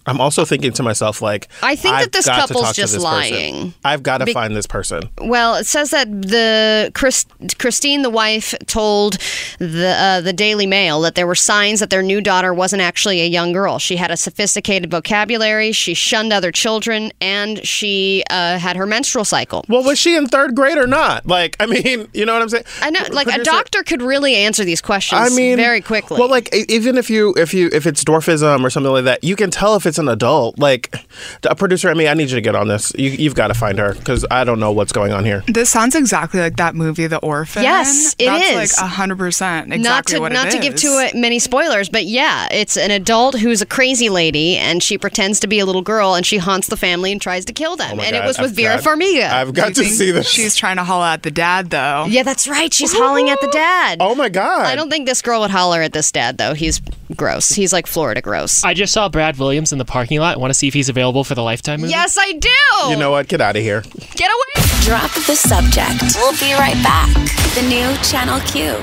I'm 0.06 0.20
also 0.20 0.46
thinking 0.46 0.74
to 0.74 0.84
myself, 0.84 1.22
like, 1.22 1.48
I 1.62 1.76
think 1.76 1.96
that 1.96 2.12
this 2.12 2.26
couple's 2.26 2.74
just 2.74 2.94
this 2.94 3.04
person. 3.04 3.04
lying. 3.04 3.74
I've 3.86 4.04
got 4.04 4.18
to 4.20 4.26
Be- 4.26 4.34
find 4.34 4.56
this 4.56 4.68
person. 4.68 5.10
Well, 5.20 5.56
it 5.56 5.66
says 5.66 5.92
that 5.92 6.10
the 6.10 6.92
Chris, 6.94 7.26
Christine, 7.58 8.02
the 8.02 8.10
wife, 8.10 8.54
told 8.68 9.18
the 9.60 9.96
uh, 9.98 10.22
the 10.22 10.34
Daily 10.34 10.68
Mail 10.68 11.02
that 11.02 11.16
there 11.16 11.28
were 11.28 11.36
signs 11.36 11.80
that 11.80 11.90
their 11.90 12.04
new 12.04 12.22
daughter 12.22 12.54
wasn't 12.54 12.82
actually 12.82 13.22
a 13.22 13.28
young 13.28 13.54
girl. 13.54 13.80
She 13.80 13.96
had 13.96 14.12
a 14.12 14.18
sophisticated 14.18 14.92
vocabulary. 14.92 15.72
She 15.72 15.94
shunned 15.94 16.34
other 16.34 16.52
children, 16.52 17.12
and 17.22 17.66
she 17.66 18.24
uh, 18.30 18.58
had 18.58 18.76
her 18.76 18.86
menstrual 18.86 19.26
cycle. 19.26 19.64
Well, 19.70 19.84
was 19.84 19.98
she 20.00 20.16
in 20.16 20.28
third 20.28 20.56
grade 20.56 20.78
or 20.78 20.88
not? 20.88 21.26
Like, 21.26 21.56
I 21.60 21.66
mean, 21.66 22.10
you 22.14 22.26
know 22.26 22.34
what 22.34 22.42
I'm 22.42 22.50
saying? 22.50 22.66
I 22.82 22.90
know, 22.90 23.02
like 23.12 23.28
a 23.28 23.44
doctor 23.44 23.84
could 23.84 24.02
really 24.02 24.36
answer 24.36 24.66
these 24.66 24.82
questions. 24.82 25.22
I 25.22 25.30
mean, 25.30 25.56
very 25.56 25.82
quickly. 25.82 26.20
Well, 26.20 26.30
like 26.30 26.54
even 26.54 26.98
if 26.98 27.10
you 27.10 27.34
if 27.38 27.54
you 27.54 27.70
if 27.72 27.88
it's 27.88 28.04
dwarfism 28.04 28.64
or 28.64 28.70
something 28.70 28.92
like 28.92 29.06
that, 29.06 29.24
you 29.24 29.36
can 29.36 29.50
tell 29.50 29.76
if 29.76 29.86
it's 29.86 29.93
an 29.98 30.08
adult. 30.10 30.60
Like 30.60 30.96
a 31.44 31.56
producer, 31.56 31.90
I 31.90 31.94
mean, 31.94 32.08
I 32.08 32.14
need 32.14 32.30
you 32.30 32.36
to 32.36 32.42
get 32.42 32.56
on 32.56 32.68
this. 32.68 32.92
You, 32.98 33.10
you've 33.10 33.36
got 33.36 33.48
to 33.48 33.54
find 33.54 33.78
her 33.80 33.94
because 33.94 34.26
I 34.32 34.44
don't 34.44 34.60
know 34.60 34.72
what's 34.72 34.92
going 34.92 35.12
on 35.12 35.26
here. 35.26 35.44
This 35.48 35.70
sounds 35.70 35.96
exactly 35.96 36.40
like 36.40 36.58
that 36.58 36.76
movie, 36.76 37.08
The 37.08 37.18
Orphan. 37.20 37.64
Yes, 37.64 38.16
it 38.20 38.26
That's 38.26 38.74
is. 38.74 38.78
like 38.82 38.90
hundred 38.90 39.18
percent 39.18 39.74
exactly 39.74 39.84
not 39.84 40.06
to 40.08 40.20
what 40.20 40.32
it 40.32 40.36
not 40.36 40.52
to 40.52 40.60
give 40.60 40.76
too 40.76 41.10
many 41.16 41.40
spoilers, 41.40 41.90
but 41.90 42.06
yeah, 42.06 42.48
it's 42.52 42.78
an 42.78 42.92
adult 42.92 43.40
who's 43.40 43.62
a 43.62 43.66
crazy 43.66 44.10
lady, 44.10 44.58
and 44.58 44.82
she 44.84 44.98
pretends 44.98 45.40
to 45.42 45.48
be 45.48 45.60
a 45.60 45.66
little 45.66 45.82
girl, 45.82 46.16
and 46.16 46.26
she 46.26 46.38
haunts 46.38 46.68
the 46.68 46.78
family 46.78 47.12
and 47.12 47.22
tries 47.22 47.46
to 47.46 47.54
kill 47.54 47.76
them. 47.76 47.92
Oh 47.94 47.96
my 47.98 48.06
and 48.06 48.16
it 48.16 48.24
was 48.24 48.38
with 48.38 48.52
I've 48.52 48.56
Vera 48.56 48.76
got- 48.76 48.84
Farmiga. 48.84 49.30
I've 49.30 49.54
got 49.54 49.76
to 49.76 49.84
see 49.86 50.12
this. 50.12 50.28
She's 50.28 50.56
trying 50.56 50.78
to 50.78 50.84
holler 50.84 51.06
at 51.06 51.24
the 51.24 51.32
dad, 51.32 51.70
though. 51.70 52.06
yeah, 52.08 52.24
that's 52.24 52.48
right. 52.48 52.74
She's 52.74 52.94
howling 52.94 53.30
at 53.30 53.42
the 53.42 53.48
dad. 53.48 53.98
oh 54.02 54.16
my 54.16 54.30
god! 54.30 54.66
I 54.66 54.76
don't 54.76 54.90
think 54.90 55.08
this 55.08 55.22
girl 55.22 55.42
would 55.42 55.52
holler 55.52 55.82
at 55.82 55.94
this 55.94 56.12
dad 56.12 56.38
though. 56.38 56.54
He's 56.54 56.82
gross. 57.16 57.50
He's 57.50 57.74
like 57.74 57.88
Florida 57.88 58.22
gross. 58.22 58.64
I 58.64 58.74
just 58.74 58.94
saw 58.94 59.10
Brad 59.10 59.38
Williams 59.38 59.72
in 59.72 59.78
the 59.78 59.83
parking 59.86 60.20
lot. 60.20 60.40
Want 60.40 60.52
to 60.52 60.54
see 60.54 60.68
if 60.68 60.74
he's 60.74 60.90
available 60.90 61.24
for 61.24 61.36
the 61.36 61.44
Lifetime 61.44 61.82
movie? 61.82 61.92
yes, 61.92 62.18
I 62.20 62.34
do. 62.34 62.50
You 62.90 62.98
know 62.98 63.12
what? 63.12 63.28
Get 63.28 63.42
out 63.42 63.56
of 63.56 63.62
here. 63.62 63.82
Get 64.16 64.30
away. 64.32 64.66
Drop 64.82 65.12
the 65.14 65.36
subject. 65.36 66.16
We'll 66.16 66.34
be 66.40 66.54
right 66.54 66.82
back. 66.84 67.14
The 67.56 67.62
new 67.68 67.96
Channel 68.04 68.40
Q. 68.42 68.76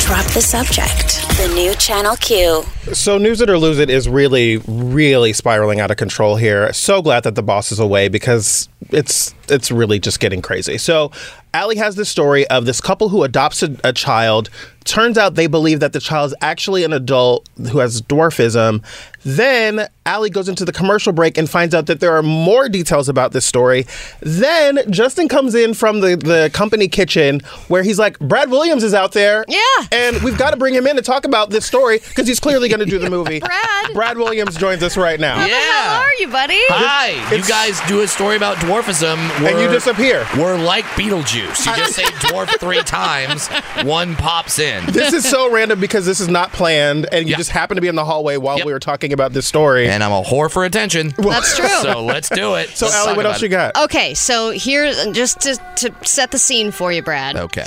Drop 0.00 0.24
the 0.32 0.40
subject. 0.40 1.26
The 1.38 1.50
new 1.54 1.74
Channel 1.74 2.16
Q. 2.16 2.62
So 2.92 3.18
News 3.18 3.40
It 3.40 3.48
or 3.50 3.58
Lose 3.58 3.78
It 3.78 3.90
is 3.90 4.08
really, 4.08 4.58
really 4.66 5.32
spiraling 5.32 5.80
out 5.80 5.90
of 5.90 5.96
control 5.96 6.36
here. 6.36 6.72
So 6.72 7.02
glad 7.02 7.24
that 7.24 7.34
the 7.34 7.42
boss 7.42 7.70
is 7.72 7.78
away 7.78 8.08
because 8.08 8.68
it's 8.90 9.34
it's 9.50 9.70
really 9.70 9.98
just 9.98 10.20
getting 10.20 10.42
crazy. 10.42 10.78
So 10.78 11.10
Allie 11.54 11.76
has 11.76 11.96
this 11.96 12.08
story 12.08 12.46
of 12.48 12.66
this 12.66 12.80
couple 12.80 13.08
who 13.08 13.22
adopts 13.22 13.62
a, 13.62 13.76
a 13.84 13.92
child. 13.92 14.50
Turns 14.84 15.18
out 15.18 15.34
they 15.34 15.46
believe 15.46 15.80
that 15.80 15.92
the 15.92 16.00
child 16.00 16.30
is 16.30 16.34
actually 16.40 16.82
an 16.84 16.92
adult 16.92 17.48
who 17.56 17.78
has 17.78 18.00
dwarfism. 18.02 18.82
Then 19.24 19.86
Allie 20.06 20.30
goes 20.30 20.48
into 20.48 20.64
the 20.64 20.72
commercial 20.72 21.12
break 21.12 21.36
and 21.36 21.50
finds 21.50 21.74
out 21.74 21.86
that 21.86 22.00
there 22.00 22.16
are 22.16 22.22
more 22.22 22.68
details 22.68 23.08
about 23.08 23.32
this 23.32 23.44
story. 23.44 23.86
Then 24.20 24.78
Justin 24.90 25.28
comes 25.28 25.54
in 25.54 25.74
from 25.74 26.00
the, 26.00 26.16
the 26.16 26.50
company 26.54 26.88
kitchen 26.88 27.40
where 27.68 27.82
he's 27.82 27.98
like, 27.98 28.18
Brad 28.18 28.50
Williams 28.50 28.82
is 28.84 28.94
out 28.94 29.12
there. 29.12 29.44
Yeah. 29.48 29.58
And 29.92 30.22
we've 30.22 30.38
got 30.38 30.50
to 30.52 30.56
bring 30.56 30.72
him 30.72 30.86
in 30.86 30.96
to 30.96 31.02
talk 31.02 31.26
about 31.26 31.50
this 31.50 31.66
story 31.66 31.98
because 31.98 32.26
he's 32.26 32.40
clearly 32.40 32.68
going 32.68 32.80
to 32.80 32.86
do 32.86 32.98
the 32.98 33.10
movie. 33.18 33.40
Brad. 33.40 33.92
Brad 33.92 34.16
Williams 34.16 34.56
joins 34.56 34.82
us 34.82 34.96
right 34.96 35.20
now. 35.20 35.36
Where 35.38 35.72
How 35.72 36.00
are 36.00 36.14
you, 36.18 36.28
buddy? 36.28 36.60
Hi, 36.68 37.34
you 37.34 37.42
guys 37.44 37.80
do 37.88 38.00
a 38.00 38.08
story 38.08 38.36
about 38.36 38.56
dwarfism. 38.58 39.18
And 39.46 39.60
you 39.60 39.68
disappear. 39.68 40.26
We're 40.36 40.58
like 40.58 40.84
Beetlejuice. 40.84 41.66
You 41.66 41.76
just 41.76 41.92
say 41.96 42.04
dwarf 42.04 42.58
three 42.58 42.82
times, 42.82 43.48
one 43.84 44.16
pops 44.16 44.58
in. 44.58 44.84
This 44.86 45.12
is 45.12 45.28
so 45.28 45.50
random 45.52 45.80
because 45.80 46.04
this 46.06 46.20
is 46.20 46.28
not 46.28 46.52
planned, 46.52 47.06
and 47.12 47.26
you 47.26 47.32
Yeah. 47.32 47.36
just 47.38 47.50
happen 47.50 47.76
to 47.76 47.80
be 47.80 47.88
in 47.88 47.94
the 47.94 48.04
hallway 48.04 48.36
while 48.36 48.58
Yep. 48.58 48.66
we 48.66 48.72
were 48.72 48.80
talking 48.80 49.12
about 49.12 49.32
this 49.32 49.46
story. 49.46 49.88
And 49.88 50.02
I'm 50.02 50.12
a 50.12 50.22
whore 50.22 50.50
for 50.50 50.64
attention. 50.64 51.14
That's 51.16 51.56
true. 51.56 51.68
So 51.82 52.04
let's 52.04 52.28
do 52.28 52.54
it. 52.54 52.70
so, 52.76 52.86
Let's 52.86 52.96
Allie, 52.96 53.16
what 53.16 53.26
about 53.26 53.34
else 53.34 53.42
you 53.42 53.48
got? 53.48 53.76
Okay, 53.76 54.14
so 54.14 54.50
here, 54.50 54.92
just 55.12 55.40
to, 55.42 55.56
to 55.76 55.94
set 56.04 56.30
the 56.30 56.38
scene 56.38 56.70
for 56.70 56.92
you, 56.92 57.02
Brad. 57.02 57.36
Okay. 57.36 57.66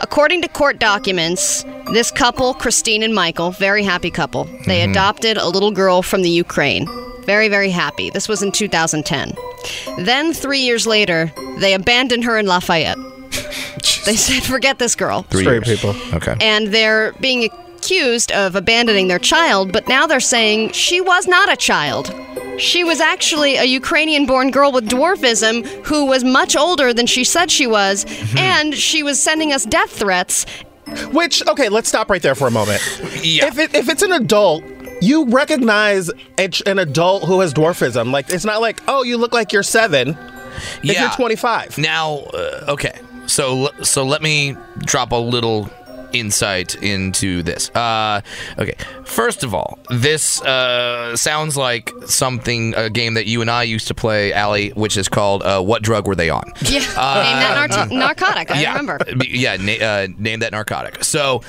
According 0.00 0.42
to 0.42 0.48
court 0.48 0.78
documents, 0.78 1.64
this 1.92 2.10
couple, 2.10 2.54
Christine 2.54 3.02
and 3.02 3.14
Michael, 3.14 3.50
very 3.50 3.82
happy 3.82 4.10
couple, 4.10 4.44
they 4.44 4.80
mm-hmm. 4.82 4.92
adopted 4.92 5.36
a 5.36 5.48
little 5.48 5.72
girl 5.72 6.02
from 6.02 6.22
the 6.22 6.30
Ukraine. 6.30 6.86
Very, 7.28 7.50
very 7.50 7.68
happy. 7.68 8.08
This 8.08 8.26
was 8.26 8.42
in 8.42 8.52
2010. 8.52 9.34
Then, 9.98 10.32
three 10.32 10.60
years 10.60 10.86
later, 10.86 11.30
they 11.58 11.74
abandoned 11.74 12.24
her 12.24 12.38
in 12.38 12.46
Lafayette. 12.46 12.96
They 14.06 14.16
said, 14.16 14.42
forget 14.42 14.78
this 14.78 14.94
girl. 14.94 15.24
Three 15.24 15.42
Straight 15.42 15.66
years. 15.66 15.80
people. 15.80 15.94
Okay. 16.14 16.34
And 16.40 16.68
they're 16.68 17.12
being 17.20 17.50
accused 17.76 18.32
of 18.32 18.56
abandoning 18.56 19.08
their 19.08 19.18
child, 19.18 19.70
but 19.70 19.86
now 19.86 20.06
they're 20.06 20.18
saying 20.18 20.72
she 20.72 21.02
was 21.02 21.26
not 21.26 21.52
a 21.52 21.56
child. 21.56 22.14
She 22.58 22.84
was 22.84 23.00
actually 23.00 23.56
a 23.56 23.64
Ukrainian 23.64 24.24
born 24.24 24.50
girl 24.50 24.72
with 24.72 24.88
dwarfism 24.88 25.66
who 25.84 26.06
was 26.06 26.24
much 26.24 26.56
older 26.56 26.94
than 26.94 27.04
she 27.06 27.22
said 27.22 27.50
she 27.50 27.66
was, 27.66 28.06
mm-hmm. 28.06 28.38
and 28.38 28.74
she 28.74 29.02
was 29.02 29.22
sending 29.22 29.52
us 29.52 29.66
death 29.66 29.90
threats. 29.90 30.46
Which, 31.12 31.46
okay, 31.46 31.68
let's 31.68 31.90
stop 31.90 32.08
right 32.08 32.22
there 32.22 32.34
for 32.34 32.48
a 32.48 32.50
moment. 32.50 32.80
Yeah. 33.22 33.48
If, 33.48 33.58
it, 33.58 33.74
if 33.74 33.90
it's 33.90 34.02
an 34.02 34.12
adult 34.12 34.64
you 35.00 35.26
recognize 35.26 36.10
a, 36.38 36.50
an 36.66 36.78
adult 36.78 37.24
who 37.24 37.40
has 37.40 37.54
dwarfism. 37.54 38.12
Like 38.12 38.30
it's 38.30 38.44
not 38.44 38.60
like, 38.60 38.80
oh, 38.88 39.02
you 39.02 39.16
look 39.16 39.32
like 39.32 39.52
you're 39.52 39.62
seven. 39.62 40.16
If 40.82 40.98
you're 40.98 41.10
25. 41.10 41.78
Now, 41.78 42.16
uh, 42.34 42.64
okay, 42.68 42.98
so 43.26 43.70
so 43.82 44.04
let 44.04 44.22
me 44.22 44.56
drop 44.80 45.12
a 45.12 45.16
little 45.16 45.70
insight 46.12 46.74
into 46.76 47.42
this. 47.42 47.70
Uh, 47.70 48.20
okay, 48.58 48.74
first 49.04 49.44
of 49.44 49.54
all, 49.54 49.78
this 49.90 50.40
uh, 50.42 51.16
sounds 51.16 51.56
like 51.56 51.92
something 52.06 52.74
a 52.76 52.90
game 52.90 53.14
that 53.14 53.26
you 53.26 53.40
and 53.40 53.50
I 53.50 53.62
used 53.64 53.88
to 53.88 53.94
play, 53.94 54.32
Allie, 54.32 54.70
which 54.70 54.96
is 54.96 55.08
called 55.08 55.42
uh, 55.42 55.60
"What 55.62 55.82
Drug 55.82 56.06
Were 56.06 56.14
They 56.16 56.30
On?" 56.30 56.42
Yeah, 56.62 56.80
name 56.80 56.88
that 56.88 57.70
nar- 57.70 57.86
narcotic. 57.90 58.50
I 58.50 58.62
yeah, 58.62 58.70
remember. 58.70 58.98
Yeah, 59.24 59.56
na- 59.56 59.84
uh, 59.84 60.06
name 60.16 60.40
that 60.40 60.52
narcotic. 60.52 61.04
So 61.04 61.42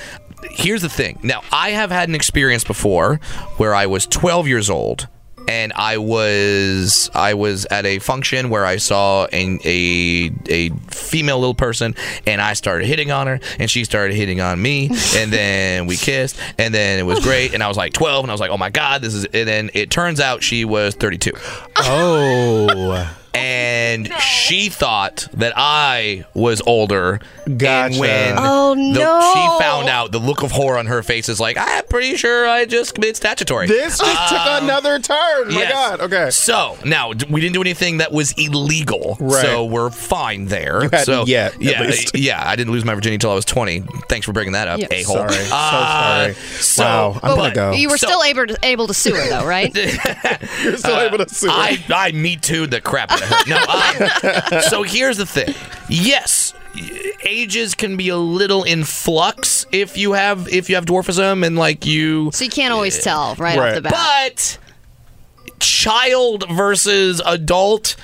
here's 0.52 0.82
the 0.82 0.90
thing. 0.90 1.20
Now, 1.24 1.42
I 1.52 1.72
have 1.72 1.92
had 1.92 2.10
an 2.10 2.16
experience 2.16 2.64
before 2.64 3.20
where 3.58 3.74
I 3.76 3.86
was 3.86 4.06
12 4.08 4.48
years 4.48 4.70
old. 4.70 5.08
And 5.48 5.74
I 5.76 5.98
was 5.98 7.10
I 7.16 7.34
was 7.34 7.66
at 7.72 7.84
a 7.84 7.98
function 7.98 8.52
where 8.52 8.68
I 8.68 8.78
saw 8.78 9.26
a, 9.34 9.60
a 9.66 10.32
a 10.48 10.70
female 10.92 11.40
little 11.40 11.56
person, 11.56 11.96
and 12.28 12.40
I 12.40 12.54
started 12.54 12.86
hitting 12.86 13.10
on 13.10 13.26
her, 13.26 13.40
and 13.58 13.72
she 13.72 13.84
started 13.84 14.16
hitting 14.16 14.42
on 14.42 14.62
me, 14.62 14.90
and 15.16 15.34
then 15.34 15.88
we 15.88 15.98
kissed, 15.98 16.38
and 16.60 16.72
then 16.72 17.00
it 17.00 17.04
was 17.04 17.22
great, 17.22 17.56
and 17.56 17.64
I 17.64 17.68
was 17.68 17.78
like 17.78 17.94
12, 17.94 18.26
and 18.26 18.32
I 18.32 18.34
was 18.34 18.42
like, 18.42 18.52
oh 18.52 18.58
my 18.58 18.70
god, 18.70 19.02
this 19.02 19.16
is, 19.16 19.26
and 19.26 19.48
then 19.48 19.72
it 19.74 19.90
turns 19.90 20.20
out 20.20 20.44
she 20.44 20.66
was 20.66 20.94
32 20.94 21.32
Oh. 21.78 23.16
and 23.34 24.12
she 24.20 24.70
thought 24.70 25.28
that 25.34 25.54
I 25.56 26.26
was 26.34 26.62
older. 26.66 27.20
Gotcha. 27.46 27.94
And 27.94 28.00
when 28.00 28.36
Oh, 28.38 28.76
the- 28.76 29.00
no. 29.00 29.32
she 29.34 29.64
found 29.64 29.90
out, 29.90 30.12
the 30.12 30.20
look 30.20 30.44
of 30.44 30.52
horror 30.52 30.78
on 30.78 30.86
her 30.88 31.02
face 31.04 31.30
is 31.30 31.40
like, 31.40 31.58
I'm 31.58 31.84
pretty 31.86 32.16
sure 32.18 32.48
I 32.48 32.66
just 32.66 32.96
committed 32.96 33.16
statutory. 33.16 33.68
this 33.68 33.98
just 33.98 34.30
took 34.30 34.62
another 34.62 35.00
turn. 35.00 35.48
My 35.50 35.54
Um, 35.54 35.60
Yes. 35.60 35.72
God. 35.72 36.02
Okay. 36.02 36.30
So 36.32 36.78
now 36.86 37.10
we 37.30 37.42
didn't 37.42 37.54
do 37.54 37.62
anything 37.62 37.98
that 37.98 38.12
was 38.12 38.32
illegal, 38.34 39.18
Right. 39.20 39.42
so 39.42 39.66
we're 39.66 39.90
fine 39.90 40.46
there. 40.46 40.82
hadn't 40.84 41.06
so 41.06 41.26
yet, 41.26 41.56
at 41.56 41.62
yeah, 41.62 41.82
least. 41.82 42.12
yeah. 42.18 42.42
I 42.46 42.56
didn't 42.56 42.72
lose 42.74 42.86
my 42.86 42.94
virginity 42.96 43.16
until 43.16 43.32
I 43.32 43.36
was 43.36 43.46
20. 43.46 43.82
Thanks 44.10 44.26
for 44.26 44.32
bringing 44.34 44.54
that 44.54 44.68
up, 44.68 44.80
Yeah. 44.80 44.88
a 44.92 45.04
hole. 45.04 45.16
Sorry. 45.18 45.34
So 45.34 45.46
sorry. 45.50 46.34
so, 46.60 46.84
wow. 46.84 47.20
I'm 47.24 47.36
gonna 47.36 47.54
go. 47.54 47.72
You 47.74 47.90
were 47.90 47.98
So- 47.98 48.08
still 48.08 48.24
able 48.24 48.48
to, 48.48 48.58
able 48.64 48.88
to 48.88 48.94
sue 48.94 49.14
her, 49.16 49.28
though, 49.30 49.46
right? 49.46 49.74
You're 50.64 50.78
still 50.78 51.00
able 51.00 51.18
to 51.20 51.30
sue. 51.34 51.48
her. 51.48 51.54
I, 51.54 51.84
I 51.94 52.12
me 52.12 52.36
too 52.36 52.68
the 52.68 52.82
crap 52.82 53.12
out 53.22 53.32
of 53.32 54.22
her. 54.22 54.50
No, 54.52 54.58
um, 54.58 54.62
so 54.64 54.84
here's 54.84 55.18
the 55.18 55.26
thing. 55.26 55.54
Yes, 55.90 56.54
ages 57.24 57.76
can 57.76 57.98
be 57.98 58.10
a 58.10 58.18
little 58.18 58.64
in 58.64 58.84
flux 58.84 59.66
if 59.72 59.98
you 59.98 60.14
have 60.14 60.48
if 60.50 60.70
you 60.70 60.76
have 60.76 60.86
dwarfism 60.86 61.46
and 61.46 61.56
like 61.56 61.86
you, 61.86 62.32
so 62.32 62.44
you 62.44 62.50
can't 62.50 62.74
always 62.74 63.02
tell 63.04 63.36
right, 63.36 63.58
off 63.58 63.76
the 63.76 63.82
bat. 63.82 63.94
but 63.94 64.58
child 65.60 66.46
versus 66.50 67.22
adult. 67.26 67.96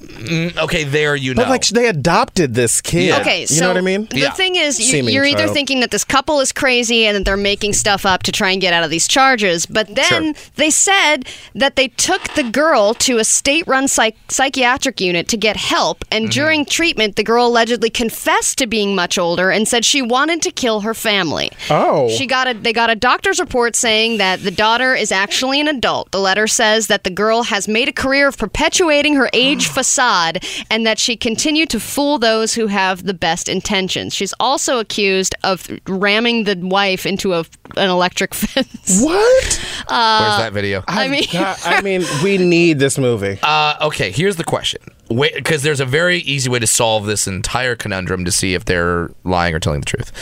Mm, 0.00 0.56
Okay, 0.58 0.84
there 0.84 1.14
you 1.16 1.34
know. 1.34 1.42
But 1.42 1.50
like 1.50 1.66
they 1.68 1.86
adopted 1.88 2.54
this 2.54 2.80
kid. 2.80 3.20
Okay, 3.20 3.42
you 3.42 3.46
so 3.46 3.62
know 3.62 3.68
what 3.68 3.76
I 3.78 3.80
mean? 3.82 4.06
The 4.10 4.20
Yeah. 4.20 4.30
thing 4.32 4.56
is, 4.56 4.78
you, 4.78 4.86
Seeming 4.86 5.14
you're 5.14 5.24
either 5.24 5.44
child. 5.44 5.54
thinking 5.54 5.80
that 5.80 5.90
this 5.90 6.04
couple 6.04 6.40
is 6.40 6.52
crazy 6.52 7.06
and 7.06 7.16
that 7.16 7.24
they're 7.24 7.36
making 7.36 7.72
stuff 7.74 8.04
up 8.06 8.22
to 8.24 8.32
try 8.32 8.50
and 8.50 8.60
get 8.60 8.72
out 8.72 8.84
of 8.84 8.90
these 8.90 9.06
charges, 9.08 9.66
but 9.66 9.94
then 9.94 10.34
they 10.56 10.70
said 10.70 11.24
that 11.54 11.76
they 11.76 11.88
took 11.88 12.22
the 12.34 12.42
girl 12.44 12.94
to 12.94 13.18
a 13.18 13.24
state-run 13.24 13.88
psych- 13.88 14.16
psychiatric 14.28 15.00
unit 15.00 15.28
to 15.28 15.36
get 15.36 15.56
help, 15.56 16.04
and 16.10 16.24
Mm-hmm. 16.24 16.30
during 16.30 16.64
treatment, 16.64 17.16
the 17.16 17.24
girl 17.24 17.46
allegedly 17.46 17.90
confessed 17.90 18.58
to 18.58 18.66
being 18.66 18.94
much 18.94 19.18
older 19.18 19.50
and 19.50 19.66
said 19.68 19.84
she 19.84 20.02
wanted 20.02 20.42
to 20.42 20.50
kill 20.50 20.80
her 20.80 20.94
family. 20.94 21.50
Oh. 21.70 22.08
She 22.10 22.26
got 22.26 22.46
a 22.48 22.54
they 22.54 22.72
got 22.72 22.90
a 22.90 22.94
doctor's 22.94 23.40
report 23.40 23.74
saying 23.76 24.18
that 24.18 24.42
the 24.42 24.50
daughter 24.50 24.94
is 24.94 25.10
actually 25.12 25.60
an 25.60 25.68
adult. 25.68 26.10
The 26.12 26.18
letter 26.20 26.46
says 26.46 26.86
that 26.88 27.04
the 27.04 27.10
girl 27.10 27.44
has 27.44 27.66
made 27.68 27.88
a 27.88 27.92
career 27.92 28.28
of 28.28 28.36
perpetuating 28.38 29.14
her 29.14 29.28
age 29.32 29.66
facade 29.90 30.44
and 30.70 30.86
that 30.86 30.98
she 30.98 31.16
continued 31.16 31.68
to 31.70 31.80
fool 31.80 32.18
those 32.18 32.54
who 32.54 32.68
have 32.68 33.04
the 33.04 33.14
best 33.14 33.48
intentions. 33.48 34.14
She's 34.14 34.32
also 34.38 34.78
accused 34.78 35.34
of 35.42 35.66
ramming 35.86 36.44
the 36.44 36.56
wife 36.56 37.06
into 37.06 37.34
a, 37.34 37.44
an 37.76 37.90
electric 37.90 38.34
fence. 38.34 39.02
What? 39.02 39.60
Where's 39.88 40.38
that 40.38 40.52
video? 40.52 40.84
I 40.86 41.08
mean, 41.08 41.24
I 41.32 41.80
mean, 41.82 42.04
we 42.22 42.38
need 42.38 42.78
this 42.78 42.98
movie. 42.98 43.38
Uh, 43.42 43.74
okay, 43.82 44.12
here's 44.12 44.36
the 44.36 44.44
question. 44.44 44.80
Because 45.08 45.64
there's 45.64 45.80
a 45.80 45.86
very 45.86 46.18
easy 46.18 46.48
way 46.48 46.60
to 46.60 46.68
solve 46.68 47.06
this 47.06 47.26
entire 47.26 47.74
conundrum 47.74 48.24
to 48.24 48.30
see 48.30 48.54
if 48.54 48.64
they're 48.64 49.10
lying 49.24 49.54
or 49.54 49.58
telling 49.58 49.80
the 49.80 49.86
truth. 49.86 50.12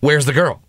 Where's 0.00 0.26
the 0.26 0.34
girl? 0.34 0.60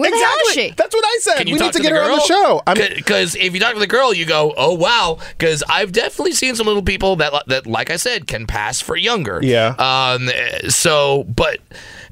Where 0.00 0.10
the 0.10 0.16
hell 0.16 0.36
is 0.46 0.52
she? 0.52 0.70
That's 0.76 0.94
what 0.94 1.04
I 1.04 1.18
said. 1.20 1.36
Can 1.36 1.46
you 1.46 1.54
we 1.54 1.60
need 1.60 1.72
to, 1.72 1.78
to 1.78 1.82
get 1.82 1.92
the 1.92 1.98
her 1.98 2.10
on 2.10 2.18
the 2.18 2.24
show. 2.24 2.62
I 2.66 2.74
mean, 2.74 2.92
Because 2.94 3.34
if 3.34 3.54
you 3.54 3.60
talk 3.60 3.74
to 3.74 3.80
the 3.80 3.86
girl, 3.86 4.12
you 4.12 4.26
go, 4.26 4.54
"Oh 4.56 4.74
wow!" 4.74 5.18
Because 5.38 5.62
I've 5.68 5.92
definitely 5.92 6.32
seen 6.32 6.56
some 6.56 6.66
little 6.66 6.82
people 6.82 7.16
that, 7.16 7.32
that, 7.46 7.66
like 7.66 7.90
I 7.90 7.96
said, 7.96 8.26
can 8.26 8.46
pass 8.46 8.80
for 8.80 8.96
younger. 8.96 9.40
Yeah. 9.42 9.74
Um. 9.78 10.28
So, 10.68 11.24
but 11.24 11.58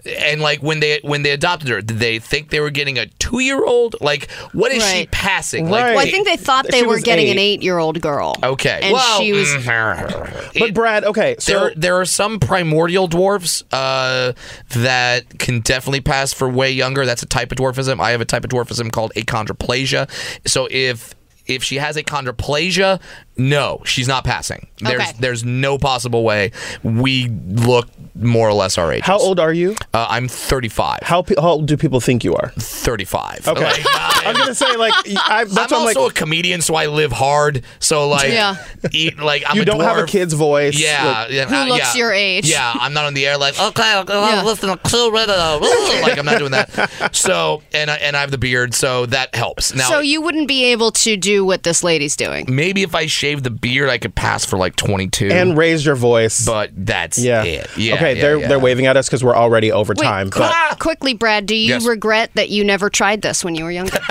and 0.08 0.40
like 0.40 0.62
when 0.62 0.80
they 0.80 1.00
when 1.02 1.22
they 1.22 1.30
adopted 1.30 1.68
her, 1.68 1.80
did 1.82 1.98
they 1.98 2.18
think 2.18 2.50
they 2.50 2.60
were 2.60 2.70
getting 2.70 2.98
a 2.98 3.06
two 3.18 3.40
year 3.40 3.64
old? 3.64 3.96
Like, 4.00 4.30
what 4.52 4.72
is 4.72 4.84
she 4.90 5.06
passing? 5.10 5.64
Right. 5.64 5.70
Like, 5.70 5.96
Well, 5.96 6.06
I 6.06 6.10
think 6.10 6.26
they 6.26 6.36
thought 6.36 6.66
they 6.68 6.78
She 6.80 6.86
were 6.86 6.94
was 6.94 7.02
getting 7.02 7.28
an 7.28 7.38
eight. 7.38 7.48
eight-year-old 7.58 8.00
girl. 8.00 8.34
Okay. 8.42 8.80
and 8.82 8.92
well, 8.92 9.20
she 9.20 9.32
was 9.32 9.48
but 9.66 10.74
Brad, 10.74 11.04
okay, 11.04 11.36
so 11.38 11.52
there, 11.60 11.72
there 11.76 11.96
are 12.00 12.04
some 12.04 12.38
primordial 12.40 13.06
dwarfs 13.06 13.64
uh, 13.72 14.32
that 14.70 15.38
can 15.38 15.60
definitely 15.60 16.00
pass 16.00 16.32
for 16.32 16.48
way 16.48 16.70
younger. 16.70 17.06
That's 17.06 17.22
a 17.22 17.26
type 17.26 17.52
of 17.52 17.58
dwarfism. 17.58 18.00
I 18.00 18.10
have 18.10 18.20
a 18.20 18.24
type 18.24 18.44
of 18.44 18.50
dwarfism 18.50 18.90
called 18.92 19.12
achondroplasia. 19.16 20.08
So 20.46 20.68
if 20.70 21.14
if 21.46 21.64
she 21.64 21.76
has 21.76 21.96
achondroplasia, 21.96 23.00
no, 23.38 23.80
she's 23.84 24.08
not 24.08 24.24
passing. 24.24 24.66
There's 24.80 25.00
Okay. 25.00 25.12
there's 25.20 25.44
no 25.44 25.78
possible 25.78 26.24
way. 26.24 26.52
We 26.82 27.28
look 27.48 27.88
more 28.14 28.48
or 28.48 28.52
less 28.52 28.76
our 28.78 28.92
age. 28.92 29.04
how 29.04 29.16
old 29.18 29.38
are 29.38 29.52
you? 29.52 29.76
Uh, 29.94 30.06
I'm 30.10 30.26
35. 30.28 31.00
How, 31.02 31.22
pe- 31.22 31.36
how 31.36 31.50
old 31.50 31.66
do 31.66 31.76
people 31.76 32.00
think 32.00 32.24
you 32.24 32.34
are? 32.34 32.52
35. 32.58 33.46
Okay. 33.46 33.62
Like, 33.64 33.80
I'm 34.26 34.34
gonna 34.34 34.54
say 34.56 34.74
like 34.76 34.92
I, 35.28 35.44
that's 35.44 35.72
I'm 35.72 35.80
I'm 35.82 35.86
also 35.86 36.02
like. 36.04 36.10
a 36.12 36.14
comedian, 36.14 36.60
so 36.60 36.74
I 36.74 36.86
live 36.86 37.12
hard. 37.12 37.62
So 37.78 38.08
like, 38.08 38.32
Yeah. 38.32 38.56
eat, 38.92 39.18
like 39.20 39.44
I'm 39.46 39.56
you 39.56 39.62
a 39.62 39.64
don't 39.64 39.80
have 39.80 39.98
a 39.98 40.06
kid's 40.06 40.32
voice. 40.34 40.78
Yeah, 40.78 41.04
Like, 41.22 41.30
yeah, 41.30 41.44
Who 41.46 41.54
uh, 41.56 41.64
looks 41.66 41.94
yeah. 41.94 41.98
your 41.98 42.12
age. 42.12 42.48
Yeah, 42.50 42.72
I'm 42.74 42.92
not 42.92 43.04
on 43.04 43.14
the 43.14 43.26
air 43.26 43.38
like 43.38 43.58
okay, 43.60 43.98
okay 44.00 44.12
Yeah. 44.14 44.42
listen 44.42 44.68
to 44.70 44.76
Clue 44.78 45.12
Radio. 45.12 45.58
like 46.02 46.18
I'm 46.18 46.26
not 46.26 46.38
doing 46.38 46.50
that. 46.52 47.14
So 47.14 47.62
and 47.72 47.90
I 47.90 47.96
and 47.96 48.16
I 48.16 48.20
have 48.20 48.30
the 48.32 48.38
beard, 48.38 48.74
so 48.74 49.06
that 49.06 49.34
helps. 49.34 49.74
Now 49.74 49.88
so 49.88 50.00
you 50.00 50.20
wouldn't 50.20 50.48
be 50.48 50.64
able 50.64 50.90
to 50.92 51.16
do 51.16 51.44
what 51.44 51.62
this 51.62 51.84
lady's 51.84 52.16
doing. 52.16 52.46
maybe 52.48 52.82
if 52.82 52.94
I 52.96 53.06
shave 53.06 53.27
the 53.36 53.50
beard, 53.50 53.88
I 53.90 53.98
could 53.98 54.14
pass 54.14 54.44
for 54.44 54.56
like 54.56 54.76
22. 54.76 55.28
and 55.28 55.56
raise 55.56 55.84
your 55.84 55.94
voice. 55.94 56.44
but 56.44 56.70
that's 56.74 57.18
yeah. 57.18 57.42
it. 57.44 57.68
Yeah. 57.76 57.94
okay, 57.94 58.14
yeah, 58.16 58.20
they're 58.22 58.38
yeah. 58.40 58.48
they're 58.48 58.58
waving 58.58 58.86
at 58.86 58.96
us 58.96 59.06
because 59.08 59.22
we're 59.24 59.36
already 59.36 59.70
over 59.72 59.94
Wait, 59.96 60.04
time. 60.04 60.30
quick- 60.30 60.50
But 60.50 60.78
quickly, 60.78 61.14
Brad, 61.14 61.46
do 61.46 61.54
you 61.54 61.68
Yes. 61.68 61.84
regret 61.86 62.30
that 62.34 62.48
you 62.48 62.64
never 62.64 62.88
tried 62.90 63.22
this 63.22 63.44
when 63.44 63.54
you 63.54 63.64
were 63.64 63.70
younger? 63.72 63.98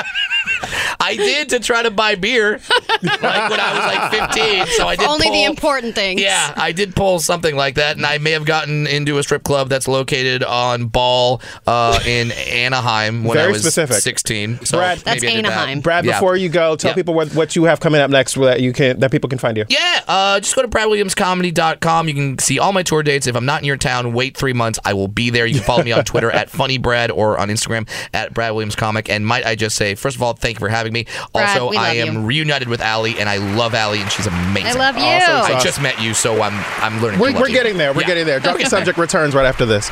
I 0.99 1.15
did 1.15 1.49
to 1.49 1.59
try 1.59 1.83
to 1.83 1.91
buy 1.91 2.15
beer, 2.15 2.59
like 3.03 3.21
when 3.21 3.59
I 3.59 3.73
was 3.73 3.95
like 4.19 4.31
15. 4.33 4.65
So 4.77 4.87
I 4.87 4.95
did 4.95 5.07
Only 5.07 5.29
the 5.29 5.43
important 5.43 5.95
things. 5.95 6.21
Yeah, 6.21 6.53
I 6.55 6.71
did 6.71 6.95
pull 6.95 7.19
something 7.19 7.55
like 7.55 7.75
that, 7.75 7.97
and 7.97 8.05
I 8.05 8.17
may 8.17 8.31
have 8.31 8.45
gotten 8.45 8.87
into 8.87 9.17
a 9.17 9.23
strip 9.23 9.43
club 9.43 9.69
that's 9.69 9.87
located 9.87 10.43
on 10.43 10.87
Ball 10.87 11.41
uh, 11.65 11.99
in 12.05 12.31
Anaheim 12.31 13.23
when 13.23 13.37
I 13.37 13.47
was 13.47 13.61
specific. 13.61 13.97
16. 13.97 14.65
So 14.65 14.77
Brad- 14.77 14.99
That's 14.99 15.21
maybe 15.21 15.33
I 15.33 15.35
did 15.37 15.45
that. 15.45 15.51
Anaheim. 15.51 15.79
Brad, 15.81 16.05
Yeah. 16.05 16.13
before 16.13 16.35
you 16.35 16.49
go, 16.49 16.75
tell 16.75 16.91
Yeah. 16.91 16.95
people 16.95 17.13
what, 17.13 17.33
what 17.35 17.55
you 17.55 17.65
have 17.65 17.79
coming 17.79 18.01
up 18.01 18.09
next 18.09 18.35
that 18.35 18.61
you 18.61 18.73
can 18.73 18.99
that 18.99 19.11
people 19.11 19.29
can 19.29 19.39
find 19.39 19.57
you. 19.57 19.65
Yeah, 19.69 20.01
uh, 20.07 20.39
just 20.39 20.55
go 20.55 20.61
to 20.61 20.67
bradwilliamscomedy.com. 20.67 22.07
You 22.07 22.13
can 22.13 22.39
see 22.39 22.59
all 22.59 22.73
my 22.73 22.83
tour 22.83 23.03
dates. 23.03 23.27
If 23.27 23.35
I'm 23.35 23.45
not 23.45 23.61
in 23.61 23.65
your 23.65 23.77
town, 23.77 24.13
wait 24.13 24.35
three 24.37 24.53
months. 24.53 24.79
I 24.85 24.93
will 24.93 25.07
be 25.07 25.29
there. 25.29 25.45
You 25.45 25.55
can 25.55 25.63
follow 25.63 25.83
me 25.83 25.91
on 25.91 26.03
Twitter 26.05 26.31
at 26.31 26.49
FunnyBrad 26.51 27.11
or 27.15 27.37
on 27.37 27.49
Instagram 27.49 27.87
at 28.13 28.33
Brad 28.33 28.53
Williams 28.53 28.75
Comic. 28.75 29.09
And 29.09 29.25
might 29.25 29.45
I 29.45 29.55
just 29.55 29.75
say, 29.75 29.95
first 29.95 30.15
of 30.15 30.21
all, 30.23 30.33
thank 30.33 30.55
you 30.57 30.59
for 30.59 30.69
having 30.69 30.86
me. 30.93 31.05
Brad, 31.33 31.57
also, 31.59 31.71
we 31.71 31.77
I 31.77 31.93
am 31.95 32.13
you. 32.13 32.21
reunited 32.21 32.67
with 32.67 32.81
Allie, 32.81 33.19
and 33.19 33.27
I 33.29 33.37
love 33.55 33.73
Allie, 33.73 34.01
and 34.01 34.11
she's 34.11 34.27
amazing. 34.27 34.67
I 34.67 34.73
love 34.73 34.97
you. 34.97 35.03
Awesome 35.03 35.55
I 35.55 35.59
just 35.59 35.81
met 35.81 36.01
you, 36.01 36.13
so 36.13 36.41
I'm 36.41 36.53
I'm 36.83 37.01
learning. 37.01 37.19
We're, 37.19 37.27
to 37.29 37.33
love 37.33 37.41
we're 37.41 37.47
you. 37.49 37.53
getting 37.55 37.77
there. 37.77 37.93
We're 37.93 38.01
Yeah. 38.01 38.07
getting 38.07 38.25
there. 38.25 38.39
Drop 38.39 38.57
the 38.57 38.65
subject 38.65 38.97
returns 38.97 39.33
right 39.35 39.45
after 39.45 39.65
this. 39.65 39.89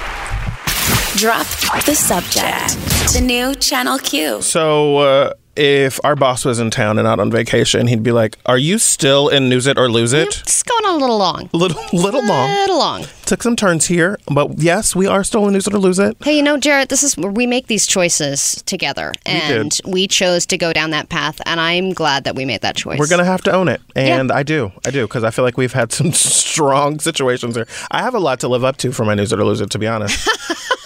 Drop 1.18 1.48
the 1.86 1.96
subject. 1.96 2.76
The 3.14 3.22
new 3.22 3.56
Channel 3.56 3.98
Q. 4.00 4.42
So, 4.42 4.98
uh, 4.98 5.34
if 5.56 6.00
our 6.04 6.16
boss 6.16 6.46
was 6.46 6.60
in 6.60 6.70
town 6.72 6.98
and 6.98 7.06
not 7.06 7.20
on 7.20 7.32
vacation, 7.32 7.88
he'd 7.88 8.04
be 8.04 8.12
like, 8.12 8.38
"Are 8.46 8.58
you 8.58 8.78
still 8.78 9.28
in 9.30 9.50
News 9.50 9.68
It 9.68 9.78
or 9.78 9.90
Lose 9.90 10.14
It?" 10.14 10.42
It's 10.42 10.64
going 10.64 10.86
on 10.86 10.96
a 10.96 10.98
little 10.98 11.18
long. 11.18 11.50
Little, 11.54 11.82
little 11.94 12.26
long. 12.26 12.50
A 12.50 12.62
little 12.62 12.78
long. 12.78 13.06
Took 13.26 13.42
some 13.42 13.56
turns 13.56 13.88
here, 13.88 14.20
but 14.32 14.60
yes, 14.60 14.96
we 14.96 15.08
are 15.08 15.24
still 15.24 15.48
in 15.48 15.54
News 15.54 15.68
It 15.68 15.74
or 15.74 15.80
Lose 15.80 15.98
It. 16.00 16.18
Hey, 16.24 16.38
you 16.38 16.44
know, 16.44 16.58
Jarrett, 16.58 16.90
this 16.90 17.04
is 17.04 17.18
where 17.18 17.32
we 17.32 17.48
make 17.48 17.68
these 17.68 17.88
choices 17.88 18.62
together, 18.66 19.14
and 19.26 19.72
did. 19.72 19.92
we 19.92 20.08
chose 20.08 20.46
to 20.48 20.58
go 20.58 20.74
down 20.74 20.92
that 20.92 21.10
path, 21.10 21.42
and 21.46 21.60
I'm 21.60 21.94
glad 21.94 22.24
that 22.26 22.36
we 22.36 22.46
made 22.46 22.62
that 22.62 22.76
choice. 22.76 23.00
We're 23.00 23.08
gonna 23.08 23.26
have 23.26 23.42
to 23.44 23.52
own 23.52 23.68
it, 23.68 23.82
and 23.96 24.32
I 24.32 24.44
do, 24.44 24.72
I 24.86 24.92
do, 24.92 25.08
because 25.08 25.24
I 25.24 25.32
feel 25.32 25.44
like 25.46 25.58
we've 25.58 25.74
had 25.74 25.92
some 25.92 26.12
strong 26.14 27.00
situations 27.00 27.56
here. 27.56 27.68
I 27.92 28.02
have 28.02 28.14
a 28.14 28.20
lot 28.20 28.40
to 28.42 28.48
live 28.48 28.64
up 28.64 28.78
to 28.78 28.92
for 28.92 29.06
my 29.06 29.16
News 29.16 29.32
It 29.34 29.40
or 29.40 29.46
Lose 29.46 29.62
It, 29.62 29.70
to 29.72 29.80
be 29.80 29.88
honest. 29.88 30.30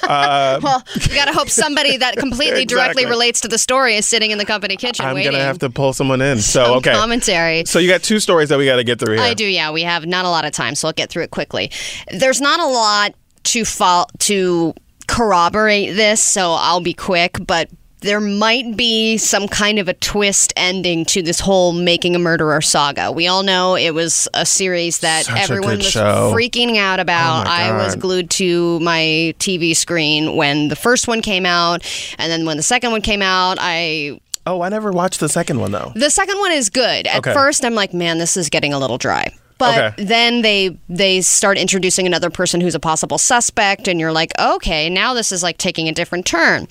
Um, 0.09 0.63
well, 0.63 0.83
you 0.95 1.13
gotta 1.15 1.33
hope 1.33 1.49
somebody 1.49 1.97
that 1.97 2.17
completely 2.17 2.65
directly 2.65 3.05
relates 3.05 3.41
to 3.41 3.47
the 3.47 3.57
story 3.59 3.95
is 3.95 4.07
sitting 4.07 4.31
in 4.31 4.37
the 4.39 4.45
company 4.45 4.75
kitchen 4.75 5.05
I'm 5.05 5.13
waiting. 5.15 5.31
gonna 5.33 5.43
have 5.43 5.59
to 5.59 5.69
pull 5.69 5.93
someone 5.93 6.21
in. 6.21 6.39
So 6.39 6.63
Some 6.65 6.77
okay. 6.77 6.93
commentary. 6.93 7.63
So 7.65 7.77
you 7.79 7.87
got 7.87 8.01
two 8.01 8.19
stories 8.19 8.49
that 8.49 8.57
we 8.57 8.65
got 8.65 8.77
to 8.77 8.83
get 8.83 8.99
through 8.99 9.15
here. 9.15 9.23
I 9.23 9.33
do, 9.33 9.45
yeah. 9.45 9.71
We 9.71 9.83
have 9.83 10.05
not 10.05 10.25
a 10.25 10.29
lot 10.29 10.45
of 10.45 10.51
time, 10.51 10.73
so 10.75 10.87
I'll 10.87 10.93
get 10.93 11.09
through 11.09 11.23
it 11.23 11.31
quickly. 11.31 11.71
There's 12.11 12.41
not 12.41 12.59
a 12.59 12.65
lot 12.65 13.13
to 13.43 13.65
fall 13.65 14.09
to 14.19 14.73
corroborate 15.07 15.95
this, 15.95 16.21
so 16.23 16.53
I'll 16.53 16.81
be 16.81 16.93
quick, 16.93 17.37
but 17.45 17.69
there 18.01 18.19
might 18.21 18.77
be 18.77 19.17
some 19.17 19.47
kind 19.47 19.77
of 19.79 19.87
a 19.89 19.93
twist 19.93 20.53
ending 20.55 21.03
to 21.05 21.21
this 21.21 21.39
whole 21.39 21.73
making 21.73 22.15
a 22.15 22.19
murderer 22.19 22.61
saga. 22.61 23.11
We 23.11 23.27
all 23.27 23.43
know 23.43 23.75
it 23.75 23.93
was 23.93 24.27
a 24.33 24.45
series 24.45 24.99
that 24.99 25.25
Such 25.25 25.37
everyone 25.37 25.77
was 25.77 25.85
show. 25.89 26.31
freaking 26.33 26.77
out 26.77 26.99
about. 26.99 27.47
Oh 27.47 27.49
I 27.49 27.71
was 27.83 27.95
glued 27.95 28.29
to 28.31 28.79
my 28.79 29.33
TV 29.39 29.75
screen 29.75 30.35
when 30.35 30.69
the 30.69 30.75
first 30.77 31.07
one 31.07 31.21
came 31.21 31.45
out, 31.45 31.85
and 32.17 32.31
then 32.31 32.45
when 32.45 32.57
the 32.57 32.63
second 32.63 32.91
one 32.91 33.01
came 33.01 33.21
out, 33.21 33.57
I 33.59 34.19
Oh, 34.45 34.61
I 34.61 34.69
never 34.69 34.91
watched 34.91 35.19
the 35.19 35.29
second 35.29 35.59
one 35.59 35.71
though. 35.71 35.91
the 35.95 36.09
second 36.09 36.39
one 36.39 36.51
is 36.53 36.69
good. 36.69 37.05
At 37.05 37.17
Okay. 37.19 37.33
first, 37.33 37.65
I'm 37.65 37.75
like, 37.75 37.93
man, 37.93 38.17
this 38.17 38.37
is 38.37 38.49
getting 38.49 38.73
a 38.73 38.79
little 38.79 38.97
dry. 38.97 39.33
But 39.57 39.77
Okay. 39.77 40.05
then 40.05 40.41
they 40.41 40.77
they 40.87 41.19
start 41.19 41.57
introducing 41.57 42.07
another 42.07 42.29
person 42.29 42.61
who's 42.61 42.75
a 42.75 42.79
possible 42.79 43.17
suspect, 43.17 43.89
and 43.89 43.99
you're 43.99 44.13
like, 44.13 44.31
okay, 44.39 44.89
now 44.89 45.13
this 45.13 45.33
is 45.33 45.43
like 45.43 45.57
taking 45.57 45.89
a 45.89 45.91
different 45.91 46.25
turn. 46.25 46.67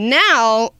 Now 0.00 0.72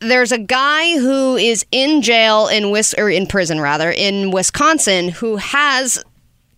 there's 0.00 0.32
a 0.32 0.38
guy 0.38 0.98
who 0.98 1.36
is 1.36 1.66
in 1.70 2.00
jail 2.00 2.48
in 2.48 2.70
Wis 2.70 2.94
or 2.96 3.10
in 3.10 3.26
prison 3.26 3.60
rather 3.60 3.90
in 3.90 4.30
Wisconsin 4.30 5.10
who 5.10 5.36
has 5.36 6.02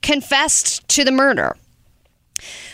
confessed 0.00 0.86
to 0.88 1.04
the 1.04 1.12
murder. 1.12 1.56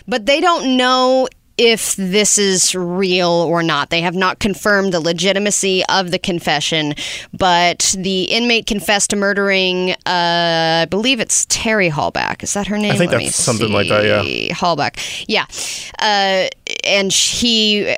But 0.06 0.26
they 0.26 0.40
don't 0.40 0.76
know 0.76 1.28
if 1.56 1.94
this 1.96 2.36
is 2.36 2.74
real 2.74 3.30
or 3.30 3.62
not. 3.62 3.90
They 3.90 4.00
have 4.00 4.14
not 4.14 4.40
confirmed 4.40 4.92
the 4.92 5.00
legitimacy 5.00 5.84
of 5.88 6.10
the 6.10 6.18
confession, 6.18 6.94
but 7.32 7.94
the 7.96 8.24
inmate 8.24 8.66
confessed 8.66 9.10
to 9.10 9.16
murdering, 9.16 9.92
uh, 9.92 10.82
I 10.82 10.86
believe 10.90 11.20
it's 11.20 11.46
Terry 11.48 11.90
Halbach. 11.90 12.42
Is 12.42 12.54
that 12.54 12.66
her 12.66 12.76
name? 12.76 12.92
I 12.92 12.96
think 12.96 13.12
Let 13.12 13.22
that's 13.22 13.36
something 13.36 13.72
like 13.72 13.88
that, 13.88 14.04
yeah. 14.04 14.52
Halbach. 14.52 15.24
Yeah. 15.28 15.46
Uh, 15.98 16.48
and 16.82 17.12
he 17.12 17.96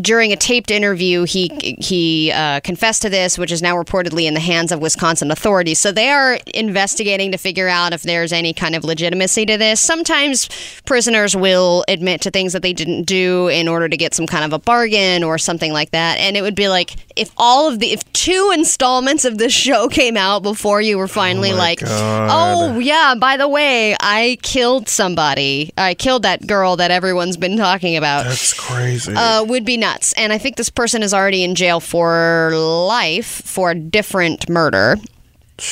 during 0.00 0.32
a 0.32 0.36
taped 0.36 0.70
interview, 0.70 1.24
he 1.24 1.76
he 1.78 2.32
uh, 2.32 2.60
confessed 2.60 3.02
to 3.02 3.10
this, 3.10 3.38
which 3.38 3.52
is 3.52 3.62
now 3.62 3.74
reportedly 3.76 4.24
in 4.24 4.34
the 4.34 4.40
hands 4.40 4.72
of 4.72 4.80
Wisconsin 4.80 5.30
authorities. 5.30 5.80
So 5.80 5.92
they 5.92 6.10
are 6.10 6.38
investigating 6.54 7.32
to 7.32 7.38
figure 7.38 7.68
out 7.68 7.92
if 7.92 8.02
there's 8.02 8.32
any 8.32 8.52
kind 8.52 8.74
of 8.74 8.84
legitimacy 8.84 9.46
to 9.46 9.56
this. 9.56 9.80
Sometimes 9.80 10.48
prisoners 10.86 11.36
will 11.36 11.84
admit 11.88 12.20
to 12.22 12.30
things 12.30 12.52
that 12.52 12.62
they 12.62 12.72
didn't 12.72 13.04
do 13.04 13.48
in 13.48 13.68
order 13.68 13.88
to 13.88 13.96
get 13.96 14.14
some 14.14 14.26
kind 14.26 14.44
of 14.44 14.52
a 14.52 14.58
bargain 14.58 15.22
or 15.22 15.38
something 15.38 15.72
like 15.72 15.90
that. 15.90 16.18
And 16.18 16.36
it 16.36 16.42
would 16.42 16.54
be 16.54 16.68
like 16.68 16.96
if 17.16 17.30
all 17.36 17.68
of 17.68 17.78
the 17.78 17.92
if 17.92 18.10
two 18.12 18.52
installments 18.54 19.24
of 19.24 19.38
this 19.38 19.52
show 19.52 19.88
came 19.88 20.16
out 20.16 20.42
before 20.42 20.80
you 20.80 20.98
were 20.98 21.08
finally 21.08 21.52
like, 21.52 21.80
oh 21.84 22.78
yeah, 22.78 23.14
by 23.14 23.36
the 23.36 23.48
way, 23.48 23.96
I 24.00 24.38
killed 24.42 24.88
somebody. 24.88 25.72
I 25.76 25.94
killed 25.94 26.22
that 26.22 26.46
girl 26.46 26.76
that 26.76 26.90
everyone's 26.90 27.36
been 27.36 27.56
talking 27.56 27.96
about 27.96 28.24
That's 28.24 28.52
crazy. 28.52 29.12
uh, 29.14 29.44
would 29.44 29.64
be 29.64 29.76
nuts. 29.84 30.14
And 30.14 30.32
I 30.32 30.38
think 30.38 30.56
this 30.56 30.70
person 30.70 31.02
is 31.02 31.12
already 31.12 31.44
in 31.44 31.54
jail 31.54 31.78
for 31.78 32.52
life 32.54 33.42
for 33.44 33.70
a 33.70 33.74
different 33.74 34.48
murder. 34.48 34.96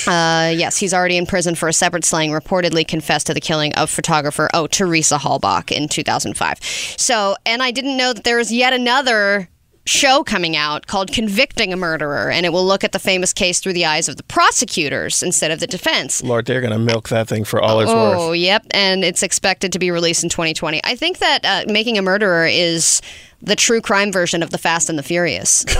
Uh, 0.06 0.52
yes, 0.54 0.76
he's 0.76 0.94
already 0.94 1.16
in 1.16 1.26
prison 1.26 1.54
for 1.54 1.68
a 1.68 1.72
separate 1.72 2.04
slaying, 2.04 2.30
reportedly 2.30 2.86
confessed 2.86 3.26
to 3.26 3.34
the 3.34 3.40
killing 3.40 3.74
of 3.74 3.90
photographer, 3.90 4.48
oh, 4.54 4.66
Teresa 4.66 5.16
Halbach 5.16 5.72
in 5.72 5.88
2005. 5.88 6.58
So, 6.62 7.36
and 7.46 7.62
I 7.62 7.70
didn't 7.70 7.96
know 7.96 8.12
that 8.12 8.24
there 8.24 8.36
was 8.36 8.52
yet 8.52 8.72
another 8.72 9.48
show 9.84 10.22
coming 10.22 10.56
out 10.56 10.86
called 10.86 11.12
Convicting 11.12 11.72
a 11.72 11.76
Murderer, 11.76 12.30
and 12.30 12.46
it 12.46 12.50
will 12.52 12.64
look 12.64 12.84
at 12.84 12.92
the 12.92 12.98
famous 12.98 13.32
case 13.32 13.60
through 13.60 13.72
the 13.72 13.84
eyes 13.84 14.08
of 14.08 14.16
the 14.16 14.22
prosecutors 14.22 15.22
instead 15.22 15.50
of 15.50 15.60
the 15.60 15.66
defense. 15.66 16.22
Lord, 16.22 16.46
they're 16.46 16.60
gonna 16.60 16.78
milk 16.78 17.08
that 17.08 17.28
thing 17.28 17.44
for 17.44 17.60
all 17.60 17.80
it's 17.80 17.90
Oh, 17.90 17.94
worth. 18.10 18.18
Oh, 18.18 18.32
yep. 18.32 18.64
And 18.70 19.04
it's 19.04 19.22
expected 19.22 19.72
to 19.72 19.78
be 19.78 19.90
released 19.90 20.22
in 20.22 20.28
2020. 20.28 20.80
I 20.84 20.94
think 20.94 21.18
that 21.18 21.44
uh, 21.44 21.64
Making 21.72 21.98
a 21.98 22.02
Murderer 22.02 22.46
is 22.46 23.02
the 23.40 23.56
true 23.56 23.80
crime 23.80 24.12
version 24.12 24.42
of 24.42 24.50
The 24.50 24.58
Fast 24.58 24.88
and 24.88 24.98
the 24.98 25.02
Furious. 25.02 25.64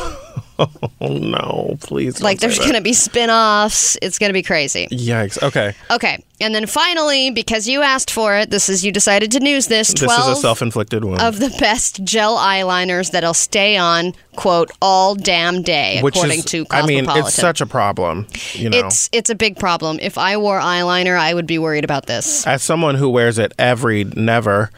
Oh 1.01 1.09
no, 1.09 1.77
please. 1.81 2.17
don't 2.17 2.25
like, 2.25 2.39
there's 2.39 2.59
going 2.59 2.75
to 2.75 2.81
be 2.83 2.93
spin 2.93 3.31
offs. 3.31 3.97
It's 4.01 4.19
going 4.19 4.29
to 4.29 4.35
be 4.35 4.43
crazy. 4.45 4.87
Yikes. 4.93 5.43
Okay. 5.43 5.75
Okay. 5.91 6.23
And 6.41 6.55
then 6.55 6.67
finally, 6.67 7.31
because 7.31 7.69
you 7.69 7.83
asked 7.83 8.11
for 8.11 8.37
it, 8.37 8.51
this 8.51 8.69
is 8.69 8.85
you 8.85 8.91
decided 8.91 9.31
to 9.33 9.41
news 9.41 9.69
this 9.69 9.93
12 9.95 10.11
This 10.11 10.27
is 10.27 10.39
a 10.39 10.41
self-inflicted 10.41 11.05
wound. 11.05 11.21
of 11.23 11.39
the 11.39 11.51
best 11.61 12.03
gel 12.03 12.37
eyeliners 12.37 13.13
that'll 13.13 13.35
stay 13.35 13.77
on, 13.77 14.13
quote, 14.35 14.73
all 14.81 15.15
damn 15.15 15.63
day, 15.63 16.01
which 16.03 16.17
according 16.17 16.41
is, 16.41 16.45
to 16.47 16.67
I 16.71 16.85
mean, 16.85 17.07
it's 17.09 17.35
such 17.35 17.61
a 17.61 17.67
problem. 17.67 18.27
You 18.55 18.71
know, 18.71 18.79
It's 18.87 19.09
it's 19.13 19.31
a 19.31 19.37
big 19.37 19.57
problem. 19.57 19.99
If 20.03 20.19
I 20.19 20.37
wore 20.37 20.59
eyeliner, 20.59 21.17
I 21.17 21.33
would 21.33 21.47
be 21.47 21.59
worried 21.61 21.85
about 21.85 22.07
this. 22.07 22.45
as 22.47 22.63
someone 22.63 22.97
who 22.97 23.09
wears 23.09 23.39
it 23.39 23.53
every 23.59 24.03
never, 24.05 24.71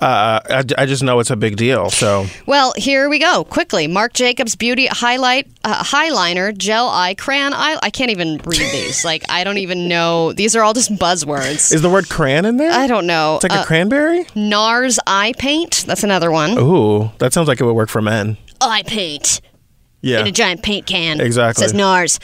uh, 0.00 0.40
I, 0.48 0.64
I 0.78 0.86
just 0.86 1.02
know 1.02 1.18
it's 1.20 1.30
a 1.30 1.36
big 1.36 1.56
deal. 1.56 1.90
So 1.90 2.26
Well, 2.46 2.72
here 2.78 3.10
we 3.10 3.18
go. 3.18 3.44
Quickly, 3.44 3.86
Marc 3.88 4.14
Jacobs 4.14 4.56
Beauty 4.56 4.86
Highlight 4.86 5.48
uh, 5.64 5.82
Highliner 5.84 6.56
Gel 6.56 6.88
Eye 6.88 7.14
Crayon 7.14 7.52
Eye. 7.54 7.78
I 7.82 7.90
can't 7.90 8.10
even 8.10 8.38
read 8.44 8.60
these. 8.72 9.04
Like 9.10 9.24
I 9.28 9.44
don't 9.44 9.58
even 9.58 9.88
know. 9.88 10.32
These 10.32 10.54
are 10.56 10.62
all 10.62 10.72
just 10.74 10.92
buzzwords. 10.94 11.72
is 11.72 11.82
the 11.82 11.90
word 11.90 12.08
crayon 12.08 12.44
in 12.44 12.56
there? 12.58 12.70
I 12.72 12.86
don't 12.86 13.06
know. 13.06 13.36
It's 13.36 13.44
like 13.44 13.52
Uh, 13.58 13.62
a 13.62 13.64
cranberry. 13.66 14.24
NARS 14.34 14.98
Eye 15.06 15.32
Paint. 15.38 15.84
That's 15.86 16.02
another 16.04 16.30
one. 16.30 16.58
Ooh, 16.58 17.10
that 17.18 17.32
sounds 17.32 17.48
like 17.48 17.60
it 17.60 17.64
would 17.64 17.74
work 17.74 17.88
for 17.88 18.00
men. 18.02 18.36
Eye 18.60 18.82
paint 18.86 19.40
Yeah. 20.02 20.20
in 20.20 20.26
a 20.28 20.32
giant 20.32 20.62
paint 20.62 20.86
can. 20.86 21.20
Exactly. 21.20 21.62
Says 21.62 21.72
NARS. 21.74 22.18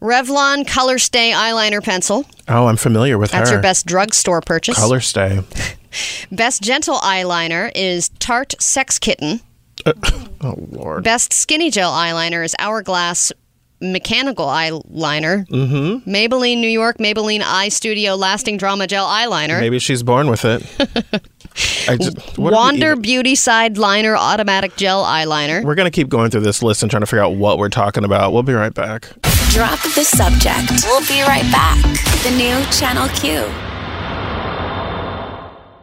Revlon 0.00 0.66
Color 0.66 0.98
Stay 0.98 1.32
Eyeliner 1.32 1.82
Pencil. 1.82 2.24
Oh, 2.46 2.66
I'm 2.66 2.76
familiar 2.76 3.18
with 3.18 3.30
That's 3.32 3.40
her. 3.40 3.44
That's 3.44 3.52
your 3.52 3.62
best 3.62 3.86
drugstore 3.86 4.40
purchase. 4.40 4.76
color 4.76 5.00
stay. 5.00 5.40
Best 6.30 6.62
gentle 6.62 6.98
eyeliner 6.98 7.72
is 7.74 8.10
Tarte 8.18 8.54
Sex 8.60 8.98
Kitten. 8.98 9.40
Oh 10.40 10.54
Lord. 10.70 11.02
Best 11.02 11.32
skinny 11.32 11.68
gel 11.70 11.90
eyeliner 11.90 12.44
is 12.44 12.54
Hourglass 12.60 13.32
Mechanical 13.80 14.46
Eyeliner. 14.46 15.46
Mm-hmm. 15.48 16.08
Maybelline 16.10 16.58
New 16.58 16.68
York 16.68 16.98
Maybelline 16.98 17.42
Eye 17.44 17.68
Studio 17.68 18.14
Lasting 18.14 18.56
Drama 18.56 18.86
Gel 18.86 19.06
Eyeliner. 19.06 19.60
Maybe 19.60 19.78
she's 19.78 20.02
born 20.02 20.28
with 20.28 20.44
it. 20.44 20.62
Just, 21.54 22.38
what 22.38 22.38
are 22.38 22.50
we 22.50 22.50
Wander 22.52 22.96
Beauty 22.96 23.34
Side 23.34 23.78
Liner 23.78 24.16
Automatic 24.16 24.76
Gel 24.76 25.02
Eyeliner. 25.04 25.64
We're 25.64 25.74
gonna 25.74 25.90
keep 25.90 26.08
going 26.08 26.30
through 26.30 26.42
this 26.42 26.62
list 26.62 26.82
and 26.82 26.90
trying 26.90 27.02
to 27.02 27.06
figure 27.06 27.22
out 27.24 27.34
what 27.36 27.58
we're 27.58 27.68
talking 27.68 28.04
about. 28.04 28.32
We'll 28.32 28.42
be 28.42 28.52
right 28.52 28.74
back. 28.74 29.08
Drop 29.50 29.80
the 29.94 30.04
subject. 30.04 30.84
We'll 30.84 31.06
be 31.06 31.22
right 31.22 31.50
back. 31.50 31.82
The 32.22 32.30
new 32.36 32.64
Channel 32.72 33.08
Q. 33.08 33.77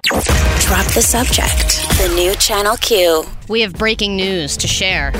Drop 0.08 0.86
the 0.94 1.02
subject. 1.02 1.88
The 1.98 2.14
new 2.16 2.36
Channel 2.36 2.78
Q. 2.78 3.24
We 3.50 3.62
have 3.62 3.74
breaking 3.74 4.16
news 4.16 4.56
to 4.58 4.68
share. 4.68 5.12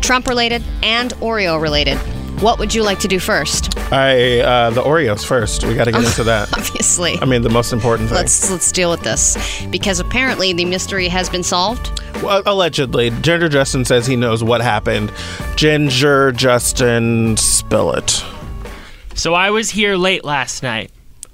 Trump 0.00 0.26
related 0.26 0.62
and 0.82 1.12
Oreo 1.14 1.60
related. 1.60 1.96
What 2.40 2.58
would 2.58 2.74
you 2.74 2.82
like 2.82 2.98
to 3.00 3.08
do 3.08 3.18
first? 3.18 3.76
I 3.92 4.40
uh, 4.40 4.70
the 4.70 4.82
Oreos 4.82 5.26
first. 5.26 5.64
We 5.64 5.74
got 5.74 5.84
to 5.84 5.92
get 5.92 6.04
into 6.04 6.24
that. 6.24 6.52
Obviously. 6.56 7.18
I 7.20 7.24
mean, 7.24 7.42
the 7.42 7.50
most 7.50 7.72
important 7.72 8.08
thing. 8.08 8.16
Let's 8.16 8.50
let's 8.50 8.72
deal 8.72 8.90
with 8.90 9.02
this 9.02 9.36
because 9.66 9.98
apparently 10.00 10.52
the 10.52 10.64
mystery 10.64 11.08
has 11.08 11.28
been 11.28 11.42
solved. 11.42 12.00
Well, 12.22 12.42
allegedly, 12.46 13.10
Ginger 13.10 13.48
Justin 13.48 13.84
says 13.84 14.06
he 14.06 14.16
knows 14.16 14.42
what 14.44 14.60
happened. 14.60 15.12
Ginger 15.56 16.32
Justin, 16.32 17.36
spill 17.36 17.92
it. 17.92 18.24
So 19.14 19.34
I 19.34 19.50
was 19.50 19.68
here 19.70 19.96
late 19.96 20.24
last 20.24 20.62
night, 20.62 20.90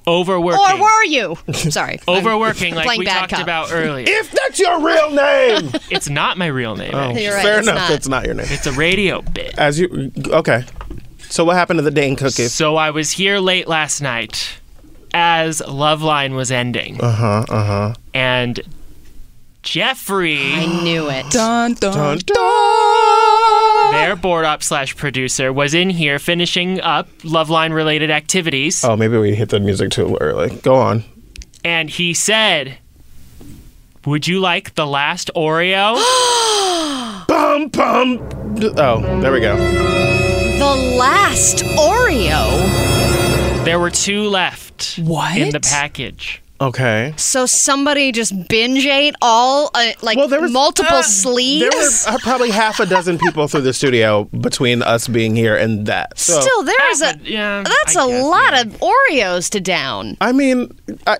overworking. 0.06 0.60
Or 0.60 0.80
were 0.82 1.04
you? 1.04 1.36
Sorry. 1.52 2.00
I'm 2.06 2.16
overworking 2.18 2.74
like 2.74 2.98
we 2.98 3.04
talked 3.04 3.30
cop. 3.32 3.42
about 3.42 3.72
earlier. 3.72 4.06
If 4.08 4.30
that's 4.30 4.58
your 4.58 4.80
real 4.80 5.10
name. 5.10 5.72
it's 5.90 6.08
not 6.08 6.38
my 6.38 6.46
real 6.46 6.76
name. 6.76 6.94
Oh. 6.94 7.10
You're 7.10 7.34
right, 7.34 7.42
fair 7.42 7.58
it's 7.58 7.68
enough. 7.68 7.88
not. 7.88 7.90
It's 7.90 8.08
not 8.08 8.24
your 8.26 8.34
name. 8.34 8.46
It's 8.50 8.66
a 8.66 8.72
radio 8.72 9.22
bit. 9.22 9.58
As 9.58 9.78
you 9.80 10.12
okay. 10.28 10.64
So 11.28 11.44
what 11.44 11.56
happened 11.56 11.78
to 11.78 11.82
the 11.82 11.90
Dane 11.90 12.16
cookies? 12.16 12.52
So 12.52 12.76
I 12.76 12.90
was 12.90 13.10
here 13.10 13.38
late 13.38 13.66
last 13.66 14.00
night 14.00 14.58
as 15.12 15.60
Loveline 15.60 16.34
was 16.34 16.50
ending. 16.50 17.00
Uh 17.00 17.12
huh. 17.12 17.44
Uh 17.48 17.64
huh. 17.64 17.94
And 18.14 18.60
Jeffrey, 19.62 20.38
I 20.38 20.84
knew 20.84 21.10
it. 21.10 21.28
Dun, 21.30 21.74
dun, 21.74 21.92
Dun, 21.92 22.18
dun. 22.18 22.36
Their 23.96 24.16
board 24.16 24.44
op 24.44 24.62
slash 24.62 24.94
producer, 24.96 25.52
was 25.52 25.74
in 25.74 25.90
here 25.90 26.18
finishing 26.18 26.80
up 26.80 27.08
Loveline 27.22 27.72
related 27.72 28.10
activities, 28.10 28.84
Oh, 28.84 28.96
maybe 28.96 29.16
we 29.18 29.34
hit 29.34 29.48
the 29.48 29.60
music 29.60 29.90
too 29.90 30.16
early. 30.20 30.50
Go 30.62 30.74
on. 30.76 31.04
and 31.64 31.90
he 31.90 32.14
said, 32.14 32.78
"Would 34.04 34.28
you 34.28 34.38
like 34.40 34.74
the 34.74 34.86
last 34.86 35.30
Oreo?" 35.34 35.94
Bum 37.26 37.68
bum. 37.68 38.18
Oh, 38.78 39.20
there 39.20 39.32
we 39.32 39.40
go. 39.40 39.56
The 39.56 40.96
last 40.96 41.64
Oreo. 41.76 43.64
there 43.64 43.78
were 43.80 43.90
two 43.90 44.28
left 44.28 44.98
What? 45.02 45.36
in 45.36 45.50
the 45.50 45.60
package. 45.60 46.40
Okay. 46.60 47.12
So 47.16 47.44
somebody 47.46 48.12
just 48.12 48.48
binge 48.48 48.86
ate 48.86 49.14
all, 49.20 49.70
uh, 49.74 49.92
like 50.02 50.16
Well, 50.16 50.28
there 50.28 50.40
was 50.40 50.52
multiple 50.52 50.96
uh, 50.98 51.02
sleeves. 51.02 51.60
There 52.04 52.12
were 52.12 52.16
uh, 52.16 52.18
probably 52.22 52.50
half 52.50 52.80
a 52.80 52.86
dozen 52.86 53.18
people 53.18 53.46
through 53.48 53.60
the 53.62 53.72
studio 53.74 54.24
between 54.24 54.82
us 54.82 55.06
being 55.08 55.36
here 55.36 55.56
and 55.56 55.86
that. 55.86 56.18
So, 56.18 56.40
Still, 56.40 56.62
there's 56.62 57.00
a 57.02 57.06
Half 57.06 57.16
a- 57.26 57.30
yeah, 57.30 57.62
that's 57.62 57.96
I 57.96 58.04
a 58.04 58.08
guess, 58.08 58.24
lot 58.24 58.52
yeah. 58.54 58.60
of 58.62 58.66
Oreos 58.80 59.50
to 59.50 59.60
down. 59.60 60.16
I 60.20 60.32
mean, 60.32 60.70
I, 61.06 61.18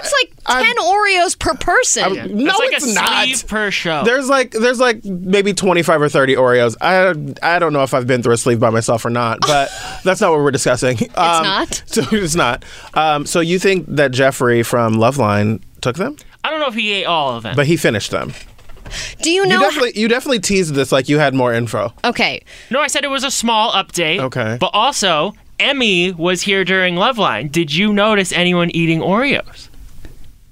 That's 0.00 0.12
like 0.20 0.32
I'm- 0.46 0.64
10 0.64 0.76
Oreos 0.78 1.38
per 1.38 1.54
person. 1.54 2.14
no, 2.44 2.50
it's 2.50 2.58
like 2.58 2.72
it's 2.72 2.90
a 2.90 2.94
not. 2.94 3.24
sleeve 3.24 3.46
per 3.46 3.70
show. 3.70 4.04
There's 4.04 4.28
like 4.28 4.50
there's 4.52 4.80
like 4.80 5.04
maybe 5.04 5.52
25 5.54 6.02
or 6.02 6.08
30 6.08 6.34
Oreos. 6.36 6.76
I 6.80 7.14
I 7.54 7.58
don't 7.58 7.72
know 7.72 7.82
if 7.82 7.94
I've 7.94 8.06
been 8.06 8.22
through 8.22 8.34
a 8.34 8.38
sleeve 8.38 8.58
by 8.60 8.70
myself 8.70 9.04
or 9.04 9.10
not, 9.10 9.40
but 9.42 9.70
that's 10.04 10.20
not 10.20 10.30
what 10.30 10.40
we're 10.40 10.50
discussing. 10.50 10.96
It's 11.00 11.14
not? 11.16 11.82
So 11.92 12.02
it's 12.12 12.34
not. 12.34 12.64
Um, 12.94 13.26
so 13.26 13.40
you 13.40 13.58
think 13.58 13.86
that 13.88 14.12
Jeffrey 14.12 14.62
from 14.62 14.94
Loveline 14.94 15.60
took 15.80 15.96
them, 15.96 16.16
I 16.44 16.50
don't 16.50 16.60
know 16.60 16.68
if 16.68 16.74
he 16.74 16.92
ate 16.92 17.04
all 17.04 17.36
of 17.36 17.42
them. 17.42 17.54
but 17.56 17.66
he 17.66 17.76
finished 17.76 18.10
them. 18.10 18.32
Do 19.22 19.30
you 19.30 19.42
You 19.42 19.48
know? 19.48 19.60
definitely 19.60 19.92
you 19.94 20.08
definitely 20.08 20.40
teased 20.40 20.74
this 20.74 20.90
like 20.92 21.08
you 21.08 21.18
had 21.18 21.34
more 21.34 21.52
info. 21.52 21.92
okay. 22.04 22.42
no, 22.70 22.80
I 22.80 22.86
said 22.88 23.04
it 23.04 23.08
was 23.10 23.24
a 23.24 23.30
small 23.30 23.72
update. 23.72 24.18
Okay. 24.20 24.56
But 24.60 24.70
also, 24.74 25.32
Emmy 25.60 26.12
was 26.12 26.42
here 26.42 26.64
during 26.64 26.96
Loveline. 26.96 27.50
Did 27.50 27.72
you 27.72 27.92
notice 27.92 28.32
anyone 28.32 28.70
eating 28.70 29.00
Oreos? 29.00 29.68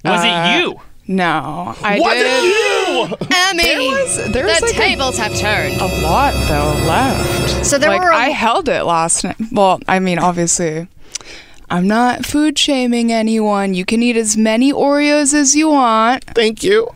Was 0.05 0.21
Uh, 0.25 0.27
it 0.27 0.59
you? 0.61 0.81
No, 1.07 1.75
I 1.83 1.99
Was 1.99 2.13
did 2.15 2.27
it 2.27 2.45
you? 2.45 3.17
Emmy, 3.49 3.63
There 3.65 3.81
was- 3.81 4.33
there 4.33 4.47
was 4.47 4.59
the 4.61 4.67
like 4.67 4.75
a- 4.75 4.79
tables 4.79 5.19
have 5.19 5.35
turned. 5.37 5.81
a 5.81 5.87
lot 6.03 6.33
though 6.49 6.73
left. 6.87 7.67
So 7.67 7.79
there 7.79 7.91
like, 7.91 8.01
were 8.01 8.11
a- 8.11 8.17
I 8.17 8.31
held 8.31 8.69
it 8.69 8.85
last 8.85 9.25
night. 9.25 9.37
Well, 9.51 9.81
I 9.89 9.99
mean, 9.99 10.19
obviously, 10.21 10.87
I'm 11.69 11.89
not 11.89 12.25
food 12.25 12.59
shaming 12.59 13.11
anyone. 13.13 13.75
You 13.75 13.85
can 13.85 14.03
eat 14.03 14.17
as 14.17 14.37
many 14.37 14.73
Oreos 14.73 15.35
as 15.35 15.57
you 15.57 15.69
want, 15.71 16.25
Thank 16.35 16.63
you. 16.63 16.89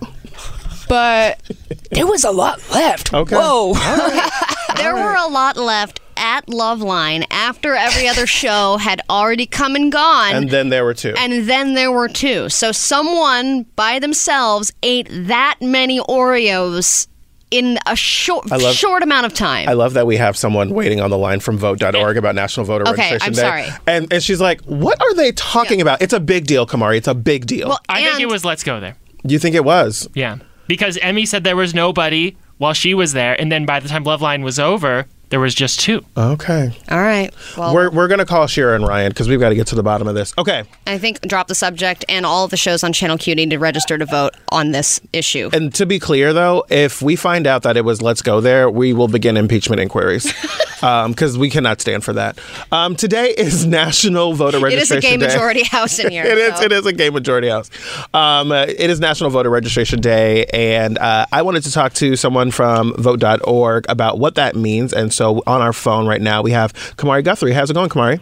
but 0.88 1.40
there 1.90 2.06
was 2.06 2.22
a 2.24 2.30
lot 2.30 2.60
left. 2.72 3.12
Okay. 3.12 3.34
Whoa. 3.36 3.74
There 4.76 4.94
were 4.94 5.14
a 5.14 5.26
lot 5.28 5.56
left 5.56 6.00
at 6.16 6.46
Loveline 6.46 7.24
after 7.30 7.74
every 7.74 8.06
other 8.08 8.26
show 8.26 8.76
had 8.76 9.00
already 9.10 9.46
come 9.46 9.74
and 9.76 9.90
gone. 9.90 10.34
And 10.34 10.50
then 10.50 10.68
there 10.68 10.84
were 10.84 10.94
two. 10.94 11.14
and 11.18 11.48
then 11.48 11.74
there 11.74 11.90
were 11.90 12.08
two. 12.08 12.48
So 12.48 12.70
someone 12.72 13.62
by 13.76 13.98
themselves 13.98 14.72
ate 14.82 15.08
that 15.10 15.56
many 15.60 15.98
Oreos 16.00 17.08
in 17.50 17.78
a 17.86 17.94
short 17.96 18.50
love- 18.50 18.74
short 18.74 19.02
amount 19.02 19.26
of 19.26 19.34
time. 19.34 19.68
I 19.68 19.74
love 19.74 19.94
that 19.94 20.06
we 20.06 20.16
have 20.16 20.36
someone 20.36 20.70
waiting 20.70 21.00
on 21.00 21.10
the 21.10 21.18
line 21.18 21.40
from 21.40 21.56
vote.org 21.56 22.16
about 22.16 22.34
National 22.34 22.66
Voter 22.66 22.88
Okay, 22.88 23.12
Registration 23.12 23.26
I'm 23.26 23.32
Day. 23.32 23.66
sorry. 23.68 23.78
And 23.86 24.12
and 24.12 24.22
she's 24.22 24.40
like, 24.40 24.60
"What 24.62 25.00
are 25.00 25.14
they 25.14 25.30
talking 25.32 25.80
about? 25.80 26.02
It's 26.02 26.12
a 26.12 26.20
big 26.20 26.46
deal, 26.46 26.66
Kamari. 26.66 26.96
It's 26.96 27.08
a 27.08 27.14
big 27.14 27.46
deal." 27.46 27.68
well, 27.68 27.80
I 27.88 28.02
think 28.02 28.20
it 28.20 28.28
was 28.28 28.44
Let's 28.44 28.64
Go 28.64 28.80
There. 28.80 28.96
you 29.26 29.38
think 29.38 29.54
it 29.54 29.64
was? 29.64 30.08
Yeah. 30.14 30.36
Because 30.66 30.96
Emmy 30.98 31.26
said 31.26 31.44
there 31.44 31.56
was 31.56 31.74
nobody 31.74 32.36
while 32.58 32.72
she 32.72 32.94
was 32.94 33.12
there, 33.12 33.38
and 33.40 33.50
then 33.50 33.66
by 33.66 33.80
the 33.80 33.88
time 33.88 34.04
Loveline 34.04 34.42
was 34.42 34.58
over, 34.58 35.06
there 35.34 35.40
was 35.40 35.52
just 35.52 35.80
two. 35.80 36.00
Okay. 36.16 36.70
All 36.88 37.00
right. 37.00 37.34
Well, 37.58 37.74
We're, 37.74 37.90
we're 37.90 38.06
going 38.06 38.20
to 38.20 38.24
call 38.24 38.46
Shira 38.46 38.76
and 38.76 38.86
Ryan 38.86 39.08
because 39.10 39.28
we've 39.28 39.40
got 39.40 39.48
to 39.48 39.56
get 39.56 39.66
to 39.66 39.74
the 39.74 39.82
bottom 39.82 40.06
of 40.06 40.14
this. 40.14 40.32
Okay. 40.38 40.62
I 40.86 40.96
think 40.96 41.20
drop 41.22 41.48
the 41.48 41.56
subject 41.56 42.04
and 42.08 42.24
all 42.24 42.44
of 42.44 42.52
the 42.52 42.56
shows 42.56 42.84
on 42.84 42.92
Channel 42.92 43.18
Q 43.18 43.34
need 43.34 43.50
to 43.50 43.58
register 43.58 43.98
to 43.98 44.06
vote 44.06 44.34
on 44.50 44.70
this 44.70 45.00
issue. 45.12 45.50
And 45.52 45.74
to 45.74 45.86
be 45.86 45.98
clear, 45.98 46.32
though, 46.32 46.64
if 46.70 47.02
we 47.02 47.16
find 47.16 47.48
out 47.48 47.64
that 47.64 47.76
it 47.76 47.84
was 47.84 48.00
Let's 48.00 48.22
Go 48.22 48.40
There, 48.40 48.70
we 48.70 48.92
will 48.92 49.08
begin 49.08 49.36
impeachment 49.36 49.80
inquiries 49.80 50.32
because 50.80 51.36
we 51.36 51.50
cannot 51.50 51.80
stand 51.80 52.04
for 52.04 52.12
that. 52.12 52.38
Um, 52.70 52.94
today 52.94 53.34
is 53.36 53.66
National 53.84 54.34
Voter 54.34 54.60
Registration 54.60 54.68
Day. 54.68 54.76
It 54.76 54.78
is 54.78 54.90
a 54.92 55.00
gay 55.00 55.16
Day. 55.16 55.26
majority 55.34 55.62
house 55.64 55.98
in 55.98 56.12
here. 56.12 56.24
It 56.24 56.38
is. 56.38 56.56
so- 56.58 56.62
It 56.62 56.70
is 56.70 56.86
a 56.86 56.92
gay 56.92 57.10
majority 57.10 57.48
house. 57.48 57.70
Um, 58.14 58.52
uh, 58.52 58.66
it 58.68 58.88
is 58.88 59.00
National 59.00 59.30
Voter 59.30 59.50
Registration 59.50 60.00
Day, 60.00 60.44
and 60.52 60.96
uh, 60.98 61.26
I 61.32 61.42
wanted 61.42 61.64
to 61.64 61.72
talk 61.72 61.94
to 61.94 62.14
someone 62.14 62.52
from 62.52 62.94
Vote.org 62.98 63.86
about 63.88 64.20
what 64.20 64.36
that 64.36 64.54
means. 64.54 64.92
And 64.92 65.12
so, 65.12 65.23
on 65.24 65.62
our 65.62 65.72
phone 65.72 66.06
right 66.06 66.22
now, 66.22 66.42
we 66.42 66.52
have 66.52 66.72
Kamari 66.96 67.24
Guthrie. 67.24 67.52
How's 67.52 67.70
it 67.70 67.74
going, 67.74 67.88
Kamari? 67.88 68.20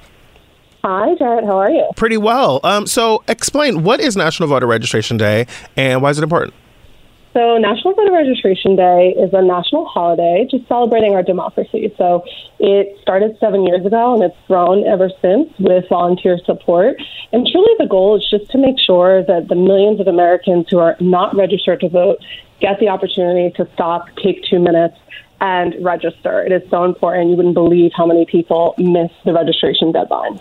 Hi, 0.84 1.14
Jarrett. 1.14 1.44
How 1.44 1.58
are 1.58 1.70
you? 1.70 1.88
Pretty 1.94 2.16
well. 2.16 2.58
Um, 2.64 2.86
so, 2.86 3.22
explain 3.28 3.84
what 3.84 4.00
is 4.00 4.16
National 4.16 4.48
Voter 4.48 4.66
Registration 4.66 5.16
Day, 5.16 5.46
and 5.76 6.02
why 6.02 6.10
is 6.10 6.18
it 6.18 6.24
important? 6.24 6.54
So, 7.34 7.56
National 7.56 7.94
Voter 7.94 8.12
Registration 8.12 8.76
Day 8.76 9.14
is 9.16 9.30
a 9.32 9.40
national 9.40 9.86
holiday 9.86 10.46
just 10.50 10.66
celebrating 10.68 11.14
our 11.14 11.22
democracy. 11.22 11.94
So, 11.96 12.24
it 12.58 12.98
started 13.00 13.36
seven 13.38 13.64
years 13.64 13.86
ago 13.86 14.14
and 14.14 14.24
it's 14.24 14.36
grown 14.48 14.84
ever 14.86 15.08
since 15.22 15.48
with 15.58 15.88
volunteer 15.88 16.38
support. 16.44 16.96
And 17.32 17.46
truly, 17.46 17.72
the 17.78 17.86
goal 17.86 18.16
is 18.18 18.28
just 18.28 18.50
to 18.50 18.58
make 18.58 18.76
sure 18.78 19.22
that 19.24 19.48
the 19.48 19.54
millions 19.54 20.00
of 20.00 20.08
Americans 20.08 20.66
who 20.68 20.78
are 20.78 20.96
not 21.00 21.34
registered 21.34 21.80
to 21.80 21.88
vote 21.88 22.18
get 22.60 22.78
the 22.80 22.88
opportunity 22.88 23.54
to 23.56 23.68
stop, 23.72 24.06
take 24.22 24.44
two 24.50 24.58
minutes, 24.58 24.96
and 25.42 25.74
register. 25.84 26.40
It 26.40 26.52
is 26.52 26.62
so 26.70 26.84
important. 26.84 27.30
You 27.30 27.36
wouldn't 27.36 27.54
believe 27.54 27.90
how 27.94 28.06
many 28.06 28.24
people 28.24 28.74
miss 28.78 29.10
the 29.24 29.32
registration 29.32 29.90
deadline. 29.90 30.40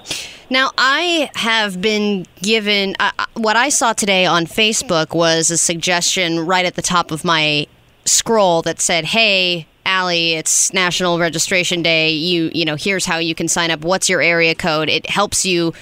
Now, 0.52 0.70
I 0.78 1.32
have 1.36 1.82
been 1.82 2.28
given 2.42 2.96
uh, 3.00 3.12
uh, 3.18 3.26
what 3.34 3.56
I 3.56 3.70
saw 3.70 3.94
today 3.94 4.28
on 4.28 4.46
Facebook 4.46 5.16
was 5.16 5.50
a 5.50 5.58
suggestion 5.58 6.46
right 6.46 6.66
at 6.66 6.76
the 6.76 6.82
top 6.84 7.10
of 7.10 7.26
my 7.26 7.66
scroll 8.06 8.62
that 8.62 8.80
said, 8.80 9.06
"Hey, 9.06 9.66
Allie, 9.86 10.34
it's 10.34 10.72
National 10.72 11.18
Registration 11.18 11.82
Day. 11.82 12.12
You, 12.12 12.52
you 12.54 12.64
know, 12.64 12.76
here's 12.76 13.06
how 13.06 13.18
you 13.18 13.34
can 13.34 13.48
sign 13.48 13.72
up. 13.72 13.82
What's 13.82 14.08
your 14.08 14.22
area 14.22 14.54
code? 14.54 14.88
It 14.88 15.10
helps 15.10 15.46
you 15.46 15.74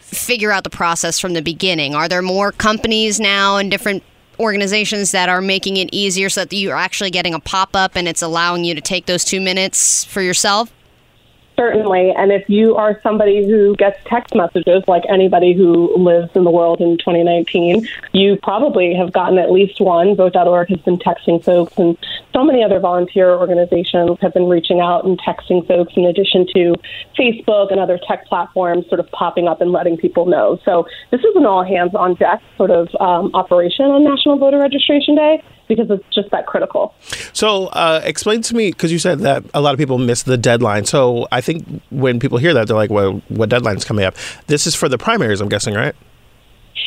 figure 0.00 0.50
out 0.50 0.64
the 0.64 0.70
process 0.70 1.20
from 1.20 1.34
the 1.34 1.42
beginning. 1.42 1.94
Are 1.94 2.08
there 2.08 2.22
more 2.22 2.50
companies 2.50 3.20
now 3.20 3.58
and 3.58 3.70
different 3.70 4.02
organizations 4.40 5.12
that 5.12 5.28
are 5.28 5.40
making 5.40 5.76
it 5.76 5.90
easier 5.92 6.28
so 6.28 6.44
that 6.44 6.56
you're 6.56 6.76
actually 6.76 7.10
getting 7.10 7.34
a 7.34 7.40
pop-up 7.40 7.94
and 7.94 8.08
it's 8.08 8.22
allowing 8.22 8.64
you 8.64 8.74
to 8.74 8.80
take 8.80 9.06
those 9.06 9.24
2 9.24 9.40
minutes 9.40 10.04
for 10.04 10.22
yourself?" 10.22 10.72
Certainly. 11.60 12.12
And 12.16 12.32
if 12.32 12.48
you 12.48 12.74
are 12.76 12.98
somebody 13.02 13.46
who 13.46 13.76
gets 13.76 13.98
text 14.06 14.34
messages, 14.34 14.82
like 14.88 15.02
anybody 15.10 15.52
who 15.52 15.94
lives 15.94 16.30
in 16.34 16.44
the 16.44 16.50
world 16.50 16.80
in 16.80 16.96
2019, 16.96 17.86
you 18.14 18.38
probably 18.42 18.94
have 18.94 19.12
gotten 19.12 19.36
at 19.36 19.52
least 19.52 19.78
one. 19.78 20.16
Vote.org 20.16 20.70
has 20.70 20.78
been 20.78 20.96
texting 20.96 21.44
folks, 21.44 21.76
and 21.76 21.98
so 22.32 22.44
many 22.44 22.64
other 22.64 22.80
volunteer 22.80 23.34
organizations 23.34 24.16
have 24.22 24.32
been 24.32 24.48
reaching 24.48 24.80
out 24.80 25.04
and 25.04 25.20
texting 25.20 25.66
folks, 25.68 25.92
in 25.96 26.06
addition 26.06 26.46
to 26.54 26.74
Facebook 27.18 27.70
and 27.70 27.78
other 27.78 28.00
tech 28.08 28.24
platforms 28.24 28.88
sort 28.88 28.98
of 28.98 29.10
popping 29.10 29.46
up 29.46 29.60
and 29.60 29.70
letting 29.70 29.98
people 29.98 30.24
know. 30.24 30.58
So 30.64 30.86
this 31.10 31.20
is 31.20 31.36
an 31.36 31.44
all 31.44 31.62
hands 31.62 31.94
on 31.94 32.14
deck 32.14 32.40
sort 32.56 32.70
of 32.70 32.88
um, 33.00 33.34
operation 33.34 33.84
on 33.84 34.02
National 34.02 34.38
Voter 34.38 34.58
Registration 34.58 35.14
Day 35.14 35.42
because 35.70 35.90
it's 35.90 36.04
just 36.14 36.30
that 36.32 36.46
critical. 36.46 36.94
So, 37.32 37.68
uh, 37.68 38.02
explain 38.04 38.42
to 38.42 38.54
me 38.54 38.70
because 38.70 38.92
you 38.92 38.98
said 38.98 39.20
that 39.20 39.44
a 39.54 39.60
lot 39.60 39.72
of 39.72 39.78
people 39.78 39.96
miss 39.96 40.24
the 40.24 40.36
deadline. 40.36 40.84
So, 40.84 41.26
I 41.32 41.40
think 41.40 41.64
when 41.90 42.18
people 42.20 42.36
hear 42.38 42.52
that, 42.52 42.66
they're 42.66 42.76
like, 42.76 42.90
"Well, 42.90 43.22
what 43.28 43.48
deadline's 43.48 43.84
coming 43.84 44.04
up?" 44.04 44.14
This 44.48 44.66
is 44.66 44.74
for 44.74 44.88
the 44.88 44.98
primaries, 44.98 45.40
I'm 45.40 45.48
guessing, 45.48 45.74
right? 45.74 45.94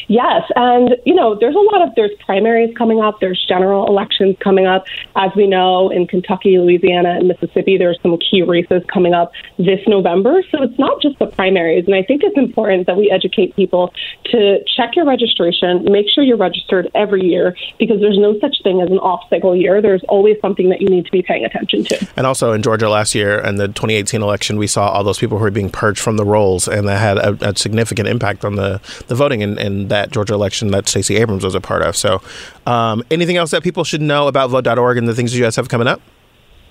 Yes, 0.07 0.43
and 0.55 0.95
you 1.05 1.15
know, 1.15 1.35
there's 1.35 1.55
a 1.55 1.59
lot 1.59 1.87
of 1.87 1.95
there's 1.95 2.11
primaries 2.25 2.75
coming 2.77 3.01
up, 3.01 3.19
there's 3.19 3.43
general 3.47 3.87
elections 3.87 4.35
coming 4.39 4.65
up. 4.65 4.85
As 5.15 5.31
we 5.35 5.47
know, 5.47 5.89
in 5.89 6.07
Kentucky, 6.07 6.57
Louisiana, 6.57 7.17
and 7.17 7.27
Mississippi, 7.27 7.77
there's 7.77 7.99
some 8.01 8.17
key 8.17 8.41
races 8.41 8.83
coming 8.91 9.13
up 9.13 9.31
this 9.57 9.79
November. 9.87 10.43
So 10.51 10.63
it's 10.63 10.77
not 10.77 11.01
just 11.01 11.19
the 11.19 11.27
primaries, 11.27 11.85
and 11.85 11.95
I 11.95 12.03
think 12.03 12.23
it's 12.23 12.37
important 12.37 12.87
that 12.87 12.97
we 12.97 13.09
educate 13.11 13.55
people 13.55 13.93
to 14.25 14.63
check 14.75 14.95
your 14.95 15.05
registration, 15.05 15.85
make 15.85 16.07
sure 16.09 16.23
you're 16.23 16.37
registered 16.37 16.89
every 16.95 17.23
year, 17.23 17.55
because 17.79 17.99
there's 17.99 18.17
no 18.17 18.37
such 18.39 18.61
thing 18.63 18.81
as 18.81 18.89
an 18.89 18.99
off-cycle 18.99 19.55
year. 19.55 19.81
There's 19.81 20.03
always 20.09 20.39
something 20.41 20.69
that 20.69 20.81
you 20.81 20.89
need 20.89 21.05
to 21.05 21.11
be 21.11 21.21
paying 21.21 21.45
attention 21.45 21.83
to. 21.85 22.07
And 22.15 22.25
also 22.25 22.51
in 22.51 22.61
Georgia 22.61 22.89
last 22.89 23.15
year 23.15 23.39
and 23.39 23.59
the 23.59 23.67
2018 23.67 24.21
election, 24.21 24.57
we 24.57 24.67
saw 24.67 24.89
all 24.89 25.03
those 25.03 25.19
people 25.19 25.37
who 25.37 25.43
were 25.43 25.51
being 25.51 25.69
purged 25.69 25.99
from 25.99 26.17
the 26.17 26.25
rolls, 26.25 26.67
and 26.67 26.87
that 26.87 26.99
had 26.99 27.17
a, 27.17 27.49
a 27.49 27.55
significant 27.55 28.07
impact 28.07 28.45
on 28.45 28.55
the, 28.55 28.81
the 29.07 29.15
voting 29.15 29.41
in, 29.41 29.57
in 29.57 29.87
that 29.93 30.11
Georgia 30.11 30.33
election 30.33 30.69
that 30.71 30.87
Stacey 30.87 31.15
Abrams 31.17 31.43
was 31.43 31.55
a 31.55 31.61
part 31.61 31.83
of. 31.83 31.95
So, 31.95 32.21
um, 32.65 33.03
anything 33.11 33.37
else 33.37 33.51
that 33.51 33.63
people 33.63 33.83
should 33.83 34.01
know 34.01 34.27
about 34.27 34.49
vote.org 34.49 34.97
and 34.97 35.07
the 35.07 35.15
things 35.15 35.35
you 35.35 35.43
guys 35.43 35.55
have 35.55 35.69
coming 35.69 35.87
up? 35.87 36.01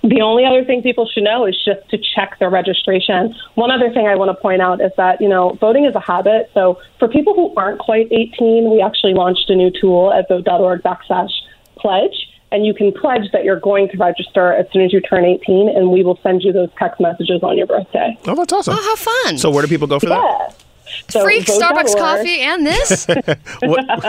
The 0.03 0.21
only 0.21 0.45
other 0.45 0.65
thing 0.65 0.83
people 0.83 1.07
should 1.07 1.23
know 1.23 1.47
is 1.47 1.57
just 1.65 1.89
to 1.91 1.99
check 2.15 2.37
their 2.41 2.51
registration. 2.51 3.35
One 3.55 3.71
other 3.71 3.89
thing 3.93 4.09
I 4.09 4.17
want 4.17 4.31
to 4.31 4.35
point 4.35 4.61
out 4.61 4.81
is 4.81 4.91
that, 4.97 5.21
you 5.21 5.29
know, 5.29 5.53
voting 5.61 5.85
is 5.85 5.95
a 5.95 6.01
habit. 6.01 6.51
So 6.55 6.81
for 6.99 7.07
people 7.07 7.35
who 7.35 7.55
aren't 7.55 7.79
quite 7.79 8.09
18, 8.11 8.69
we 8.69 8.83
actually 8.83 9.15
launched 9.15 9.49
a 9.49 9.55
new 9.55 9.71
tool 9.71 10.13
at 10.13 10.27
vote.org 10.29 10.83
backslash 10.83 11.31
pledge. 11.77 12.29
And 12.51 12.67
you 12.67 12.75
can 12.75 12.93
pledge 12.93 13.31
that 13.33 13.45
you're 13.45 13.61
going 13.61 13.89
to 13.91 13.97
register 13.97 14.53
as 14.53 14.67
soon 14.73 14.83
as 14.83 14.93
you 14.93 15.01
turn 15.01 15.25
18, 15.25 15.69
and 15.69 15.91
we 15.91 16.03
will 16.03 16.19
send 16.23 16.43
you 16.43 16.53
those 16.53 16.69
text 16.79 17.01
messages 17.01 17.43
on 17.43 17.57
your 17.57 17.67
birthday. 17.67 18.19
Oh, 18.27 18.35
that's 18.35 18.53
awesome. 18.53 18.75
Oh, 18.77 18.83
how 18.83 18.97
fun. 18.97 19.39
So, 19.39 19.51
where 19.51 19.63
do 19.63 19.69
people 19.69 19.87
go 19.87 19.99
for 19.99 20.11
that? 20.11 20.63
Yeah. 20.87 20.93
So 21.09 21.25
Free 21.25 21.41
Starbucks 21.41 21.97
coffee 21.97 22.41
and 22.41 22.67
this? 22.67 23.07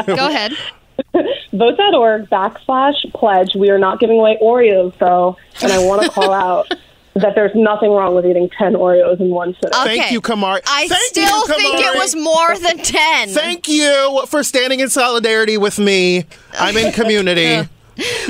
Go 0.07 0.27
ahead. 0.27 0.53
Vote.org 1.53 2.29
backslash 2.29 3.11
pledge. 3.13 3.55
We 3.55 3.69
are 3.69 3.77
not 3.77 3.99
giving 3.99 4.19
away 4.19 4.37
Oreos, 4.41 4.97
though, 4.97 5.37
and 5.61 5.71
I 5.71 5.83
want 5.85 6.03
to 6.03 6.09
call 6.09 6.33
out 6.33 6.71
that 7.15 7.35
there's 7.35 7.53
nothing 7.53 7.91
wrong 7.91 8.15
with 8.15 8.25
eating 8.25 8.49
10 8.57 8.73
Oreos 8.73 9.19
in 9.19 9.29
one 9.29 9.53
sitting. 9.55 9.71
Thank 9.71 10.11
you, 10.11 10.19
Kamari. 10.19 10.61
I 10.65 10.87
Thank 10.87 11.03
still 11.03 11.39
you, 11.39 11.47
think 11.47 11.79
it 11.79 11.97
was 11.97 12.15
more 12.15 12.57
than 12.57 12.77
10. 12.79 13.29
Thank 13.29 13.67
you 13.67 14.23
for 14.27 14.43
standing 14.43 14.79
in 14.79 14.89
solidarity 14.89 15.57
with 15.57 15.77
me. 15.77 16.25
I'm 16.53 16.75
in 16.75 16.91
community. 16.91 17.69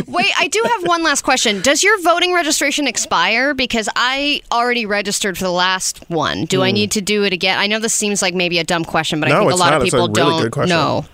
Wait, 0.08 0.32
I 0.38 0.48
do 0.50 0.62
have 0.72 0.84
one 0.88 1.04
last 1.04 1.24
question. 1.24 1.62
Does 1.62 1.84
your 1.84 2.00
voting 2.02 2.34
registration 2.34 2.88
expire? 2.88 3.54
Because 3.54 3.88
I 3.96 4.42
already 4.52 4.86
registered 4.86 5.38
for 5.38 5.44
the 5.46 5.52
last 5.52 6.04
one. 6.10 6.46
Do 6.46 6.62
I 6.62 6.70
Hmm. 6.70 6.76
need 6.76 6.92
to 6.92 7.02
do 7.02 7.24
it 7.24 7.34
again? 7.34 7.58
I 7.58 7.68
know 7.68 7.80
this 7.80 7.94
seems 7.94 8.22
like 8.22 8.34
maybe 8.34 8.60
a 8.60 8.64
dumb 8.64 8.84
question, 8.84 9.20
but 9.20 9.32
I 9.32 9.40
think 9.40 9.52
a 9.52 9.56
lot 9.56 9.72
not. 9.72 9.74
of 9.76 9.84
It's 9.84 9.94
a 9.94 9.98
people 9.98 10.08
really 10.10 10.32
don't 10.32 10.42
good 10.42 10.52
question. 10.52 10.76
know. 10.76 11.06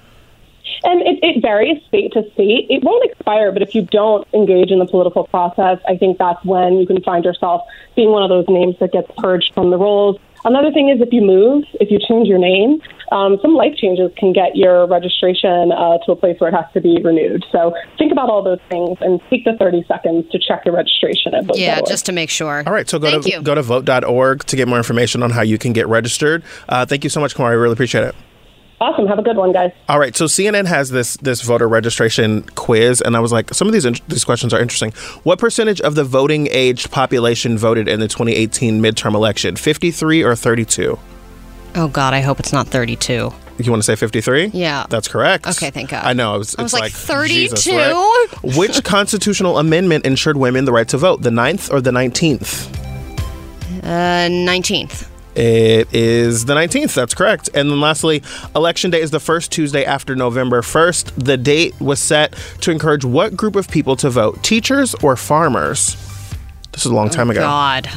And 0.83 1.01
it, 1.01 1.19
it 1.21 1.41
varies 1.41 1.81
state 1.89 2.13
to 2.13 2.23
state. 2.33 2.67
It 2.69 2.83
won't 2.83 3.03
expire, 3.11 3.51
but 3.51 3.61
if 3.61 3.75
you 3.75 3.81
don't 3.81 4.25
engage 4.33 4.71
in 4.71 4.79
the 4.79 4.85
political 4.85 5.25
process, 5.25 5.77
I 5.87 5.97
think 5.97 6.17
that's 6.17 6.43
when 6.45 6.77
you 6.79 6.87
can 6.87 7.01
find 7.01 7.25
yourself 7.25 7.63
being 7.95 8.11
one 8.11 8.23
of 8.23 8.29
those 8.29 8.45
names 8.47 8.75
that 8.79 8.93
gets 8.93 9.11
purged 9.17 9.53
from 9.53 9.71
the 9.71 9.77
rolls. 9.77 10.17
Another 10.45 10.71
thing 10.71 10.87
is 10.87 11.01
if 11.01 11.11
you 11.11 11.21
move, 11.21 11.65
if 11.81 11.91
you 11.91 11.99
change 11.99 12.29
your 12.29 12.37
name, 12.39 12.81
um, 13.11 13.37
some 13.41 13.55
life 13.55 13.75
changes 13.75 14.11
can 14.17 14.33
get 14.33 14.55
your 14.55 14.87
registration 14.87 15.71
uh, 15.71 15.97
to 16.05 16.11
a 16.11 16.15
place 16.15 16.39
where 16.39 16.49
it 16.49 16.53
has 16.53 16.65
to 16.73 16.81
be 16.81 17.01
renewed. 17.03 17.45
So 17.51 17.73
think 17.97 18.11
about 18.11 18.29
all 18.29 18.43
those 18.43 18.59
things 18.69 18.97
and 19.01 19.19
take 19.29 19.45
the 19.45 19.55
30 19.57 19.85
seconds 19.87 20.25
to 20.31 20.39
check 20.39 20.63
your 20.65 20.75
registration 20.75 21.33
at 21.33 21.43
vote.org. 21.45 21.59
Yeah, 21.59 21.81
just 21.81 22.05
to 22.07 22.11
make 22.11 22.29
sure. 22.29 22.63
All 22.65 22.73
right, 22.73 22.87
so 22.89 22.99
go 22.99 23.11
Thank 23.11 23.23
to 23.23 23.29
you. 23.31 23.41
go 23.41 23.55
to 23.55 23.61
vote.org 23.61 24.43
to 24.45 24.55
get 24.55 24.67
more 24.67 24.77
information 24.77 25.23
on 25.23 25.31
how 25.31 25.41
you 25.41 25.57
can 25.57 25.73
get 25.73 25.87
registered. 25.87 26.43
Uh, 26.67 26.85
thank 26.85 27.03
you 27.03 27.09
so 27.09 27.19
much, 27.19 27.35
Kamari. 27.35 27.49
I 27.49 27.53
really 27.53 27.73
appreciate 27.73 28.03
it. 28.03 28.15
Awesome. 28.81 29.07
Have 29.07 29.19
a 29.19 29.23
good 29.23 29.35
one, 29.35 29.51
guys. 29.51 29.71
All 29.89 29.99
right, 29.99 30.15
so 30.15 30.25
CNN 30.25 30.65
has 30.65 30.89
this 30.89 31.17
this 31.17 31.41
voter 31.41 31.67
registration 31.67 32.43
quiz, 32.55 33.01
and 33.01 33.17
I 33.17 33.19
was 33.19 33.31
like, 33.31 33.53
some 33.53 33.67
of 33.67 33.73
these 33.73 33.83
in- 33.83 33.97
these 34.07 34.23
questions 34.23 34.53
are 34.53 34.61
interesting. 34.61 34.91
What 35.23 35.37
percentage 35.37 35.81
of 35.81 35.95
the 35.95 36.05
voting 36.05 36.47
aged 36.49 36.89
population 36.89 37.57
voted 37.57 37.89
in 37.89 37.99
the 37.99 38.07
2018 38.07 38.81
midterm 38.81 39.15
election? 39.15 39.57
53 39.57 40.23
or 40.23 40.33
32? 40.33 40.97
Oh, 41.75 41.87
God, 41.87 42.13
I 42.13 42.21
hope 42.21 42.39
it's 42.39 42.53
not 42.53 42.67
32. 42.67 43.31
You 43.61 43.71
want 43.71 43.83
to 43.83 43.85
say 43.85 43.95
53? 43.95 44.47
Yeah. 44.47 44.85
That's 44.89 45.07
correct. 45.07 45.47
Okay, 45.47 45.69
thank 45.69 45.89
God. 45.89 46.05
I 46.05 46.13
know. 46.13 46.35
It 46.35 46.37
was, 46.39 46.55
I 46.55 46.61
was 46.63 46.73
like, 46.73 46.93
Jesus, 46.93 47.65
32? 47.65 47.77
right? 47.77 48.57
Which 48.57 48.83
constitutional 48.83 49.57
amendment 49.59 50.05
ensured 50.05 50.37
women 50.37 50.65
the 50.65 50.71
right 50.71 50.87
to 50.89 50.97
vote? 50.97 51.21
The 51.21 51.29
9th 51.29 51.71
or 51.73 51.81
the 51.81 51.91
19th? 51.91 52.73
Uh, 53.83 54.29
19th. 54.29 55.07
It 55.35 55.93
is 55.93 56.45
the 56.45 56.55
19th. 56.55 56.93
That's 56.93 57.13
correct. 57.13 57.49
And 57.53 57.69
then 57.69 57.79
lastly, 57.79 58.23
election 58.55 58.91
day 58.91 59.01
is 59.01 59.11
the 59.11 59.19
first 59.19 59.51
Tuesday 59.51 59.85
after 59.85 60.15
November 60.15 60.61
1st. 60.61 61.23
The 61.23 61.37
date 61.37 61.79
was 61.79 61.99
set 61.99 62.33
to 62.61 62.71
encourage 62.71 63.05
what 63.05 63.35
group 63.37 63.55
of 63.55 63.69
people 63.69 63.95
to 63.97 64.09
vote? 64.09 64.41
Teachers 64.43 64.95
or 64.95 65.15
farmers? 65.15 65.95
This 66.71 66.85
is 66.85 66.91
a 66.91 66.95
long 66.95 67.09
time 67.09 67.29
ago. 67.29 67.41
God. 67.41 67.89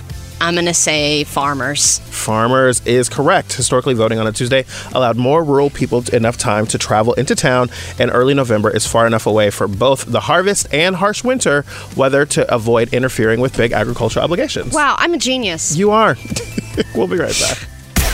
I'm 0.42 0.54
going 0.54 0.66
to 0.66 0.74
say 0.74 1.22
farmers. 1.22 2.00
Farmers 2.00 2.84
is 2.84 3.08
correct. 3.08 3.52
Historically, 3.52 3.94
voting 3.94 4.18
on 4.18 4.26
a 4.26 4.32
Tuesday 4.32 4.64
allowed 4.92 5.16
more 5.16 5.44
rural 5.44 5.70
people 5.70 6.02
enough 6.12 6.36
time 6.36 6.66
to 6.66 6.78
travel 6.78 7.12
into 7.14 7.36
town, 7.36 7.70
and 8.00 8.10
early 8.12 8.34
November 8.34 8.68
is 8.68 8.84
far 8.84 9.06
enough 9.06 9.26
away 9.26 9.50
for 9.50 9.68
both 9.68 10.04
the 10.04 10.18
harvest 10.18 10.66
and 10.74 10.96
harsh 10.96 11.22
winter 11.22 11.64
weather 11.96 12.26
to 12.26 12.52
avoid 12.52 12.92
interfering 12.92 13.38
with 13.38 13.56
big 13.56 13.70
agricultural 13.70 14.24
obligations. 14.24 14.74
Wow, 14.74 14.96
I'm 14.98 15.14
a 15.14 15.18
genius. 15.18 15.76
You 15.76 15.92
are. 15.92 16.16
we'll 16.96 17.06
be 17.06 17.18
right 17.18 17.38
back. 17.38 17.68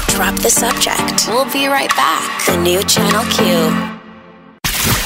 Drop 0.09 0.35
the 0.41 0.51
subject. 0.51 1.29
We'll 1.29 1.51
be 1.51 1.67
right 1.67 1.91
back. 1.97 2.45
The 2.45 2.61
new 2.61 2.83
Channel 2.83 3.25
Q. 3.33 3.98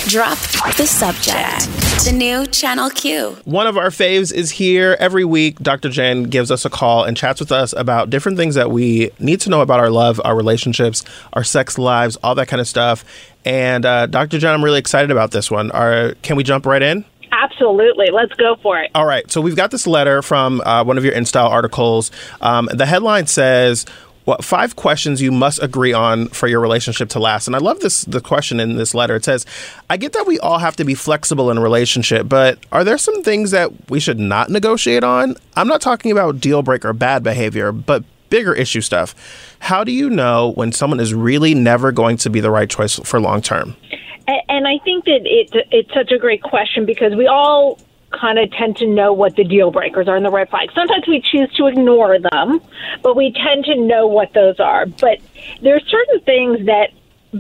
Drop 0.09 0.37
the 0.77 0.85
subject. 0.85 2.05
The 2.05 2.11
new 2.13 2.45
Channel 2.47 2.91
Q. 2.91 3.37
One 3.45 3.69
of 3.69 3.79
our 3.79 3.91
faves 3.91 4.33
is 4.35 4.51
here 4.51 4.97
every 4.99 5.25
week. 5.25 5.61
Dr. 5.61 5.91
Jen 5.91 6.25
gives 6.25 6.51
us 6.51 6.65
a 6.65 6.71
call 6.71 7.05
and 7.05 7.17
chats 7.17 7.39
with 7.39 7.53
us 7.53 7.73
about 7.73 8.11
different 8.11 8.37
things 8.37 8.57
that 8.57 8.73
we 8.73 9.13
need 9.21 9.41
to 9.43 9.51
know 9.51 9.61
about 9.61 9.79
our 9.79 9.91
love, 9.91 10.21
our 10.25 10.35
relationships, 10.35 11.05
our 11.35 11.45
sex 11.45 11.79
lives, 11.79 12.17
all 12.17 12.35
that 12.35 12.49
kind 12.49 12.61
of 12.61 12.67
stuff. 12.67 13.05
And 13.45 13.87
uh, 13.87 14.07
Dr. 14.07 14.41
Jen, 14.41 14.53
I'm 14.53 14.65
really 14.65 14.81
excited 14.81 15.13
about 15.13 15.31
this 15.31 15.53
one. 15.53 15.71
Are, 15.71 16.15
can 16.23 16.35
we 16.35 16.43
jump 16.43 16.67
right 16.67 16.83
in? 16.83 17.05
Absolutely. 17.31 18.11
Let's 18.11 18.33
go 18.35 18.57
for 18.61 18.81
it. 18.81 18.91
All 18.97 19.07
right. 19.07 19.31
So 19.31 19.41
we've 19.41 19.57
got 19.57 19.71
this 19.71 19.87
letter 19.87 20.21
from 20.21 20.61
uh, 20.63 20.83
one 20.83 20.99
of 20.99 21.05
your 21.05 21.15
InStyle 21.15 21.49
articles. 21.49 22.11
Um, 22.41 22.69
the 22.73 22.87
headline 22.87 23.29
says, 23.29 23.87
"What 24.25 24.45
five 24.45 24.77
questions 24.77 25.21
you 25.21 25.33
must 25.33 25.63
agree 25.63 25.93
on 25.93 26.29
for 26.29 26.47
your 26.47 26.61
relationship 26.61 27.09
to 27.11 27.19
last?" 27.19 27.47
And 27.47 27.57
I 27.57 27.59
love 27.59 27.81
this 27.81 28.05
the 28.05 28.21
question 28.21 28.61
in 28.61 28.77
this 28.77 28.95
letter. 28.95 29.17
It 29.17 29.25
says, 29.25 29.47
"I 29.89 29.97
get 29.97 30.13
that 30.13 30.27
we 30.27 30.39
all 30.39 30.59
have 30.59 30.77
to 30.77 30.85
be 30.85 30.95
flexible 30.95 31.51
in 31.51 31.59
a 31.59 31.61
relationship, 31.63 32.29
but 32.29 32.59
are 32.73 32.85
there 32.85 32.99
some 32.99 33.23
things 33.23 33.51
that 33.51 33.71
we 33.91 34.01
should 34.01 34.19
not 34.19 34.51
negotiate 34.51 35.05
on? 35.05 35.37
I'm 35.57 35.69
not 35.69 35.81
talking 35.81 36.13
about 36.13 36.41
deal 36.41 36.63
breaker 36.63 36.93
bad 36.93 37.23
behavior, 37.23 37.73
but." 37.73 38.05
Bigger 38.31 38.55
issue 38.55 38.81
stuff. 38.81 39.15
How 39.59 39.85
do 39.85 39.93
you 39.93 40.09
know 40.09 40.53
when 40.55 40.73
someone 40.73 41.01
is 41.01 41.13
really 41.13 41.55
never 41.55 41.93
going 41.93 42.17
to 42.17 42.31
be 42.31 42.41
the 42.41 42.51
right 42.51 42.71
choice 42.71 42.99
for 43.05 43.21
long 43.21 43.43
term? 43.43 43.77
And, 44.49 44.67
I 44.67 44.79
think 44.83 45.05
that 45.05 45.21
it, 45.27 45.67
it's 45.71 45.93
such 45.93 46.11
a 46.13 46.19
great 46.19 46.43
question 46.43 46.87
because 46.87 47.15
we 47.15 47.27
all 47.27 47.79
kind 48.13 48.39
of 48.39 48.51
tend 48.53 48.77
to 48.79 48.87
know 48.87 49.13
what 49.13 49.37
the 49.37 49.45
deal 49.45 49.71
breakers 49.71 50.09
are 50.09 50.17
and 50.17 50.25
the 50.25 50.31
red 50.31 50.49
flags. 50.51 50.75
Sometimes 50.75 51.07
we 51.07 51.21
choose 51.21 51.53
to 51.57 51.67
ignore 51.67 52.19
them, 52.19 52.61
but 53.03 53.17
we 53.17 53.33
tend 53.33 53.65
to 53.67 53.77
know 53.77 54.07
what 54.07 54.33
those 54.33 54.61
are. 54.61 54.87
But 54.87 55.19
there 55.63 55.77
are 55.77 55.81
certain 55.81 56.21
things 56.21 56.67
that 56.67 56.91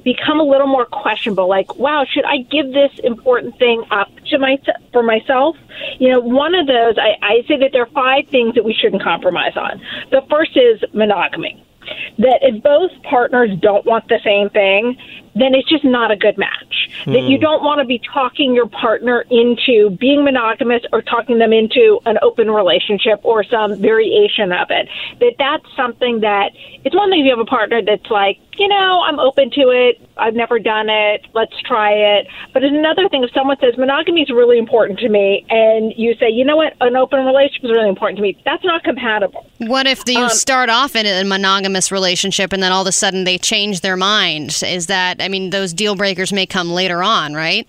become 0.04 0.40
a 0.40 0.42
little 0.42 0.66
more 0.66 0.86
questionable 0.86 1.46
like 1.46 1.76
wow 1.76 2.02
should 2.10 2.24
i 2.24 2.38
give 2.50 2.72
this 2.72 2.90
important 3.04 3.54
thing 3.58 3.84
up 3.90 4.08
to 4.24 4.38
my 4.38 4.56
for 4.90 5.02
myself 5.02 5.54
you 5.98 6.08
know 6.08 6.18
one 6.18 6.54
of 6.54 6.66
those 6.66 6.96
I, 6.96 7.18
I 7.20 7.44
say 7.46 7.58
that 7.58 7.72
there 7.72 7.82
are 7.82 7.90
five 7.90 8.26
things 8.28 8.54
that 8.54 8.64
we 8.64 8.72
shouldn't 8.72 9.02
compromise 9.02 9.54
on 9.54 9.82
the 10.10 10.22
first 10.30 10.56
is 10.56 10.82
monogamy 10.94 11.62
that 12.18 12.38
if 12.42 12.62
both 12.62 12.90
partners 13.02 13.50
don't 13.60 13.84
want 13.84 14.08
the 14.08 14.20
same 14.24 14.50
thing, 14.50 14.96
then 15.34 15.54
it's 15.54 15.68
just 15.68 15.84
not 15.84 16.10
a 16.10 16.16
good 16.16 16.38
match. 16.38 16.81
That 17.06 17.22
you 17.22 17.36
hmm. 17.36 17.42
don't 17.42 17.62
want 17.62 17.80
to 17.80 17.84
be 17.84 18.00
talking 18.12 18.54
your 18.54 18.68
partner 18.68 19.24
into 19.30 19.90
being 19.98 20.24
monogamous 20.24 20.82
or 20.92 21.02
talking 21.02 21.38
them 21.38 21.52
into 21.52 22.00
an 22.06 22.18
open 22.22 22.50
relationship 22.50 23.20
or 23.22 23.44
some 23.44 23.80
variation 23.80 24.52
of 24.52 24.68
it. 24.70 24.88
That 25.20 25.34
that's 25.38 25.76
something 25.76 26.20
that 26.20 26.52
it's 26.84 26.94
one 26.94 27.10
thing 27.10 27.20
if 27.20 27.24
you 27.24 27.30
have 27.30 27.38
a 27.38 27.44
partner 27.44 27.82
that's 27.82 28.10
like, 28.10 28.38
you 28.58 28.68
know, 28.68 29.02
I'm 29.06 29.18
open 29.18 29.50
to 29.50 29.70
it. 29.70 30.00
I've 30.16 30.34
never 30.34 30.58
done 30.58 30.88
it. 30.88 31.26
Let's 31.34 31.54
try 31.66 31.92
it. 31.92 32.26
But 32.52 32.62
another 32.62 33.08
thing 33.08 33.24
if 33.24 33.30
someone 33.32 33.56
says 33.60 33.76
monogamy 33.78 34.22
is 34.22 34.30
really 34.30 34.58
important 34.58 34.98
to 35.00 35.08
me, 35.08 35.44
and 35.48 35.92
you 35.96 36.14
say, 36.20 36.28
you 36.28 36.44
know 36.44 36.56
what, 36.56 36.74
an 36.80 36.96
open 36.96 37.24
relationship 37.24 37.64
is 37.64 37.70
really 37.70 37.88
important 37.88 38.18
to 38.18 38.22
me. 38.22 38.40
That's 38.44 38.64
not 38.64 38.84
compatible. 38.84 39.46
What 39.58 39.86
if 39.86 40.02
you 40.06 40.24
Um, 40.24 40.28
start 40.28 40.68
off 40.68 40.94
in 40.94 41.06
a 41.06 41.24
monogamous 41.24 41.90
relationship 41.90 42.52
and 42.52 42.62
then 42.62 42.72
all 42.72 42.82
of 42.82 42.88
a 42.88 42.92
sudden 42.92 43.24
they 43.24 43.38
change 43.38 43.80
their 43.80 43.96
mind? 43.96 44.62
Is 44.66 44.86
that, 44.86 45.20
I 45.20 45.28
mean, 45.28 45.50
those 45.50 45.72
deal 45.72 45.94
breakers 45.94 46.32
may 46.32 46.46
come 46.46 46.70
later 46.70 47.02
on, 47.02 47.34
right? 47.34 47.66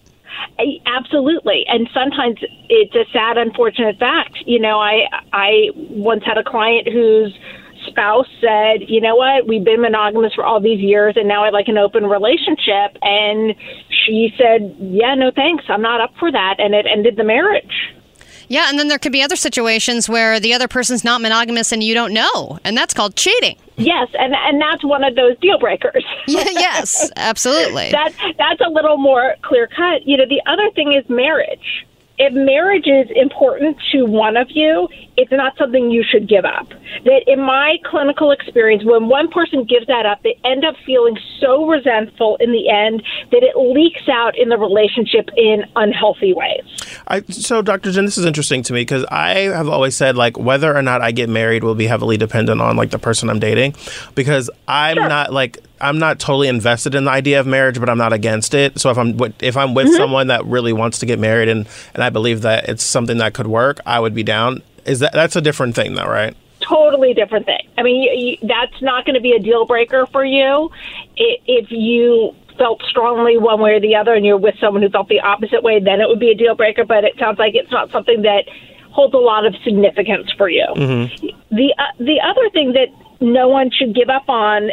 Absolutely, 0.86 1.66
and 1.68 1.90
sometimes 1.94 2.38
it's 2.70 2.94
a 2.96 3.06
sad, 3.12 3.38
unfortunate 3.38 3.98
fact. 3.98 4.38
You 4.46 4.60
know, 4.60 4.80
I 4.80 5.08
I 5.34 5.70
once 5.76 6.24
had 6.24 6.38
a 6.38 6.44
client 6.44 6.88
whose 6.88 7.36
spouse 7.88 8.28
said, 8.42 8.90
"You 8.90 9.02
know 9.02 9.16
what? 9.16 9.48
We've 9.48 9.64
been 9.64 9.82
monogamous 9.82 10.34
for 10.34 10.46
all 10.46 10.60
these 10.60 10.80
years, 10.80 11.16
and 11.18 11.28
now 11.28 11.44
I'd 11.44 11.54
like 11.54 11.68
an 11.68 11.78
open 11.78 12.06
relationship." 12.06 12.98
And 13.02 13.56
she 14.06 14.34
said, 14.38 14.76
"Yeah, 14.80 15.16
no 15.16 15.32
thanks. 15.32 15.66
I'm 15.68 15.82
not 15.82 16.02
up 16.02 16.14
for 16.20 16.32
that," 16.32 16.56
and 16.60 16.74
it 16.74 16.86
ended 16.86 17.16
the 17.16 17.24
marriage. 17.24 17.94
Yeah, 18.48 18.70
and 18.70 18.78
then 18.78 18.88
there 18.88 19.00
could 19.00 19.12
be 19.12 19.22
other 19.24 19.36
situations 19.36 20.10
where 20.10 20.40
the 20.40 20.54
other 20.54 20.68
person's 20.68 21.04
not 21.04 21.22
monogamous 21.22 21.72
and 21.72 21.84
you 21.84 21.94
don't 21.94 22.14
know, 22.14 22.60
and 22.64 22.78
that's 22.78 22.94
called 22.94 23.16
cheating. 23.16 23.56
Yes, 23.78 24.10
and 24.14 24.36
and 24.36 24.62
that's 24.62 24.84
one 24.84 25.04
of 25.04 25.16
those 25.16 25.38
deal 25.40 25.58
breakers. 25.60 26.06
Yes, 26.28 27.12
absolutely. 27.16 27.92
that 27.92 28.14
that's 28.38 28.62
a 28.62 28.70
little 28.70 28.98
more 28.98 29.36
clear 29.42 29.68
cut. 29.68 30.06
You 30.06 30.18
know, 30.18 30.26
the 30.28 30.42
other 30.46 30.70
thing 30.72 30.94
is 30.94 31.08
marriage. 31.10 31.86
If 32.18 32.34
marriage 32.34 32.86
is 32.86 33.10
important 33.16 33.78
to 33.92 34.04
one 34.04 34.38
of 34.38 34.48
you, 34.52 34.88
it's 35.18 35.32
not 35.32 35.58
something 35.58 35.90
you 35.90 36.04
should 36.04 36.30
give 36.30 36.46
up. 36.46 36.70
That 37.06 37.24
in 37.28 37.40
my 37.40 37.78
clinical 37.86 38.32
experience, 38.32 38.84
when 38.86 39.08
one 39.08 39.30
person 39.30 39.64
gives 39.64 39.88
that 39.88 40.06
up, 40.06 40.22
they 40.22 40.40
end 40.44 40.64
up 40.64 40.76
feeling 40.86 41.18
so 41.40 41.66
resentful 41.66 42.38
in 42.40 42.52
the 42.52 42.70
end 42.70 43.02
that 43.32 43.42
it 43.44 43.58
leaks 43.58 44.08
out 44.08 44.38
in 44.38 44.50
the 44.50 44.58
relationship 44.58 45.30
in 45.36 45.66
unhealthy 45.76 46.34
ways. 46.34 46.64
I, 47.08 47.22
so, 47.22 47.62
Dr. 47.62 47.92
Jen, 47.92 48.06
this 48.06 48.18
is 48.18 48.26
interesting 48.26 48.62
to 48.64 48.74
me 48.74 48.82
because 48.82 49.06
I 49.10 49.32
have 49.40 49.68
always 49.68 49.96
said 49.96 50.16
like 50.16 50.38
whether 50.38 50.76
or 50.76 50.82
not 50.82 51.02
I 51.02 51.12
get 51.12 51.30
married 51.30 51.64
will 51.64 51.76
be 51.76 51.88
heavily 51.88 52.18
dependent 52.18 52.62
on 52.62 52.76
like 52.76 52.92
the 52.92 53.00
person 53.00 53.30
I'm 53.30 53.40
dating, 53.40 53.76
because 54.14 54.50
I'm 54.68 54.98
not 54.98 55.34
like 55.34 55.58
I'm 55.84 56.00
not 56.00 56.20
totally 56.20 56.48
invested 56.48 56.96
in 56.96 57.06
the 57.06 57.12
idea 57.12 57.40
of 57.40 57.48
marriage, 57.48 57.80
but 57.80 57.90
I'm 57.90 57.98
not 57.98 58.14
against 58.14 58.54
it. 58.54 58.80
So 58.80 58.90
if 58.90 58.98
I'm 58.98 59.20
if 59.40 59.58
I'm 59.58 59.74
with 59.74 59.94
someone 59.96 60.28
that 60.28 60.46
really 60.46 60.74
wants 60.74 61.00
to 61.00 61.06
get 61.06 61.20
married 61.20 61.50
and 61.50 61.68
and 61.94 62.04
I 62.04 62.10
believe 62.10 62.42
that 62.42 62.70
it's 62.70 62.84
something 62.84 63.18
that 63.18 63.34
could 63.34 63.48
work, 63.48 63.80
I 63.86 64.00
would 64.00 64.16
be 64.16 64.24
down. 64.24 64.64
Is 64.86 65.00
that 65.00 65.14
that's 65.14 65.36
a 65.36 65.42
different 65.42 65.76
thing 65.76 65.96
though, 65.96 66.08
right? 66.08 66.36
totally 66.68 67.14
different 67.14 67.46
thing. 67.46 67.68
I 67.78 67.84
mean, 67.84 68.02
you, 68.02 68.12
you, 68.12 68.48
that's 68.48 68.82
not 68.82 69.06
going 69.06 69.16
to 69.16 69.22
be 69.22 69.34
a 69.34 69.40
deal 69.40 69.66
breaker 69.66 70.06
for 70.08 70.24
you 70.24 70.72
if 71.18 71.72
you 71.72 72.34
felt 72.58 72.82
strongly 72.84 73.38
one 73.38 73.60
way 73.60 73.72
or 73.72 73.80
the 73.80 73.96
other 73.96 74.14
and 74.14 74.26
you're 74.26 74.38
with 74.38 74.56
someone 74.60 74.82
who 74.82 74.90
felt 74.90 75.10
the 75.10 75.20
opposite 75.20 75.64
way 75.64 75.80
then 75.80 76.00
it 76.00 76.08
would 76.08 76.20
be 76.20 76.30
a 76.30 76.36
deal 76.36 76.56
breaker 76.56 76.86
but 76.86 77.04
it 77.04 77.18
sounds 77.18 77.40
like 77.40 77.56
it's 77.56 77.72
not 77.72 77.90
something 77.92 78.22
that 78.22 78.44
holds 78.92 79.14
a 79.16 79.18
lot 79.18 79.46
of 79.46 79.56
significance 79.64 80.32
for 80.38 80.50
you. 80.50 80.66
The 81.52 81.74
uh, 81.78 81.84
the 81.98 82.22
other 82.22 82.50
thing 82.52 82.74
that 82.74 82.90
no 83.20 83.48
one 83.48 83.72
should 83.72 83.96
give 83.96 84.10
up 84.10 84.30
on 84.30 84.70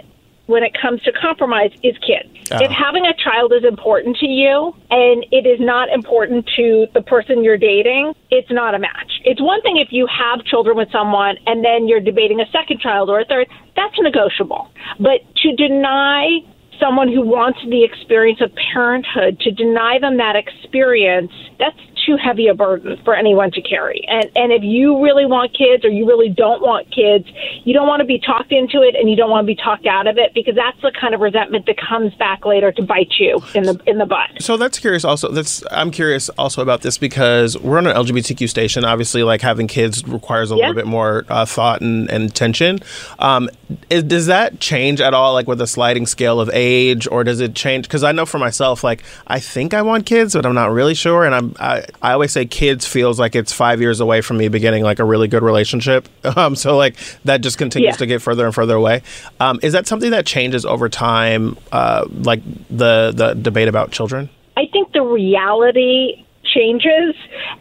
when 0.51 0.65
it 0.65 0.73
comes 0.75 1.01
to 1.03 1.13
compromise 1.13 1.71
is 1.83 1.97
kids. 1.99 2.29
Ah. 2.51 2.59
If 2.61 2.71
having 2.71 3.07
a 3.07 3.15
child 3.15 3.53
is 3.55 3.65
important 3.65 4.17
to 4.19 4.27
you 4.27 4.75
and 4.91 5.25
it 5.31 5.47
is 5.47 5.61
not 5.61 5.89
important 5.89 6.51
to 6.57 6.87
the 6.93 7.03
person 7.03 7.45
you're 7.45 7.57
dating, 7.57 8.13
it's 8.31 8.51
not 8.51 8.75
a 8.75 8.79
match. 8.79 9.23
It's 9.25 9.41
one 9.41 9.63
thing 9.63 9.79
if 9.79 9.89
you 9.93 10.07
have 10.07 10.45
children 10.45 10.77
with 10.77 10.91
someone 10.91 11.37
and 11.47 11.65
then 11.65 11.87
you're 11.87 12.01
debating 12.01 12.41
a 12.41 12.51
second 12.51 12.81
child 12.81 13.09
or 13.09 13.21
a 13.21 13.25
third, 13.25 13.47
that's 13.77 13.95
negotiable. 14.01 14.69
But 14.99 15.23
to 15.43 15.55
deny 15.55 16.41
someone 16.81 17.09
who 17.09 17.21
wants 17.21 17.61
the 17.69 17.85
experience 17.85 18.41
of 18.41 18.51
parenthood, 18.73 19.39
to 19.41 19.53
deny 19.53 19.99
them 20.01 20.17
that 20.17 20.35
experience, 20.35 21.31
that's 21.59 21.79
too 22.11 22.17
heavy 22.23 22.49
a 22.49 22.55
burden 22.55 22.97
for 23.05 23.15
anyone 23.15 23.51
to 23.53 23.63
carry. 23.63 24.05
And 24.09 24.31
and 24.35 24.53
if 24.53 24.63
you 24.63 25.03
really 25.03 25.27
want 25.27 25.57
kids 25.57 25.85
or 25.85 25.89
you 25.89 26.07
really 26.07 26.29
don't 26.29 26.61
want 26.63 26.91
kids, 26.91 27.27
you 27.65 27.73
don't 27.75 27.87
want 27.87 28.01
to 28.01 28.07
be 28.07 28.19
talked 28.19 28.53
into 28.53 28.83
it 28.83 28.95
and 28.97 29.09
you 29.09 29.17
don't 29.17 29.31
want 29.31 29.45
to 29.45 29.47
be 29.47 29.61
talked 29.61 29.87
out 29.87 30.07
of 30.07 30.19
it 30.19 30.33
because 30.35 30.55
that's 30.55 30.81
the 30.83 30.93
kind 30.99 31.15
of 31.15 31.21
resentment 31.21 31.67
that 31.67 31.77
comes 31.79 32.13
back 32.15 32.45
later 32.45 32.73
to 32.73 32.83
bite 32.83 33.13
you 33.19 33.41
in 33.55 33.65
the 33.65 33.81
in 33.87 33.99
the 33.99 34.07
butt. 34.07 34.31
So 34.41 34.57
that's 34.57 34.79
curious. 34.79 35.05
Also, 35.05 35.31
that's 35.31 35.63
I'm 35.71 35.91
curious 35.91 36.29
also 36.31 36.63
about 36.63 36.83
this 36.83 36.99
because 36.99 37.57
we're 37.59 37.79
on 37.79 37.87
an 37.87 37.95
LGBTQ 37.97 38.49
station. 38.49 38.85
Obviously, 38.85 39.23
like 39.23 39.41
having 39.41 39.67
kids 39.69 40.07
requires 40.07 40.51
a 40.51 40.55
Yeah. 40.57 40.69
little 40.69 40.75
bit 40.83 40.87
more 40.87 41.25
uh, 41.29 41.45
thought 41.47 41.81
and, 41.81 42.11
and 42.11 42.29
attention. 42.29 42.81
Um, 43.19 43.49
is, 43.89 44.03
does 44.05 44.27
that 44.27 44.59
change 44.61 45.01
at 45.01 45.15
all, 45.15 45.33
like 45.33 45.47
with 45.47 45.61
a 45.61 45.67
sliding 45.67 46.07
scale 46.07 46.41
of 46.41 46.51
age, 46.53 47.07
or 47.11 47.23
does 47.25 47.41
it 47.41 47.55
change? 47.55 47.85
Because 47.87 48.03
I 48.03 48.13
know 48.13 48.27
for 48.27 48.39
myself, 48.39 48.83
like 48.83 49.05
I 49.27 49.39
think 49.39 49.75
I 49.75 49.83
want 49.83 50.07
kids, 50.07 50.35
but 50.35 50.45
I'm 50.45 50.55
not 50.55 50.73
really 50.73 50.95
sure. 50.95 51.25
And 51.25 51.35
I'm 51.35 51.55
I, 51.61 51.85
I 52.03 52.13
always 52.13 52.33
say 52.33 52.47
kids 52.47 52.87
feels 52.87 53.19
like 53.21 53.35
it's 53.35 53.53
five 53.53 53.81
years 53.81 54.01
away 54.01 54.21
from 54.21 54.39
me 54.39 54.49
beginning 54.49 54.83
like 54.85 54.99
a 54.99 55.05
really 55.05 55.29
good 55.29 55.43
relationship. 55.43 56.09
Um, 56.37 56.55
so 56.55 56.77
like 56.77 56.97
that 57.25 57.41
just 57.43 57.59
continues 57.59 57.93
Yeah. 57.95 57.97
to 57.99 58.07
get 58.07 58.23
further 58.23 58.47
and 58.47 58.55
further 58.55 58.75
away. 58.77 59.03
Um, 59.41 59.59
is 59.63 59.73
that 59.73 59.87
something 59.87 60.11
that 60.13 60.27
changes 60.27 60.65
over 60.65 60.89
time, 60.89 61.57
uh, 61.73 62.07
like 62.11 62.41
the 62.71 63.13
the 63.15 63.35
debate 63.35 63.69
about 63.69 63.91
children? 63.91 64.29
I 64.57 64.67
think 64.73 64.93
the 64.93 65.03
reality 65.03 66.25
changes 66.55 67.15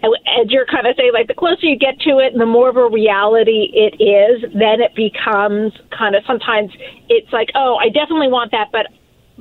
as 0.03 0.49
you're 0.49 0.65
kind 0.65 0.87
of 0.87 0.95
saying 0.97 1.11
like 1.13 1.27
the 1.27 1.33
closer 1.33 1.65
you 1.65 1.77
get 1.77 1.99
to 2.01 2.17
it 2.19 2.31
and 2.31 2.41
the 2.41 2.45
more 2.45 2.69
of 2.69 2.77
a 2.77 2.87
reality 2.89 3.69
it 3.73 4.01
is 4.01 4.41
then 4.53 4.81
it 4.81 4.95
becomes 4.95 5.73
kind 5.95 6.15
of 6.15 6.23
sometimes 6.25 6.71
it's 7.07 7.31
like 7.31 7.49
oh 7.53 7.75
i 7.75 7.89
definitely 7.89 8.29
want 8.29 8.49
that 8.51 8.69
but 8.71 8.87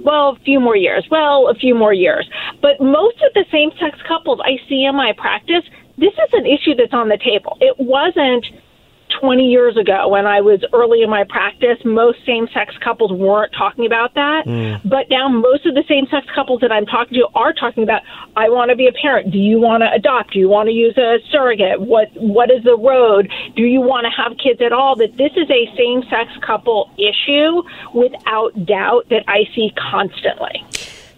well, 0.05 0.36
a 0.40 0.44
few 0.44 0.61
more 0.61 0.76
years. 0.76 1.07
Well, 1.11 1.49
a 1.49 1.55
few 1.55 1.74
more 1.74 1.92
years. 1.92 2.28
But 2.61 2.80
most 2.80 3.16
of 3.22 3.32
the 3.34 3.44
same 3.51 3.70
sex 3.80 3.99
couples 4.07 4.40
I 4.42 4.59
see 4.68 4.84
in 4.84 4.94
my 4.94 5.12
practice, 5.16 5.64
this 5.96 6.12
is 6.12 6.32
an 6.32 6.46
issue 6.46 6.74
that's 6.74 6.94
on 6.94 7.09
the 7.09 7.18
table. 7.18 7.57
It 7.61 7.74
wasn't 7.78 8.46
20 9.20 9.44
years 9.44 9.76
ago 9.76 10.09
when 10.09 10.26
I 10.26 10.40
was 10.40 10.64
early 10.72 11.02
in 11.02 11.11
my 11.11 11.24
practice. 11.28 11.78
Most 11.84 12.18
same 12.26 12.48
sex 12.52 12.74
couples 12.82 13.12
weren't 13.12 13.52
talking 13.56 13.86
about 13.86 14.14
that. 14.14 14.46
But 14.84 15.11
now 15.11 15.28
most 15.28 15.66
of 15.66 15.74
the 15.74 15.84
same 15.88 16.06
sex 16.11 16.26
couples 16.34 16.61
that 16.61 16.72
I'm 16.72 16.86
talking 16.86 17.14
to 17.14 17.26
are 17.34 17.52
talking 17.52 17.82
about 17.82 18.02
I 18.36 18.48
want 18.48 18.70
to 18.70 18.76
be 18.76 18.86
a 18.86 18.92
parent. 18.92 19.30
Do 19.32 19.38
you 19.38 19.61
want 19.61 19.82
to 19.82 19.92
adopt? 19.92 20.32
Do 20.32 20.38
you 20.38 20.48
want 20.48 20.68
to 20.68 20.72
use 20.72 20.96
a 20.96 21.18
surrogate? 21.30 21.80
What 21.80 22.09
what 22.14 22.50
is 22.50 22.62
the 22.64 22.76
road? 22.76 23.30
Do 23.56 23.62
you 23.62 23.80
want 23.80 24.06
to 24.06 24.11
have 24.11 24.36
kids 24.38 24.61
at 24.61 24.72
all? 24.72 24.96
That 24.96 25.16
this 25.16 25.32
is 25.36 25.50
a 25.50 25.76
same 25.76 26.02
sex 26.11 26.30
couple 26.44 26.90
issue 26.98 27.62
without 27.94 28.66
doubt 28.66 29.09
that 29.11 29.24
I 29.28 29.44
see 29.54 29.72
constantly. 29.90 30.64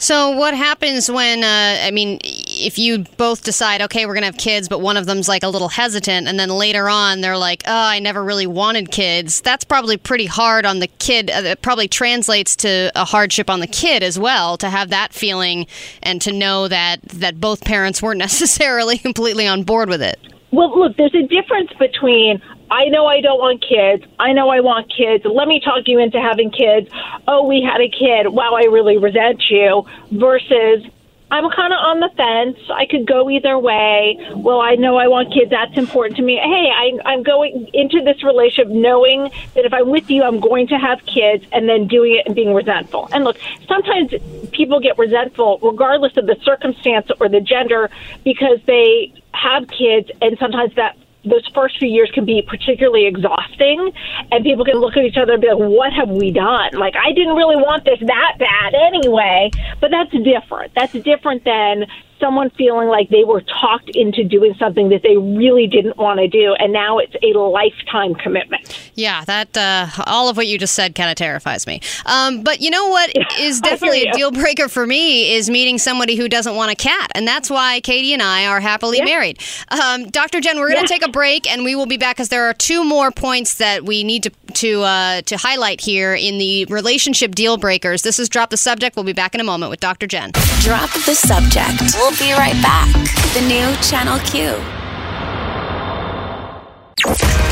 So 0.00 0.30
what 0.30 0.54
happens 0.54 1.10
when 1.10 1.44
uh, 1.44 1.84
I 1.84 1.90
mean, 1.90 2.18
if 2.60 2.78
you 2.78 3.04
both 3.16 3.44
decide, 3.44 3.82
okay, 3.82 4.06
we're 4.06 4.14
gonna 4.14 4.26
have 4.26 4.36
kids, 4.36 4.68
but 4.68 4.80
one 4.80 4.96
of 4.96 5.06
them's 5.06 5.28
like 5.28 5.42
a 5.42 5.48
little 5.48 5.68
hesitant, 5.68 6.28
and 6.28 6.38
then 6.38 6.48
later 6.50 6.88
on 6.88 7.20
they're 7.20 7.36
like, 7.36 7.62
oh, 7.66 7.72
I 7.72 7.98
never 7.98 8.22
really 8.22 8.46
wanted 8.46 8.90
kids. 8.90 9.40
That's 9.40 9.64
probably 9.64 9.96
pretty 9.96 10.26
hard 10.26 10.66
on 10.66 10.78
the 10.78 10.86
kid. 10.86 11.30
Uh, 11.30 11.42
it 11.44 11.62
probably 11.62 11.88
translates 11.88 12.56
to 12.56 12.92
a 12.94 13.04
hardship 13.04 13.50
on 13.50 13.60
the 13.60 13.66
kid 13.66 14.02
as 14.02 14.18
well 14.18 14.56
to 14.58 14.70
have 14.70 14.90
that 14.90 15.12
feeling 15.12 15.66
and 16.02 16.20
to 16.22 16.32
know 16.32 16.68
that 16.68 17.02
that 17.02 17.40
both 17.40 17.64
parents 17.64 18.02
weren't 18.02 18.18
necessarily 18.30 18.98
completely 18.98 19.46
on 19.46 19.62
board 19.62 19.88
with 19.88 20.02
it. 20.02 20.18
Well, 20.52 20.76
look, 20.78 20.96
there's 20.96 21.14
a 21.14 21.22
difference 21.22 21.72
between 21.78 22.42
I 22.70 22.84
know 22.86 23.06
I 23.06 23.20
don't 23.20 23.38
want 23.38 23.64
kids. 23.66 24.04
I 24.18 24.32
know 24.32 24.48
I 24.48 24.60
want 24.60 24.92
kids. 24.96 25.24
Let 25.24 25.48
me 25.48 25.60
talk 25.60 25.84
you 25.86 25.98
into 25.98 26.20
having 26.20 26.50
kids. 26.50 26.88
Oh, 27.26 27.46
we 27.46 27.62
had 27.62 27.80
a 27.80 27.88
kid. 27.88 28.28
Wow, 28.28 28.54
I 28.54 28.64
really 28.64 28.96
resent 28.96 29.42
you. 29.50 29.84
Versus 30.12 30.86
I'm 31.30 31.48
kind 31.50 31.72
of 31.72 31.78
on 31.78 32.00
the 32.00 32.10
fence. 32.16 32.58
I 32.72 32.86
could 32.86 33.06
go 33.06 33.30
either 33.30 33.58
way. 33.58 34.18
Well, 34.34 34.60
I 34.60 34.74
know 34.74 34.96
I 34.96 35.06
want 35.06 35.32
kids. 35.32 35.50
That's 35.50 35.76
important 35.76 36.16
to 36.16 36.22
me. 36.22 36.36
Hey, 36.36 36.70
I, 36.74 36.98
I'm 37.04 37.22
going 37.22 37.70
into 37.72 38.02
this 38.02 38.22
relationship 38.24 38.72
knowing 38.72 39.30
that 39.54 39.64
if 39.64 39.72
I'm 39.72 39.90
with 39.90 40.10
you, 40.10 40.24
I'm 40.24 40.40
going 40.40 40.66
to 40.68 40.78
have 40.78 41.04
kids, 41.06 41.44
and 41.52 41.68
then 41.68 41.86
doing 41.86 42.16
it 42.16 42.26
and 42.26 42.34
being 42.34 42.52
resentful. 42.52 43.08
And 43.12 43.24
look, 43.24 43.38
sometimes 43.68 44.12
people 44.50 44.80
get 44.80 44.98
resentful 44.98 45.58
regardless 45.62 46.16
of 46.16 46.26
the 46.26 46.36
circumstance 46.42 47.10
or 47.20 47.28
the 47.28 47.40
gender 47.40 47.90
because 48.24 48.58
they 48.66 49.12
have 49.32 49.68
kids, 49.68 50.10
and 50.20 50.36
sometimes 50.38 50.74
that 50.74 50.96
those 51.24 51.46
first 51.54 51.78
few 51.78 51.88
years 51.88 52.10
can 52.14 52.24
be 52.24 52.42
particularly 52.46 53.06
exhausting 53.06 53.92
and 54.30 54.44
people 54.44 54.64
can 54.64 54.76
look 54.80 54.96
at 54.96 55.04
each 55.04 55.16
other 55.20 55.34
and 55.34 55.42
be 55.42 55.48
like 55.48 55.58
what 55.58 55.92
have 55.92 56.08
we 56.08 56.30
done? 56.30 56.74
Like 56.74 56.94
i 56.96 57.12
didn't 57.12 57.36
really 57.36 57.56
want 57.56 57.84
this 57.84 57.98
that 58.00 58.36
bad 58.38 58.74
anyway 58.74 59.52
but 59.80 59.90
that's 59.90 60.12
different. 60.24 60.72
That's 60.74 60.92
different 61.04 61.44
than 61.44 61.86
someone 62.20 62.50
feeling 62.50 62.88
like 62.88 63.08
they 63.08 63.24
were 63.24 63.40
talked 63.40 63.90
into 63.94 64.24
doing 64.24 64.54
something 64.58 64.90
that 64.90 65.02
they 65.02 65.16
really 65.16 65.66
didn't 65.66 65.96
want 65.96 66.20
to 66.20 66.28
do 66.28 66.54
and 66.58 66.72
now 66.72 66.98
it's 66.98 67.14
a 67.22 67.38
lifetime 67.38 68.14
commitment 68.14 68.90
Yeah, 68.94 69.24
that 69.24 69.56
uh, 69.56 69.88
all 70.06 70.28
of 70.28 70.36
what 70.36 70.46
you 70.46 70.58
just 70.58 70.74
said 70.74 70.94
kind 70.94 71.10
of 71.10 71.16
terrifies 71.16 71.66
me. 71.66 71.80
Um, 72.06 72.42
but 72.42 72.60
you 72.60 72.70
know 72.70 72.88
what 72.88 73.10
is 73.38 73.60
definitely 73.60 74.06
a 74.06 74.12
deal 74.12 74.30
breaker 74.30 74.68
for 74.68 74.86
me 74.86 75.34
is 75.34 75.48
meeting 75.48 75.78
somebody 75.78 76.16
who 76.16 76.28
doesn't 76.28 76.54
want 76.54 76.70
a 76.70 76.74
cat, 76.74 77.10
and 77.14 77.26
that's 77.26 77.50
why 77.50 77.80
Katie 77.80 78.12
and 78.12 78.22
I 78.22 78.46
are 78.46 78.60
happily 78.60 79.00
married. 79.02 79.40
Um, 79.68 80.10
Dr. 80.10 80.40
Jenn, 80.40 80.58
we're 80.58 80.70
going 80.70 80.84
to 80.84 80.88
take 80.88 81.04
a 81.04 81.10
break, 81.10 81.50
and 81.50 81.64
we 81.64 81.74
will 81.74 81.86
be 81.86 81.96
back 81.96 82.16
because 82.16 82.28
there 82.28 82.44
are 82.44 82.54
two 82.54 82.84
more 82.84 83.10
points 83.10 83.54
that 83.54 83.84
we 83.84 84.04
need 84.04 84.24
to 84.24 84.30
to 84.54 84.82
uh, 84.82 85.22
to 85.22 85.36
highlight 85.36 85.80
here 85.80 86.14
in 86.14 86.38
the 86.38 86.64
relationship 86.66 87.34
deal 87.34 87.56
breakers. 87.56 88.02
This 88.02 88.18
is 88.18 88.28
drop 88.28 88.50
the 88.50 88.56
subject. 88.56 88.96
We'll 88.96 89.04
be 89.04 89.12
back 89.12 89.34
in 89.34 89.40
a 89.40 89.44
moment 89.44 89.70
with 89.70 89.80
Dr. 89.80 90.06
Jenn. 90.06 90.32
Drop 90.60 90.90
the 90.92 91.14
subject. 91.14 91.94
We'll 92.10 92.18
be 92.18 92.32
right 92.32 92.60
back. 92.60 92.92
The 93.34 93.40
new 93.46 93.72
Channel 93.88 94.18
Q. 94.26 94.50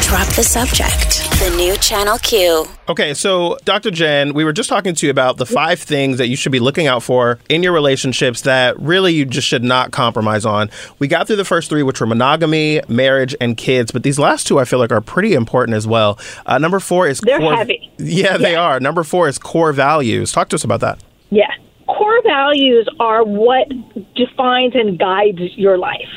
Drop 0.03 0.27
the 0.35 0.43
subject. 0.43 1.31
The 1.39 1.55
new 1.57 1.77
Channel 1.77 2.19
Q. 2.19 2.65
Okay, 2.89 3.15
so 3.15 3.57
Dr. 3.65 3.93
Jenn, 3.93 4.35
we 4.35 4.43
were 4.43 4.53
just 4.53 4.69
talking 4.69 4.97
to 4.97 5.07
you 5.07 5.11
about 5.13 5.37
the 5.37 5.47
five 5.47 5.79
things 5.79 6.19
that 6.19 6.27
you 6.27 6.35
should 6.35 6.51
be 6.51 6.59
looking 6.59 6.89
out 6.89 7.05
for 7.05 7.39
in 7.49 7.63
your 7.63 7.71
relationships 7.73 8.41
that 8.41 8.77
really 8.81 9.15
you 9.15 9.25
just 9.27 9.47
should 9.47 9.63
not 9.63 9.93
compromise 9.93 10.45
on. 10.45 10.71
We 10.99 11.07
got 11.07 11.29
through 11.29 11.37
the 11.37 11.45
first 11.45 11.69
three, 11.71 11.85
which 11.85 12.01
were 12.01 12.07
monogamy, 12.09 12.81
marriage, 12.89 13.37
and 13.41 13.57
kids, 13.57 13.93
but 13.93 14.03
these 14.03 14.19
last 14.19 14.49
two 14.49 14.59
I 14.59 14.65
feel 14.65 14.81
like 14.81 14.91
are 14.91 15.01
pretty 15.01 15.35
important 15.35 15.77
as 15.77 15.87
well. 15.87 16.19
Uh, 16.47 16.59
number 16.59 16.81
four 16.81 17.07
is 17.07 17.21
They're 17.21 17.39
core. 17.39 17.55
heavy. 17.55 17.93
Yeah, 17.99 18.37
they 18.39 18.57
are. 18.57 18.81
Number 18.81 19.05
four 19.05 19.29
is 19.29 19.39
core 19.39 19.73
values. 19.73 20.33
Talk 20.33 20.49
to 20.49 20.57
us 20.57 20.65
about 20.65 20.81
that. 20.81 20.99
Yeah. 21.31 21.47
Core 21.89 22.23
values 22.23 22.87
are 23.01 23.25
what 23.25 23.67
defines 24.15 24.75
and 24.75 24.99
guides 24.99 25.41
your 25.57 25.79
life 25.79 26.09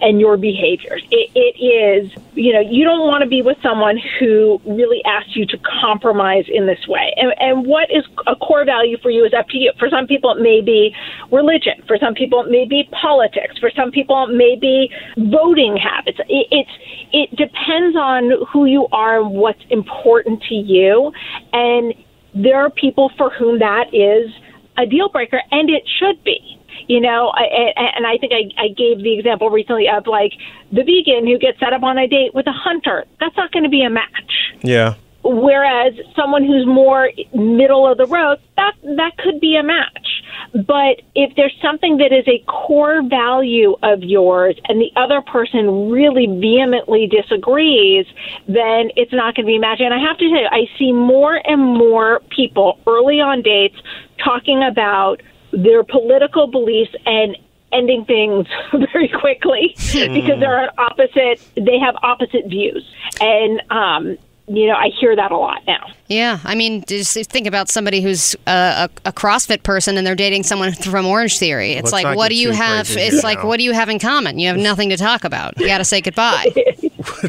and 0.00 0.20
your 0.20 0.38
behaviors. 0.38 1.02
It, 1.10 1.30
it 1.34 1.62
is, 1.62 2.10
you 2.34 2.52
know, 2.52 2.60
you 2.60 2.84
don't 2.84 3.06
want 3.06 3.22
to 3.22 3.28
be 3.28 3.42
with 3.42 3.58
someone 3.62 3.98
who 4.18 4.60
really 4.64 5.04
asks 5.04 5.36
you 5.36 5.44
to 5.46 5.58
compromise 5.80 6.46
in 6.48 6.66
this 6.66 6.88
way. 6.88 7.12
And, 7.16 7.34
and 7.38 7.66
what 7.66 7.90
is 7.90 8.04
a 8.26 8.36
core 8.36 8.64
value 8.64 8.96
for 9.02 9.10
you 9.10 9.24
is 9.26 9.34
up 9.34 9.48
to 9.50 9.58
you. 9.58 9.72
For 9.78 9.90
some 9.90 10.06
people, 10.06 10.30
it 10.30 10.40
may 10.40 10.62
be 10.62 10.94
religion. 11.30 11.82
For 11.86 11.98
some 11.98 12.14
people, 12.14 12.42
it 12.44 12.50
may 12.50 12.64
be 12.64 12.88
politics. 12.90 13.58
For 13.58 13.70
some 13.70 13.90
people, 13.90 14.24
it 14.28 14.34
may 14.34 14.56
be 14.56 14.90
voting 15.16 15.76
habits. 15.76 16.18
It, 16.28 16.46
it's 16.50 16.70
it 17.12 17.36
depends 17.36 17.96
on 17.96 18.32
who 18.50 18.64
you 18.64 18.86
are 18.92 19.20
and 19.20 19.30
what's 19.32 19.62
important 19.70 20.42
to 20.44 20.54
you. 20.54 21.12
And 21.52 21.94
there 22.34 22.58
are 22.58 22.70
people 22.70 23.10
for 23.16 23.30
whom 23.30 23.58
that 23.58 23.92
is 23.92 24.30
a 24.78 24.86
deal 24.86 25.08
breaker, 25.08 25.42
and 25.50 25.68
it 25.68 25.82
should 25.98 26.22
be. 26.24 26.58
You 26.86 27.00
know, 27.00 27.28
I, 27.28 27.72
and 27.96 28.06
I 28.06 28.16
think 28.18 28.32
I, 28.32 28.62
I 28.62 28.68
gave 28.68 29.02
the 29.02 29.18
example 29.18 29.50
recently 29.50 29.88
of 29.88 30.06
like 30.06 30.32
the 30.72 30.82
vegan 30.82 31.26
who 31.26 31.38
gets 31.38 31.58
set 31.58 31.72
up 31.72 31.82
on 31.82 31.98
a 31.98 32.06
date 32.06 32.34
with 32.34 32.46
a 32.46 32.52
hunter. 32.52 33.04
That's 33.20 33.36
not 33.36 33.52
going 33.52 33.64
to 33.64 33.68
be 33.68 33.82
a 33.82 33.90
match. 33.90 34.54
Yeah. 34.62 34.94
Whereas 35.24 35.92
someone 36.16 36.44
who's 36.44 36.66
more 36.66 37.10
middle 37.34 37.90
of 37.90 37.98
the 37.98 38.06
road, 38.06 38.38
that 38.56 38.74
that 38.96 39.18
could 39.18 39.40
be 39.40 39.56
a 39.56 39.62
match. 39.62 40.22
But 40.54 41.02
if 41.14 41.34
there's 41.36 41.54
something 41.60 41.98
that 41.98 42.12
is 42.12 42.26
a 42.26 42.42
core 42.46 43.02
value 43.02 43.76
of 43.82 44.02
yours 44.02 44.56
and 44.68 44.80
the 44.80 44.90
other 44.96 45.20
person 45.20 45.90
really 45.90 46.26
vehemently 46.26 47.06
disagrees, 47.08 48.06
then 48.46 48.90
it's 48.96 49.12
not 49.12 49.34
going 49.34 49.44
to 49.44 49.50
be 49.50 49.56
a 49.56 49.60
match. 49.60 49.80
And 49.80 49.92
I 49.92 49.98
have 49.98 50.16
to 50.18 50.28
tell 50.30 50.40
you, 50.40 50.48
I 50.50 50.66
see 50.78 50.92
more 50.92 51.34
and 51.44 51.60
more 51.60 52.20
people 52.30 52.78
early 52.86 53.20
on 53.20 53.42
dates 53.42 53.76
talking 54.22 54.62
about 54.62 55.22
their 55.52 55.82
political 55.82 56.46
beliefs 56.46 56.94
and 57.06 57.36
ending 57.72 58.04
things 58.04 58.46
very 58.92 59.08
quickly 59.08 59.74
because 59.76 60.40
they're 60.40 60.60
on 60.60 60.68
opposite. 60.78 61.40
They 61.54 61.78
have 61.78 61.96
opposite 62.02 62.46
views, 62.46 62.84
and 63.20 63.62
um, 63.70 64.18
you 64.46 64.66
know 64.66 64.74
I 64.74 64.88
hear 64.98 65.14
that 65.16 65.30
a 65.30 65.36
lot 65.36 65.62
now. 65.66 65.86
Yeah, 66.06 66.38
I 66.44 66.54
mean, 66.54 66.82
just 66.86 67.14
think 67.30 67.46
about 67.46 67.68
somebody 67.68 68.00
who's 68.00 68.34
a, 68.46 68.88
a, 69.04 69.08
a 69.10 69.12
CrossFit 69.12 69.62
person 69.62 69.98
and 69.98 70.06
they're 70.06 70.14
dating 70.14 70.42
someone 70.44 70.72
from 70.92 71.04
Orangetheory. 71.04 71.72
It's 71.76 71.92
Let's 71.92 72.04
like, 72.04 72.16
what 72.16 72.30
do 72.30 72.34
you 72.34 72.50
have? 72.52 72.88
It's 72.90 73.12
here 73.14 73.20
like, 73.22 73.44
what 73.44 73.58
do 73.58 73.64
you 73.64 73.74
have 73.74 73.90
in 73.90 73.98
common? 73.98 74.38
You 74.38 74.48
have 74.48 74.56
nothing 74.56 74.88
to 74.88 74.96
talk 74.96 75.24
about. 75.24 75.58
You 75.60 75.66
got 75.66 75.78
to 75.78 75.84
say 75.84 76.00
goodbye. 76.00 76.46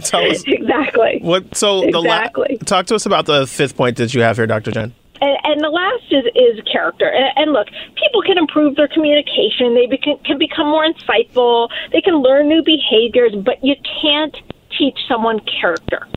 Tell 0.04 0.24
us 0.32 0.44
Exactly. 0.48 1.20
what. 1.22 1.56
So 1.58 1.82
the 1.92 2.02
la- 2.02 2.20
Exactly. 2.20 2.58
talk 2.66 2.86
to 2.88 2.96
us 2.96 3.06
about 3.06 3.26
the 3.26 3.46
fifth 3.46 3.76
point 3.76 3.98
that 3.98 4.14
you 4.14 4.22
have 4.22 4.38
here, 4.38 4.48
Dr. 4.48 4.72
Jenn. 4.72 4.94
And, 5.22 5.38
and 5.44 5.64
the 5.64 5.70
last 5.70 6.04
is, 6.12 6.26
is 6.36 6.64
character. 6.72 7.10
And, 7.10 7.32
and 7.36 7.54
look, 7.54 7.68
people 7.96 8.22
can 8.22 8.38
improve 8.38 8.76
their 8.76 8.88
communication. 8.88 9.76
They 9.76 9.88
beca- 9.88 10.24
can 10.26 10.38
become 10.38 10.68
more 10.68 10.86
insightful. 10.86 11.70
They 11.92 12.02
can 12.02 12.22
learn 12.22 12.48
new 12.48 12.64
behaviors, 12.64 13.34
but 13.36 13.64
you 13.64 13.76
can't 14.02 14.36
teach 14.78 14.98
someone 15.08 15.40
character. 15.62 16.08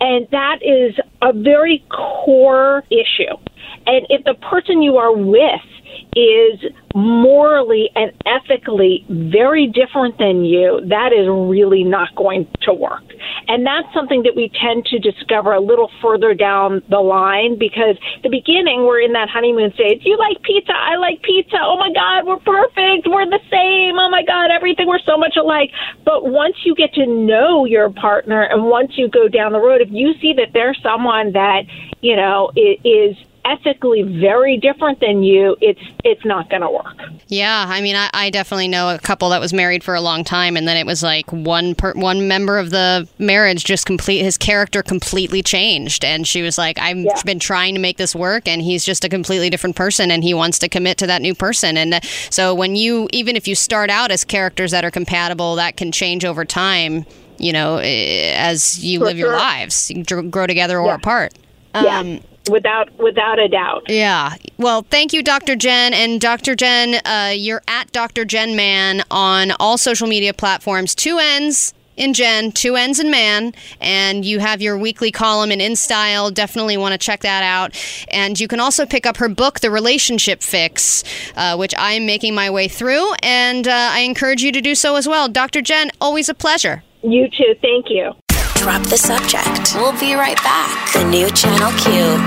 And 0.00 0.26
that 0.30 0.58
is 0.62 0.94
a 1.22 1.32
very 1.32 1.84
core 1.90 2.84
issue. 2.90 3.34
And 3.86 4.06
if 4.10 4.24
the 4.24 4.34
person 4.34 4.82
you 4.82 4.96
are 4.96 5.12
with 5.12 5.60
is 6.16 6.60
morally 6.94 7.90
and 7.94 8.12
ethically 8.26 9.04
very 9.08 9.66
different 9.66 10.18
than 10.18 10.44
you, 10.44 10.80
that 10.88 11.12
is 11.12 11.28
really 11.28 11.84
not 11.84 12.14
going 12.16 12.46
to 12.62 12.72
work. 12.72 13.04
And 13.46 13.66
that's 13.66 13.92
something 13.94 14.22
that 14.22 14.34
we 14.34 14.50
tend 14.60 14.84
to 14.86 14.98
discover 14.98 15.52
a 15.52 15.60
little 15.60 15.90
further 16.02 16.34
down 16.34 16.82
the 16.88 16.98
line 16.98 17.58
because 17.58 17.96
the 18.22 18.28
beginning 18.28 18.84
we're 18.86 19.00
in 19.00 19.12
that 19.12 19.28
honeymoon 19.28 19.72
stage. 19.74 20.02
You 20.04 20.16
like 20.18 20.42
pizza, 20.42 20.72
I 20.72 20.96
like 20.96 21.22
pizza. 21.22 21.56
Oh 21.60 21.76
my 21.78 21.92
God, 21.92 22.26
we're 22.26 22.38
perfect. 22.38 23.06
We're 23.06 23.26
the 23.26 23.40
same. 23.50 23.98
Oh 23.98 24.10
my 24.10 24.22
God, 24.24 24.50
everything 24.50 24.86
we're 24.88 24.98
so 25.04 25.16
much 25.16 25.36
alike. 25.36 25.70
But 26.04 26.26
once 26.26 26.56
you 26.64 26.74
get 26.74 26.94
to 26.94 27.06
know 27.06 27.64
your 27.64 27.90
partner 27.90 28.42
and 28.42 28.64
once 28.64 28.92
you 28.96 29.08
go 29.08 29.28
down 29.28 29.52
the 29.52 29.60
road, 29.60 29.80
if 29.80 29.88
you 29.90 30.14
see 30.20 30.32
that 30.34 30.52
there's 30.52 30.78
someone 30.82 31.32
that, 31.32 31.62
you 32.00 32.16
know, 32.16 32.50
is 32.56 33.16
ethically 33.44 34.02
very 34.02 34.56
different 34.58 35.00
than 35.00 35.22
you, 35.22 35.56
it's 35.60 35.80
it's 36.04 36.24
not 36.24 36.48
going 36.50 36.62
to 36.62 36.70
work. 36.70 36.96
Yeah, 37.28 37.66
I 37.68 37.80
mean, 37.80 37.96
I, 37.96 38.10
I 38.12 38.30
definitely 38.30 38.68
know 38.68 38.94
a 38.94 38.98
couple 38.98 39.28
that 39.30 39.40
was 39.40 39.52
married 39.52 39.84
for 39.84 39.94
a 39.94 40.00
long 40.00 40.24
time, 40.24 40.56
and 40.56 40.66
then 40.66 40.76
it 40.76 40.86
was 40.86 41.02
like 41.02 41.30
one 41.32 41.74
per, 41.74 41.92
one 41.94 42.28
member 42.28 42.58
of 42.58 42.70
the 42.70 43.08
marriage 43.18 43.64
just 43.64 43.86
complete 43.86 44.22
his 44.22 44.36
character 44.36 44.82
completely 44.82 45.42
changed, 45.42 46.04
and 46.04 46.26
she 46.26 46.42
was 46.42 46.58
like, 46.58 46.78
"I've 46.78 46.96
Yeah. 46.96 47.20
been 47.24 47.38
trying 47.38 47.74
to 47.74 47.80
make 47.80 47.96
this 47.96 48.14
work, 48.14 48.48
and 48.48 48.62
he's 48.62 48.84
just 48.84 49.04
a 49.04 49.08
completely 49.08 49.50
different 49.50 49.76
person, 49.76 50.10
and 50.10 50.22
he 50.24 50.34
wants 50.34 50.58
to 50.60 50.68
commit 50.68 50.98
to 50.98 51.06
that 51.06 51.22
new 51.22 51.34
person." 51.34 51.76
And 51.76 51.94
uh, 51.94 52.00
so, 52.30 52.54
when 52.54 52.76
you 52.76 53.08
even 53.12 53.36
if 53.36 53.46
you 53.48 53.54
start 53.54 53.90
out 53.90 54.10
as 54.10 54.24
characters 54.24 54.70
that 54.70 54.84
are 54.84 54.90
compatible, 54.90 55.54
that 55.56 55.76
can 55.76 55.92
change 55.92 56.24
over 56.24 56.44
time. 56.44 57.06
You 57.40 57.52
know, 57.52 57.76
eh, 57.76 58.34
as 58.36 58.82
you 58.82 58.98
For 58.98 59.04
live 59.04 59.16
your 59.16 59.28
sure. 59.28 59.38
lives, 59.38 59.90
you 59.92 60.02
grow 60.02 60.48
together 60.48 60.80
or 60.80 60.88
Yeah. 60.88 60.94
apart. 60.96 61.34
Yeah. 61.74 61.98
Um, 61.98 62.20
without 62.50 62.96
without 62.98 63.38
a 63.38 63.48
doubt. 63.48 63.84
yeah. 63.88 64.34
Well, 64.56 64.82
thank 64.90 65.12
you, 65.12 65.22
Dr. 65.22 65.54
Jenn. 65.54 65.92
And 65.92 66.20
Dr. 66.20 66.54
Jenn, 66.54 67.00
uh, 67.04 67.32
you're 67.34 67.62
at 67.68 67.92
Dr. 67.92 68.24
Jenn 68.24 68.56
Mann 68.56 69.02
on 69.10 69.52
all 69.60 69.78
social 69.78 70.08
media 70.08 70.32
platforms. 70.32 70.94
Two 70.94 71.18
N's 71.18 71.74
in 71.96 72.14
Jen, 72.14 72.52
two 72.52 72.76
N's 72.76 73.00
in 73.00 73.10
Man. 73.10 73.52
And 73.80 74.24
you 74.24 74.38
have 74.38 74.62
your 74.62 74.78
weekly 74.78 75.10
column 75.12 75.50
in 75.52 75.58
InStyle. 75.58 76.32
Definitely 76.32 76.76
want 76.76 76.92
to 76.92 76.98
check 76.98 77.20
that 77.20 77.42
out. 77.42 77.76
And 78.08 78.38
you 78.40 78.48
can 78.48 78.60
also 78.60 78.86
pick 78.86 79.04
up 79.04 79.16
her 79.18 79.28
book, 79.28 79.60
The 79.60 79.70
Relationship 79.70 80.42
Fix, 80.42 81.04
uh, 81.36 81.56
which 81.56 81.74
I'm 81.76 82.06
making 82.06 82.34
my 82.34 82.50
way 82.50 82.68
through. 82.68 83.12
And 83.22 83.68
uh, 83.68 83.90
I 83.92 84.00
encourage 84.00 84.42
you 84.42 84.52
to 84.52 84.60
do 84.60 84.74
so 84.74 84.96
as 84.96 85.06
well. 85.08 85.28
Dr. 85.28 85.60
Jenn, 85.60 85.90
always 86.00 86.28
a 86.28 86.34
pleasure. 86.34 86.82
You 87.02 87.28
too. 87.28 87.54
Thank 87.60 87.86
you. 87.90 88.12
Drop 88.68 88.82
the 88.82 88.98
subject. 88.98 89.76
We'll 89.76 89.98
be 89.98 90.12
right 90.12 90.36
back. 90.42 90.92
The 90.92 91.02
new 91.02 91.30
Channel 91.30 91.72
Q. 91.80 92.18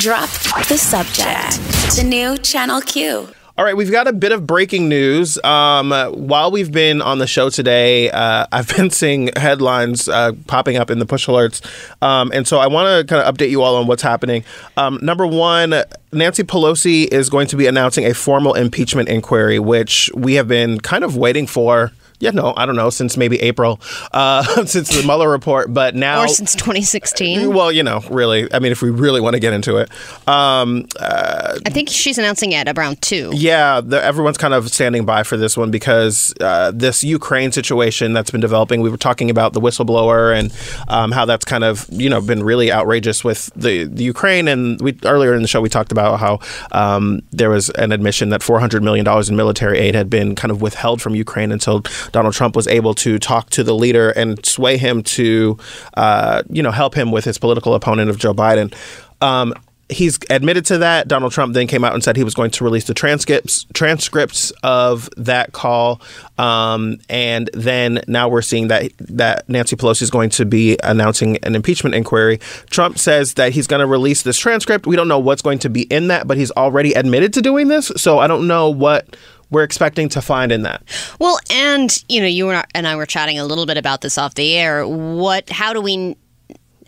Drop 0.00 0.28
the 0.66 0.76
subject. 0.76 1.60
The 1.94 2.02
new 2.02 2.36
Channel 2.38 2.80
Q. 2.80 3.28
All 3.56 3.64
right, 3.64 3.76
we've 3.76 3.92
got 3.92 4.08
a 4.08 4.12
bit 4.12 4.32
of 4.32 4.48
breaking 4.48 4.88
news. 4.88 5.38
Um, 5.44 5.92
while 5.92 6.50
we've 6.50 6.72
been 6.72 7.00
on 7.02 7.18
the 7.20 7.28
show 7.28 7.50
today, 7.50 8.10
uh, 8.10 8.48
I've 8.50 8.68
been 8.76 8.90
seeing 8.90 9.30
headlines 9.36 10.08
uh, 10.08 10.32
popping 10.48 10.76
up 10.76 10.90
in 10.90 10.98
the 10.98 11.06
push 11.06 11.28
alerts. 11.28 11.64
Um, 12.02 12.32
and 12.34 12.44
so 12.48 12.58
I 12.58 12.66
want 12.66 13.06
to 13.06 13.14
kind 13.14 13.24
of 13.24 13.32
update 13.32 13.50
you 13.50 13.62
all 13.62 13.76
on 13.76 13.86
what's 13.86 14.02
happening. 14.02 14.42
Um, 14.76 14.98
number 15.02 15.24
one, 15.24 15.84
Nancy 16.12 16.42
Pelosi 16.42 17.06
is 17.06 17.30
going 17.30 17.46
to 17.46 17.56
be 17.56 17.68
announcing 17.68 18.06
a 18.06 18.12
formal 18.12 18.54
impeachment 18.54 19.08
inquiry, 19.08 19.60
which 19.60 20.10
we 20.16 20.34
have 20.34 20.48
been 20.48 20.80
kind 20.80 21.04
of 21.04 21.16
waiting 21.16 21.46
for. 21.46 21.92
Yeah, 22.18 22.30
no, 22.30 22.54
I 22.56 22.66
don't 22.66 22.76
know, 22.76 22.90
since 22.90 23.16
maybe 23.16 23.40
April, 23.42 23.80
uh, 24.12 24.42
since 24.66 24.88
the 24.88 25.02
Mueller 25.04 25.30
report. 25.30 25.72
But 25.72 25.94
now. 25.94 26.22
Or 26.22 26.28
since 26.28 26.54
2016. 26.54 27.52
well, 27.52 27.70
you 27.70 27.82
know, 27.82 28.00
really. 28.10 28.52
I 28.52 28.58
mean, 28.58 28.72
if 28.72 28.82
we 28.82 28.90
really 28.90 29.20
want 29.20 29.34
to 29.34 29.40
get 29.40 29.52
into 29.52 29.76
it. 29.76 29.90
Um, 30.28 30.86
I 30.98 31.70
think 31.70 31.88
she's 31.88 32.18
announcing 32.18 32.52
it 32.52 32.68
around 32.76 33.02
2. 33.02 33.32
yeah, 33.34 33.80
the, 33.80 34.02
everyone's 34.02 34.38
kind 34.38 34.54
of 34.54 34.70
standing 34.70 35.04
by 35.04 35.22
for 35.22 35.36
this 35.36 35.56
one 35.56 35.70
because 35.70 36.34
uh, 36.40 36.72
this 36.74 37.04
Ukraine 37.04 37.52
situation 37.52 38.12
that's 38.12 38.30
been 38.30 38.40
developing. 38.40 38.80
We 38.80 38.90
were 38.90 38.96
talking 38.96 39.30
about 39.30 39.52
the 39.52 39.60
whistleblower 39.60 40.36
and 40.38 40.52
um, 40.88 41.12
how 41.12 41.24
that's 41.24 41.44
kind 41.44 41.64
of 41.64 41.86
you 41.90 42.08
know 42.08 42.20
been 42.20 42.42
really 42.42 42.72
outrageous 42.72 43.24
with 43.24 43.50
the, 43.54 43.84
the 43.84 44.04
Ukraine. 44.04 44.48
And 44.48 44.80
we 44.80 44.98
earlier 45.04 45.34
in 45.34 45.42
the 45.42 45.48
show 45.48 45.60
we 45.60 45.68
talked 45.68 45.92
about 45.92 46.20
how 46.20 46.40
um, 46.72 47.20
there 47.32 47.50
was 47.50 47.70
an 47.70 47.92
admission 47.92 48.30
that 48.30 48.42
400 48.42 48.82
million 48.82 49.04
dollars 49.04 49.28
in 49.28 49.36
military 49.36 49.78
aid 49.78 49.94
had 49.94 50.10
been 50.10 50.34
kind 50.34 50.50
of 50.50 50.62
withheld 50.62 51.00
from 51.02 51.14
Ukraine 51.14 51.52
until 51.52 51.82
Donald 52.12 52.34
Trump 52.34 52.56
was 52.56 52.66
able 52.66 52.94
to 52.94 53.18
talk 53.18 53.50
to 53.50 53.64
the 53.64 53.74
leader 53.74 54.10
and 54.10 54.44
sway 54.44 54.76
him 54.76 55.02
to 55.02 55.58
uh, 55.94 56.42
you 56.48 56.62
know 56.62 56.70
help 56.70 56.94
him 56.94 57.10
with 57.10 57.24
his 57.24 57.38
political 57.38 57.74
opponent 57.74 58.10
of 58.10 58.18
Joe 58.18 58.34
Biden. 58.34 58.74
Um, 59.20 59.54
he's 59.88 60.18
admitted 60.30 60.64
to 60.66 60.78
that. 60.78 61.06
Donald 61.08 61.32
Trump 61.32 61.54
then 61.54 61.66
came 61.66 61.84
out 61.84 61.94
and 61.94 62.02
said 62.02 62.16
he 62.16 62.24
was 62.24 62.34
going 62.34 62.50
to 62.50 62.64
release 62.64 62.84
the 62.84 62.94
transcripts 62.94 63.66
transcripts 63.72 64.50
of 64.62 65.08
that 65.16 65.52
call, 65.52 66.00
um, 66.38 66.98
and 67.08 67.50
then 67.52 68.00
now 68.08 68.28
we're 68.28 68.42
seeing 68.42 68.68
that 68.68 68.90
that 68.98 69.48
Nancy 69.48 69.76
Pelosi 69.76 70.02
is 70.02 70.10
going 70.10 70.30
to 70.30 70.44
be 70.44 70.76
announcing 70.82 71.36
an 71.38 71.54
impeachment 71.54 71.94
inquiry. 71.94 72.38
Trump 72.70 72.98
says 72.98 73.34
that 73.34 73.52
he's 73.52 73.66
going 73.66 73.80
to 73.80 73.86
release 73.86 74.22
this 74.22 74.38
transcript. 74.38 74.86
We 74.86 74.96
don't 74.96 75.08
know 75.08 75.18
what's 75.18 75.42
going 75.42 75.60
to 75.60 75.70
be 75.70 75.82
in 75.82 76.08
that, 76.08 76.26
but 76.26 76.36
he's 76.36 76.50
already 76.52 76.92
admitted 76.92 77.32
to 77.34 77.42
doing 77.42 77.68
this. 77.68 77.92
So 77.96 78.18
I 78.18 78.26
don't 78.26 78.46
know 78.46 78.70
what 78.70 79.16
we're 79.50 79.62
expecting 79.62 80.08
to 80.10 80.20
find 80.20 80.52
in 80.52 80.62
that. 80.62 80.82
Well, 81.18 81.38
and 81.50 81.96
you 82.08 82.20
know, 82.20 82.26
you 82.26 82.50
and 82.50 82.86
I 82.86 82.96
were 82.96 83.06
chatting 83.06 83.38
a 83.38 83.44
little 83.44 83.66
bit 83.66 83.76
about 83.76 84.00
this 84.00 84.18
off 84.18 84.34
the 84.34 84.56
air. 84.56 84.86
What? 84.86 85.48
How 85.50 85.72
do 85.72 85.80
we? 85.80 86.16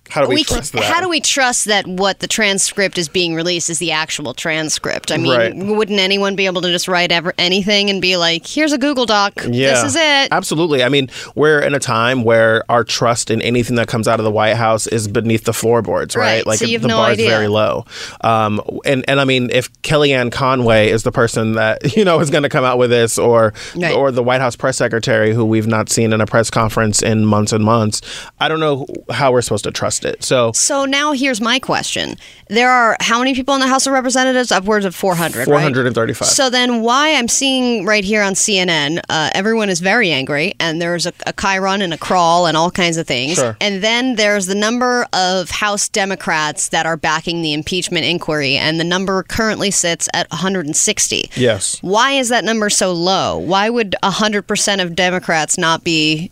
How 0.08 0.22
do 0.22 0.28
we, 0.28 0.36
we 0.36 0.44
trust 0.44 0.72
can- 0.72 0.80
that? 0.80 0.92
How 0.92 1.00
do 1.00 1.08
we 1.08 1.20
trust 1.20 1.66
that 1.66 1.86
what 1.86 2.20
the 2.20 2.26
transcript 2.28 2.98
is 2.98 3.08
being 3.08 3.34
released 3.34 3.70
is 3.70 3.78
the 3.78 3.92
actual 3.92 4.34
transcript? 4.34 5.10
I 5.12 5.16
mean, 5.16 5.36
Right. 5.38 5.54
wouldn't 5.54 6.00
anyone 6.00 6.34
be 6.36 6.46
able 6.46 6.62
to 6.62 6.70
just 6.70 6.88
write 6.88 7.12
ever 7.12 7.34
anything 7.38 7.90
and 7.90 8.00
be 8.00 8.16
like, 8.16 8.46
"Here's 8.46 8.72
a 8.72 8.78
Google 8.78 9.06
Doc. 9.06 9.32
Yeah, 9.48 9.72
This 9.74 9.84
is 9.84 9.96
it." 9.96 10.28
Absolutely. 10.32 10.82
I 10.82 10.88
mean, 10.88 11.10
we're 11.34 11.60
in 11.60 11.74
a 11.74 11.78
time 11.80 12.24
where 12.24 12.64
our 12.70 12.84
trust 12.84 13.30
in 13.30 13.42
anything 13.42 13.76
that 13.76 13.88
comes 13.88 14.08
out 14.08 14.18
of 14.20 14.24
the 14.24 14.30
White 14.30 14.54
House 14.56 14.86
is 14.86 15.08
beneath 15.08 15.44
the 15.44 15.52
floorboards, 15.52 16.16
right? 16.16 16.28
Right, 16.38 16.46
Like 16.46 16.58
so 16.58 16.66
the 16.66 16.78
no 16.78 16.96
bar's 16.98 17.14
idea. 17.14 17.28
very 17.30 17.48
low. 17.48 17.84
Um, 18.22 18.60
and 18.84 19.04
and 19.08 19.20
I 19.20 19.24
mean, 19.24 19.50
if 19.52 19.70
Kellyanne 19.82 20.30
Conway 20.32 20.90
is 20.90 21.02
the 21.02 21.12
person 21.12 21.52
that 21.52 21.96
you 21.96 22.04
know 22.04 22.20
is 22.20 22.30
going 22.30 22.42
to 22.42 22.48
come 22.48 22.64
out 22.64 22.78
with 22.78 22.90
this, 22.90 23.18
or 23.18 23.52
Right. 23.76 23.94
or 23.94 24.10
the 24.10 24.22
White 24.22 24.40
House 24.40 24.56
press 24.56 24.76
secretary 24.76 25.32
who 25.34 25.44
we've 25.44 25.66
not 25.66 25.88
seen 25.88 26.12
in 26.12 26.20
a 26.20 26.26
press 26.26 26.50
conference 26.50 27.02
in 27.02 27.24
months 27.24 27.52
and 27.52 27.64
months, 27.64 28.00
I 28.40 28.48
don't 28.48 28.60
know 28.60 28.86
how 29.10 29.32
we're 29.32 29.42
supposed 29.42 29.64
to 29.64 29.70
trust 29.70 29.97
it. 30.04 30.22
So. 30.22 30.52
So 30.52 30.84
now 30.84 31.12
here's 31.12 31.40
my 31.40 31.58
question: 31.58 32.16
There 32.48 32.70
are 32.70 32.96
how 33.00 33.18
many 33.18 33.34
people 33.34 33.54
in 33.54 33.60
the 33.60 33.66
House 33.66 33.86
of 33.86 33.92
Representatives? 33.92 34.52
Upwards 34.52 34.84
of 34.84 34.94
400. 34.94 35.38
right? 35.38 35.46
435. 35.46 36.28
So 36.28 36.50
then, 36.50 36.82
why 36.82 37.14
I'm 37.14 37.28
seeing 37.28 37.84
right 37.84 38.04
here 38.04 38.22
on 38.22 38.34
CNN, 38.34 39.00
uh, 39.08 39.30
everyone 39.34 39.68
is 39.68 39.80
very 39.80 40.10
angry, 40.10 40.54
and 40.60 40.80
there's 40.80 41.06
a, 41.06 41.12
a 41.26 41.32
chyron 41.32 41.82
and 41.82 41.92
a 41.94 41.98
crawl 41.98 42.46
and 42.46 42.56
all 42.56 42.70
kinds 42.70 42.96
of 42.96 43.06
things. 43.06 43.36
Sure. 43.36 43.56
And 43.60 43.82
then 43.82 44.16
there's 44.16 44.46
the 44.46 44.54
number 44.54 45.06
of 45.12 45.50
House 45.50 45.88
Democrats 45.88 46.68
that 46.68 46.86
are 46.86 46.96
backing 46.96 47.42
the 47.42 47.52
impeachment 47.52 48.04
inquiry, 48.04 48.56
and 48.56 48.78
the 48.80 48.84
number 48.84 49.22
currently 49.22 49.70
sits 49.70 50.08
at 50.14 50.28
160. 50.30 51.30
Yes. 51.36 51.78
Why 51.82 52.12
is 52.12 52.28
that 52.28 52.44
number 52.44 52.70
so 52.70 52.92
low? 52.92 53.38
Why 53.38 53.68
would 53.70 53.94
100% 54.02 54.82
of 54.82 54.94
Democrats 54.94 55.58
not 55.58 55.84
be 55.84 56.30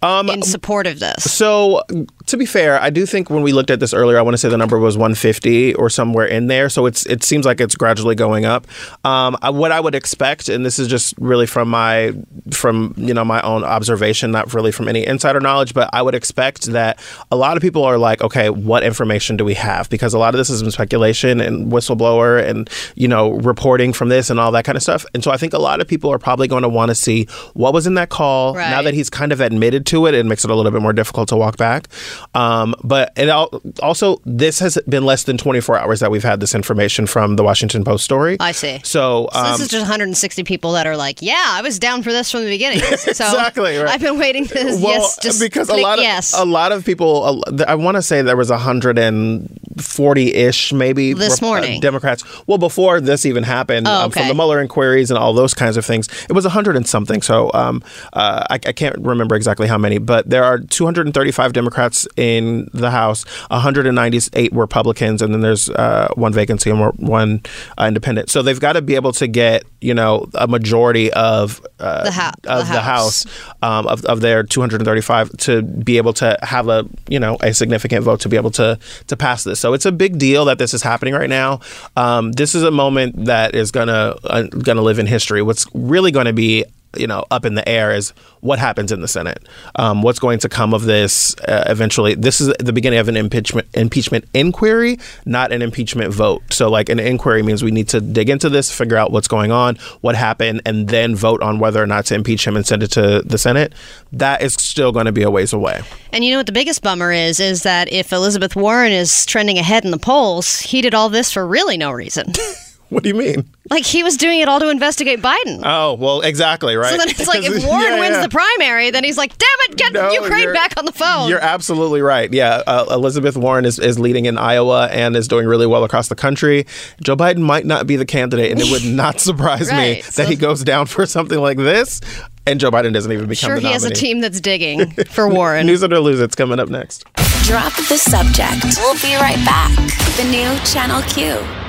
Um, 0.00 0.28
in 0.30 0.42
support 0.42 0.86
of 0.86 1.00
this? 1.00 1.30
So, 1.32 1.82
to 2.26 2.36
be 2.36 2.46
fair, 2.46 2.80
I 2.80 2.90
do 2.90 3.04
think 3.04 3.30
when 3.30 3.42
we 3.42 3.52
looked 3.52 3.70
at 3.70 3.80
this 3.80 3.92
earlier, 3.92 4.16
I 4.18 4.22
want 4.22 4.34
to 4.34 4.38
say 4.38 4.48
the 4.48 4.56
number 4.56 4.78
was 4.78 4.96
150 4.96 5.74
or 5.74 5.90
somewhere 5.90 6.26
in 6.26 6.46
there. 6.46 6.68
So 6.68 6.86
it's 6.86 7.04
it 7.06 7.24
seems 7.24 7.44
like 7.44 7.60
it's 7.60 7.74
gradually 7.74 8.14
going 8.14 8.44
up. 8.44 8.66
Um, 9.04 9.36
I- 9.42 9.50
what 9.50 9.72
I 9.72 9.80
would 9.80 9.94
expect, 9.96 10.48
and 10.48 10.64
this 10.64 10.78
is 10.78 10.86
just 10.86 11.14
really 11.18 11.46
from 11.46 11.68
my 11.68 12.12
from 12.52 12.94
you 12.96 13.12
know 13.12 13.24
my 13.24 13.40
own 13.42 13.64
observation, 13.64 14.30
not 14.30 14.54
really 14.54 14.70
from 14.70 14.86
any 14.88 15.04
insider 15.04 15.40
knowledge, 15.40 15.74
but 15.74 15.90
I 15.92 16.02
would 16.02 16.14
expect 16.14 16.66
that 16.66 17.00
a 17.32 17.36
lot 17.36 17.56
of 17.56 17.62
people 17.62 17.82
are 17.82 17.98
like, 17.98 18.22
okay, 18.22 18.50
what 18.50 18.84
information 18.84 19.36
do 19.36 19.44
we 19.44 19.54
have? 19.54 19.90
Because 19.90 20.14
a 20.14 20.18
lot 20.18 20.32
of 20.34 20.38
this 20.38 20.48
is 20.50 20.62
speculation 20.72 21.40
and 21.40 21.72
whistleblower 21.72 22.40
and 22.46 22.70
you 22.94 23.08
know 23.08 23.30
reporting 23.32 23.92
from 23.92 24.10
this 24.10 24.30
and 24.30 24.38
all 24.38 24.52
that 24.52 24.64
kind 24.64 24.76
of 24.76 24.82
stuff. 24.82 25.04
And 25.14 25.24
so 25.24 25.32
I 25.32 25.36
think 25.38 25.54
a 25.54 25.58
lot 25.58 25.80
of 25.80 25.88
people 25.88 26.12
are 26.12 26.18
probably 26.20 26.46
going 26.46 26.62
to 26.62 26.68
want 26.68 26.90
to 26.90 26.94
see 26.94 27.24
what 27.54 27.72
was 27.74 27.86
in 27.86 27.94
that 27.94 28.10
call. 28.10 28.54
Now 28.70 28.82
that 28.82 28.94
he's 28.94 29.10
kind 29.10 29.32
of 29.32 29.40
admitted 29.40 29.86
to 29.88 30.06
it, 30.06 30.14
it 30.14 30.24
makes 30.26 30.44
it 30.44 30.50
a 30.50 30.54
little 30.54 30.72
bit 30.72 30.80
more 30.82 30.92
difficult 30.92 31.28
to 31.30 31.36
walk 31.36 31.56
back. 31.56 31.88
Um, 32.34 32.74
but 32.84 33.12
it 33.16 33.28
al- 33.28 33.60
also 33.82 34.20
this 34.24 34.58
has 34.60 34.78
been 34.88 35.04
less 35.04 35.24
than 35.24 35.36
24 35.38 35.78
hours 35.78 36.00
that 36.00 36.10
we've 36.10 36.22
had 36.24 36.40
this 36.40 36.54
information 36.54 37.06
from 37.06 37.36
the 37.36 37.42
Washington 37.42 37.84
Post 37.84 38.04
story. 38.04 38.36
I 38.40 38.52
see. 38.52 38.78
So, 38.84 39.28
So 39.32 39.38
um, 39.38 39.52
this 39.52 39.60
is 39.62 39.68
just 39.68 39.82
160 39.82 40.44
people 40.44 40.72
that 40.72 40.86
are 40.86 40.96
like, 40.96 41.22
yeah, 41.22 41.42
I 41.46 41.62
was 41.62 41.78
down 41.78 42.02
for 42.02 42.12
this 42.12 42.30
from 42.30 42.40
the 42.44 42.50
beginning. 42.50 42.80
So 42.98 43.10
Exactly, 43.10 43.76
right. 43.78 43.88
I've 43.88 44.00
been 44.00 44.18
waiting 44.18 44.46
to 44.46 44.54
well, 44.54 44.78
yes, 44.80 45.18
just 45.22 45.40
because 45.40 45.68
a 45.70 45.76
lot 45.76 45.98
of 45.98 46.02
yes. 46.04 46.34
a 46.36 46.44
lot 46.44 46.72
of 46.72 46.84
people, 46.84 47.42
I 47.66 47.74
want 47.74 47.96
to 47.96 48.02
say 48.02 48.22
there 48.22 48.36
was 48.36 48.50
140 48.50 50.34
ish 50.34 50.72
maybe 50.72 51.12
This 51.14 51.42
uh, 51.42 51.46
morning. 51.46 51.80
Democrats. 51.80 52.24
Well, 52.46 52.58
before 52.58 53.00
this 53.00 53.24
even 53.26 53.44
happened, 53.44 53.86
Oh, 53.88 54.04
um, 54.04 54.10
from 54.10 54.28
the 54.28 54.34
Mueller 54.34 54.60
inquiries 54.60 55.10
and 55.10 55.18
all 55.18 55.32
those 55.32 55.54
kinds 55.54 55.76
of 55.76 55.84
things, 55.86 56.08
it 56.28 56.32
was 56.32 56.44
100 56.44 56.76
and 56.76 56.86
something. 56.86 57.22
So 57.22 57.50
um, 57.54 57.82
uh, 58.12 58.44
I, 58.50 58.54
I 58.54 58.72
can't 58.72 58.96
remember 58.98 59.34
exactly 59.36 59.66
how 59.68 59.77
many, 59.78 59.98
but 59.98 60.28
there 60.28 60.44
are 60.44 60.58
235 60.58 61.52
Democrats 61.52 62.06
in 62.16 62.68
the 62.72 62.90
House, 62.90 63.24
198 63.48 64.52
Republicans, 64.52 65.22
and 65.22 65.32
then 65.32 65.40
there's 65.40 65.70
uh, 65.70 66.08
one 66.14 66.32
vacancy 66.32 66.70
and 66.70 66.92
one 66.98 67.42
uh, 67.78 67.84
independent. 67.84 68.30
So 68.30 68.42
they've 68.42 68.58
got 68.60 68.74
to 68.74 68.82
be 68.82 68.94
able 68.94 69.12
to 69.12 69.26
get 69.26 69.64
you 69.80 69.94
know 69.94 70.26
a 70.34 70.48
majority 70.48 71.12
of 71.12 71.64
uh, 71.78 72.04
The 72.04 72.12
hou- 72.12 72.30
of 72.48 72.66
the 72.66 72.74
the 72.74 72.80
House. 72.80 73.24
House 73.24 73.54
um, 73.62 73.86
of, 73.86 74.04
of 74.06 74.20
their 74.20 74.42
235 74.42 75.36
to 75.38 75.62
be 75.62 75.96
able 75.98 76.12
to 76.14 76.36
have 76.42 76.68
a 76.68 76.84
you 77.08 77.20
know 77.20 77.36
a 77.42 77.52
significant 77.54 78.04
vote 78.04 78.20
to 78.20 78.28
be 78.28 78.36
able 78.36 78.50
to 78.52 78.78
to 79.06 79.16
pass 79.16 79.44
this. 79.44 79.60
So 79.60 79.72
it's 79.74 79.86
a 79.86 79.92
big 79.92 80.18
deal 80.18 80.44
that 80.46 80.58
this 80.58 80.74
is 80.74 80.82
happening 80.82 81.14
right 81.14 81.30
now. 81.30 81.60
Um, 81.96 82.32
this 82.32 82.54
is 82.54 82.62
a 82.62 82.70
moment 82.70 83.26
that 83.26 83.54
is 83.54 83.70
gonna 83.70 84.16
uh, 84.24 84.42
gonna 84.42 84.82
live 84.82 84.98
in 84.98 85.06
history. 85.06 85.42
What's 85.42 85.66
really 85.74 86.10
going 86.10 86.26
to 86.26 86.32
be 86.32 86.64
you 86.96 87.06
know 87.06 87.24
up 87.30 87.44
in 87.44 87.54
the 87.54 87.68
air 87.68 87.92
is 87.92 88.10
what 88.40 88.58
happens 88.58 88.92
in 88.92 89.00
the 89.00 89.08
Senate. 89.08 89.46
Um, 89.74 90.02
what's 90.02 90.18
going 90.18 90.38
to 90.40 90.48
come 90.48 90.72
of 90.72 90.82
this 90.82 91.34
uh, 91.40 91.64
eventually? 91.66 92.14
This 92.14 92.40
is 92.40 92.54
the 92.58 92.72
beginning 92.72 92.98
of 92.98 93.08
an 93.08 93.16
impeachment 93.16 93.68
impeachment 93.74 94.24
inquiry, 94.34 94.98
not 95.24 95.52
an 95.52 95.62
impeachment 95.62 96.12
vote. 96.12 96.42
So 96.50 96.70
like 96.70 96.88
an 96.88 96.98
inquiry 96.98 97.42
means 97.42 97.62
we 97.62 97.70
need 97.70 97.88
to 97.90 98.00
dig 98.00 98.30
into 98.30 98.48
this, 98.48 98.72
figure 98.72 98.96
out 98.96 99.10
what's 99.10 99.28
going 99.28 99.52
on, 99.52 99.76
what 100.00 100.14
happened, 100.14 100.62
and 100.64 100.88
then 100.88 101.14
vote 101.14 101.42
on 101.42 101.58
whether 101.58 101.82
or 101.82 101.86
not 101.86 102.06
to 102.06 102.14
impeach 102.14 102.46
him 102.46 102.56
and 102.56 102.66
send 102.66 102.82
it 102.82 102.92
to 102.92 103.22
the 103.24 103.38
Senate. 103.38 103.74
That 104.12 104.42
is 104.42 104.54
still 104.54 104.92
going 104.92 105.06
to 105.06 105.12
be 105.12 105.22
a 105.22 105.30
ways 105.30 105.52
away. 105.52 105.82
And 106.12 106.24
you 106.24 106.30
know 106.30 106.38
what 106.38 106.46
the 106.46 106.52
biggest 106.52 106.82
bummer 106.82 107.12
is? 107.12 107.40
Is 107.40 107.62
that 107.64 107.92
if 107.92 108.12
Elizabeth 108.12 108.56
Warren 108.56 108.92
is 108.92 109.26
trending 109.26 109.58
ahead 109.58 109.84
in 109.84 109.90
the 109.90 109.98
polls, 109.98 110.60
he 110.60 110.80
did 110.80 110.94
all 110.94 111.08
this 111.08 111.32
for 111.32 111.46
really 111.46 111.76
no 111.76 111.90
reason. 111.90 112.32
What 112.90 113.02
do 113.02 113.08
you 113.10 113.14
mean? 113.14 113.44
like 113.70 113.84
he 113.84 114.02
was 114.02 114.16
doing 114.16 114.40
it 114.40 114.48
all 114.48 114.60
to 114.60 114.70
investigate 114.70 115.20
Biden. 115.20 115.60
Oh 115.62 115.94
well, 115.94 116.22
exactly 116.22 116.74
right. 116.76 116.90
So 116.90 116.96
then 116.96 117.08
it's 117.10 117.26
like 117.28 117.42
if 117.42 117.64
Warren 117.66 117.82
yeah, 117.84 118.00
wins 118.00 118.16
yeah. 118.16 118.22
the 118.22 118.28
primary, 118.30 118.90
then 118.90 119.04
he's 119.04 119.18
like, 119.18 119.36
"Damn 119.36 119.48
it, 119.70 119.76
get 119.76 119.92
No, 119.92 120.10
Ukraine 120.10 120.52
back 120.54 120.74
on 120.78 120.86
the 120.86 120.92
phone." 120.92 121.28
You're 121.28 121.40
absolutely 121.42 122.00
right. 122.00 122.32
Yeah, 122.32 122.62
uh, 122.66 122.86
Elizabeth 122.90 123.36
Warren 123.36 123.64
is, 123.66 123.78
is 123.78 123.98
leading 123.98 124.24
in 124.24 124.38
Iowa 124.38 124.86
and 124.88 125.16
is 125.16 125.28
doing 125.28 125.46
really 125.46 125.66
well 125.66 125.84
across 125.84 126.08
the 126.08 126.14
country. 126.14 126.66
Joe 127.02 127.14
Biden 127.16 127.40
might 127.40 127.66
not 127.66 127.86
be 127.86 127.96
the 127.96 128.06
candidate, 128.06 128.50
and 128.50 128.60
it 128.60 128.70
would 128.70 128.84
not 128.84 129.20
surprise 129.28 129.70
me 129.70 129.76
Right, 129.76 130.04
that 130.04 130.12
so- 130.12 130.24
he 130.24 130.36
goes 130.36 130.64
down 130.64 130.86
for 130.86 131.04
something 131.04 131.38
like 131.38 131.58
this, 131.58 132.00
and 132.46 132.58
Joe 132.58 132.70
Biden 132.70 132.94
doesn't 132.94 133.12
even 133.12 133.28
become 133.28 133.48
sure, 133.48 133.56
the 133.56 133.62
nominee. 133.62 133.62
Sure, 133.62 133.68
he 133.68 133.72
has 133.72 133.84
a 133.84 133.90
team 133.90 134.20
that's 134.20 134.40
digging 134.40 134.90
for 135.10 135.28
Warren. 135.28 135.66
News 135.66 135.82
it 135.82 135.92
or 135.92 136.00
lose 136.00 136.20
it's 136.20 136.34
coming 136.34 136.58
up 136.58 136.70
next. 136.70 137.04
Drop 137.44 137.74
the 137.88 137.98
subject. 137.98 138.64
We'll 138.78 138.94
be 138.94 139.14
right 139.16 139.42
back. 139.44 139.74
The 140.16 140.24
new 140.30 140.58
Channel 140.64 141.02
Q. 141.02 141.67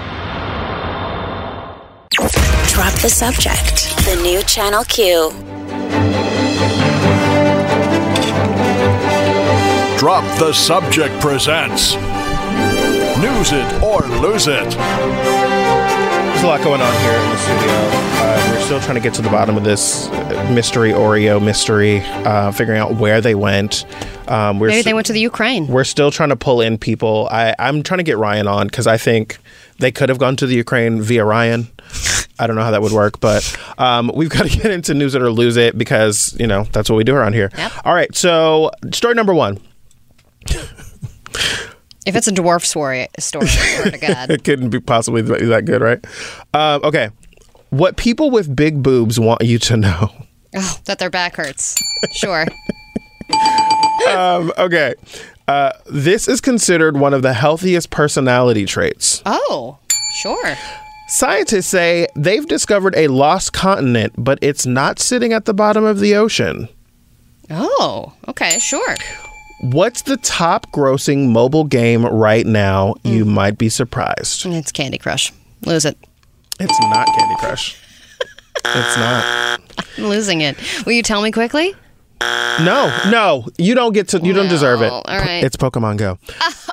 Drop 2.24 2.94
the 3.00 3.08
subject. 3.10 3.96
The 4.06 4.20
new 4.22 4.42
Channel 4.44 4.84
Q. 4.84 5.32
Drop 9.98 10.24
the 10.38 10.52
Subject 10.54 11.18
presents 11.22 11.96
News 13.22 13.52
It 13.54 13.82
or 13.82 14.02
Lose 14.20 14.48
It. 14.48 14.70
There's 14.70 16.44
a 16.44 16.48
lot 16.48 16.62
going 16.62 16.82
on 16.82 16.94
here 17.02 17.14
in 17.14 17.30
the 17.30 17.38
studio. 17.38 17.72
Uh, 18.22 18.48
we're 18.54 18.66
still 18.66 18.80
trying 18.82 18.96
to 18.96 19.02
get 19.02 19.14
to 19.14 19.22
the 19.22 19.30
bottom 19.30 19.56
of 19.56 19.64
this 19.64 20.10
mystery 20.52 20.92
Oreo 20.92 21.42
mystery, 21.44 22.00
uh, 22.04 22.52
figuring 22.52 22.80
out 22.82 22.96
where 22.96 23.22
they 23.22 23.36
went. 23.36 23.86
Um, 24.30 24.60
we're 24.60 24.68
Maybe 24.68 24.80
s- 24.80 24.86
they 24.86 24.94
went 24.94 25.08
to 25.08 25.14
the 25.14 25.22
Ukraine. 25.22 25.68
We're 25.68 25.86
still 25.86 26.12
trying 26.12 26.30
to 26.30 26.36
pull 26.36 26.60
in 26.60 26.78
people. 26.78 27.30
I, 27.32 27.56
I'm 27.58 27.82
trying 27.82 28.00
to 28.00 28.04
get 28.04 28.18
Ryan 28.18 28.48
on 28.48 28.68
because 28.68 28.88
I 28.88 28.98
think 28.98 29.38
they 29.80 29.92
could 29.92 30.10
have 30.10 30.18
gone 30.18 30.36
to 30.38 30.46
the 30.46 30.56
Ukraine 30.56 31.02
via 31.02 31.24
Ryan. 31.26 31.70
I 32.40 32.48
don't 32.48 32.56
know 32.56 32.64
how 32.64 32.72
that 32.72 32.82
would 32.82 32.94
work, 32.94 33.20
but 33.20 33.58
um, 33.78 34.12
we've 34.16 34.30
got 34.38 34.48
to 34.48 34.58
get 34.58 34.72
into 34.72 34.94
news 34.94 35.16
it 35.16 35.22
or 35.22 35.32
lose 35.32 35.58
it 35.58 35.78
because 35.78 36.36
you 36.40 36.48
know 36.48 36.64
that's 36.72 36.90
what 36.90 36.96
we 36.96 37.04
do 37.04 37.16
around 37.16 37.34
here. 37.34 37.52
All 37.84 37.94
right, 37.94 38.14
so 38.16 38.72
story 38.94 39.14
number 39.14 39.34
one. 39.34 39.60
If 42.06 42.16
it's 42.16 42.28
a 42.28 42.32
dwarf 42.32 42.66
story, 42.66 43.08
story, 43.20 43.48
swear 43.48 43.92
to 43.92 43.98
God. 43.98 44.32
it 44.32 44.44
couldn't 44.44 44.70
be 44.70 44.80
possibly 44.80 45.22
that 45.22 45.66
good, 45.66 45.82
right? 45.82 46.04
Um, 46.54 46.82
okay, 46.84 47.10
what 47.70 47.98
people 47.98 48.32
with 48.32 48.56
big 48.56 48.82
boobs 48.82 49.20
want 49.20 49.44
you 49.44 49.60
to 49.60 49.78
know. 49.78 50.12
Oh, 50.56 50.78
that 50.86 50.98
their 50.98 51.10
back 51.10 51.36
hurts. 51.36 51.76
Sure. 52.14 52.46
um, 54.10 54.52
okay, 54.58 54.96
uh, 55.48 55.74
this 55.88 56.28
is 56.28 56.42
considered 56.42 56.98
one 56.98 57.14
of 57.14 57.22
the 57.22 57.34
healthiest 57.34 57.92
personality 57.92 58.66
traits. 58.66 59.22
Oh, 59.26 59.78
sure. 60.22 60.56
Scientists 61.10 61.68
say 61.68 62.08
they've 62.16 62.46
discovered 62.48 62.94
a 62.96 63.08
lost 63.08 63.52
continent, 63.52 64.14
but 64.18 64.38
it's 64.42 64.66
not 64.66 65.00
sitting 65.00 65.34
at 65.34 65.46
the 65.46 65.54
bottom 65.54 65.84
of 65.84 66.00
the 66.00 66.16
ocean. 66.16 66.70
Oh, 67.50 68.14
okay, 68.28 68.60
sure. 68.60 68.96
What's 69.62 70.04
the 70.04 70.18
top 70.18 70.72
grossing 70.72 71.30
mobile 71.30 71.64
game 71.64 72.06
right 72.06 72.46
now? 72.46 72.96
You 73.04 73.24
Hmm. 73.26 73.32
might 73.32 73.58
be 73.58 73.70
surprised. 73.70 74.46
It's 74.46 74.72
Candy 74.72 75.00
Crush. 75.00 75.34
Lose 75.66 75.84
it. 75.86 75.98
It's 76.60 76.80
not 76.80 77.08
Candy 77.18 77.36
Crush. 77.40 77.76
It's 78.66 78.98
not. 78.98 79.60
I'm 79.98 80.04
losing 80.06 80.42
it. 80.42 80.58
Will 80.86 80.94
you 80.94 81.02
tell 81.04 81.22
me 81.22 81.32
quickly? 81.32 81.74
No, 82.22 82.94
no, 83.10 83.46
you 83.58 83.74
don't 83.76 83.94
get 83.94 84.10
to. 84.10 84.20
You 84.20 84.34
don't 84.34 84.50
deserve 84.50 84.82
it. 84.82 84.92
All 84.92 85.04
right. 85.08 85.44
It's 85.44 85.56
Pokemon 85.58 85.98
Go. 85.98 86.18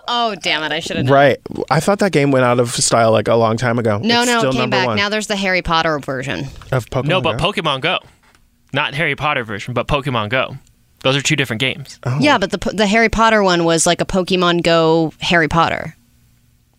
Oh, 0.08 0.36
damn 0.36 0.62
it. 0.62 0.70
I 0.70 0.78
should 0.78 0.98
have. 0.98 1.10
Right. 1.10 1.36
I 1.68 1.80
thought 1.80 1.98
that 1.98 2.12
game 2.12 2.30
went 2.30 2.44
out 2.44 2.60
of 2.60 2.70
style 2.70 3.10
like 3.10 3.26
a 3.26 3.34
long 3.34 3.56
time 3.56 3.76
ago. 3.80 3.98
No, 3.98 4.20
It's 4.22 4.30
no, 4.30 4.38
still 4.38 4.50
it 4.50 4.52
came 4.52 4.60
number 4.60 4.76
back. 4.76 4.86
one 4.86 4.96
Now 4.96 5.08
there's 5.08 5.26
the 5.26 5.34
Harry 5.34 5.62
Potter 5.62 5.98
version. 5.98 6.44
of 6.70 6.88
Pokemon. 6.90 7.06
no, 7.08 7.20
but 7.20 7.38
Go. 7.40 7.50
Pokemon 7.50 7.80
Go, 7.80 7.98
not 8.72 8.94
Harry 8.94 9.16
Potter 9.16 9.42
version, 9.42 9.74
but 9.74 9.88
Pokemon 9.88 10.28
Go. 10.28 10.58
Those 11.00 11.16
are 11.16 11.22
two 11.22 11.34
different 11.34 11.58
games. 11.58 11.98
Oh. 12.04 12.18
Yeah, 12.20 12.38
but 12.38 12.52
the 12.52 12.70
the 12.72 12.86
Harry 12.86 13.08
Potter 13.08 13.42
one 13.42 13.64
was 13.64 13.84
like 13.84 14.00
a 14.00 14.04
Pokemon 14.04 14.62
Go 14.62 15.12
Harry 15.20 15.48
Potter. 15.48 15.95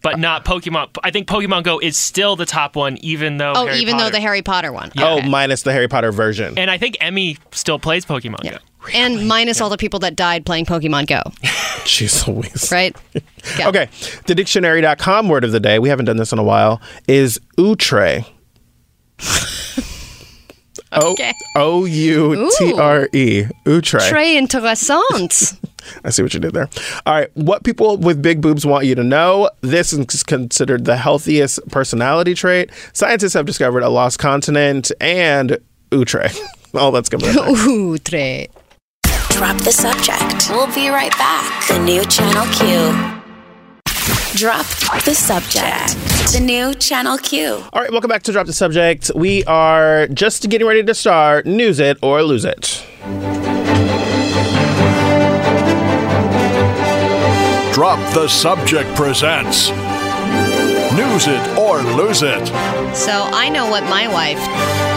But 0.03 0.19
not 0.19 0.45
Pokemon. 0.45 0.89
I 1.03 1.11
think 1.11 1.27
Pokemon 1.27 1.63
Go 1.63 1.79
is 1.79 1.97
still 1.97 2.35
the 2.35 2.45
top 2.45 2.75
one, 2.75 2.97
even 3.01 3.37
though. 3.37 3.53
Oh, 3.55 3.65
Harry 3.65 3.79
even 3.79 3.97
though 3.97 4.09
the 4.09 4.19
Harry 4.19 4.41
Potter 4.41 4.71
one. 4.71 4.91
Oh, 4.97 5.21
minus 5.21 5.63
the 5.63 5.73
Harry 5.73 5.87
Potter 5.87 6.11
version. 6.11 6.57
And 6.57 6.69
I 6.69 6.77
think 6.77 6.97
Emmy 7.01 7.37
still 7.51 7.79
plays 7.79 8.05
Pokemon 8.05 8.49
Go. 8.49 8.57
And 8.93 9.27
minus 9.27 9.59
all 9.59 9.69
the 9.69 9.77
people 9.77 9.99
that 10.01 10.15
died 10.15 10.45
playing 10.45 10.65
Pokemon 10.65 11.07
Go, 11.07 11.21
Jeez 11.83 12.27
Louise. 12.27 12.71
right? 12.71 12.95
Yeah. 13.57 13.69
Okay. 13.69 13.87
The 14.25 14.35
dictionary.com 14.35 15.29
word 15.29 15.45
of 15.45 15.53
the 15.53 15.59
day, 15.61 15.79
we 15.79 15.87
haven't 15.87 16.03
done 16.05 16.17
this 16.17 16.33
in 16.33 16.37
a 16.39 16.43
while, 16.43 16.81
is 17.07 17.39
outre. 17.57 18.25
Okay. 20.93 21.33
O 21.55 21.83
U 21.85 22.49
T 22.57 22.73
R 22.73 23.09
E. 23.13 23.45
Outre. 23.67 23.99
Très 23.99 24.35
intéressant. 24.37 25.57
I 26.03 26.09
see 26.09 26.23
what 26.23 26.33
you 26.33 26.39
did 26.39 26.53
there. 26.53 26.69
All 27.05 27.13
right. 27.13 27.29
What 27.35 27.63
people 27.63 27.97
with 27.97 28.21
big 28.21 28.41
boobs 28.41 28.65
want 28.65 28.85
you 28.85 28.95
to 28.95 29.03
know 29.03 29.49
this 29.61 29.93
is 29.93 30.23
considered 30.23 30.85
the 30.85 30.97
healthiest 30.97 31.67
personality 31.69 32.33
trait. 32.33 32.71
Scientists 32.93 33.33
have 33.33 33.45
discovered 33.45 33.83
a 33.83 33.89
lost 33.89 34.19
continent 34.19 34.91
and 34.99 35.57
outre. 35.93 36.29
All 36.73 36.91
that's 36.91 37.09
coming 37.09 37.29
up. 37.29 37.47
next. 38.11 38.51
Drop 39.29 39.57
the 39.61 39.71
subject. 39.71 40.49
We'll 40.49 40.73
be 40.73 40.89
right 40.89 41.11
back. 41.11 41.67
The 41.67 41.79
new 41.79 42.03
Channel 42.05 42.45
Q. 42.53 43.23
Drop 44.35 44.65
the 45.03 45.13
subject. 45.13 45.95
The 46.33 46.39
new 46.39 46.73
Channel 46.75 47.17
Q. 47.19 47.63
All 47.71 47.81
right. 47.81 47.91
Welcome 47.91 48.09
back 48.09 48.23
to 48.23 48.31
Drop 48.31 48.45
the 48.45 48.53
Subject. 48.53 49.11
We 49.15 49.43
are 49.45 50.07
just 50.07 50.49
getting 50.49 50.67
ready 50.67 50.83
to 50.83 50.93
start 50.93 51.45
News 51.45 51.79
It 51.79 51.97
or 52.01 52.21
Lose 52.23 52.45
It. 52.45 52.85
Drop 57.77 57.99
the 58.15 58.27
Subject 58.27 58.89
presents 58.95 59.69
News 59.69 61.27
It 61.27 61.57
or 61.59 61.83
Lose 61.83 62.23
It. 62.23 62.47
So 62.95 63.11
I 63.31 63.49
know 63.49 63.69
what 63.69 63.83
my 63.83 64.07
wife 64.07 64.39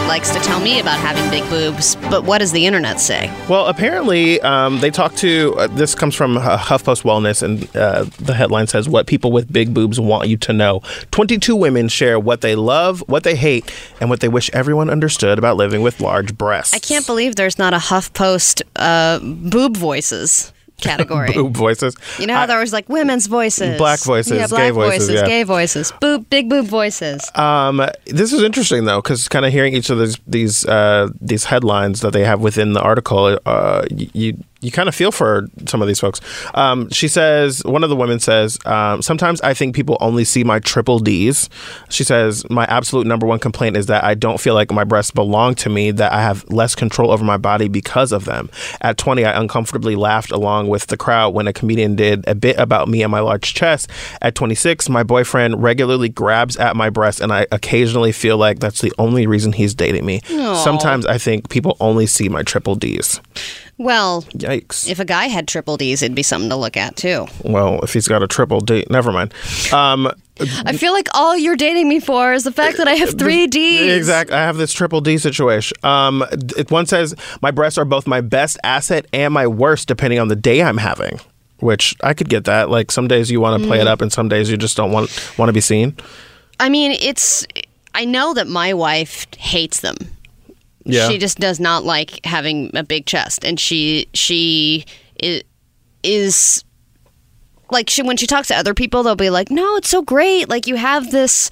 likes 0.07 0.31
to 0.31 0.39
tell 0.39 0.59
me 0.59 0.79
about 0.79 0.99
having 0.99 1.29
big 1.29 1.47
boobs, 1.47 1.95
but 2.09 2.23
what 2.23 2.39
does 2.39 2.51
the 2.51 2.65
internet 2.65 2.99
say? 2.99 3.31
Well, 3.47 3.67
apparently, 3.67 4.41
um, 4.41 4.79
they 4.79 4.89
talked 4.89 5.17
to. 5.17 5.53
Uh, 5.59 5.67
this 5.67 5.93
comes 5.93 6.15
from 6.15 6.37
uh, 6.37 6.57
HuffPost 6.57 7.03
Wellness, 7.03 7.43
and 7.43 7.63
uh, 7.75 8.05
the 8.17 8.33
headline 8.33 8.65
says, 8.65 8.89
What 8.89 9.05
people 9.05 9.31
with 9.31 9.53
big 9.53 9.75
boobs 9.75 9.99
want 9.99 10.27
you 10.27 10.37
to 10.37 10.51
know. 10.51 10.81
22 11.11 11.55
women 11.55 11.87
share 11.87 12.19
what 12.19 12.41
they 12.41 12.55
love, 12.55 13.01
what 13.05 13.23
they 13.23 13.35
hate, 13.35 13.71
and 13.99 14.09
what 14.09 14.21
they 14.21 14.27
wish 14.27 14.49
everyone 14.53 14.89
understood 14.89 15.37
about 15.37 15.55
living 15.55 15.83
with 15.83 16.01
large 16.01 16.35
breasts. 16.35 16.73
I 16.73 16.79
can't 16.79 17.05
believe 17.05 17.35
there's 17.35 17.59
not 17.59 17.75
a 17.75 17.77
HuffPost 17.77 18.63
uh, 18.75 19.19
boob 19.19 19.77
voices 19.77 20.51
category. 20.81 21.31
Boob 21.33 21.55
voices. 21.55 21.95
You 22.19 22.27
know 22.27 22.35
how 22.35 22.45
there 22.45 22.59
was 22.59 22.73
like 22.73 22.89
women's 22.89 23.27
voices, 23.27 23.77
Black 23.77 23.99
voices, 24.01 24.37
yeah, 24.37 24.47
black 24.47 24.61
gay 24.61 24.71
voices, 24.71 25.09
yeah. 25.09 25.25
gay 25.25 25.43
voices, 25.43 25.93
boob, 26.01 26.29
big 26.29 26.49
boob 26.49 26.65
voices. 26.65 27.29
Um, 27.35 27.81
this 28.05 28.33
is 28.33 28.43
interesting 28.43 28.85
though, 28.85 29.01
because 29.01 29.27
kind 29.29 29.45
of 29.45 29.51
hearing 29.51 29.73
each 29.73 29.89
of 29.89 29.99
these 29.99 30.17
these 30.27 30.65
uh, 30.65 31.09
these 31.19 31.45
headlines 31.45 32.01
that 32.01 32.13
they 32.13 32.25
have 32.25 32.41
within 32.41 32.73
the 32.73 32.81
article, 32.81 33.39
uh, 33.45 33.85
you 33.91 34.37
you 34.61 34.71
kind 34.71 34.87
of 34.87 34.95
feel 34.95 35.11
for 35.11 35.47
some 35.65 35.81
of 35.81 35.87
these 35.87 35.99
folks. 35.99 36.21
Um, 36.53 36.89
she 36.89 37.07
says 37.07 37.63
one 37.65 37.83
of 37.83 37.89
the 37.89 37.95
women 37.95 38.19
says 38.19 38.59
um, 38.65 39.01
sometimes 39.01 39.41
I 39.41 39.53
think 39.53 39.75
people 39.75 39.97
only 39.99 40.23
see 40.23 40.43
my 40.43 40.59
triple 40.59 40.99
D's. 40.99 41.49
She 41.89 42.03
says 42.03 42.47
my 42.49 42.65
absolute 42.65 43.07
number 43.07 43.25
one 43.25 43.39
complaint 43.39 43.75
is 43.75 43.87
that 43.87 44.03
I 44.03 44.13
don't 44.13 44.39
feel 44.39 44.53
like 44.53 44.71
my 44.71 44.83
breasts 44.83 45.11
belong 45.11 45.55
to 45.55 45.69
me. 45.69 45.91
That 45.91 46.13
I 46.13 46.21
have 46.21 46.47
less 46.49 46.75
control 46.75 47.11
over 47.11 47.23
my 47.23 47.37
body 47.37 47.67
because 47.67 48.11
of 48.11 48.25
them. 48.25 48.49
At 48.81 48.97
20, 48.97 49.25
I 49.25 49.39
uncomfortably 49.39 49.95
laughed 49.95 50.31
along 50.31 50.67
with 50.67 50.87
the 50.87 50.97
crowd 50.97 51.33
when 51.33 51.47
a 51.47 51.53
comedian 51.53 51.95
did 51.95 52.27
a 52.27 52.35
bit 52.35 52.57
about 52.59 52.87
me 52.87 53.01
and 53.01 53.11
my 53.11 53.19
large 53.19 53.53
chest. 53.53 53.89
At 54.21 54.35
26, 54.35 54.89
my 54.89 55.03
boyfriend 55.03 55.61
regularly 55.61 56.09
grabs 56.09 56.55
at 56.57 56.75
my 56.75 56.89
breasts, 56.89 57.19
and 57.21 57.33
I 57.33 57.47
occasionally 57.51 58.11
feel 58.11 58.37
like 58.37 58.59
that's 58.59 58.81
the 58.81 58.93
only 58.99 59.25
reason 59.27 59.53
he's 59.53 59.73
dating 59.73 60.05
me. 60.05 60.21
Aw. 60.29 60.63
Sometimes 60.63 61.05
I 61.05 61.17
think 61.17 61.49
people 61.49 61.77
only 61.79 62.05
see 62.05 62.29
my 62.29 62.43
triple 62.43 62.75
D's. 62.75 63.19
Well, 63.81 64.21
Yikes. 64.33 64.87
if 64.87 64.99
a 64.99 65.05
guy 65.05 65.25
had 65.25 65.47
triple 65.47 65.75
D's, 65.75 66.03
it'd 66.03 66.13
be 66.15 66.21
something 66.21 66.49
to 66.51 66.55
look 66.55 66.77
at 66.77 66.95
too. 66.95 67.25
Well, 67.43 67.79
if 67.81 67.93
he's 67.93 68.07
got 68.07 68.21
a 68.21 68.27
triple 68.27 68.59
D, 68.61 68.85
never 68.91 69.11
mind. 69.11 69.33
Um, 69.73 70.07
I 70.39 70.77
feel 70.77 70.93
like 70.93 71.07
all 71.15 71.35
you're 71.35 71.55
dating 71.55 71.89
me 71.89 71.99
for 71.99 72.31
is 72.33 72.43
the 72.43 72.51
fact 72.51 72.77
that 72.77 72.87
I 72.87 72.93
have 72.93 73.17
three 73.17 73.47
D's. 73.47 73.91
Exactly. 73.97 74.35
I 74.35 74.41
have 74.41 74.57
this 74.57 74.71
triple 74.71 75.01
D 75.01 75.17
situation. 75.17 75.77
Um, 75.83 76.23
one 76.69 76.85
says 76.85 77.15
my 77.41 77.49
breasts 77.49 77.79
are 77.79 77.85
both 77.85 78.05
my 78.05 78.21
best 78.21 78.59
asset 78.63 79.07
and 79.13 79.33
my 79.33 79.47
worst, 79.47 79.87
depending 79.87 80.19
on 80.19 80.27
the 80.27 80.35
day 80.35 80.61
I'm 80.61 80.77
having. 80.77 81.19
Which 81.59 81.95
I 82.03 82.13
could 82.13 82.29
get 82.29 82.45
that. 82.45 82.69
Like 82.69 82.91
some 82.91 83.07
days 83.07 83.29
you 83.31 83.41
want 83.41 83.61
to 83.61 83.67
play 83.67 83.79
it 83.79 83.85
Mm. 83.85 83.91
up, 83.91 84.01
and 84.01 84.11
some 84.11 84.29
days 84.29 84.49
you 84.49 84.57
just 84.57 84.77
don't 84.77 84.91
want 84.91 85.09
want 85.37 85.49
to 85.49 85.53
be 85.53 85.61
seen. 85.61 85.95
I 86.59 86.69
mean, 86.69 86.91
it's. 86.99 87.45
I 87.93 88.05
know 88.05 88.33
that 88.35 88.47
my 88.47 88.73
wife 88.73 89.27
hates 89.37 89.81
them. 89.81 89.95
Yeah. 90.85 91.07
She 91.09 91.17
just 91.17 91.37
does 91.39 91.59
not 91.59 91.83
like 91.83 92.25
having 92.25 92.71
a 92.75 92.83
big 92.83 93.05
chest, 93.05 93.43
and 93.45 93.59
she 93.59 94.07
she 94.13 94.85
i- 95.23 95.43
is 96.03 96.63
like 97.69 97.89
she 97.89 98.01
when 98.01 98.17
she 98.17 98.27
talks 98.27 98.49
to 98.49 98.55
other 98.57 98.73
people, 98.73 99.03
they'll 99.03 99.15
be 99.15 99.29
like, 99.29 99.49
"No, 99.49 99.75
it's 99.77 99.89
so 99.89 100.01
great. 100.01 100.49
Like 100.49 100.67
you 100.67 100.75
have 100.75 101.11
this." 101.11 101.49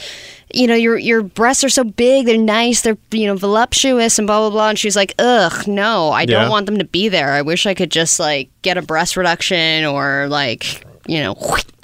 You 0.51 0.65
know 0.65 0.73
your 0.73 0.97
your 0.97 1.21
breasts 1.21 1.63
are 1.63 1.69
so 1.69 1.83
big, 1.83 2.25
they're 2.25 2.35
nice, 2.35 2.81
they're 2.81 2.97
you 3.11 3.27
know 3.27 3.35
voluptuous 3.35 4.17
and 4.17 4.25
blah 4.25 4.39
blah 4.39 4.49
blah. 4.49 4.69
And 4.69 4.79
she's 4.79 4.95
like, 4.95 5.13
ugh, 5.19 5.67
no, 5.67 6.09
I 6.09 6.25
don't 6.25 6.49
want 6.49 6.65
them 6.65 6.79
to 6.79 6.85
be 6.85 7.07
there. 7.07 7.33
I 7.33 7.43
wish 7.43 7.67
I 7.67 7.75
could 7.75 7.91
just 7.91 8.19
like 8.19 8.49
get 8.63 8.75
a 8.75 8.81
breast 8.81 9.15
reduction 9.15 9.85
or 9.85 10.25
like 10.27 10.83
you 11.07 11.19
know 11.21 11.35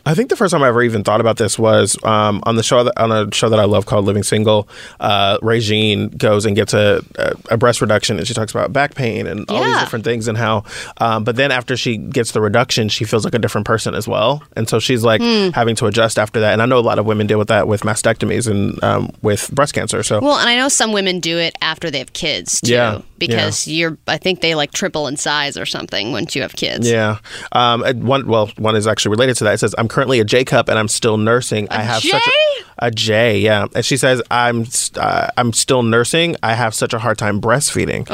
I 0.05 0.13
think 0.13 0.29
the 0.29 0.35
first 0.35 0.51
time 0.51 0.61
I 0.61 0.67
ever 0.67 0.83
even 0.83 1.03
thought 1.03 1.19
about 1.19 1.37
this 1.37 1.57
was 1.57 1.97
um, 2.03 2.41
on 2.45 2.55
the 2.57 2.63
show 2.63 2.83
that, 2.83 2.99
on 2.99 3.11
a 3.11 3.33
show 3.33 3.49
that 3.49 3.59
I 3.59 3.65
love 3.65 3.85
called 3.87 4.05
Living 4.05 4.21
Single. 4.23 4.67
Uh, 4.99 5.37
Regine 5.41 6.09
goes 6.09 6.45
and 6.45 6.55
gets 6.55 6.73
a, 6.75 7.01
a, 7.17 7.33
a 7.51 7.57
breast 7.57 7.81
reduction, 7.81 8.17
and 8.17 8.27
she 8.27 8.33
talks 8.35 8.51
about 8.51 8.71
back 8.71 8.93
pain 8.95 9.25
and 9.25 9.49
all 9.49 9.63
these 9.63 9.79
different 9.79 10.05
things, 10.05 10.27
and 10.27 10.37
how. 10.37 10.63
Um, 10.97 11.23
but 11.23 11.35
then 11.37 11.51
after 11.51 11.75
she 11.75 11.97
gets 11.97 12.33
the 12.33 12.41
reduction, 12.41 12.87
she 12.89 13.03
feels 13.03 13.25
like 13.25 13.33
a 13.33 13.39
different 13.39 13.65
person 13.65 13.95
as 13.95 14.07
well, 14.07 14.43
and 14.55 14.69
so 14.69 14.79
she's 14.79 15.03
like 15.03 15.21
Hmm. 15.21 15.49
having 15.53 15.75
to 15.77 15.87
adjust 15.87 16.19
after 16.19 16.39
that. 16.41 16.53
And 16.53 16.61
I 16.61 16.65
know 16.67 16.77
a 16.77 16.81
lot 16.81 16.99
of 16.99 17.05
women 17.07 17.25
deal 17.25 17.39
with 17.39 17.47
that 17.47 17.67
with 17.67 17.81
mastectomies 17.81 18.47
and 18.49 18.81
um, 18.83 19.11
with 19.23 19.49
breast 19.55 19.73
cancer. 19.73 20.03
So 20.03 20.19
Well, 20.19 20.37
and 20.37 20.47
I 20.49 20.55
know 20.55 20.67
some 20.69 20.91
women 20.91 21.19
do 21.19 21.39
it 21.39 21.55
after 21.61 21.89
they 21.89 21.97
have 21.99 22.13
kids 22.13 22.61
too, 22.61 22.73
Yeah, 22.73 23.01
because 23.17 23.67
you're. 23.67 23.97
I 24.07 24.17
think 24.17 24.41
they 24.41 24.55
like 24.55 24.71
triple 24.71 25.07
in 25.07 25.17
size 25.17 25.57
or 25.57 25.65
something 25.65 26.11
once 26.11 26.35
you 26.35 26.41
have 26.41 26.53
kids. 26.53 26.89
Yeah. 26.89 27.19
Um, 27.51 27.81
one 28.01 28.27
well, 28.27 28.47
one 28.57 28.75
is 28.75 28.87
actually 28.87 29.11
related 29.11 29.35
to 29.37 29.43
that. 29.45 29.53
It 29.55 29.57
says, 29.59 29.75
"I'm 29.77 29.87
currently 29.87 30.19
a 30.19 30.25
J 30.25 30.43
cup 30.45 30.69
and 30.69 30.77
I'm 30.77 30.87
still 30.87 31.17
nursing. 31.17 31.67
I 31.69 31.81
have 31.81 32.01
such 32.01 32.21
a, 32.27 32.64
a 32.79 32.91
J, 32.91 33.39
yeah." 33.39 33.65
And 33.75 33.85
she 33.85 33.97
says, 33.97 34.21
"I'm 34.31 34.65
st- 34.65 34.97
uh, 35.03 35.27
I'm 35.37 35.53
still 35.53 35.83
nursing. 35.83 36.35
I 36.43 36.53
have 36.53 36.73
such 36.73 36.93
a 36.93 36.99
hard 36.99 37.17
time 37.17 37.39
breastfeeding." 37.41 38.09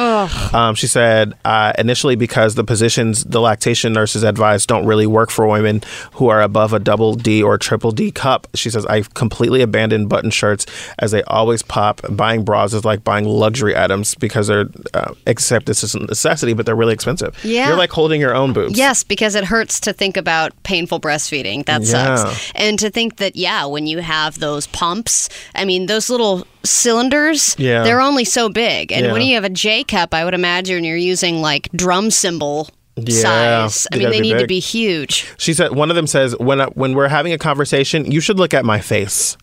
Um, 0.53 0.75
she 0.75 0.88
said, 0.88 1.33
uh, 1.45 1.73
initially 1.77 2.15
because 2.15 2.55
the 2.55 2.63
positions 2.63 3.23
the 3.23 3.41
lactation 3.41 3.93
nurses 3.93 4.23
advise 4.23 4.65
don't 4.65 4.85
really 4.85 5.07
work 5.07 5.29
for 5.31 5.47
women 5.47 5.81
who 6.13 6.29
are 6.29 6.41
above 6.41 6.73
a 6.73 6.79
double 6.79 7.15
D 7.15 7.41
or 7.41 7.57
triple 7.57 7.91
D 7.91 8.11
cup. 8.11 8.47
She 8.53 8.69
says, 8.69 8.85
"I've 8.85 9.13
completely 9.13 9.61
abandoned 9.61 10.09
button 10.09 10.29
shirts 10.31 10.65
as 10.99 11.11
they 11.11 11.23
always 11.23 11.61
pop. 11.63 12.01
Buying 12.09 12.43
bras 12.43 12.73
is 12.73 12.85
like 12.85 13.03
buying 13.03 13.25
luxury 13.25 13.75
items 13.75 14.15
because 14.15 14.47
they're 14.47 14.65
uh, 14.93 15.13
except 15.25 15.65
this 15.65 15.83
is 15.83 15.95
a 15.95 15.99
necessity, 15.99 16.53
but 16.53 16.65
they're 16.65 16.75
really 16.75 16.93
expensive. 16.93 17.35
Yeah. 17.43 17.67
You're 17.69 17.77
like 17.77 17.91
holding 17.91 18.21
your 18.21 18.35
own 18.35 18.53
boobs. 18.53 18.77
Yes, 18.77 19.03
because 19.03 19.35
it 19.35 19.43
hurts 19.45 19.79
to 19.81 19.93
think 19.93 20.17
about 20.17 20.51
painful 20.63 20.99
breastfeeding. 20.99 21.65
That 21.65 21.81
Yeah. 21.81 22.15
sucks. 22.17 22.51
And 22.55 22.77
to 22.79 22.89
think 22.89 23.17
that, 23.17 23.35
yeah, 23.35 23.65
when 23.65 23.88
you 23.88 23.99
have 23.99 24.38
those 24.39 24.51
pumps, 24.68 25.30
I 25.56 25.65
mean, 25.65 25.86
those 25.88 26.10
little 26.10 26.45
cylinders, 26.64 27.56
Yeah. 27.57 27.84
they're 27.84 28.02
only 28.02 28.26
so 28.26 28.49
big. 28.49 28.91
And 28.91 29.11
when 29.11 29.22
you 29.22 29.36
have 29.36 29.44
a 29.44 29.49
J 29.49 29.84
cup, 29.84 30.14
I 30.14 30.23
would 30.26 30.34
imagine 30.34 30.84
you're 30.84 30.98
using 30.98 31.41
like 31.41 31.69
drum 31.76 32.11
cymbal 32.11 32.69
Yeah, 32.98 33.68
size. 33.68 33.88
I 33.91 33.98
mean, 33.98 34.10
they 34.10 34.19
need 34.19 34.38
to 34.40 34.48
be 34.48 34.60
huge. 34.60 35.28
She 35.38 35.53
said 35.53 35.73
one 35.73 35.90
of 35.90 35.95
them 35.95 36.07
says 36.07 36.36
when 36.38 36.61
I, 36.61 36.65
when 36.68 36.94
we're 36.94 37.07
having 37.07 37.34
a 37.34 37.38
conversation, 37.38 38.11
you 38.11 38.19
should 38.19 38.38
look 38.38 38.53
at 38.53 38.65
my 38.65 38.80
face. 38.80 39.38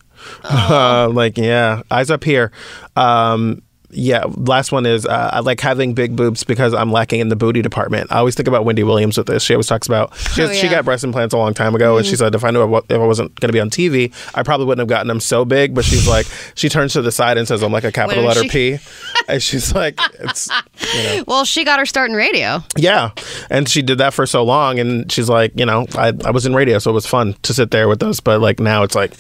Oh. 0.45 1.07
Uh, 1.09 1.09
like 1.13 1.39
yeah, 1.39 1.83
eyes 1.91 2.11
up 2.11 2.25
here. 2.25 2.53
Um, 2.97 3.63
yeah, 3.91 4.25
last 4.37 4.71
one 4.73 4.85
is 4.87 5.07
uh, 5.07 5.31
I 5.33 5.41
like 5.41 5.61
having 5.61 5.95
big 5.95 6.15
boobs 6.17 6.45
because 6.45 6.75
I'm 6.75 6.93
lacking 6.93 7.21
in 7.21 7.29
the 7.29 7.37
booty 7.37 7.63
department. 7.63 8.13
I 8.13 8.19
always 8.19 8.35
think 8.35 8.47
about 8.49 8.65
Wendy 8.65 8.83
Williams 8.83 9.17
with 9.17 9.27
this. 9.27 9.43
She 9.43 9.55
always 9.55 9.67
talks 9.67 9.87
about 9.87 10.15
she, 10.35 10.43
Oh, 10.43 10.53
she 10.53 10.69
got 10.69 10.85
breast 10.85 11.05
implants 11.05 11.35
a 11.35 11.39
long 11.39 11.55
time 11.55 11.75
ago, 11.75 11.97
and 11.97 12.07
she 12.07 12.15
Mhm. 12.15 12.19
said 12.19 12.35
if 12.35 12.45
I 12.45 12.51
knew 12.51 12.63
I 12.63 12.79
if 12.79 12.91
I 12.93 12.99
wasn't 12.99 13.35
going 13.41 13.49
to 13.49 13.53
be 13.53 13.61
on 13.61 13.71
TV, 13.71 14.13
I 14.35 14.43
probably 14.43 14.67
wouldn't 14.67 14.81
have 14.81 14.89
gotten 14.89 15.09
them 15.09 15.21
so 15.21 15.45
big. 15.45 15.75
But 15.75 15.85
she's 15.85 16.07
like, 16.07 16.27
she 16.55 16.69
turns 16.69 16.93
to 16.95 17.03
the 17.03 17.13
side 17.13 17.39
and 17.39 17.49
says, 17.49 17.63
"I'm 17.63 17.73
like 17.73 17.85
a 17.85 17.93
capital 17.93 18.25
letter 18.25 18.43
she- 18.43 18.49
P," 18.49 18.79
and 19.29 19.43
she's 19.43 19.75
like, 19.75 19.99
"It's 20.21 20.49
you 20.95 21.03
know." 21.05 21.25
Well, 21.27 21.45
she 21.45 21.65
got 21.65 21.79
her 21.79 21.87
start 21.87 22.11
in 22.11 22.17
radio. 22.17 22.63
Yeah. 22.77 23.11
And 23.51 23.69
she 23.69 23.81
did 23.83 23.99
that 23.99 24.13
for 24.15 24.27
so 24.27 24.45
long. 24.45 24.79
And 24.79 25.11
she's 25.11 25.29
like, 25.29 25.53
you 25.57 25.65
know, 25.67 25.87
I, 25.95 26.13
I 26.25 26.31
was 26.31 26.45
in 26.47 26.55
radio, 26.55 26.79
so 26.79 26.91
it 26.91 26.95
was 26.95 27.07
fun 27.07 27.35
to 27.43 27.55
sit 27.55 27.71
there 27.71 27.89
with 27.89 28.01
those. 28.01 28.21
But 28.21 28.41
like 28.41 28.61
now 28.61 28.83
it's 28.83 28.95
like, 28.95 29.13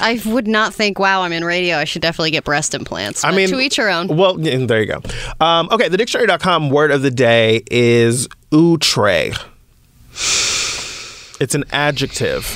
I 0.00 0.20
would 0.26 0.46
not 0.46 0.74
think, 0.74 0.98
wow, 0.98 1.22
I'm 1.22 1.32
in 1.32 1.44
radio. 1.44 1.76
I 1.76 1.84
should 1.84 2.02
definitely 2.02 2.32
get 2.32 2.44
breast 2.44 2.74
implants. 2.74 3.24
I 3.24 3.30
mean, 3.30 3.48
to 3.48 3.60
each 3.60 3.76
her 3.76 3.88
own. 3.88 3.93
Well, 4.02 4.34
there 4.34 4.80
you 4.82 4.86
go. 4.86 5.00
Um, 5.40 5.68
okay. 5.72 5.88
The 5.88 5.96
dictionary.com 5.96 6.70
word 6.70 6.90
of 6.90 7.02
the 7.02 7.10
day 7.10 7.62
is 7.70 8.28
outre. 8.52 9.32
It's 11.40 11.54
an 11.54 11.64
adjective 11.72 12.46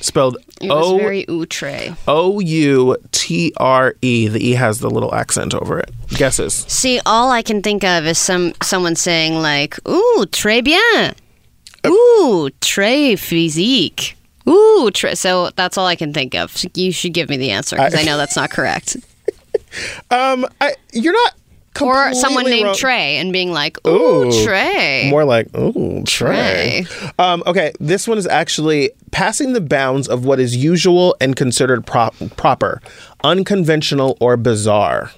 spelled 0.00 0.36
O 0.62 0.98
very 0.98 1.26
outre. 1.28 1.96
O 2.06 2.38
U 2.40 2.96
T 3.12 3.52
R 3.56 3.94
E. 4.02 4.28
The 4.28 4.48
E 4.48 4.52
has 4.52 4.80
the 4.80 4.90
little 4.90 5.14
accent 5.14 5.54
over 5.54 5.78
it. 5.78 5.90
Guesses. 6.10 6.54
See, 6.68 7.00
all 7.06 7.30
I 7.30 7.42
can 7.42 7.62
think 7.62 7.82
of 7.84 8.04
is 8.06 8.18
some 8.18 8.52
someone 8.62 8.94
saying 8.96 9.34
like, 9.40 9.78
"Ooh, 9.88 10.26
très 10.30 10.62
bien." 10.62 11.14
Ooh, 11.86 12.50
très 12.60 13.18
physique. 13.18 14.16
Ooh, 14.46 14.90
très. 14.92 15.16
So 15.16 15.50
that's 15.56 15.78
all 15.78 15.86
I 15.86 15.96
can 15.96 16.12
think 16.12 16.34
of. 16.34 16.54
You 16.74 16.92
should 16.92 17.14
give 17.14 17.30
me 17.30 17.38
the 17.38 17.50
answer 17.52 17.76
because 17.76 17.94
I, 17.94 18.00
I- 18.00 18.04
know 18.04 18.18
that's 18.18 18.36
not 18.36 18.50
correct. 18.50 18.96
Um, 20.10 20.46
I, 20.60 20.74
you're 20.92 21.12
not. 21.12 21.34
Or 21.80 22.12
someone 22.14 22.44
named 22.44 22.66
wrong. 22.66 22.74
Trey 22.74 23.16
and 23.16 23.32
being 23.32 23.52
like, 23.52 23.78
"Ooh, 23.86 24.44
Trey." 24.44 25.08
More 25.08 25.24
like, 25.24 25.56
ooh, 25.56 26.02
Trey. 26.04 26.84
Um, 27.18 27.42
okay, 27.46 27.72
this 27.80 28.06
one 28.06 28.18
is 28.18 28.26
actually 28.26 28.90
passing 29.12 29.54
the 29.54 29.62
bounds 29.62 30.06
of 30.06 30.24
what 30.26 30.40
is 30.40 30.54
usual 30.56 31.16
and 31.22 31.36
considered 31.36 31.86
pro- 31.86 32.10
proper, 32.36 32.82
unconventional, 33.24 34.18
or 34.20 34.36
bizarre. 34.36 35.12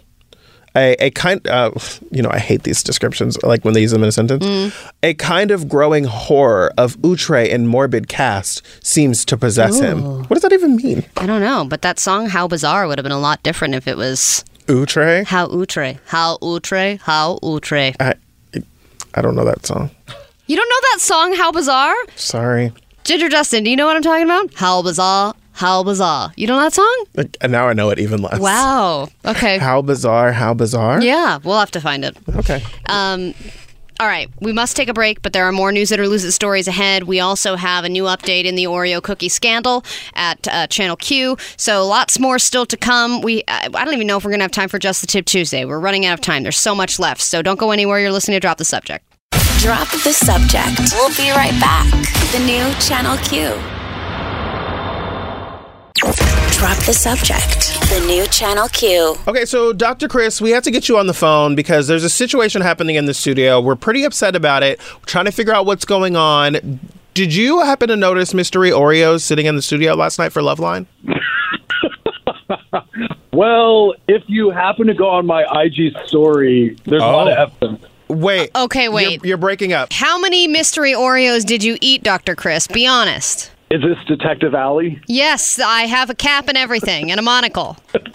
A, 0.74 0.94
a 1.04 1.10
kind, 1.10 1.46
uh, 1.48 1.70
you 2.10 2.22
know, 2.22 2.30
I 2.30 2.38
hate 2.38 2.62
these 2.62 2.82
descriptions, 2.82 3.40
like 3.42 3.64
when 3.64 3.74
they 3.74 3.82
use 3.82 3.90
them 3.90 4.02
in 4.02 4.08
a 4.08 4.12
sentence. 4.12 4.46
Mm. 4.46 4.72
A 5.02 5.14
kind 5.14 5.50
of 5.50 5.68
growing 5.68 6.04
horror 6.04 6.72
of 6.78 6.96
outre 7.04 7.36
and 7.36 7.68
morbid 7.68 8.08
cast 8.08 8.62
seems 8.84 9.24
to 9.26 9.36
possess 9.36 9.78
him. 9.80 10.02
What 10.24 10.30
does 10.30 10.42
that 10.42 10.52
even 10.52 10.76
mean? 10.76 11.04
I 11.18 11.26
don't 11.26 11.42
know, 11.42 11.66
but 11.68 11.82
that 11.82 11.98
song 11.98 12.28
"How 12.28 12.48
Bizarre" 12.48 12.86
would 12.86 12.98
have 12.98 13.04
been 13.04 13.12
a 13.12 13.20
lot 13.20 13.42
different 13.42 13.74
if 13.74 13.86
it 13.86 13.96
was 13.96 14.44
Outre? 14.68 15.24
"How 15.24 15.46
outre, 15.46 15.98
how 16.06 16.38
outre, 16.42 16.96
how 17.02 17.38
outre." 17.42 17.92
I, 18.00 18.14
I 19.14 19.20
don't 19.20 19.34
know 19.34 19.44
that 19.44 19.66
song. 19.66 19.90
You 20.46 20.56
don't 20.56 20.68
know 20.68 20.88
that 20.92 21.00
song 21.00 21.34
"How 21.34 21.52
Bizarre"? 21.52 21.94
Sorry. 22.16 22.72
Ginger 23.04 23.28
Justin, 23.28 23.64
do 23.64 23.70
you 23.70 23.76
know 23.76 23.86
what 23.86 23.96
I'm 23.96 24.02
talking 24.02 24.24
about? 24.24 24.54
How 24.54 24.80
bizarre, 24.80 25.34
how 25.52 25.82
bizarre. 25.82 26.32
You 26.36 26.46
know 26.46 26.58
that 26.58 26.72
song? 26.72 27.06
And 27.40 27.52
now 27.52 27.68
I 27.68 27.72
know 27.72 27.90
it 27.90 27.98
even 27.98 28.22
less. 28.22 28.40
Wow. 28.40 29.08
Okay. 29.24 29.58
How 29.58 29.82
bizarre, 29.82 30.32
how 30.32 30.54
bizarre. 30.54 31.02
Yeah, 31.02 31.38
we'll 31.44 31.58
have 31.58 31.70
to 31.72 31.80
find 31.80 32.04
it. 32.04 32.16
Okay. 32.36 32.62
Um, 32.86 33.34
all 34.00 34.08
right, 34.08 34.28
we 34.40 34.52
must 34.52 34.76
take 34.76 34.88
a 34.88 34.92
break, 34.92 35.22
but 35.22 35.32
there 35.32 35.44
are 35.44 35.52
more 35.52 35.70
news 35.70 35.92
it 35.92 36.00
or 36.00 36.08
lose 36.08 36.24
it 36.24 36.32
stories 36.32 36.66
ahead. 36.66 37.04
We 37.04 37.20
also 37.20 37.54
have 37.54 37.84
a 37.84 37.88
new 37.88 38.04
update 38.04 38.46
in 38.46 38.56
the 38.56 38.64
Oreo 38.64 39.00
cookie 39.00 39.28
scandal 39.28 39.84
at 40.14 40.48
uh, 40.48 40.66
Channel 40.66 40.96
Q. 40.96 41.36
So 41.56 41.86
lots 41.86 42.18
more 42.18 42.40
still 42.40 42.66
to 42.66 42.76
come. 42.76 43.20
We 43.20 43.44
I 43.46 43.68
I 43.72 43.84
don't 43.84 43.94
even 43.94 44.06
know 44.08 44.16
if 44.16 44.24
we're 44.24 44.32
gonna 44.32 44.42
have 44.42 44.50
time 44.50 44.68
for 44.68 44.80
just 44.80 45.02
the 45.02 45.06
tip 45.06 45.26
Tuesday. 45.26 45.64
We're 45.64 45.78
running 45.78 46.04
out 46.04 46.14
of 46.14 46.20
time. 46.20 46.42
There's 46.42 46.56
so 46.56 46.74
much 46.74 46.98
left. 46.98 47.20
So 47.20 47.42
don't 47.42 47.60
go 47.60 47.70
anywhere. 47.70 48.00
You're 48.00 48.12
listening 48.12 48.36
to 48.36 48.40
Drop 48.40 48.58
the 48.58 48.64
Subject. 48.64 49.04
Drop 49.60 49.88
the 49.90 50.12
subject. 50.12 50.92
We'll 50.94 51.14
be 51.14 51.30
right 51.30 51.54
back. 51.60 51.88
The 52.32 52.40
new 52.40 52.74
Channel 52.80 53.16
Q. 53.18 53.81
Drop 55.94 56.78
the 56.85 56.93
subject. 56.93 57.78
The 57.90 58.05
new 58.06 58.27
Channel 58.27 58.69
Q. 58.69 59.16
Okay, 59.28 59.44
so 59.44 59.73
Dr. 59.73 60.09
Chris, 60.09 60.40
we 60.40 60.51
have 60.51 60.62
to 60.64 60.70
get 60.70 60.89
you 60.89 60.98
on 60.98 61.06
the 61.06 61.14
phone 61.14 61.55
because 61.55 61.86
there's 61.86 62.05
a 62.05 62.10
situation 62.10 62.62
happening 62.62 62.97
in 62.97 63.05
the 63.05 63.14
studio. 63.14 63.60
We're 63.60 63.77
pretty 63.77 64.05
upset 64.05 64.35
about 64.35 64.62
it. 64.62 64.81
We're 64.94 65.06
trying 65.06 65.27
to 65.27 65.32
figure 65.32 65.52
out 65.52 65.66
what's 65.66 65.85
going 65.85 66.16
on. 66.16 66.81
Did 67.14 67.35
you 67.35 67.60
happen 67.60 67.89
to 67.89 67.97
notice 67.97 68.32
Mystery 68.32 68.70
Oreos 68.70 69.20
sitting 69.20 69.47
in 69.47 69.56
the 69.56 69.62
studio 69.62 69.94
last 69.94 70.19
night 70.19 70.32
for 70.32 70.40
Loveline? 70.40 70.86
Well, 73.32 73.94
if 74.09 74.23
you 74.27 74.51
happen 74.51 74.86
to 74.89 74.94
go 74.94 75.09
on 75.09 75.24
my 75.24 75.43
IG 75.64 75.97
story, 76.06 76.77
there's 76.85 77.02
a 77.02 77.06
lot 77.06 77.28
of 77.28 77.39
oh. 77.39 77.43
evidence. 77.43 77.86
Wait. 78.09 78.51
Uh, 78.55 78.64
okay, 78.64 78.90
wait. 78.90 79.20
You're, 79.23 79.28
you're 79.28 79.36
breaking 79.39 79.73
up. 79.73 79.90
How 79.90 80.19
many 80.20 80.47
mystery 80.47 80.93
Oreos 80.93 81.47
did 81.47 81.64
you 81.64 81.78
eat, 81.81 82.02
Dr. 82.02 82.36
Chris? 82.36 82.66
Be 82.66 82.86
honest. 82.86 83.51
Is 83.72 83.80
this 83.80 83.96
Detective 84.06 84.54
Allie? 84.54 85.00
Yes, 85.06 85.58
I 85.58 85.86
have 85.86 86.10
a 86.10 86.14
cap 86.14 86.48
and 86.48 86.58
everything 86.58 87.10
and 87.10 87.18
a 87.18 87.22
monocle. 87.22 87.78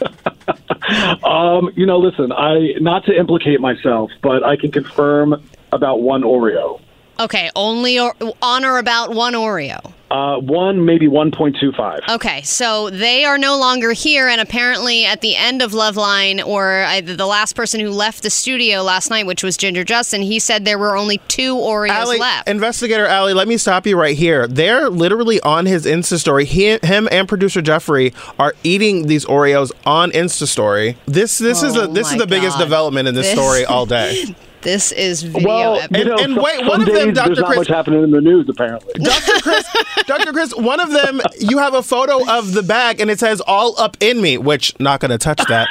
Um, 1.23 1.71
you 1.75 1.85
know, 1.85 1.97
listen, 1.97 2.31
I 2.31 2.75
not 2.79 3.03
to 3.05 3.17
implicate 3.17 3.59
myself, 3.59 4.09
but 4.21 4.43
I 4.43 4.55
can 4.55 4.71
confirm 4.71 5.43
about 5.73 6.01
one 6.01 6.21
Oreo. 6.21 6.79
Okay, 7.19 7.49
only 7.55 7.99
or, 7.99 8.13
on 8.41 8.63
or 8.63 8.77
about 8.77 9.13
one 9.13 9.33
Oreo. 9.33 9.93
Uh, 10.09 10.37
one, 10.37 10.85
maybe 10.85 11.07
1.25. 11.07 11.99
Okay, 12.09 12.41
so 12.43 12.89
they 12.89 13.25
are 13.25 13.37
no 13.37 13.57
longer 13.57 13.91
here, 13.91 14.27
and 14.29 14.39
apparently 14.39 15.05
at 15.05 15.19
the 15.19 15.35
end 15.35 15.61
of 15.61 15.71
Loveline, 15.73 16.45
or 16.45 16.83
either 16.87 17.15
the 17.15 17.25
last 17.25 17.57
person 17.57 17.81
who 17.81 17.89
left 17.89 18.23
the 18.23 18.29
studio 18.29 18.83
last 18.83 19.09
night, 19.09 19.25
which 19.25 19.43
was 19.43 19.57
Ginger 19.57 19.83
Justin, 19.83 20.21
he 20.21 20.39
said 20.39 20.63
there 20.63 20.79
were 20.79 20.95
only 20.95 21.17
two 21.27 21.55
Oreos 21.55 21.89
Allie, 21.89 22.19
left. 22.19 22.47
Investigator 22.47 23.05
Allie, 23.05 23.33
let 23.33 23.49
me 23.49 23.57
stop 23.57 23.85
you 23.85 23.99
right 23.99 24.15
here. 24.15 24.47
They're 24.47 24.89
literally 24.89 25.41
on 25.41 25.65
his 25.65 25.85
Insta 25.85 26.17
story. 26.19 26.45
He, 26.45 26.77
him 26.83 27.09
and 27.11 27.27
producer 27.27 27.61
Jeffrey 27.61 28.13
are 28.39 28.53
eating 28.63 29.07
these 29.07 29.25
Oreos 29.25 29.73
on 29.85 30.11
Insta 30.11 30.47
story. 30.47 30.95
This 31.05 31.37
this 31.37 31.63
is 31.63 31.73
the 31.73 31.83
Oh 31.83 31.87
this 31.87 32.07
is 32.07 32.13
my 32.13 32.19
the 32.19 32.27
biggest 32.27 32.57
development 32.57 33.07
in 33.09 33.15
this, 33.15 33.25
This- 33.27 33.37
story 33.37 33.65
all 33.65 33.85
day. 33.97 34.35
This 34.61 34.91
is 34.91 35.21
video 35.23 35.47
Well, 35.47 35.75
evidence. 35.77 35.97
you 35.97 36.05
know, 36.05 36.15
and 36.23 36.33
some- 36.33 36.43
wait, 36.43 36.65
one 36.65 36.81
of 36.81 36.87
them, 36.87 36.95
days 36.95 37.15
Dr. 37.15 37.27
There's 37.27 37.39
not 37.39 37.45
Chris- 37.47 37.57
much 37.59 37.67
happening 37.67 38.03
in 38.03 38.11
the 38.11 38.21
news, 38.21 38.49
apparently. 38.49 38.93
Dr. 39.01 39.41
Chris, 39.41 39.65
Dr. 40.07 40.33
Chris, 40.33 40.55
one 40.55 40.79
of 40.79 40.91
them, 40.91 41.21
you 41.39 41.59
have 41.59 41.73
a 41.73 41.83
photo 41.83 42.27
of 42.29 42.53
the 42.53 42.63
bag 42.63 42.99
and 42.99 43.09
it 43.11 43.19
says 43.19 43.39
"all 43.41 43.79
up 43.79 43.95
in 43.99 44.19
me," 44.21 44.37
which 44.37 44.77
not 44.79 44.99
going 44.99 45.11
to 45.11 45.17
touch 45.17 45.41
that. 45.47 45.67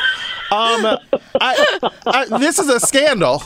Um, 0.52 0.86
I, 1.40 1.78
I, 2.06 2.38
this 2.38 2.58
is 2.60 2.68
a 2.68 2.78
scandal. 2.80 3.42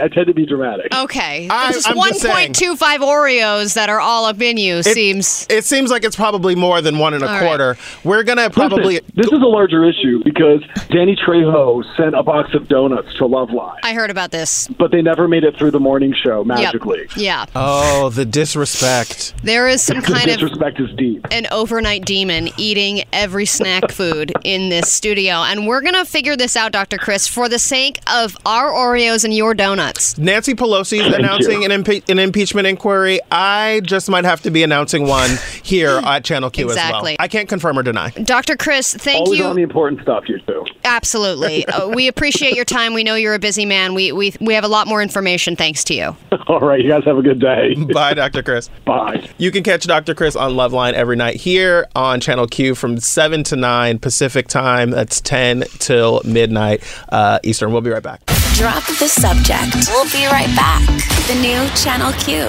I 0.00 0.08
tend 0.08 0.26
to 0.26 0.34
be 0.34 0.46
dramatic. 0.46 0.94
Okay, 0.94 1.48
I- 1.50 1.72
just 1.72 1.88
I'm 1.88 1.96
just 1.96 2.20
saying. 2.20 2.52
1.25 2.52 2.98
Oreos 3.00 3.74
that 3.74 3.88
are 3.88 4.00
all 4.00 4.24
up 4.24 4.40
in 4.40 4.56
you 4.56 4.82
seems. 4.82 5.46
It 5.50 5.64
seems 5.64 5.90
like 5.90 6.04
it's 6.04 6.16
probably 6.16 6.54
more 6.54 6.80
than 6.80 6.98
one 6.98 7.14
and 7.14 7.22
a 7.22 7.26
All 7.26 7.32
right. 7.34 7.46
quarter. 7.46 7.76
We're 8.04 8.22
gonna 8.24 8.50
probably. 8.50 8.94
Listen, 8.94 9.12
this 9.14 9.26
is 9.26 9.32
a 9.42 9.46
larger 9.46 9.84
issue 9.84 10.22
because 10.24 10.62
Danny 10.90 11.14
Trejo 11.16 11.82
sent 11.96 12.14
a 12.16 12.22
box 12.22 12.54
of 12.54 12.68
donuts 12.68 13.08
to 13.18 13.24
Loveline, 13.24 13.76
I 13.82 13.92
heard 13.94 14.10
about 14.10 14.30
this. 14.30 14.68
but 14.78 14.90
they 14.90 15.02
never 15.02 15.28
made 15.28 15.44
it 15.44 15.56
through 15.56 15.70
the 15.72 15.80
morning 15.80 16.14
show 16.14 16.38
Yep. 16.38 16.46
magically. 16.46 17.06
Yeah, 17.16 17.46
Oh, 17.54 18.08
the 18.10 18.24
disrespect. 18.24 19.34
there 19.44 19.68
is 19.68 19.82
some 19.82 20.00
The 20.00 20.06
kind 20.06 20.30
of 20.30 20.38
disrespect 20.38 20.80
is 20.80 20.90
deep. 20.96 21.26
an 21.30 21.46
overnight 21.50 22.04
demon 22.04 22.48
eating 22.56 23.02
every 23.12 23.46
snack 23.46 23.90
food 23.90 24.32
in 24.44 24.68
this 24.70 24.92
studio. 24.92 25.34
And 25.42 25.66
we're 25.66 25.80
going 25.82 25.94
to 25.94 26.04
figure 26.04 26.36
this 26.36 26.56
out, 26.56 26.72
Dr. 26.72 26.96
Chris, 26.98 27.26
for 27.28 27.48
the 27.48 27.58
sake 27.58 27.98
of 28.12 28.36
our 28.46 28.70
Oreos 28.70 29.24
and 29.24 29.32
your 29.52 29.66
donuts. 29.66 30.16
Nancy 30.16 30.54
Pelosi's 30.54 31.14
announcing 31.14 31.62
an, 31.64 31.70
impe- 31.70 32.08
an 32.08 32.18
impeachment 32.18 32.66
inquiry. 32.66 33.20
I 33.30 33.80
just 33.84 34.08
might 34.08 34.24
have 34.24 34.40
to 34.42 34.50
be 34.50 34.62
announcing 34.62 35.06
one 35.06 35.30
here 35.62 36.00
at 36.04 36.24
Channel 36.24 36.48
Q 36.48 36.66
as 36.66 36.72
Exactly. 36.72 37.12
well. 37.12 37.16
I 37.20 37.28
can't 37.28 37.48
confirm 37.50 37.78
or 37.78 37.82
deny. 37.82 38.10
Dr. 38.10 38.56
Chris, 38.56 38.94
thank 38.94 39.26
Always 39.26 39.38
you. 39.40 39.44
on 39.44 39.56
the 39.56 39.62
important 39.62 40.00
stuff, 40.00 40.26
you 40.28 40.38
two. 40.46 40.64
Absolutely. 40.84 41.66
Uh, 41.72 41.88
we 41.88 42.06
appreciate 42.06 42.54
your 42.54 42.64
time. 42.66 42.92
We 42.92 43.02
know 43.02 43.14
you're 43.14 43.34
a 43.34 43.38
busy 43.38 43.64
man. 43.64 43.94
We, 43.94 44.12
we, 44.12 44.34
we 44.40 44.52
have 44.54 44.64
a 44.64 44.68
lot 44.68 44.86
more 44.86 45.00
information 45.00 45.56
thanks 45.56 45.84
to 45.84 45.94
you. 45.94 46.16
All 46.48 46.60
right, 46.60 46.80
you 46.82 46.88
guys 46.90 47.04
have 47.04 47.16
a 47.16 47.22
good 47.22 47.40
day. 47.40 47.74
Bye, 47.94 48.12
Dr. 48.14 48.42
Chris. 48.42 48.68
Bye. 48.84 49.26
You 49.38 49.50
can 49.50 49.62
catch 49.62 49.86
Dr. 49.86 50.14
Chris 50.14 50.36
on 50.36 50.52
Loveline 50.52 50.92
every 50.92 51.16
night 51.16 51.36
here 51.36 51.86
on 51.94 52.20
Channel 52.20 52.46
Q 52.46 52.74
from 52.74 52.98
7 53.00 53.42
to 53.44 53.56
9 53.56 54.00
Pacific 54.00 54.48
time. 54.48 54.90
That's 54.90 55.20
10 55.22 55.62
till 55.78 56.20
midnight 56.24 56.82
uh, 57.10 57.38
Eastern. 57.42 57.72
We'll 57.72 57.80
be 57.80 57.90
right 57.90 58.02
back. 58.02 58.20
Drop 58.54 58.84
the 58.98 59.08
subject. 59.08 59.88
We'll 59.88 60.04
be 60.12 60.26
right 60.26 60.54
back. 60.54 60.86
The 61.26 61.34
new 61.40 61.66
Channel 61.74 62.12
Q. 62.12 62.44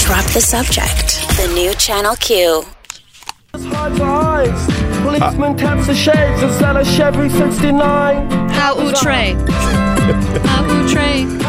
Drop 0.00 0.24
the 0.32 0.40
subject. 0.40 1.20
The 1.36 1.52
new 1.54 1.74
Channel 1.74 2.16
Q. 2.16 2.64
Policeman 5.02 5.56
taps 5.56 5.86
the 5.86 5.94
shades 5.94 6.42
inside 6.42 6.76
a 6.76 6.84
Chevy 6.84 7.28
69. 7.28 8.48
How 8.48 8.74
outre. 8.74 9.93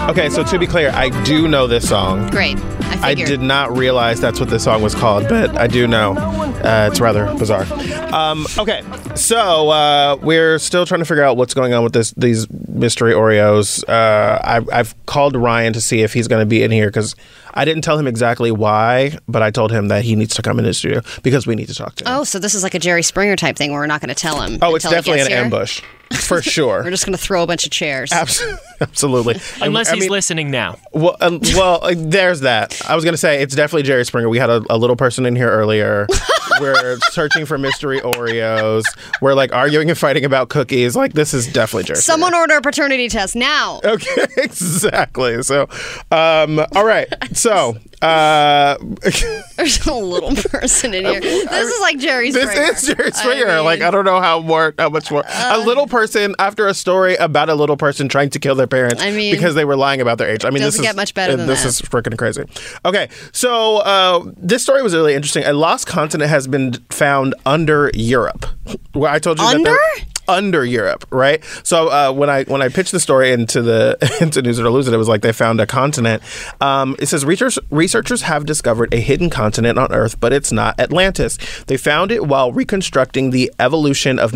Okay, 0.09 0.29
so 0.29 0.43
to 0.43 0.59
be 0.59 0.67
clear, 0.67 0.91
I 0.91 1.09
do 1.23 1.47
know 1.47 1.67
this 1.67 1.89
song. 1.89 2.29
Great. 2.29 2.57
I 2.59 3.09
I 3.09 3.13
did 3.15 3.41
not 3.41 3.75
realize 3.75 4.21
that's 4.21 4.39
what 4.39 4.49
this 4.49 4.63
song 4.63 4.81
was 4.81 4.95
called, 4.95 5.27
but 5.27 5.57
I 5.57 5.67
do 5.67 5.87
know. 5.87 6.13
Uh, 6.13 6.89
it's 6.89 7.01
rather 7.01 7.25
bizarre. 7.37 7.65
Um, 8.13 8.45
okay, 8.57 8.83
so 9.15 9.69
uh, 9.69 10.17
we're 10.21 10.57
still 10.59 10.85
trying 10.85 10.99
to 10.99 11.05
figure 11.05 11.23
out 11.23 11.37
what's 11.37 11.53
going 11.53 11.73
on 11.73 11.83
with 11.83 11.93
this 11.93 12.11
these 12.11 12.47
mystery 12.67 13.13
Oreos. 13.13 13.83
Uh, 13.89 14.39
I, 14.43 14.61
I've 14.71 14.95
called 15.05 15.35
Ryan 15.35 15.73
to 15.73 15.81
see 15.81 16.01
if 16.01 16.13
he's 16.13 16.27
going 16.27 16.41
to 16.41 16.45
be 16.45 16.63
in 16.63 16.71
here 16.71 16.87
because 16.87 17.15
I 17.55 17.65
didn't 17.65 17.83
tell 17.83 17.97
him 17.97 18.07
exactly 18.07 18.51
why, 18.51 19.17
but 19.27 19.41
I 19.41 19.51
told 19.51 19.71
him 19.71 19.87
that 19.87 20.03
he 20.03 20.15
needs 20.15 20.35
to 20.35 20.41
come 20.41 20.59
in 20.59 20.65
the 20.65 20.73
studio 20.73 21.01
because 21.23 21.47
we 21.47 21.55
need 21.55 21.67
to 21.67 21.75
talk 21.75 21.95
to 21.95 22.03
him. 22.03 22.11
Oh, 22.13 22.23
so 22.23 22.39
this 22.39 22.53
is 22.53 22.63
like 22.63 22.73
a 22.75 22.79
Jerry 22.79 23.03
Springer 23.03 23.35
type 23.35 23.55
thing 23.55 23.71
where 23.71 23.79
we're 23.79 23.87
not 23.87 24.01
going 24.01 24.09
to 24.09 24.15
tell 24.15 24.41
him. 24.41 24.59
Oh, 24.61 24.75
it's 24.75 24.85
until 24.85 24.91
he 25.13 25.19
definitely 25.19 25.21
an 25.21 25.27
gets 25.27 25.35
here? 25.35 25.43
ambush 25.45 25.81
for 26.27 26.41
sure. 26.41 26.83
We're 26.83 26.91
just 26.91 27.05
going 27.05 27.17
to 27.17 27.23
throw 27.23 27.43
a 27.43 27.47
bunch 27.47 27.65
of 27.65 27.71
chairs. 27.71 28.11
Abs- 28.11 28.43
Absolutely. 28.81 29.39
Unless 29.61 29.89
I 29.89 29.95
he's 29.95 30.01
mean- 30.03 30.11
listening 30.11 30.51
now. 30.51 30.77
Well, 30.91 31.15
um, 31.21 31.39
well, 31.55 31.79
uh, 31.83 31.93
there's 31.95 32.41
that. 32.41 32.79
I 32.87 32.95
was 32.95 33.05
gonna 33.05 33.15
say 33.17 33.41
it's 33.41 33.55
definitely 33.55 33.83
Jerry 33.83 34.03
Springer. 34.05 34.27
We 34.27 34.37
had 34.37 34.49
a, 34.49 34.61
a 34.69 34.77
little 34.77 34.97
person 34.97 35.25
in 35.25 35.35
here 35.35 35.49
earlier. 35.49 36.07
We're 36.61 36.97
searching 37.11 37.45
for 37.45 37.57
mystery 37.57 37.99
Oreos. 38.01 38.83
We're 39.21 39.33
like 39.33 39.53
arguing 39.53 39.89
and 39.89 39.97
fighting 39.97 40.25
about 40.25 40.49
cookies. 40.49 40.95
Like 40.95 41.13
this 41.13 41.33
is 41.33 41.51
definitely 41.51 41.85
Jerry. 41.85 41.99
Someone 41.99 42.33
order 42.35 42.55
a 42.57 42.61
paternity 42.61 43.07
test 43.09 43.35
now. 43.35 43.79
Okay, 43.83 44.25
exactly. 44.37 45.41
So, 45.43 45.63
um, 46.11 46.59
all 46.75 46.85
right. 46.85 47.07
So, 47.45 47.77
uh, 48.01 48.75
There's 49.55 49.85
a 49.85 49.93
little 49.93 50.33
person 50.33 50.95
in 50.95 51.05
here. 51.05 51.19
This 51.19 51.71
is 51.71 51.79
like 51.79 51.99
Jerry 51.99 52.31
this 52.31 52.83
is 52.83 52.87
Jerry 52.87 53.11
Springer. 53.11 53.47
I 53.47 53.59
like 53.59 53.81
I 53.81 53.91
don't 53.91 54.03
know 54.03 54.19
how 54.19 54.39
more, 54.39 54.73
how 54.79 54.89
much 54.89 55.11
more. 55.11 55.23
a 55.27 55.59
little 55.59 55.85
person 55.85 56.33
after 56.39 56.65
a 56.65 56.73
story 56.73 57.13
about 57.17 57.49
a 57.49 57.53
little 57.53 57.77
person 57.77 58.09
trying 58.09 58.31
to 58.31 58.39
kill 58.39 58.55
their 58.55 58.65
parents. 58.65 58.99
I 58.99 59.11
mean, 59.11 59.31
because 59.31 59.53
they 59.53 59.63
were 59.63 59.75
lying 59.75 60.01
about 60.01 60.17
their 60.17 60.27
age. 60.27 60.43
I 60.43 60.49
mean, 60.49 60.63
this 60.63 60.73
is 60.73 60.81
get 60.81 60.95
much 60.95 61.13
better 61.13 61.33
uh, 61.33 61.35
than 61.35 61.45
this 61.45 61.61
that. 61.61 61.67
is 61.69 61.81
freaking 61.81 62.17
crazy. 62.17 62.45
Okay, 62.83 63.09
so 63.31 63.77
uh, 63.77 64.23
this 64.37 64.63
story 64.63 64.81
was 64.81 64.95
really 64.95 65.13
interesting. 65.13 65.43
A 65.43 65.53
lost 65.53 65.85
continent 65.85 66.31
has 66.31 66.47
been 66.47 66.73
found 66.89 67.35
under 67.45 67.91
Europe. 67.93 68.47
Where 68.93 69.11
I 69.11 69.19
told 69.19 69.37
you 69.37 69.45
that 69.45 69.55
Under? 69.55 69.77
Under 70.27 70.65
Europe, 70.65 71.05
right? 71.11 71.43
So 71.63 71.89
uh, 71.89 72.11
when 72.11 72.29
I 72.29 72.43
when 72.43 72.61
I 72.61 72.69
pitched 72.69 72.91
the 72.91 72.99
story 72.99 73.31
into 73.31 73.61
the 73.61 73.97
into 74.21 74.41
News 74.41 74.59
It 74.59 74.65
or 74.65 74.69
Lose 74.69 74.87
It, 74.87 74.93
it 74.93 74.97
was 74.97 75.07
like 75.07 75.21
they 75.21 75.31
found 75.31 75.59
a 75.59 75.65
continent. 75.65 76.23
Um, 76.61 76.95
it 76.99 77.07
says 77.07 77.25
research, 77.25 77.57
researchers 77.69 78.23
have 78.23 78.45
discovered 78.45 78.93
a 78.93 78.99
hidden 78.99 79.29
continent 79.29 79.77
on 79.79 79.91
Earth, 79.93 80.19
but 80.19 80.33
it's 80.33 80.51
not 80.51 80.79
Atlantis. 80.79 81.37
They 81.67 81.77
found 81.77 82.11
it 82.11 82.25
while 82.25 82.51
reconstructing 82.51 83.31
the 83.31 83.51
evolution 83.59 84.19
of 84.19 84.33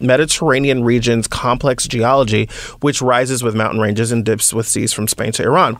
Mediterranean 0.00 0.84
region's 0.84 1.26
complex 1.26 1.86
geology, 1.86 2.48
which 2.80 3.02
rises 3.02 3.42
with 3.42 3.54
mountain 3.54 3.80
ranges 3.80 4.12
and 4.12 4.24
dips 4.24 4.52
with 4.52 4.66
seas 4.66 4.92
from 4.92 5.08
Spain 5.08 5.32
to 5.32 5.44
Iran. 5.44 5.78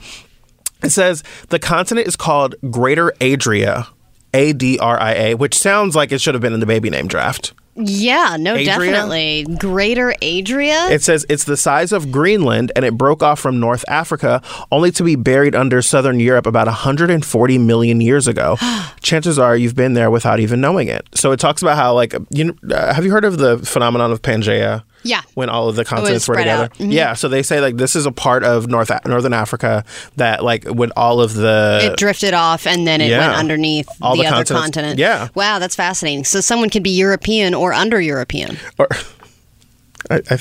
It 0.83 0.91
says 0.91 1.23
the 1.49 1.59
continent 1.59 2.07
is 2.07 2.17
called 2.17 2.55
Greater 2.71 3.13
Adria, 3.21 3.89
A 4.33 4.53
D 4.53 4.79
R 4.79 4.99
I 4.99 5.13
A, 5.15 5.35
which 5.35 5.59
sounds 5.59 5.95
like 5.95 6.13
it 6.13 6.21
should 6.21 6.35
have 6.35 6.41
been 6.41 6.55
in 6.55 6.61
the 6.61 6.67
baby 6.67 6.91
name 6.91 7.07
draft. 7.07 7.53
Yeah, 7.77 8.37
no, 8.39 8.53
Adria? 8.53 8.67
definitely. 8.67 9.47
Greater 9.59 10.15
Adria? 10.23 10.89
It 10.91 11.03
says 11.03 11.25
it's 11.29 11.45
the 11.45 11.57
size 11.57 11.93
of 11.93 12.11
Greenland 12.11 12.73
and 12.75 12.85
it 12.85 12.97
broke 12.97 13.23
off 13.23 13.39
from 13.39 13.61
North 13.61 13.85
Africa 13.89 14.43
only 14.73 14.91
to 14.93 15.05
be 15.05 15.17
buried 15.17 15.55
under 15.55 15.81
southern 15.81 16.21
Europe 16.21 16.47
about 16.47 16.67
140 16.67 17.59
million 17.59 18.01
years 18.01 18.27
ago. 18.27 18.57
Chances 19.01 19.39
are 19.39 19.57
you've 19.57 19.77
been 19.77 19.95
there 19.95 20.11
without 20.11 20.41
even 20.41 20.61
knowing 20.61 20.89
it. 20.89 21.09
So 21.15 21.33
it 21.33 21.41
talks 21.41 21.63
about 21.63 21.77
how, 21.77 21.95
like, 21.95 22.15
you 22.31 22.45
know, 22.45 22.55
uh, 22.75 22.93
have 22.93 23.05
you 23.05 23.13
heard 23.13 23.25
of 23.25 23.39
the 23.39 23.59
phenomenon 23.59 24.13
of 24.13 24.21
Pangea? 24.23 24.83
Yeah. 25.03 25.23
When 25.35 25.49
all 25.49 25.69
of 25.69 25.77
the 25.77 25.85
continents 25.85 26.29
were 26.29 26.37
together. 26.37 26.69
Mhm. 26.79 26.93
Yeah. 26.93 27.15
So 27.15 27.29
they 27.29 27.43
say, 27.43 27.61
like, 27.61 27.77
this 27.77 27.97
is 27.97 28.07
a 28.07 28.13
part 28.13 28.45
of 28.45 28.69
North 28.69 28.91
Northern 29.07 29.33
Africa 29.33 29.85
that, 30.17 30.45
like, 30.45 30.65
when 30.65 30.93
all 30.97 31.21
of 31.21 31.35
the. 31.35 31.81
it 31.83 31.97
drifted 31.97 32.35
off 32.35 32.67
and 32.67 32.87
then 32.87 33.01
it 33.01 33.09
yeah. 33.09 33.29
went 33.29 33.39
underneath 33.39 33.89
All 34.03 34.17
the, 34.17 34.23
the 34.23 34.29
other 34.29 34.45
continent. 34.45 34.99
Yeah. 34.99 35.29
Wow, 35.35 35.59
that's 35.59 35.77
fascinating. 35.77 36.25
So 36.25 36.41
someone 36.41 36.71
could 36.71 36.83
be 36.83 36.91
European 36.91 37.55
or 37.55 37.73
under 37.73 38.01
European. 38.01 38.59
Or, 38.79 38.89
I, 40.11 40.21
I, 40.31 40.39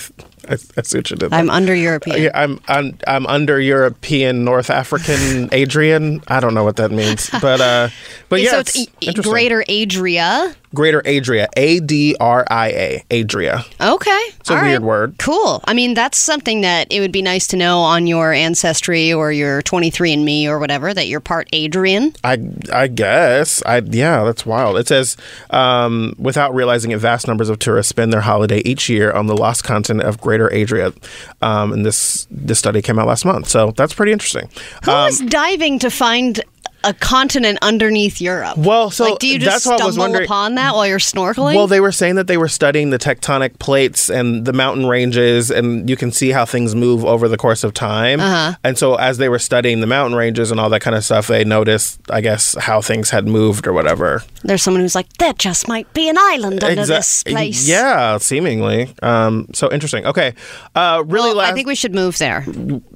I, 0.49 0.53
I 0.77 0.81
see 0.81 0.97
what 0.97 1.09
you 1.11 1.15
did. 1.15 1.29
there. 1.29 1.39
I'm 1.39 1.49
under 1.49 1.75
European. 1.75 2.23
Yeah, 2.23 2.31
I'm, 2.33 2.59
I'm 2.67 2.97
I'm 3.07 3.27
under 3.27 3.59
European 3.59 4.43
North 4.43 4.69
African 4.69 5.49
Adrian. 5.53 6.21
I 6.27 6.39
don't 6.39 6.53
know 6.53 6.63
what 6.63 6.77
that 6.77 6.91
means, 6.91 7.29
but 7.41 7.61
uh, 7.61 7.89
but 8.29 8.41
yeah, 8.41 8.51
so 8.51 8.59
it's, 8.59 8.87
it's, 9.01 9.19
Greater 9.19 9.63
Adria. 9.69 10.55
Greater 10.73 11.01
Adria, 11.05 11.47
A 11.57 11.79
D 11.79 12.15
R 12.19 12.45
I 12.49 12.67
A, 12.69 13.21
Adria. 13.21 13.65
Okay. 13.81 14.21
It's 14.39 14.51
a 14.51 14.55
all 14.55 14.61
weird 14.61 14.81
right. 14.81 14.87
word. 14.87 15.15
Cool. 15.17 15.61
I 15.65 15.73
mean, 15.73 15.95
that's 15.95 16.17
something 16.17 16.61
that 16.61 16.87
it 16.91 16.99
would 16.99 17.11
be 17.11 17.23
nice 17.23 17.47
to 17.47 17.57
know 17.57 17.79
on 17.79 18.05
your 18.05 18.31
ancestry 18.31 19.11
or 19.11 19.31
your 19.31 19.63
23andMe 19.63 20.45
or 20.45 20.59
whatever 20.59 20.93
that 20.93 21.07
you're 21.07 21.19
part 21.19 21.49
Adrian. 21.53 22.13
I 22.23 22.37
I 22.71 22.87
guess 22.87 23.63
I 23.65 23.79
yeah, 23.79 24.23
that's 24.23 24.45
wild. 24.45 24.77
It 24.77 24.87
says 24.87 25.17
um, 25.49 26.13
without 26.19 26.53
realizing 26.53 26.91
it, 26.91 26.99
vast 26.99 27.27
numbers 27.27 27.49
of 27.49 27.57
tourists 27.57 27.89
spend 27.89 28.13
their 28.13 28.21
holiday 28.21 28.61
each 28.63 28.89
year 28.89 29.11
on 29.11 29.25
the 29.25 29.35
lost 29.35 29.63
continent 29.63 30.07
of 30.07 30.21
Greater 30.21 30.38
Adria, 30.47 30.93
um, 31.41 31.73
and 31.73 31.85
this 31.85 32.27
this 32.31 32.59
study 32.59 32.81
came 32.81 32.97
out 32.99 33.07
last 33.07 33.25
month, 33.25 33.47
so 33.49 33.71
that's 33.75 33.93
pretty 33.93 34.11
interesting. 34.11 34.49
Who 34.85 34.91
Um, 34.91 35.07
is 35.09 35.19
diving 35.21 35.79
to 35.79 35.89
find 35.89 36.41
a 36.83 36.93
continent 36.93 37.59
underneath 37.61 38.21
Europe? 38.21 38.57
Well, 38.57 38.89
so 38.89 39.11
like, 39.11 39.19
do 39.19 39.27
you 39.27 39.39
just 39.39 39.65
that's 39.65 39.65
what 39.65 39.81
I 39.81 39.85
was 39.85 39.95
stumble 39.95 40.23
upon 40.23 40.55
that 40.55 40.75
while 40.75 40.87
you're 40.87 40.99
snorkeling? 40.99 41.55
Well, 41.55 41.67
they 41.67 41.79
were 41.79 41.91
saying 41.91 42.15
that 42.15 42.27
they 42.27 42.37
were 42.37 42.47
studying 42.47 42.89
the 42.89 42.99
tectonic 42.99 43.59
plates 43.59 44.09
and 44.09 44.45
the 44.45 44.53
mountain 44.53 44.85
ranges, 44.85 45.51
and 45.51 45.89
you 45.89 45.95
can 45.95 46.11
see 46.11 46.31
how 46.31 46.45
things 46.45 46.75
move 46.75 47.05
over 47.05 47.27
the 47.27 47.37
course 47.37 47.63
of 47.63 47.73
time. 47.73 48.19
Uh-huh. 48.19 48.55
And 48.63 48.77
so, 48.77 48.95
as 48.95 49.17
they 49.17 49.29
were 49.29 49.39
studying 49.39 49.81
the 49.81 49.87
mountain 49.87 50.17
ranges 50.17 50.51
and 50.51 50.59
all 50.59 50.69
that 50.69 50.81
kind 50.81 50.95
of 50.95 51.03
stuff, 51.03 51.27
they 51.27 51.43
noticed, 51.43 51.99
I 52.09 52.21
guess, 52.21 52.55
how 52.57 52.81
things 52.81 53.09
had 53.09 53.27
moved 53.27 53.67
or 53.67 53.73
whatever. 53.73 54.23
There's 54.43 54.63
someone 54.63 54.81
who's 54.81 54.95
like, 54.95 55.11
there 55.13 55.33
just 55.33 55.67
might 55.67 55.91
be 55.93 56.09
an 56.09 56.17
island 56.17 56.63
under 56.63 56.81
Exa- 56.81 56.87
this 56.87 57.23
place. 57.23 57.67
Yeah, 57.67 58.17
seemingly. 58.17 58.93
Um, 59.01 59.47
so 59.53 59.71
interesting. 59.71 60.05
Okay, 60.05 60.33
uh, 60.75 61.03
really 61.05 61.29
Well, 61.29 61.41
I 61.41 61.53
think 61.53 61.67
we 61.67 61.75
should 61.75 61.93
move 61.93 62.17
there. 62.17 62.45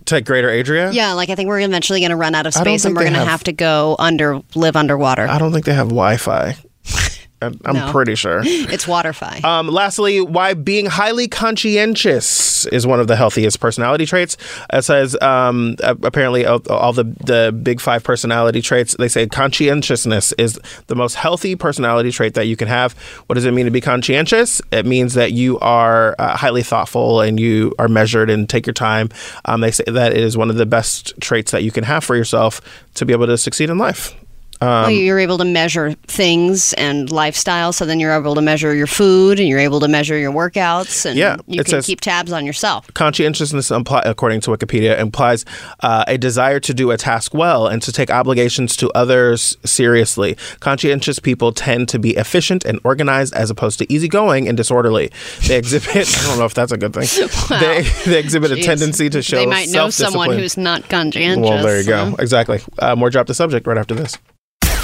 To 0.06 0.22
Greater 0.22 0.50
Adria. 0.50 0.92
Yeah, 0.92 1.14
like 1.14 1.30
I 1.30 1.36
think 1.36 1.48
we're 1.48 1.60
eventually 1.62 2.00
going 2.00 2.10
to 2.12 2.16
run 2.16 2.36
out 2.36 2.46
of 2.46 2.54
space 2.54 2.86
and 2.86 2.96
we're 2.96 3.02
going 3.04 3.14
to 3.14 3.20
have- 3.20 3.28
have 3.28 3.44
to 3.46 3.54
go 3.54 3.96
under, 4.00 4.42
live 4.56 4.76
underwater. 4.76 5.28
I 5.28 5.38
don't 5.40 5.52
think 5.54 5.66
they 5.66 5.74
have 5.74 5.88
Wi-Fi. 5.90 6.56
I'm 7.66 7.74
No. 7.76 7.92
pretty 7.92 8.16
sure. 8.16 8.42
It's 8.74 8.86
waterfi. 8.86 9.44
Um, 9.44 9.68
lastly, 9.68 10.22
why 10.22 10.54
being 10.54 10.86
highly 10.88 11.28
conscientious 11.28 12.66
is 12.68 12.88
one 12.88 13.00
of 13.00 13.08
the 13.08 13.16
healthiest 13.16 13.60
personality 13.60 14.06
traits. 14.06 14.38
It 14.72 14.84
says 14.84 15.20
um, 15.22 15.76
apparently 15.82 16.46
all, 16.46 16.62
all 16.70 16.94
the 16.94 17.04
the 17.04 17.52
big 17.64 17.82
five 17.82 18.04
personality 18.04 18.62
traits. 18.62 18.96
They 18.98 19.08
say 19.08 19.28
conscientiousness 19.28 20.34
is 20.38 20.60
the 20.88 20.96
most 20.96 21.16
healthy 21.16 21.56
personality 21.56 22.12
trait 22.12 22.34
that 22.36 22.48
you 22.48 22.56
can 22.56 22.68
have. 22.68 22.94
What 23.28 23.36
does 23.36 23.46
it 23.46 23.52
mean 23.54 23.66
to 23.66 23.72
be 23.72 23.82
conscientious? 23.82 24.62
It 24.72 24.86
means 24.86 25.14
that 25.16 25.32
you 25.34 25.60
are 25.60 26.16
uh, 26.20 26.38
highly 26.38 26.64
thoughtful 26.64 27.22
and 27.22 27.40
you 27.40 27.74
are 27.80 27.88
measured 27.88 28.30
and 28.30 28.50
take 28.50 28.66
your 28.66 28.74
time. 28.74 29.10
Um, 29.46 29.62
they 29.62 29.72
say 29.72 29.84
that 29.88 30.14
it 30.14 30.20
is 30.24 30.38
one 30.38 30.50
of 30.50 30.56
the 30.56 30.66
best 30.66 31.14
traits 31.20 31.52
that 31.52 31.64
you 31.64 31.72
can 31.72 31.84
have 31.84 32.04
for 32.04 32.16
yourself 32.16 32.62
to 32.96 33.06
be 33.06 33.14
able 33.14 33.28
to 33.28 33.38
succeed 33.38 33.70
in 33.70 33.78
life. 33.78 34.16
Um, 34.64 34.84
well, 34.84 34.92
you're 34.92 35.20
able 35.20 35.38
to 35.38 35.46
measure 35.46 35.94
things 36.08 36.74
and 36.74 37.12
lifestyle, 37.12 37.74
so 37.74 37.86
then 37.86 38.00
you're 38.00 38.14
able 38.14 38.36
to 38.36 38.42
measure 38.42 38.74
your 38.74 38.88
food 38.88 39.40
and 39.40 39.48
you're 39.50 39.60
able 39.60 39.80
to 39.82 39.88
measure 39.88 40.18
your 40.18 40.32
workouts, 40.32 41.06
and 41.06 41.18
Yeah, 41.18 41.38
you 41.48 41.64
can 41.64 41.82
keep 41.82 42.02
tabs 42.02 42.32
on 42.32 42.46
yourself. 42.46 42.88
Conscientiousness, 42.94 43.72
according 43.72 44.42
to 44.42 44.52
Wikipedia, 44.52 44.98
implies 45.00 45.46
uh, 45.82 46.06
a 46.08 46.18
desire 46.18 46.60
to 46.62 46.74
do 46.74 46.92
a 46.92 46.98
task 46.98 47.34
well 47.34 47.68
and 47.68 47.82
to 47.82 47.92
take 47.92 48.10
obligations 48.10 48.76
to 48.78 48.90
others 48.92 49.58
seriously. 49.66 50.38
Conscientious 50.60 51.20
people 51.20 51.52
tend 51.52 51.90
to 51.90 52.00
be 52.00 52.12
efficient 52.16 52.64
and 52.66 52.80
organized 52.84 53.34
as 53.34 53.50
opposed 53.50 53.80
to 53.80 53.92
easygoing 53.94 54.48
and 54.48 54.56
disorderly. 54.58 55.12
They 55.48 55.58
exhibit, 55.58 56.08
I 56.24 56.28
don't 56.28 56.40
know 56.40 56.46
if 56.46 56.54
that's 56.54 56.72
a 56.72 56.78
good 56.78 56.94
thing, 56.94 57.08
they, 57.60 57.82
they 58.06 58.20
exhibit 58.20 58.52
a 58.52 58.62
tendency 58.62 59.10
to 59.10 59.22
show 59.22 59.38
They 59.38 59.46
might 59.46 59.70
know 59.70 59.90
someone 59.90 60.32
who's 60.38 60.58
not 60.58 60.88
conscientious. 60.90 61.42
Well, 61.50 61.64
there 61.64 61.80
you 61.82 61.88
go. 61.88 62.12
so- 62.12 62.16
Exactly. 62.18 62.62
Uh, 62.80 62.96
more 62.96 63.10
drop 63.10 63.28
the 63.28 63.34
subject 63.34 63.68
right 63.68 63.78
after 63.78 63.96
this. 63.96 64.18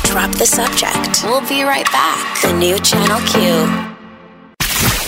Drop 0.09 0.31
the 0.31 0.45
subject. 0.47 1.23
We'll 1.23 1.47
be 1.47 1.61
right 1.61 1.85
back. 1.91 2.41
The 2.41 2.51
new 2.53 2.79
Channel 2.79 3.19
Q. 3.27 3.67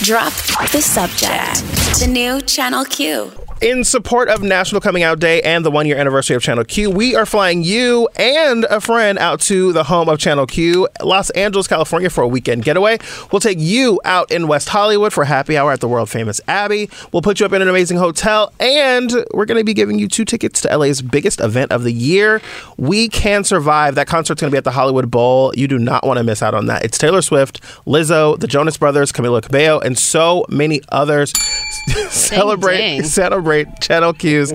Drop 0.04 0.32
the 0.70 0.80
subject. 0.80 1.98
The 1.98 2.06
new 2.06 2.40
Channel 2.40 2.84
Q. 2.84 3.32
In 3.62 3.84
support 3.84 4.28
of 4.28 4.42
National 4.42 4.80
Coming 4.80 5.04
Out 5.04 5.20
Day 5.20 5.40
and 5.42 5.64
the 5.64 5.70
one 5.70 5.86
year 5.86 5.96
anniversary 5.96 6.34
of 6.34 6.42
Channel 6.42 6.64
Q, 6.64 6.90
we 6.90 7.14
are 7.14 7.24
flying 7.24 7.62
you 7.62 8.08
and 8.16 8.64
a 8.64 8.80
friend 8.80 9.20
out 9.20 9.38
to 9.42 9.72
the 9.72 9.84
home 9.84 10.08
of 10.08 10.18
Channel 10.18 10.46
Q, 10.46 10.88
Los 11.00 11.30
Angeles, 11.30 11.68
California, 11.68 12.10
for 12.10 12.22
a 12.22 12.26
weekend 12.26 12.64
getaway. 12.64 12.98
We'll 13.30 13.38
take 13.38 13.60
you 13.60 14.00
out 14.04 14.32
in 14.32 14.48
West 14.48 14.68
Hollywood 14.68 15.12
for 15.12 15.22
happy 15.24 15.56
hour 15.56 15.70
at 15.70 15.78
the 15.78 15.86
world 15.86 16.10
famous 16.10 16.40
Abbey. 16.48 16.90
We'll 17.12 17.22
put 17.22 17.38
you 17.38 17.46
up 17.46 17.52
in 17.52 17.62
an 17.62 17.68
amazing 17.68 17.98
hotel, 17.98 18.52
and 18.58 19.12
we're 19.32 19.46
going 19.46 19.58
to 19.58 19.64
be 19.64 19.74
giving 19.74 19.96
you 19.96 20.08
two 20.08 20.24
tickets 20.24 20.62
to 20.62 20.76
LA's 20.76 21.00
biggest 21.00 21.40
event 21.40 21.70
of 21.70 21.84
the 21.84 21.92
year. 21.92 22.42
We 22.78 23.08
Can 23.08 23.44
Survive. 23.44 23.94
That 23.94 24.08
concert's 24.08 24.40
going 24.40 24.50
to 24.50 24.54
be 24.54 24.58
at 24.58 24.64
the 24.64 24.72
Hollywood 24.72 25.08
Bowl. 25.08 25.54
You 25.54 25.68
do 25.68 25.78
not 25.78 26.04
want 26.04 26.18
to 26.18 26.24
miss 26.24 26.42
out 26.42 26.54
on 26.54 26.66
that. 26.66 26.84
It's 26.84 26.98
Taylor 26.98 27.22
Swift, 27.22 27.60
Lizzo, 27.86 28.36
the 28.40 28.48
Jonas 28.48 28.76
Brothers, 28.76 29.12
Camila 29.12 29.40
Cabello, 29.40 29.78
and 29.78 29.96
so 29.96 30.44
many 30.48 30.80
others. 30.88 31.32
Celebrate 32.10 32.78
dang. 32.78 33.02
celebrate 33.04 33.80
Channel 33.80 34.12
Q's 34.12 34.52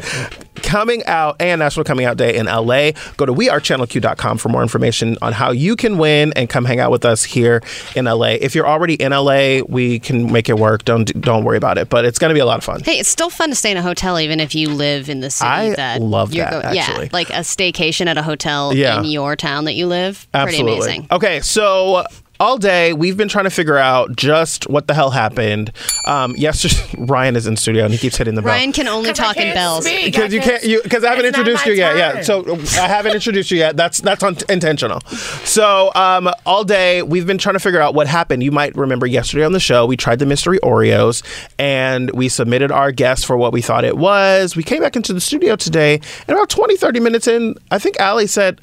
coming 0.56 1.06
out 1.06 1.36
and 1.40 1.60
National 1.60 1.84
Coming 1.84 2.06
Out 2.06 2.18
Day 2.18 2.36
in 2.36 2.46
LA. 2.48 2.92
Go 3.16 3.26
to 3.26 3.34
wearechannelq.com 3.34 4.38
for 4.38 4.50
more 4.50 4.62
information 4.62 5.18
on 5.22 5.32
how 5.34 5.52
you 5.52 5.76
can 5.76 5.98
win 5.98 6.34
and 6.36 6.50
come 6.50 6.66
hang 6.66 6.80
out 6.80 6.92
with 6.92 7.06
us 7.06 7.24
here 7.24 7.62
in 7.96 8.06
LA. 8.06 8.32
If 8.42 8.56
you're 8.56 8.68
already 8.68 8.96
in 8.96 9.12
LA, 9.12 9.60
we 9.68 10.00
can 10.00 10.32
make 10.32 10.50
it 10.50 10.58
work. 10.58 10.84
Don't 10.84 11.06
don't 11.22 11.44
worry 11.44 11.58
about 11.58 11.78
it, 11.78 11.90
but 11.90 12.06
it's 12.06 12.20
going 12.20 12.30
to 12.30 12.34
be 12.34 12.40
a 12.40 12.46
lot 12.46 12.58
of 12.58 12.64
fun. 12.64 12.82
Hey, 12.84 13.00
it's 13.00 13.10
still 13.10 13.30
fun 13.30 13.50
to 13.50 13.56
stay 13.56 13.72
in 13.72 13.78
a 13.78 13.82
hotel 13.82 14.20
even 14.20 14.40
if 14.40 14.56
you 14.56 14.70
live 14.70 15.10
in 15.10 15.20
the 15.22 15.30
city 15.30 15.48
I 15.50 15.70
that 15.76 16.02
love 16.02 16.34
you're 16.34 16.46
that, 16.46 16.52
go- 16.64 16.68
actually. 16.80 17.06
Yeah, 17.06 17.10
like 17.14 17.30
a 17.30 17.42
staycation 17.44 18.08
at 18.08 18.18
a 18.18 18.24
hotel 18.24 18.74
Yeah. 18.74 19.00
in 19.00 19.06
your 19.06 19.36
town 19.36 19.66
that 19.66 19.74
you 19.76 19.88
live. 19.88 20.28
Pretty 20.34 20.48
Absolutely. 20.58 20.74
amazing. 20.78 21.08
Okay, 21.12 21.40
so 21.42 22.04
all 22.40 22.58
day 22.58 22.94
we've 22.94 23.18
been 23.18 23.28
trying 23.28 23.46
to 23.46 23.50
figure 23.50 23.78
out 23.78 24.16
just 24.16 24.70
what 24.70 24.88
the 24.88 24.94
hell 24.94 25.12
happened. 25.12 25.72
Um, 26.06 26.36
yesterday, 26.36 26.76
Ryan 26.98 27.36
is 27.36 27.48
in 27.48 27.58
studio 27.58 27.86
and 27.86 27.94
he 27.94 27.98
keeps 27.98 28.18
hitting 28.18 28.36
the 28.36 28.42
bell. 28.42 28.52
Ryan 28.54 28.72
can 28.72 28.88
only 28.88 29.14
talk 29.14 29.38
in 29.38 29.54
bells. 29.54 29.86
because 29.86 30.34
you 30.34 30.42
can't 30.42 30.64
you 30.64 30.82
because 30.84 31.04
I 31.04 31.10
haven't 31.10 31.26
introduced 31.26 31.66
you 31.66 31.74
yet. 31.74 31.98
Yeah, 31.98 32.22
so 32.22 32.44
I 32.82 32.88
haven't 32.88 33.14
introduced 33.14 33.52
you 33.52 33.58
yet. 33.58 33.76
That's 33.78 34.00
that's 34.00 34.24
un- 34.24 34.38
intentional. 34.50 35.02
So 35.46 35.92
um, 35.96 36.30
all 36.46 36.64
day 36.64 37.02
we've 37.04 37.28
been 37.28 37.38
trying 37.38 37.56
to 37.56 37.60
figure 37.60 37.82
out 37.82 37.94
what 37.94 38.08
happened. 38.08 38.44
You 38.44 38.52
might 38.52 38.76
remember 38.76 39.06
yesterday 39.08 39.44
on 39.46 39.52
the 39.54 39.60
show 39.60 39.86
we 39.86 39.98
tried 39.98 40.20
the 40.20 40.26
mystery 40.26 40.60
Oreos 40.64 41.24
and 41.60 42.12
we 42.12 42.30
submitted 42.30 42.72
our 42.72 42.92
guess 42.92 43.24
for 43.24 43.38
what 43.38 43.54
we 43.54 43.62
thought 43.62 43.84
it 43.84 43.98
was. 43.98 44.56
We 44.56 44.64
came 44.64 44.82
back 44.82 44.96
into 44.96 45.14
the 45.14 45.22
studio 45.22 45.56
today 45.56 45.96
and 46.28 46.38
about 46.38 46.50
20, 46.50 46.76
30 46.78 47.00
minutes 47.00 47.28
in, 47.28 47.56
I 47.72 47.80
think 47.80 48.00
Allie 48.00 48.28
said. 48.28 48.62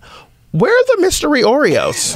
Where 0.55 0.70
are 0.72 0.97
the 0.97 1.01
mystery 1.02 1.43
Oreos? 1.43 2.14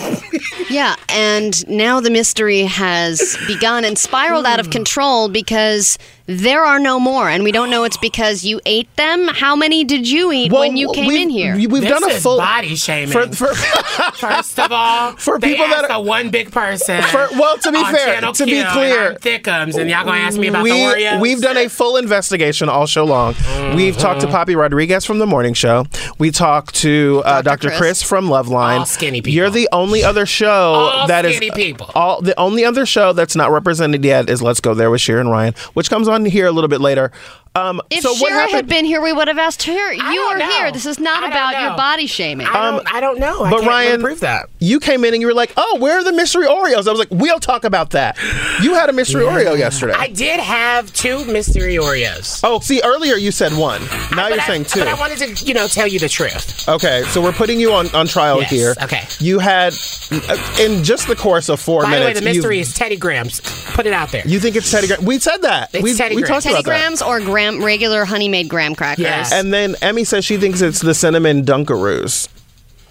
Yeah, 0.70 0.94
and 1.08 1.66
now 1.68 1.98
the 1.98 2.10
mystery 2.10 2.60
has 2.62 3.36
begun 3.48 3.84
and 3.84 3.98
spiraled 3.98 4.46
out 4.46 4.60
Hmm. 4.60 4.66
of 4.66 4.70
control 4.70 5.28
because 5.28 5.98
there 6.28 6.64
are 6.64 6.78
no 6.78 7.00
more, 7.00 7.28
and 7.28 7.42
we 7.42 7.50
don't 7.52 7.70
know 7.70 7.84
it's 7.84 7.96
because 8.08 8.44
you 8.44 8.60
ate 8.66 8.94
them. 8.96 9.26
How 9.28 9.56
many 9.56 9.82
did 9.82 10.08
you 10.08 10.30
eat 10.30 10.52
when 10.52 10.76
you 10.76 10.92
came 10.92 11.06
we've- 11.06 11.22
in 11.22 11.30
here? 11.30 11.56
we- 11.56 11.66
We've 11.66 11.82
This 11.82 11.90
done 11.90 12.04
a 12.04 12.14
is 12.14 12.22
full 12.22 12.36
body 12.38 12.76
shaming. 12.76 13.08
For, 13.12 13.26
for, 13.28 13.54
First 14.14 14.58
of 14.58 14.70
all, 14.72 15.12
For 15.16 15.38
they 15.38 15.52
people 15.52 15.66
that 15.68 15.90
are- 15.90 16.02
one 16.02 16.30
big 16.30 16.50
person. 16.52 17.02
For- 17.02 17.28
well, 17.32 17.56
to 17.58 17.72
be 17.72 17.82
fair, 17.84 18.20
to 18.20 18.44
be 18.44 18.50
Q, 18.52 18.58
and 18.60 18.68
clear, 18.68 19.10
I'm 19.10 19.16
Thickums, 19.16 19.76
and 19.80 19.88
y'all 19.90 20.04
gonna 20.04 20.18
ask 20.18 20.38
me 20.38 20.48
about 20.48 20.62
we, 20.64 20.70
the 20.70 20.76
Oreos. 20.76 21.20
We've 21.20 21.40
done 21.40 21.56
a 21.56 21.68
full 21.68 21.96
investigation 21.96 22.68
all 22.68 22.86
show 22.86 23.04
long. 23.04 23.34
We've 23.74 23.96
talked 23.96 24.20
to 24.20 24.26
Mm-hmm. 24.28 24.34
Poppy 24.36 24.56
Rodriguez 24.56 25.04
from 25.06 25.18
the 25.18 25.26
morning 25.26 25.54
show. 25.54 25.86
We 26.18 26.30
talked 26.30 26.74
to 26.76 27.22
uh, 27.24 27.40
Dr. 27.42 27.68
Chris. 27.68 27.78
Chris. 27.78 28.02
from 28.02 28.26
Loveline. 28.28 28.80
All 28.80 28.86
skinny 28.86 29.22
people. 29.22 29.34
You're 29.34 29.48
the 29.50 29.68
only 29.72 30.04
other 30.04 30.26
show 30.26 30.48
All 30.74 31.06
that 31.06 31.24
is 31.24 31.36
skinny 31.36 31.50
people. 31.52 31.90
all 31.94 32.20
the 32.20 32.38
only 32.38 32.64
other 32.64 32.84
show 32.84 33.12
that's 33.14 33.34
not 33.36 33.50
represented 33.50 34.04
yet 34.04 34.28
is 34.28 34.42
Let's 34.42 34.60
Go 34.60 34.74
There 34.74 34.90
with 34.90 35.00
Shira 35.00 35.20
and 35.20 35.30
Ryan, 35.30 35.54
which 35.74 35.88
comes 35.88 36.08
on 36.08 36.17
here 36.24 36.46
a 36.46 36.52
little 36.52 36.68
bit 36.68 36.80
later. 36.80 37.10
Um, 37.58 37.80
If 37.90 38.02
so 38.02 38.10
what 38.14 38.30
Shira 38.30 38.48
had 38.48 38.68
been 38.68 38.84
here, 38.84 39.00
we 39.00 39.12
would 39.12 39.28
have 39.28 39.38
asked 39.38 39.62
her. 39.64 39.92
You 39.92 40.20
are 40.20 40.38
know. 40.38 40.48
here. 40.50 40.72
This 40.72 40.86
is 40.86 40.98
not 41.00 41.24
I 41.24 41.28
about 41.28 41.60
your 41.62 41.76
body 41.76 42.06
shaming. 42.06 42.46
I 42.46 42.70
don't, 42.70 42.94
I 42.94 43.00
don't 43.00 43.18
know. 43.18 43.44
I 43.44 43.50
but 43.50 43.60
can't 43.60 43.70
really 43.70 43.86
Ryan, 43.86 44.00
prove 44.02 44.20
that. 44.20 44.48
you 44.60 44.80
came 44.80 45.04
in 45.04 45.14
and 45.14 45.20
you 45.20 45.26
were 45.26 45.34
like, 45.34 45.52
"Oh, 45.56 45.76
where 45.80 45.98
are 45.98 46.04
the 46.04 46.12
mystery 46.12 46.46
Oreos?" 46.46 46.86
I 46.86 46.90
was 46.90 46.98
like, 46.98 47.08
"We'll 47.10 47.40
talk 47.40 47.64
about 47.64 47.90
that." 47.90 48.16
You 48.62 48.74
had 48.74 48.88
a 48.88 48.92
mystery 48.92 49.24
Oreo 49.24 49.56
yesterday. 49.58 49.94
I 49.96 50.08
did 50.08 50.40
have 50.40 50.92
two 50.92 51.24
mystery 51.26 51.74
Oreos. 51.76 52.40
oh, 52.44 52.60
see, 52.60 52.80
earlier 52.84 53.14
you 53.16 53.30
said 53.30 53.52
one. 53.52 53.80
Now 54.14 54.28
you're 54.28 54.40
I- 54.40 54.46
saying 54.46 54.64
two. 54.64 54.80
But 54.80 54.88
I 54.88 54.94
wanted 54.94 55.18
to, 55.36 55.44
you 55.44 55.54
know, 55.54 55.66
tell 55.68 55.86
you 55.86 55.98
the 55.98 56.08
truth. 56.08 56.68
Okay, 56.68 57.02
so 57.08 57.20
we're 57.22 57.32
putting 57.32 57.58
you 57.60 57.72
on, 57.72 57.88
on 57.94 58.06
trial 58.06 58.40
Yes, 58.40 58.50
here. 58.50 58.74
okay. 58.82 59.04
You 59.20 59.38
had, 59.38 59.74
uh, 60.12 60.56
in 60.60 60.84
just 60.84 61.08
the 61.08 61.16
course 61.16 61.48
of 61.48 61.60
four 61.60 61.82
By 61.82 61.98
the 61.98 62.04
way, 62.06 62.12
the 62.12 62.22
mystery 62.22 62.56
you, 62.56 62.62
is 62.62 62.74
Teddy 62.74 62.96
Grahams. 62.96 63.40
Put 63.74 63.86
it 63.86 63.92
out 63.92 64.10
there. 64.10 64.26
You 64.26 64.40
think 64.40 64.56
it's 64.56 64.70
Teddy 64.70 64.86
Graham? 64.88 65.04
We 65.04 65.18
said 65.18 65.38
that. 65.38 65.70
It's 65.74 65.82
we, 65.82 65.94
Teddy 65.94 66.16
we 66.16 66.22
Grahams. 66.22 66.44
talked 66.44 66.54
Teddy 66.54 66.54
about 66.60 66.64
that. 66.64 66.78
Grahams 66.80 67.02
or 67.02 67.20
gram, 67.52 67.64
regular 67.64 68.04
honey 68.04 68.28
made 68.28 68.48
graham 68.48 68.74
crackers. 68.74 69.02
Yes. 69.04 69.32
And 69.32 69.52
then 69.52 69.74
Emmy 69.82 70.04
says 70.04 70.24
she 70.24 70.36
thinks 70.36 70.60
it's 70.60 70.80
the 70.80 70.94
cinnamon 70.94 71.44
Dunkaroos. 71.44 72.28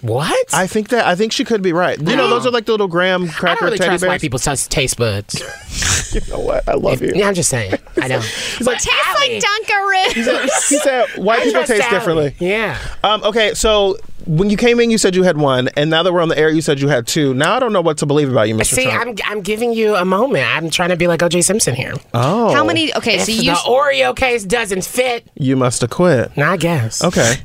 What? 0.02 0.54
I 0.54 0.68
think 0.68 0.90
that 0.90 1.08
I 1.08 1.16
think 1.16 1.32
she 1.32 1.44
could 1.44 1.64
be 1.64 1.74
right. 1.74 1.98
You 2.00 2.16
know, 2.16 2.30
those 2.30 2.46
are 2.46 2.52
like 2.52 2.66
the 2.66 2.72
little 2.72 2.88
graham 2.88 3.28
cracker 3.28 3.48
I 3.48 3.54
don't 3.56 3.64
really 3.66 3.78
teddy 3.78 3.90
trust 3.90 4.02
bears. 4.02 4.10
white 4.10 4.22
people's 4.22 4.44
taste 4.44 4.72
taste 4.72 4.98
buds. 4.98 5.42
You 6.14 6.22
know 6.30 6.40
what? 6.40 6.68
I 6.70 6.74
love 6.76 7.02
you. 7.02 7.12
Yeah, 7.14 7.28
I'm 7.28 7.34
just 7.34 7.50
saying. 7.50 7.74
I 8.02 8.08
know. 8.08 8.20
He's 8.22 8.66
like, 8.66 8.78
Tastes 8.80 9.14
like 9.16 9.32
Dunkaroos. 9.44 10.70
He 10.70 10.78
said 10.80 11.06
white 11.18 11.42
I 11.42 11.44
people 11.44 11.52
trust 11.66 11.72
taste 11.72 11.84
Allie. 11.84 11.98
differently. 12.00 12.36
Yeah. 12.40 12.80
Um, 13.04 13.24
okay, 13.26 13.54
so 13.54 13.98
when 14.28 14.50
you 14.50 14.58
came 14.58 14.80
in, 14.80 14.92
you 14.92 14.98
said 14.98 15.16
you 15.16 15.24
had 15.24 15.38
one, 15.38 15.70
and 15.76 15.90
now 15.90 16.04
that 16.04 16.14
we're 16.14 16.22
on 16.22 16.30
the 16.30 16.38
air, 16.38 16.50
you 16.50 16.62
said 16.62 16.80
you 16.80 16.88
had 16.88 17.08
two. 17.08 17.34
Now 17.34 17.56
I 17.56 17.60
don't 17.60 17.74
know 17.74 17.82
what 17.82 17.98
to 18.00 18.06
believe 18.06 18.30
about 18.32 18.48
you, 18.50 18.56
Mr. 18.56 18.76
See, 18.76 18.84
Trump. 18.86 19.20
I'm 19.26 19.38
I'm 19.38 19.42
giving 19.42 19.74
you 19.74 19.96
a 19.96 20.06
moment. 20.06 20.46
I'm 20.46 20.70
trying 20.70 20.90
to 20.90 20.98
be 20.98 21.08
like 21.08 21.22
O.J. 21.24 21.42
Simpson 21.42 21.74
here. 21.76 21.94
oh, 22.14 22.54
How 22.54 22.64
many? 22.66 22.94
Okay, 22.96 23.16
If 23.16 23.24
so 23.24 23.32
you 23.32 23.38
the 23.38 23.44
you 23.44 23.54
Oreo 23.56 24.16
case 24.16 24.44
doesn't 24.44 24.84
fit, 24.86 25.28
You 25.36 25.56
must 25.56 25.82
have 25.82 25.90
quit. 25.90 26.38
I 26.38 26.58
guess. 26.58 27.04
Okay. 27.04 27.36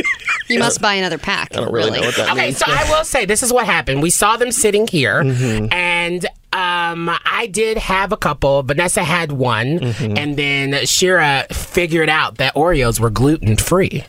you 0.48 0.58
must 0.58 0.80
buy 0.80 0.94
another 0.94 1.18
pack. 1.18 1.56
I 1.56 1.60
don't 1.60 1.72
really, 1.72 1.90
know 1.92 2.00
what 2.06 2.16
that 2.16 2.30
Okay, 2.32 2.46
means. 2.46 2.58
so 2.58 2.64
I 2.68 2.88
will 2.90 3.04
say 3.04 3.24
this 3.24 3.42
is 3.42 3.52
what 3.52 3.66
happened. 3.66 4.02
We 4.02 4.10
saw 4.10 4.36
them 4.36 4.52
sitting 4.52 4.86
here, 4.86 5.22
Mm-hmm. 5.22 5.72
and 5.72 6.24
um, 6.52 7.08
I 7.24 7.48
did 7.50 7.78
have 7.78 8.12
a 8.12 8.16
couple. 8.16 8.62
Vanessa 8.62 9.02
had 9.02 9.32
one, 9.32 9.78
Mm-hmm. 9.78 10.18
and 10.18 10.36
then 10.36 10.84
Shira 10.86 11.46
figured 11.50 12.08
out 12.10 12.36
that 12.38 12.54
Oreos 12.54 13.00
were 13.00 13.10
gluten 13.10 13.56
free. 13.56 14.04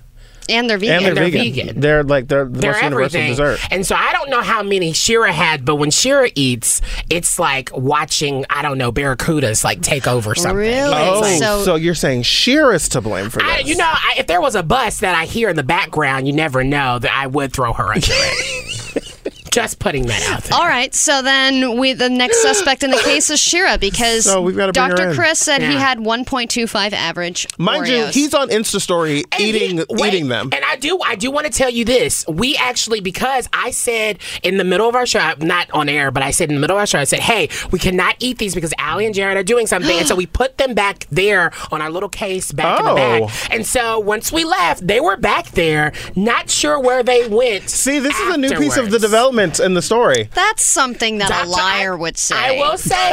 And 0.49 0.69
they're 0.69 0.77
vegan. 0.77 0.95
and 0.95 1.05
they're, 1.05 1.15
they're 1.15 1.23
vegan. 1.25 1.65
vegan. 1.67 1.79
They're 1.81 2.03
like 2.03 2.27
they're 2.27 2.45
the 2.45 2.59
They're 2.59 2.71
most 2.73 2.83
universal 2.83 3.19
everything. 3.21 3.29
dessert. 3.31 3.59
And 3.71 3.85
so 3.85 3.95
I 3.95 4.11
don't 4.13 4.29
know 4.29 4.41
how 4.41 4.63
many 4.63 4.93
Shira 4.93 5.31
had, 5.31 5.65
but 5.65 5.75
when 5.75 5.91
Shira 5.91 6.29
eats, 6.35 6.81
it's 7.09 7.39
like 7.39 7.69
watching, 7.75 8.45
I 8.49 8.61
don't 8.61 8.77
know, 8.77 8.91
barracudas 8.91 9.63
like 9.63 9.81
take 9.81 10.07
over 10.07 10.35
something. 10.35 10.55
Really? 10.57 10.93
Oh, 10.93 11.19
like- 11.21 11.39
so, 11.39 11.63
So- 11.63 11.75
you're 11.75 11.95
saying 11.95 12.23
Shira 12.23 12.75
is 12.75 12.89
to 12.89 13.01
blame 13.01 13.29
for 13.29 13.39
this? 13.39 13.47
I, 13.47 13.59
you 13.59 13.75
know, 13.75 13.85
I, 13.89 14.15
if 14.17 14.27
there 14.27 14.41
was 14.41 14.55
a 14.55 14.63
bus 14.63 14.99
that 14.99 15.15
I 15.15 15.25
hear 15.25 15.49
in 15.49 15.55
the 15.55 15.63
background, 15.63 16.27
you 16.27 16.33
never 16.33 16.63
know 16.63 16.99
that 16.99 17.11
I 17.13 17.27
would 17.27 17.53
throw 17.53 17.73
her 17.73 17.87
under 17.93 17.99
it. 18.07 18.59
Just 19.53 19.79
putting 19.79 20.05
that 20.07 20.29
out 20.29 20.43
there. 20.43 20.57
All 20.57 20.65
right, 20.67 20.93
so 20.95 21.21
then 21.21 21.77
we 21.77 21.93
the 21.93 22.09
next 22.09 22.41
suspect 22.41 22.83
in 22.83 22.91
the 22.91 22.97
case 23.05 23.29
is 23.29 23.39
Shira 23.39 23.77
because 23.77 24.25
So 24.25 24.41
we've 24.41 24.55
gotta 24.55 24.73
bring 24.73 24.89
her 24.89 24.95
Dr. 24.95 25.09
in. 25.09 25.15
Chris 25.15 25.39
said 25.39 25.61
he 25.61 25.75
had 25.75 25.99
1.25 25.99 26.91
average. 26.93 27.47
Mind 27.57 27.87
you, 27.87 28.05
he's 28.07 28.33
on 28.33 28.49
Insta 28.49 28.81
story 28.81 29.23
And 29.31 29.41
he- 29.41 29.49
eating 29.49 29.85
wait, 29.89 30.13
eating 30.13 30.27
them. 30.29 30.49
And 30.53 30.63
I 30.65 30.75
do 30.77 30.99
I 31.05 31.15
do 31.15 31.29
want 31.31 31.45
to 31.45 31.51
tell 31.51 31.69
you 31.69 31.85
this. 31.85 32.25
We 32.27 32.55
actually 32.57 32.99
because 32.99 33.47
I 33.53 33.71
said 33.71 34.19
in 34.41 34.57
the 34.57 34.63
middle 34.63 34.89
of 34.89 34.95
our 34.95 35.05
show, 35.05 35.33
not 35.39 35.69
on 35.71 35.89
air, 35.89 36.11
but 36.11 36.23
I 36.23 36.31
said 36.31 36.49
in 36.49 36.55
the 36.55 36.61
middle 36.61 36.75
of 36.77 36.79
our 36.81 36.87
show, 36.87 36.99
I 36.99 37.03
said, 37.03 37.19
Hey, 37.19 37.49
we 37.71 37.79
cannot 37.79 38.15
eat 38.19 38.37
these 38.39 38.55
because 38.55 38.73
Allie 38.79 39.05
and 39.05 39.13
Jarrett 39.15 39.37
are 39.37 39.43
doing 39.43 39.67
something. 39.67 39.97
and 39.97 40.07
so 40.07 40.15
we 40.15 40.25
put 40.33 40.57
them 40.57 40.73
back 40.73 41.05
there 41.11 41.51
on 41.71 41.81
our 41.81 41.89
little 41.91 42.09
case 42.09 42.51
back 42.51 42.79
in 42.79 42.85
the 42.85 42.91
Oh. 42.91 42.95
back. 42.95 43.51
And 43.51 43.65
so 43.65 43.99
once 43.99 44.31
we 44.31 44.43
left, 44.45 44.85
they 44.87 44.99
were 44.99 45.17
back 45.17 45.51
there, 45.51 45.93
not 46.15 46.49
sure 46.49 46.79
where 46.79 47.03
they 47.03 47.27
went. 47.27 47.69
See, 47.69 47.99
this 47.99 48.17
is 48.19 48.33
a 48.33 48.37
new 48.37 48.49
piece 48.49 48.77
of 48.77 48.89
the 48.89 48.95
afterwards. 48.97 49.11
Development 49.51 49.65
in 49.65 49.73
the 49.73 49.81
story. 49.81 50.29
That's 50.33 50.63
something 50.63 51.17
that 51.19 51.45
a 51.45 51.49
liar 51.49 51.93
I- 51.93 51.97
would 51.97 52.17
say. 52.17 52.35
I 52.35 52.51
will 52.59 52.77
say. 52.77 53.11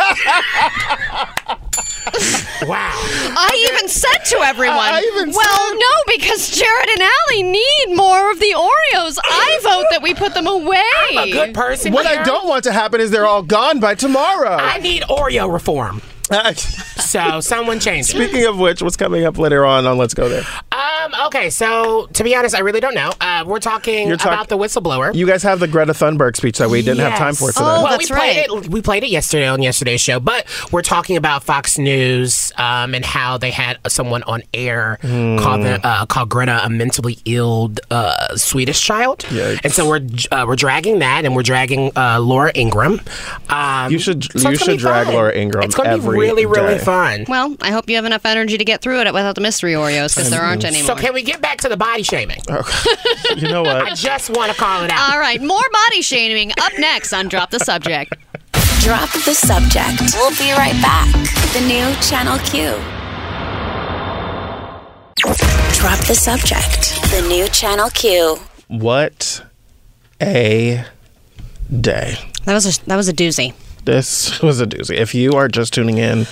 wow. 2.68 2.92
I 3.36 3.68
even 3.72 3.88
said 3.88 4.18
to 4.26 4.36
everyone, 4.38 4.76
I 4.78 5.00
even 5.14 5.30
well, 5.30 5.68
said- 5.68 5.78
no, 5.78 6.14
because 6.16 6.50
Jarrett 6.50 6.88
and 6.90 7.02
Allie 7.02 7.42
need 7.42 7.96
more 7.96 8.30
of 8.30 8.38
the 8.38 8.54
Oreos. 8.56 9.18
I 9.22 9.58
vote 9.62 9.86
that 9.90 10.00
we 10.02 10.14
put 10.14 10.34
them 10.34 10.46
away. 10.46 10.82
I'm 11.10 11.28
a 11.28 11.30
good 11.32 11.54
person. 11.54 11.92
What 11.92 12.06
here. 12.06 12.20
I 12.20 12.24
don't 12.24 12.46
want 12.46 12.64
to 12.64 12.72
happen 12.72 13.00
is 13.00 13.10
they're 13.10 13.26
all 13.26 13.42
gone 13.42 13.80
by 13.80 13.94
tomorrow. 13.94 14.50
I 14.56 14.78
need 14.78 15.02
Oreo 15.04 15.52
reform. 15.52 16.02
So 17.00 17.40
someone 17.40 17.80
change 17.80 18.06
it. 18.10 18.12
Speaking 18.12 18.46
of 18.46 18.56
which, 18.58 18.82
what's 18.82 18.96
coming 18.96 19.24
up 19.24 19.36
later 19.36 19.64
on 19.66 19.84
on 19.86 19.98
Let's 19.98 20.14
Go 20.14 20.28
There? 20.28 20.44
Um. 20.70 21.12
Okay. 21.26 21.50
So 21.50 22.06
to 22.12 22.22
be 22.22 22.36
honest, 22.36 22.54
I 22.54 22.60
really 22.60 22.78
don't 22.78 22.94
know. 22.94 23.10
Uh, 23.20 23.42
we're 23.46 23.58
talking 23.58 24.06
You're 24.06 24.16
talk- 24.16 24.32
about 24.32 24.48
the 24.48 24.56
whistleblower. 24.56 25.12
You 25.14 25.26
guys 25.26 25.42
have 25.42 25.58
the 25.58 25.66
Greta 25.66 25.92
Thunberg 25.92 26.36
speech 26.36 26.58
that 26.58 26.70
we 26.70 26.82
didn't 26.82 27.00
have 27.00 27.18
time 27.18 27.34
for 27.34 27.48
today. 27.50 27.64
Oh, 27.64 27.82
well, 27.82 27.98
that's 27.98 28.08
we 28.10 28.16
played 28.16 28.48
right. 28.50 28.64
it. 28.64 28.68
We 28.68 28.80
played 28.80 29.02
it 29.02 29.10
yesterday 29.10 29.48
on 29.48 29.60
yesterday's 29.60 30.00
show, 30.00 30.20
but 30.20 30.46
we're 30.70 30.82
talking 30.82 31.16
about 31.16 31.42
Fox 31.42 31.78
News 31.78 32.52
um, 32.56 32.94
and 32.94 33.04
how 33.04 33.36
they 33.38 33.50
had 33.50 33.78
someone 33.88 34.22
on 34.24 34.42
air 34.54 34.98
call 35.02 35.58
the, 35.58 35.80
uh, 35.82 36.06
call 36.06 36.26
Greta 36.26 36.64
a 36.64 36.70
mentally 36.70 37.18
ill 37.24 37.72
uh, 37.90 38.36
Swedish 38.36 38.80
child, 38.80 39.20
Yikes. 39.30 39.60
and 39.64 39.72
so 39.72 39.88
we're 39.88 40.00
uh, 40.30 40.44
we're 40.46 40.54
dragging 40.56 41.00
that, 41.00 41.24
and 41.24 41.34
we're 41.34 41.42
dragging 41.42 41.90
uh, 41.96 42.20
Laura 42.20 42.52
Ingraham. 42.54 43.00
Um, 43.48 43.90
You 43.90 43.98
should- 43.98 44.30
so 44.38 44.50
you 44.50 44.56
should 44.56 44.78
drag 44.78 45.06
fun. 45.06 45.14
Laura 45.14 45.34
Ingraham 45.36 45.66
It's 45.66 45.74
going 45.74 45.90
to 45.90 45.96
be 45.96 46.02
every 46.02 46.19
really 46.20 46.46
really 46.46 46.78
day. 46.78 46.84
fun. 46.84 47.24
Well, 47.28 47.56
I 47.60 47.70
hope 47.70 47.88
you 47.88 47.96
have 47.96 48.04
enough 48.04 48.24
energy 48.24 48.58
to 48.58 48.64
get 48.64 48.80
through 48.80 49.00
it 49.00 49.12
without 49.12 49.34
the 49.34 49.40
mystery 49.40 49.72
Oreos 49.72 50.14
because 50.14 50.30
there 50.30 50.42
aren't 50.42 50.64
any 50.64 50.82
So 50.82 50.94
can 50.94 51.14
we 51.14 51.22
get 51.22 51.40
back 51.40 51.58
to 51.58 51.68
the 51.68 51.76
body 51.76 52.02
shaming? 52.02 52.40
Oh, 52.48 52.62
you 53.36 53.48
know 53.48 53.62
what? 53.62 53.76
I 53.76 53.94
just 53.94 54.30
want 54.30 54.52
to 54.52 54.58
call 54.58 54.84
it 54.84 54.90
out. 54.90 55.12
All 55.12 55.18
right, 55.18 55.40
more 55.40 55.62
body 55.86 56.02
shaming 56.02 56.52
up 56.60 56.72
next 56.78 57.12
on 57.12 57.28
Drop 57.28 57.50
the 57.50 57.58
Subject. 57.58 58.14
Drop 58.80 59.10
the 59.12 59.34
subject. 59.34 60.14
We'll 60.14 60.30
be 60.38 60.52
right 60.52 60.80
back. 60.80 61.12
The 61.52 61.60
new 61.66 61.94
Channel 62.00 62.38
Q. 62.38 62.72
Drop 65.74 65.98
the 66.06 66.14
subject. 66.14 66.94
The 67.10 67.26
new 67.28 67.46
Channel 67.48 67.90
Q. 67.90 68.38
What 68.68 69.44
a 70.20 70.84
day. 71.80 72.14
That 72.44 72.54
was 72.54 72.78
a, 72.78 72.84
that 72.86 72.96
was 72.96 73.08
a 73.08 73.12
doozy. 73.12 73.52
This 73.84 74.40
was 74.42 74.60
a 74.60 74.66
doozy. 74.66 74.96
If 74.96 75.14
you 75.14 75.32
are 75.32 75.48
just 75.48 75.72
tuning 75.74 75.98
in, 75.98 76.26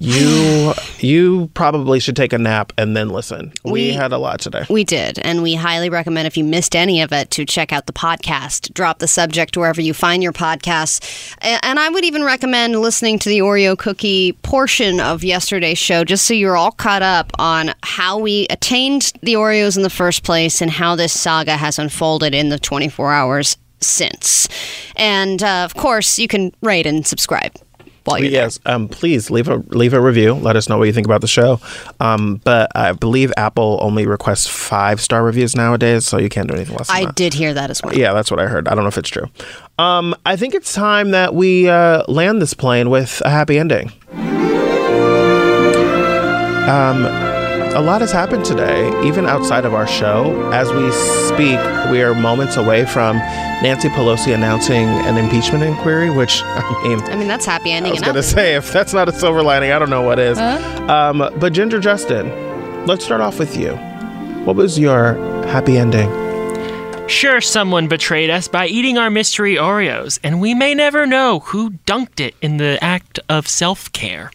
you 0.00 0.74
you 1.00 1.50
probably 1.54 1.98
should 1.98 2.14
take 2.14 2.32
a 2.32 2.38
nap 2.38 2.72
and 2.78 2.96
then 2.96 3.08
listen. 3.08 3.52
We, 3.64 3.72
We- 3.72 3.90
had 3.90 4.12
a 4.12 4.18
lot 4.18 4.38
today. 4.38 4.64
We 4.70 4.84
did, 4.84 5.18
and 5.18 5.42
we 5.42 5.54
highly 5.56 5.90
recommend 5.90 6.28
if 6.28 6.36
you 6.36 6.44
missed 6.44 6.76
any 6.76 7.00
of 7.02 7.12
it 7.12 7.32
to 7.32 7.44
check 7.44 7.72
out 7.72 7.86
the 7.86 7.92
podcast. 7.92 8.72
Drop 8.74 9.00
the 9.00 9.08
subject 9.08 9.56
wherever 9.56 9.80
you 9.80 9.92
find 9.92 10.22
your 10.22 10.32
podcasts. 10.32 11.34
And 11.40 11.80
I 11.80 11.88
would 11.88 12.04
even 12.04 12.22
recommend 12.22 12.80
listening 12.80 13.18
to 13.20 13.28
the 13.28 13.40
Oreo 13.40 13.76
cookie 13.76 14.34
portion 14.44 15.00
of 15.00 15.24
yesterday's 15.24 15.78
show 15.78 16.04
just 16.04 16.26
so 16.26 16.34
you're 16.34 16.56
all 16.56 16.70
caught 16.72 17.02
up 17.02 17.32
on 17.40 17.72
how 17.82 18.18
we 18.18 18.46
attained 18.50 19.12
the 19.22 19.34
Oreos 19.34 19.76
in 19.76 19.82
the 19.82 19.90
first 19.90 20.22
place 20.22 20.62
and 20.62 20.70
how 20.70 20.94
this 20.94 21.18
saga 21.18 21.56
has 21.56 21.76
unfolded 21.78 22.34
in 22.36 22.50
the 22.50 22.58
24 22.60 23.12
hours 23.12 23.56
since. 23.80 24.48
And 24.96 25.42
uh, 25.42 25.64
of 25.64 25.74
course, 25.74 26.18
you 26.18 26.28
can 26.28 26.52
rate 26.62 26.86
and 26.86 27.06
subscribe 27.06 27.54
while 28.04 28.18
you're. 28.18 28.30
Yes, 28.30 28.58
um, 28.66 28.88
please 28.88 29.30
leave 29.30 29.48
a 29.48 29.56
leave 29.68 29.92
a 29.92 30.00
review. 30.00 30.34
Let 30.34 30.56
us 30.56 30.68
know 30.68 30.78
what 30.78 30.84
you 30.84 30.92
think 30.92 31.06
about 31.06 31.20
the 31.20 31.28
show. 31.28 31.60
Um, 32.00 32.40
but 32.44 32.70
I 32.74 32.92
believe 32.92 33.32
Apple 33.36 33.78
only 33.82 34.06
requests 34.06 34.46
five 34.46 35.00
star 35.00 35.22
reviews 35.22 35.54
nowadays, 35.54 36.06
so 36.06 36.18
you 36.18 36.28
can't 36.28 36.48
do 36.48 36.54
anything 36.54 36.76
less. 36.76 36.88
Than 36.88 36.96
I 36.96 37.04
that. 37.06 37.14
did 37.14 37.34
hear 37.34 37.54
that 37.54 37.70
as 37.70 37.82
well. 37.82 37.94
Yeah, 37.94 38.12
that's 38.12 38.30
what 38.30 38.40
I 38.40 38.46
heard. 38.46 38.68
I 38.68 38.74
don't 38.74 38.84
know 38.84 38.88
if 38.88 38.98
it's 38.98 39.10
true. 39.10 39.26
Um, 39.78 40.14
I 40.26 40.36
think 40.36 40.54
it's 40.54 40.72
time 40.72 41.10
that 41.12 41.34
we 41.34 41.68
uh, 41.68 42.02
land 42.08 42.42
this 42.42 42.54
plane 42.54 42.90
with 42.90 43.22
a 43.24 43.30
happy 43.30 43.58
ending. 43.58 43.92
Um, 46.68 47.04
a 47.74 47.82
lot 47.82 48.00
has 48.00 48.10
happened 48.10 48.44
today, 48.44 48.88
even 49.06 49.26
outside 49.26 49.64
of 49.64 49.74
our 49.74 49.86
show. 49.86 50.50
As 50.52 50.72
we 50.72 50.90
speak, 50.90 51.58
we 51.90 52.02
are 52.02 52.14
moments 52.14 52.56
away 52.56 52.84
from 52.86 53.16
Nancy 53.62 53.88
Pelosi 53.88 54.34
announcing 54.34 54.88
an 54.88 55.16
impeachment 55.16 55.62
inquiry, 55.62 56.10
which, 56.10 56.42
I 56.44 56.82
mean, 56.82 57.00
I 57.02 57.16
mean, 57.16 57.28
that's 57.28 57.46
happy 57.46 57.70
ending 57.70 57.92
I 57.92 57.94
was 57.94 58.02
going 58.02 58.14
to 58.14 58.22
say, 58.22 58.54
if 58.56 58.72
that's 58.72 58.92
not 58.92 59.08
a 59.08 59.12
silver 59.12 59.42
lining, 59.42 59.70
I 59.72 59.78
don't 59.78 59.90
know 59.90 60.02
what 60.02 60.18
is. 60.18 60.38
Um, 60.38 61.18
but 61.18 61.52
Ginger 61.52 61.78
Justin, 61.78 62.86
let's 62.86 63.04
start 63.04 63.20
off 63.20 63.38
with 63.38 63.56
you. 63.56 63.74
What 64.44 64.56
was 64.56 64.78
your 64.78 65.14
happy 65.46 65.76
ending? 65.76 66.10
Sure, 67.08 67.40
someone 67.40 67.88
betrayed 67.88 68.28
us 68.28 68.48
by 68.48 68.66
eating 68.66 68.98
our 68.98 69.08
mystery 69.10 69.56
Oreos, 69.56 70.18
and 70.22 70.40
we 70.40 70.52
may 70.52 70.74
never 70.74 71.06
know 71.06 71.40
who 71.40 71.70
dunked 71.86 72.20
it 72.20 72.34
in 72.42 72.58
the 72.58 72.78
act 72.82 73.18
of 73.28 73.48
self 73.48 73.90
care. 73.92 74.30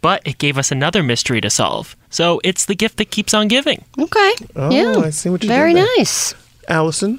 But 0.00 0.22
it 0.24 0.38
gave 0.38 0.58
us 0.58 0.70
another 0.70 1.02
mystery 1.02 1.40
to 1.40 1.50
solve. 1.50 1.96
So 2.14 2.40
it's 2.44 2.66
the 2.66 2.76
gift 2.76 2.98
that 2.98 3.10
keeps 3.10 3.34
on 3.34 3.48
giving. 3.48 3.84
Okay. 3.98 4.32
Oh, 4.54 4.70
yeah. 4.70 5.00
I 5.04 5.10
see 5.10 5.30
what 5.30 5.42
you 5.42 5.48
did 5.48 5.54
Very 5.56 5.74
there. 5.74 5.84
nice. 5.98 6.32
Allison? 6.68 7.18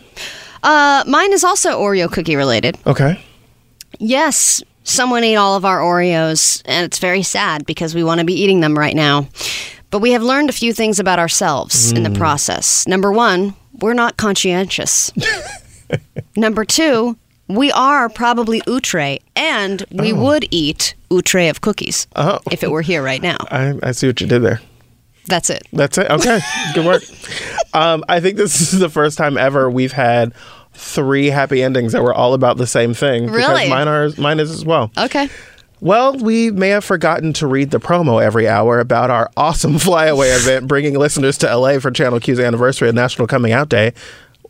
Uh, 0.63 1.03
mine 1.05 1.33
is 1.33 1.43
also 1.43 1.77
Oreo 1.77 2.09
cookie 2.09 2.37
related. 2.37 2.77
Okay. 2.87 3.19
Yes, 3.99 4.63
someone 4.85 5.25
ate 5.25 5.35
all 5.35 5.57
of 5.57 5.65
our 5.65 5.79
Oreos, 5.81 6.61
and 6.63 6.85
it's 6.85 6.99
very 6.99 7.23
sad 7.23 7.65
because 7.65 7.93
we 7.93 8.05
want 8.05 8.19
to 8.19 8.25
be 8.25 8.33
eating 8.41 8.61
them 8.61 8.79
right 8.79 8.95
now. 8.95 9.27
But 9.91 9.99
we 9.99 10.11
have 10.13 10.23
learned 10.23 10.49
a 10.49 10.53
few 10.53 10.71
things 10.73 10.97
about 10.97 11.19
ourselves 11.19 11.91
in 11.91 12.03
the 12.03 12.09
Mm. 12.09 12.17
process. 12.17 12.87
Number 12.87 13.11
one, 13.11 13.53
we're 13.81 13.93
not 13.93 14.15
conscientious. 14.15 15.11
Number 16.37 16.63
two, 16.63 17.17
we 17.49 17.69
are 17.73 18.07
probably 18.07 18.61
outre, 18.65 19.17
and 19.35 19.83
we 19.91 20.13
Oh. 20.13 20.15
would 20.23 20.47
eat 20.51 20.95
outre 21.11 21.49
of 21.49 21.59
cookies 21.59 22.07
Oh. 22.15 22.39
if 22.49 22.63
it 22.63 22.71
were 22.71 22.81
here 22.81 23.03
right 23.03 23.21
now. 23.21 23.37
I, 23.51 23.73
I 23.83 23.91
see 23.91 24.07
what 24.07 24.21
you 24.21 24.27
did 24.27 24.41
there. 24.41 24.61
That's 25.27 25.49
it. 25.49 25.67
That's 25.73 25.97
it. 25.97 26.09
Okay. 26.09 26.39
Good 26.73 26.85
work. 26.85 27.03
Um, 27.73 28.05
I 28.07 28.21
think 28.21 28.37
this 28.37 28.61
is 28.73 28.79
the 28.79 28.87
first 28.87 29.17
time 29.17 29.37
ever 29.37 29.69
we've 29.69 29.91
had 29.91 30.33
three 30.75 31.27
happy 31.27 31.61
endings 31.61 31.91
that 31.91 32.01
were 32.03 32.13
all 32.13 32.33
about 32.33 32.55
the 32.55 32.65
same 32.67 32.93
thing. 32.93 33.25
because 33.25 33.37
Really? 33.37 33.67
Mine 33.69 33.89
are 33.89 34.09
mine 34.17 34.39
is 34.39 34.49
as 34.49 34.63
well. 34.63 34.91
Okay. 34.97 35.27
Well, 35.81 36.15
we 36.17 36.51
may 36.51 36.69
have 36.69 36.85
forgotten 36.85 37.33
to 37.33 37.47
read 37.47 37.71
the 37.71 37.79
promo 37.81 38.23
every 38.23 38.47
hour 38.47 38.79
about 38.79 39.09
our 39.09 39.29
awesome 39.35 39.77
flyaway 39.79 40.29
event 40.29 40.69
bringing 40.69 40.97
listeners 40.97 41.37
to 41.39 41.53
LA 41.53 41.79
for 41.79 41.91
Channel 41.91 42.21
Q's 42.21 42.39
anniversary 42.39 42.87
and 42.87 42.95
National 42.95 43.27
Coming 43.27 43.51
Out 43.51 43.67
Day. 43.67 43.93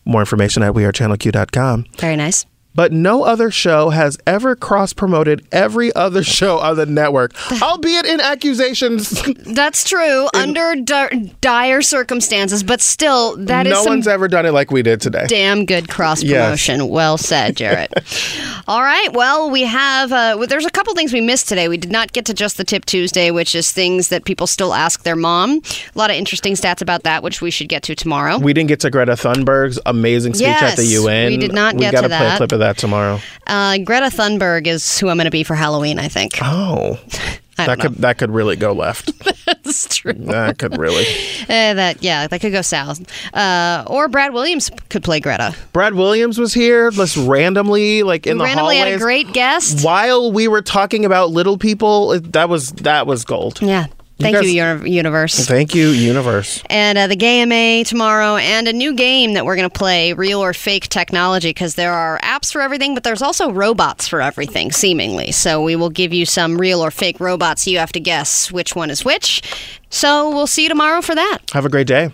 More 0.06 0.22
information 0.22 0.61
at 0.61 0.73
wearechannelq.com. 0.73 1.85
Very 1.97 2.15
nice. 2.15 2.45
But 2.76 2.91
no 2.91 3.23
other 3.23 3.49
show 3.52 3.89
has 3.91 4.18
ever 4.27 4.56
cross 4.56 4.91
promoted 4.91 5.47
every 5.52 5.95
other 5.95 6.23
show 6.38 6.60
on 6.60 6.76
the 6.76 6.85
network, 6.85 7.31
albeit 7.61 8.06
in 8.06 8.19
accusations. 8.19 9.23
That's 9.45 9.88
true 9.88 10.27
under 10.34 10.76
di- 10.76 11.34
dire 11.41 11.81
circumstances, 11.81 12.64
but 12.64 12.81
still, 12.81 13.38
that 13.38 13.65
is 13.65 13.72
no 13.73 13.84
one's 13.85 14.07
ever 14.07 14.27
done 14.27 14.45
it 14.45 14.52
like 14.52 14.72
we 14.72 14.81
did 14.81 14.99
today. 14.99 15.26
damn 15.27 15.65
good 15.65 15.88
cross 15.89 16.22
Yes. 16.22 16.45
promotion. 16.68 16.89
Well 16.89 17.18
said, 17.18 17.56
Jarrett. 17.56 17.93
All 18.68 18.81
right. 18.81 19.14
Well, 19.14 19.52
we 19.52 19.61
have. 19.64 20.11
Uh, 20.11 20.45
there's 20.47 20.65
a 20.65 20.72
couple 20.72 20.93
things 20.95 21.14
we 21.14 21.22
missed 21.22 21.47
today. 21.47 21.68
We 21.68 21.77
did 21.77 21.91
not 21.91 22.11
get 22.14 22.26
to 22.26 22.34
just 22.34 22.57
the 22.57 22.64
tip 22.64 22.84
Tuesday, 22.85 23.31
which 23.31 23.53
is 23.56 23.72
things 23.72 24.10
that 24.10 24.26
people 24.26 24.47
still 24.47 24.73
ask 24.73 25.03
their 25.03 25.15
mom. 25.15 25.61
A 25.95 25.97
lot 25.97 26.10
of 26.10 26.15
interesting 26.18 26.53
stats 26.56 26.81
about 26.81 27.03
that, 27.03 27.22
which 27.23 27.41
we 27.41 27.52
should 27.52 27.69
get 27.69 27.84
to 27.84 27.95
tomorrow. 27.95 28.38
We 28.39 28.53
didn't 28.53 28.69
get 28.69 28.80
to 28.81 28.89
Greta 28.89 29.14
Thunberg's 29.15 29.80
amazing 29.85 30.34
speech 30.34 30.47
at 30.47 30.76
the 30.77 30.85
UN. 30.85 31.27
we 31.31 31.38
did 31.38 31.53
not 31.53 31.76
we 31.76 31.81
get 31.81 31.91
to 31.91 32.07
play 32.10 32.34
a 32.34 32.38
clip 32.38 32.52
of 32.52 32.60
that 32.60 32.64
tomorrow. 32.73 33.19
Uh, 33.47 33.77
Greta 33.79 34.07
Thunberg 34.07 34.67
is 34.67 34.99
who 34.99 35.09
I'm 35.09 35.17
going 35.17 35.25
to 35.25 35.31
be 35.31 35.43
for 35.43 35.55
Halloween. 35.55 35.99
I 35.99 36.07
think. 36.07 36.33
Oh, 36.41 36.99
I 37.57 37.67
that 37.67 37.79
could 37.79 37.95
that 37.95 38.17
could 38.17 38.31
really 38.31 38.55
go 38.55 38.73
left. 38.73 39.11
That's 39.45 39.97
true. 39.97 40.13
that 40.13 40.59
could 40.59 40.77
really. 40.77 41.05
Uh, 41.43 41.45
that 41.73 42.03
yeah, 42.03 42.27
that 42.27 42.41
could 42.41 42.51
go 42.51 42.61
south. 42.61 43.01
Uh, 43.33 43.83
or 43.87 44.07
Brad 44.07 44.33
Williams 44.33 44.69
could 44.89 45.03
play 45.03 45.19
Greta. 45.19 45.55
Brad 45.71 45.93
Williams 45.93 46.37
was 46.37 46.53
here, 46.53 46.91
just 46.91 47.15
randomly, 47.17 48.03
like 48.03 48.27
in 48.27 48.37
We 48.37 48.39
the 48.39 48.43
randomly 48.45 48.77
had 48.77 48.93
a 48.93 48.97
great 48.97 49.31
guest. 49.31 49.85
While 49.85 50.31
we 50.31 50.47
were 50.47 50.61
talking 50.61 51.05
about 51.05 51.31
little 51.31 51.57
people, 51.57 52.19
that 52.19 52.49
was 52.49 52.71
that 52.73 53.07
was 53.07 53.23
gold. 53.23 53.61
Yeah. 53.61 53.87
Thank 54.17 54.35
guys- 54.37 54.45
you, 54.53 54.63
Uni- 54.63 54.91
Universe. 54.91 55.45
Thank 55.45 55.75
you, 55.75 55.89
universe. 55.89 56.63
and 56.69 56.97
uh, 56.97 57.07
the 57.07 57.17
GayMA 57.17 57.85
tomorrow, 57.85 58.37
and 58.37 58.67
a 58.67 58.73
new 58.73 58.93
game 58.93 59.33
that 59.33 59.45
we're 59.45 59.57
going 59.57 59.69
to 59.69 59.77
play, 59.77 60.13
Real 60.13 60.39
or 60.41 60.53
Fake 60.53 60.87
Technology, 60.87 61.49
because 61.49 61.75
there 61.75 61.91
are 61.93 62.17
apps 62.23 62.51
for 62.51 62.61
everything, 62.61 62.93
but 62.93 63.03
there's 63.03 63.21
also 63.21 63.51
robots 63.51 64.07
for 64.07 64.21
everything, 64.21 64.71
seemingly. 64.71 65.31
So 65.31 65.61
we 65.61 65.75
will 65.75 65.89
give 65.89 66.13
you 66.13 66.25
some 66.25 66.57
real 66.57 66.79
or 66.83 66.91
fake 66.91 67.19
robots. 67.19 67.67
You 67.67 67.77
have 67.79 67.91
to 67.91 67.99
guess 67.99 68.51
which 68.51 68.73
one 68.75 68.89
is 68.89 69.03
which. 69.03 69.41
So 69.89 70.29
we'll 70.29 70.47
see 70.47 70.63
you 70.63 70.69
tomorrow 70.69 71.01
for 71.01 71.13
that. 71.15 71.39
Have 71.51 71.65
a 71.65 71.69
great 71.69 71.87
day. 71.87 72.11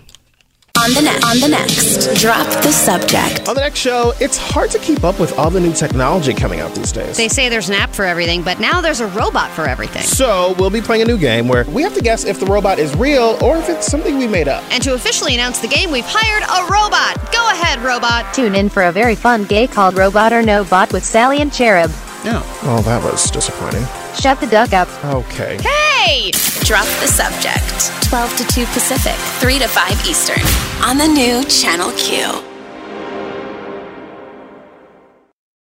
On 0.81 0.91
the 0.95 1.01
next, 1.03 1.25
on 1.25 1.39
the 1.39 1.47
next, 1.47 2.19
drop 2.19 2.47
the 2.63 2.71
subject. 2.71 3.47
On 3.47 3.53
the 3.53 3.61
next 3.61 3.77
show, 3.77 4.13
it's 4.19 4.35
hard 4.35 4.71
to 4.71 4.79
keep 4.79 5.03
up 5.03 5.19
with 5.19 5.37
all 5.37 5.51
the 5.51 5.59
new 5.59 5.73
technology 5.73 6.33
coming 6.33 6.59
out 6.59 6.73
these 6.73 6.91
days. 6.91 7.17
They 7.17 7.27
say 7.27 7.49
there's 7.49 7.69
an 7.69 7.75
app 7.75 7.91
for 7.91 8.03
everything, 8.03 8.41
but 8.41 8.59
now 8.59 8.81
there's 8.81 8.99
a 8.99 9.05
robot 9.05 9.51
for 9.51 9.67
everything. 9.67 10.01
So 10.01 10.55
we'll 10.57 10.71
be 10.71 10.81
playing 10.81 11.03
a 11.03 11.05
new 11.05 11.19
game 11.19 11.47
where 11.47 11.65
we 11.65 11.83
have 11.83 11.93
to 11.93 12.01
guess 12.01 12.25
if 12.25 12.39
the 12.39 12.47
robot 12.47 12.79
is 12.79 12.95
real 12.95 13.37
or 13.43 13.57
if 13.57 13.69
it's 13.69 13.85
something 13.85 14.17
we 14.17 14.27
made 14.27 14.47
up. 14.47 14.63
And 14.71 14.81
to 14.81 14.95
officially 14.95 15.35
announce 15.35 15.59
the 15.59 15.67
game, 15.67 15.91
we've 15.91 16.03
hired 16.03 16.41
a 16.41 16.73
robot. 16.73 17.31
Go 17.31 17.47
ahead, 17.51 17.77
robot. 17.81 18.33
Tune 18.33 18.55
in 18.55 18.67
for 18.67 18.81
a 18.81 18.91
very 18.91 19.13
fun 19.13 19.43
gay 19.43 19.67
called 19.67 19.95
Robot 19.95 20.33
or 20.33 20.41
No 20.41 20.63
Bot 20.63 20.91
with 20.93 21.05
Sally 21.05 21.41
and 21.41 21.53
Cherub. 21.53 21.91
No. 22.25 22.41
Oh, 22.63 22.81
that 22.85 23.03
was 23.03 23.29
disappointing. 23.29 23.85
Shut 24.15 24.39
the 24.39 24.47
duck 24.47 24.73
up. 24.73 24.87
Okay. 25.05 25.57
Hey! 25.61 26.31
Drop 26.63 26.85
the 26.99 27.07
subject. 27.07 27.91
12 28.09 28.37
to 28.37 28.45
2 28.53 28.65
Pacific, 28.67 29.15
3 29.39 29.59
to 29.59 29.67
5 29.67 30.07
Eastern. 30.07 30.41
On 30.83 30.97
the 30.97 31.07
new 31.07 31.43
Channel 31.45 31.91
Q. 31.93 32.50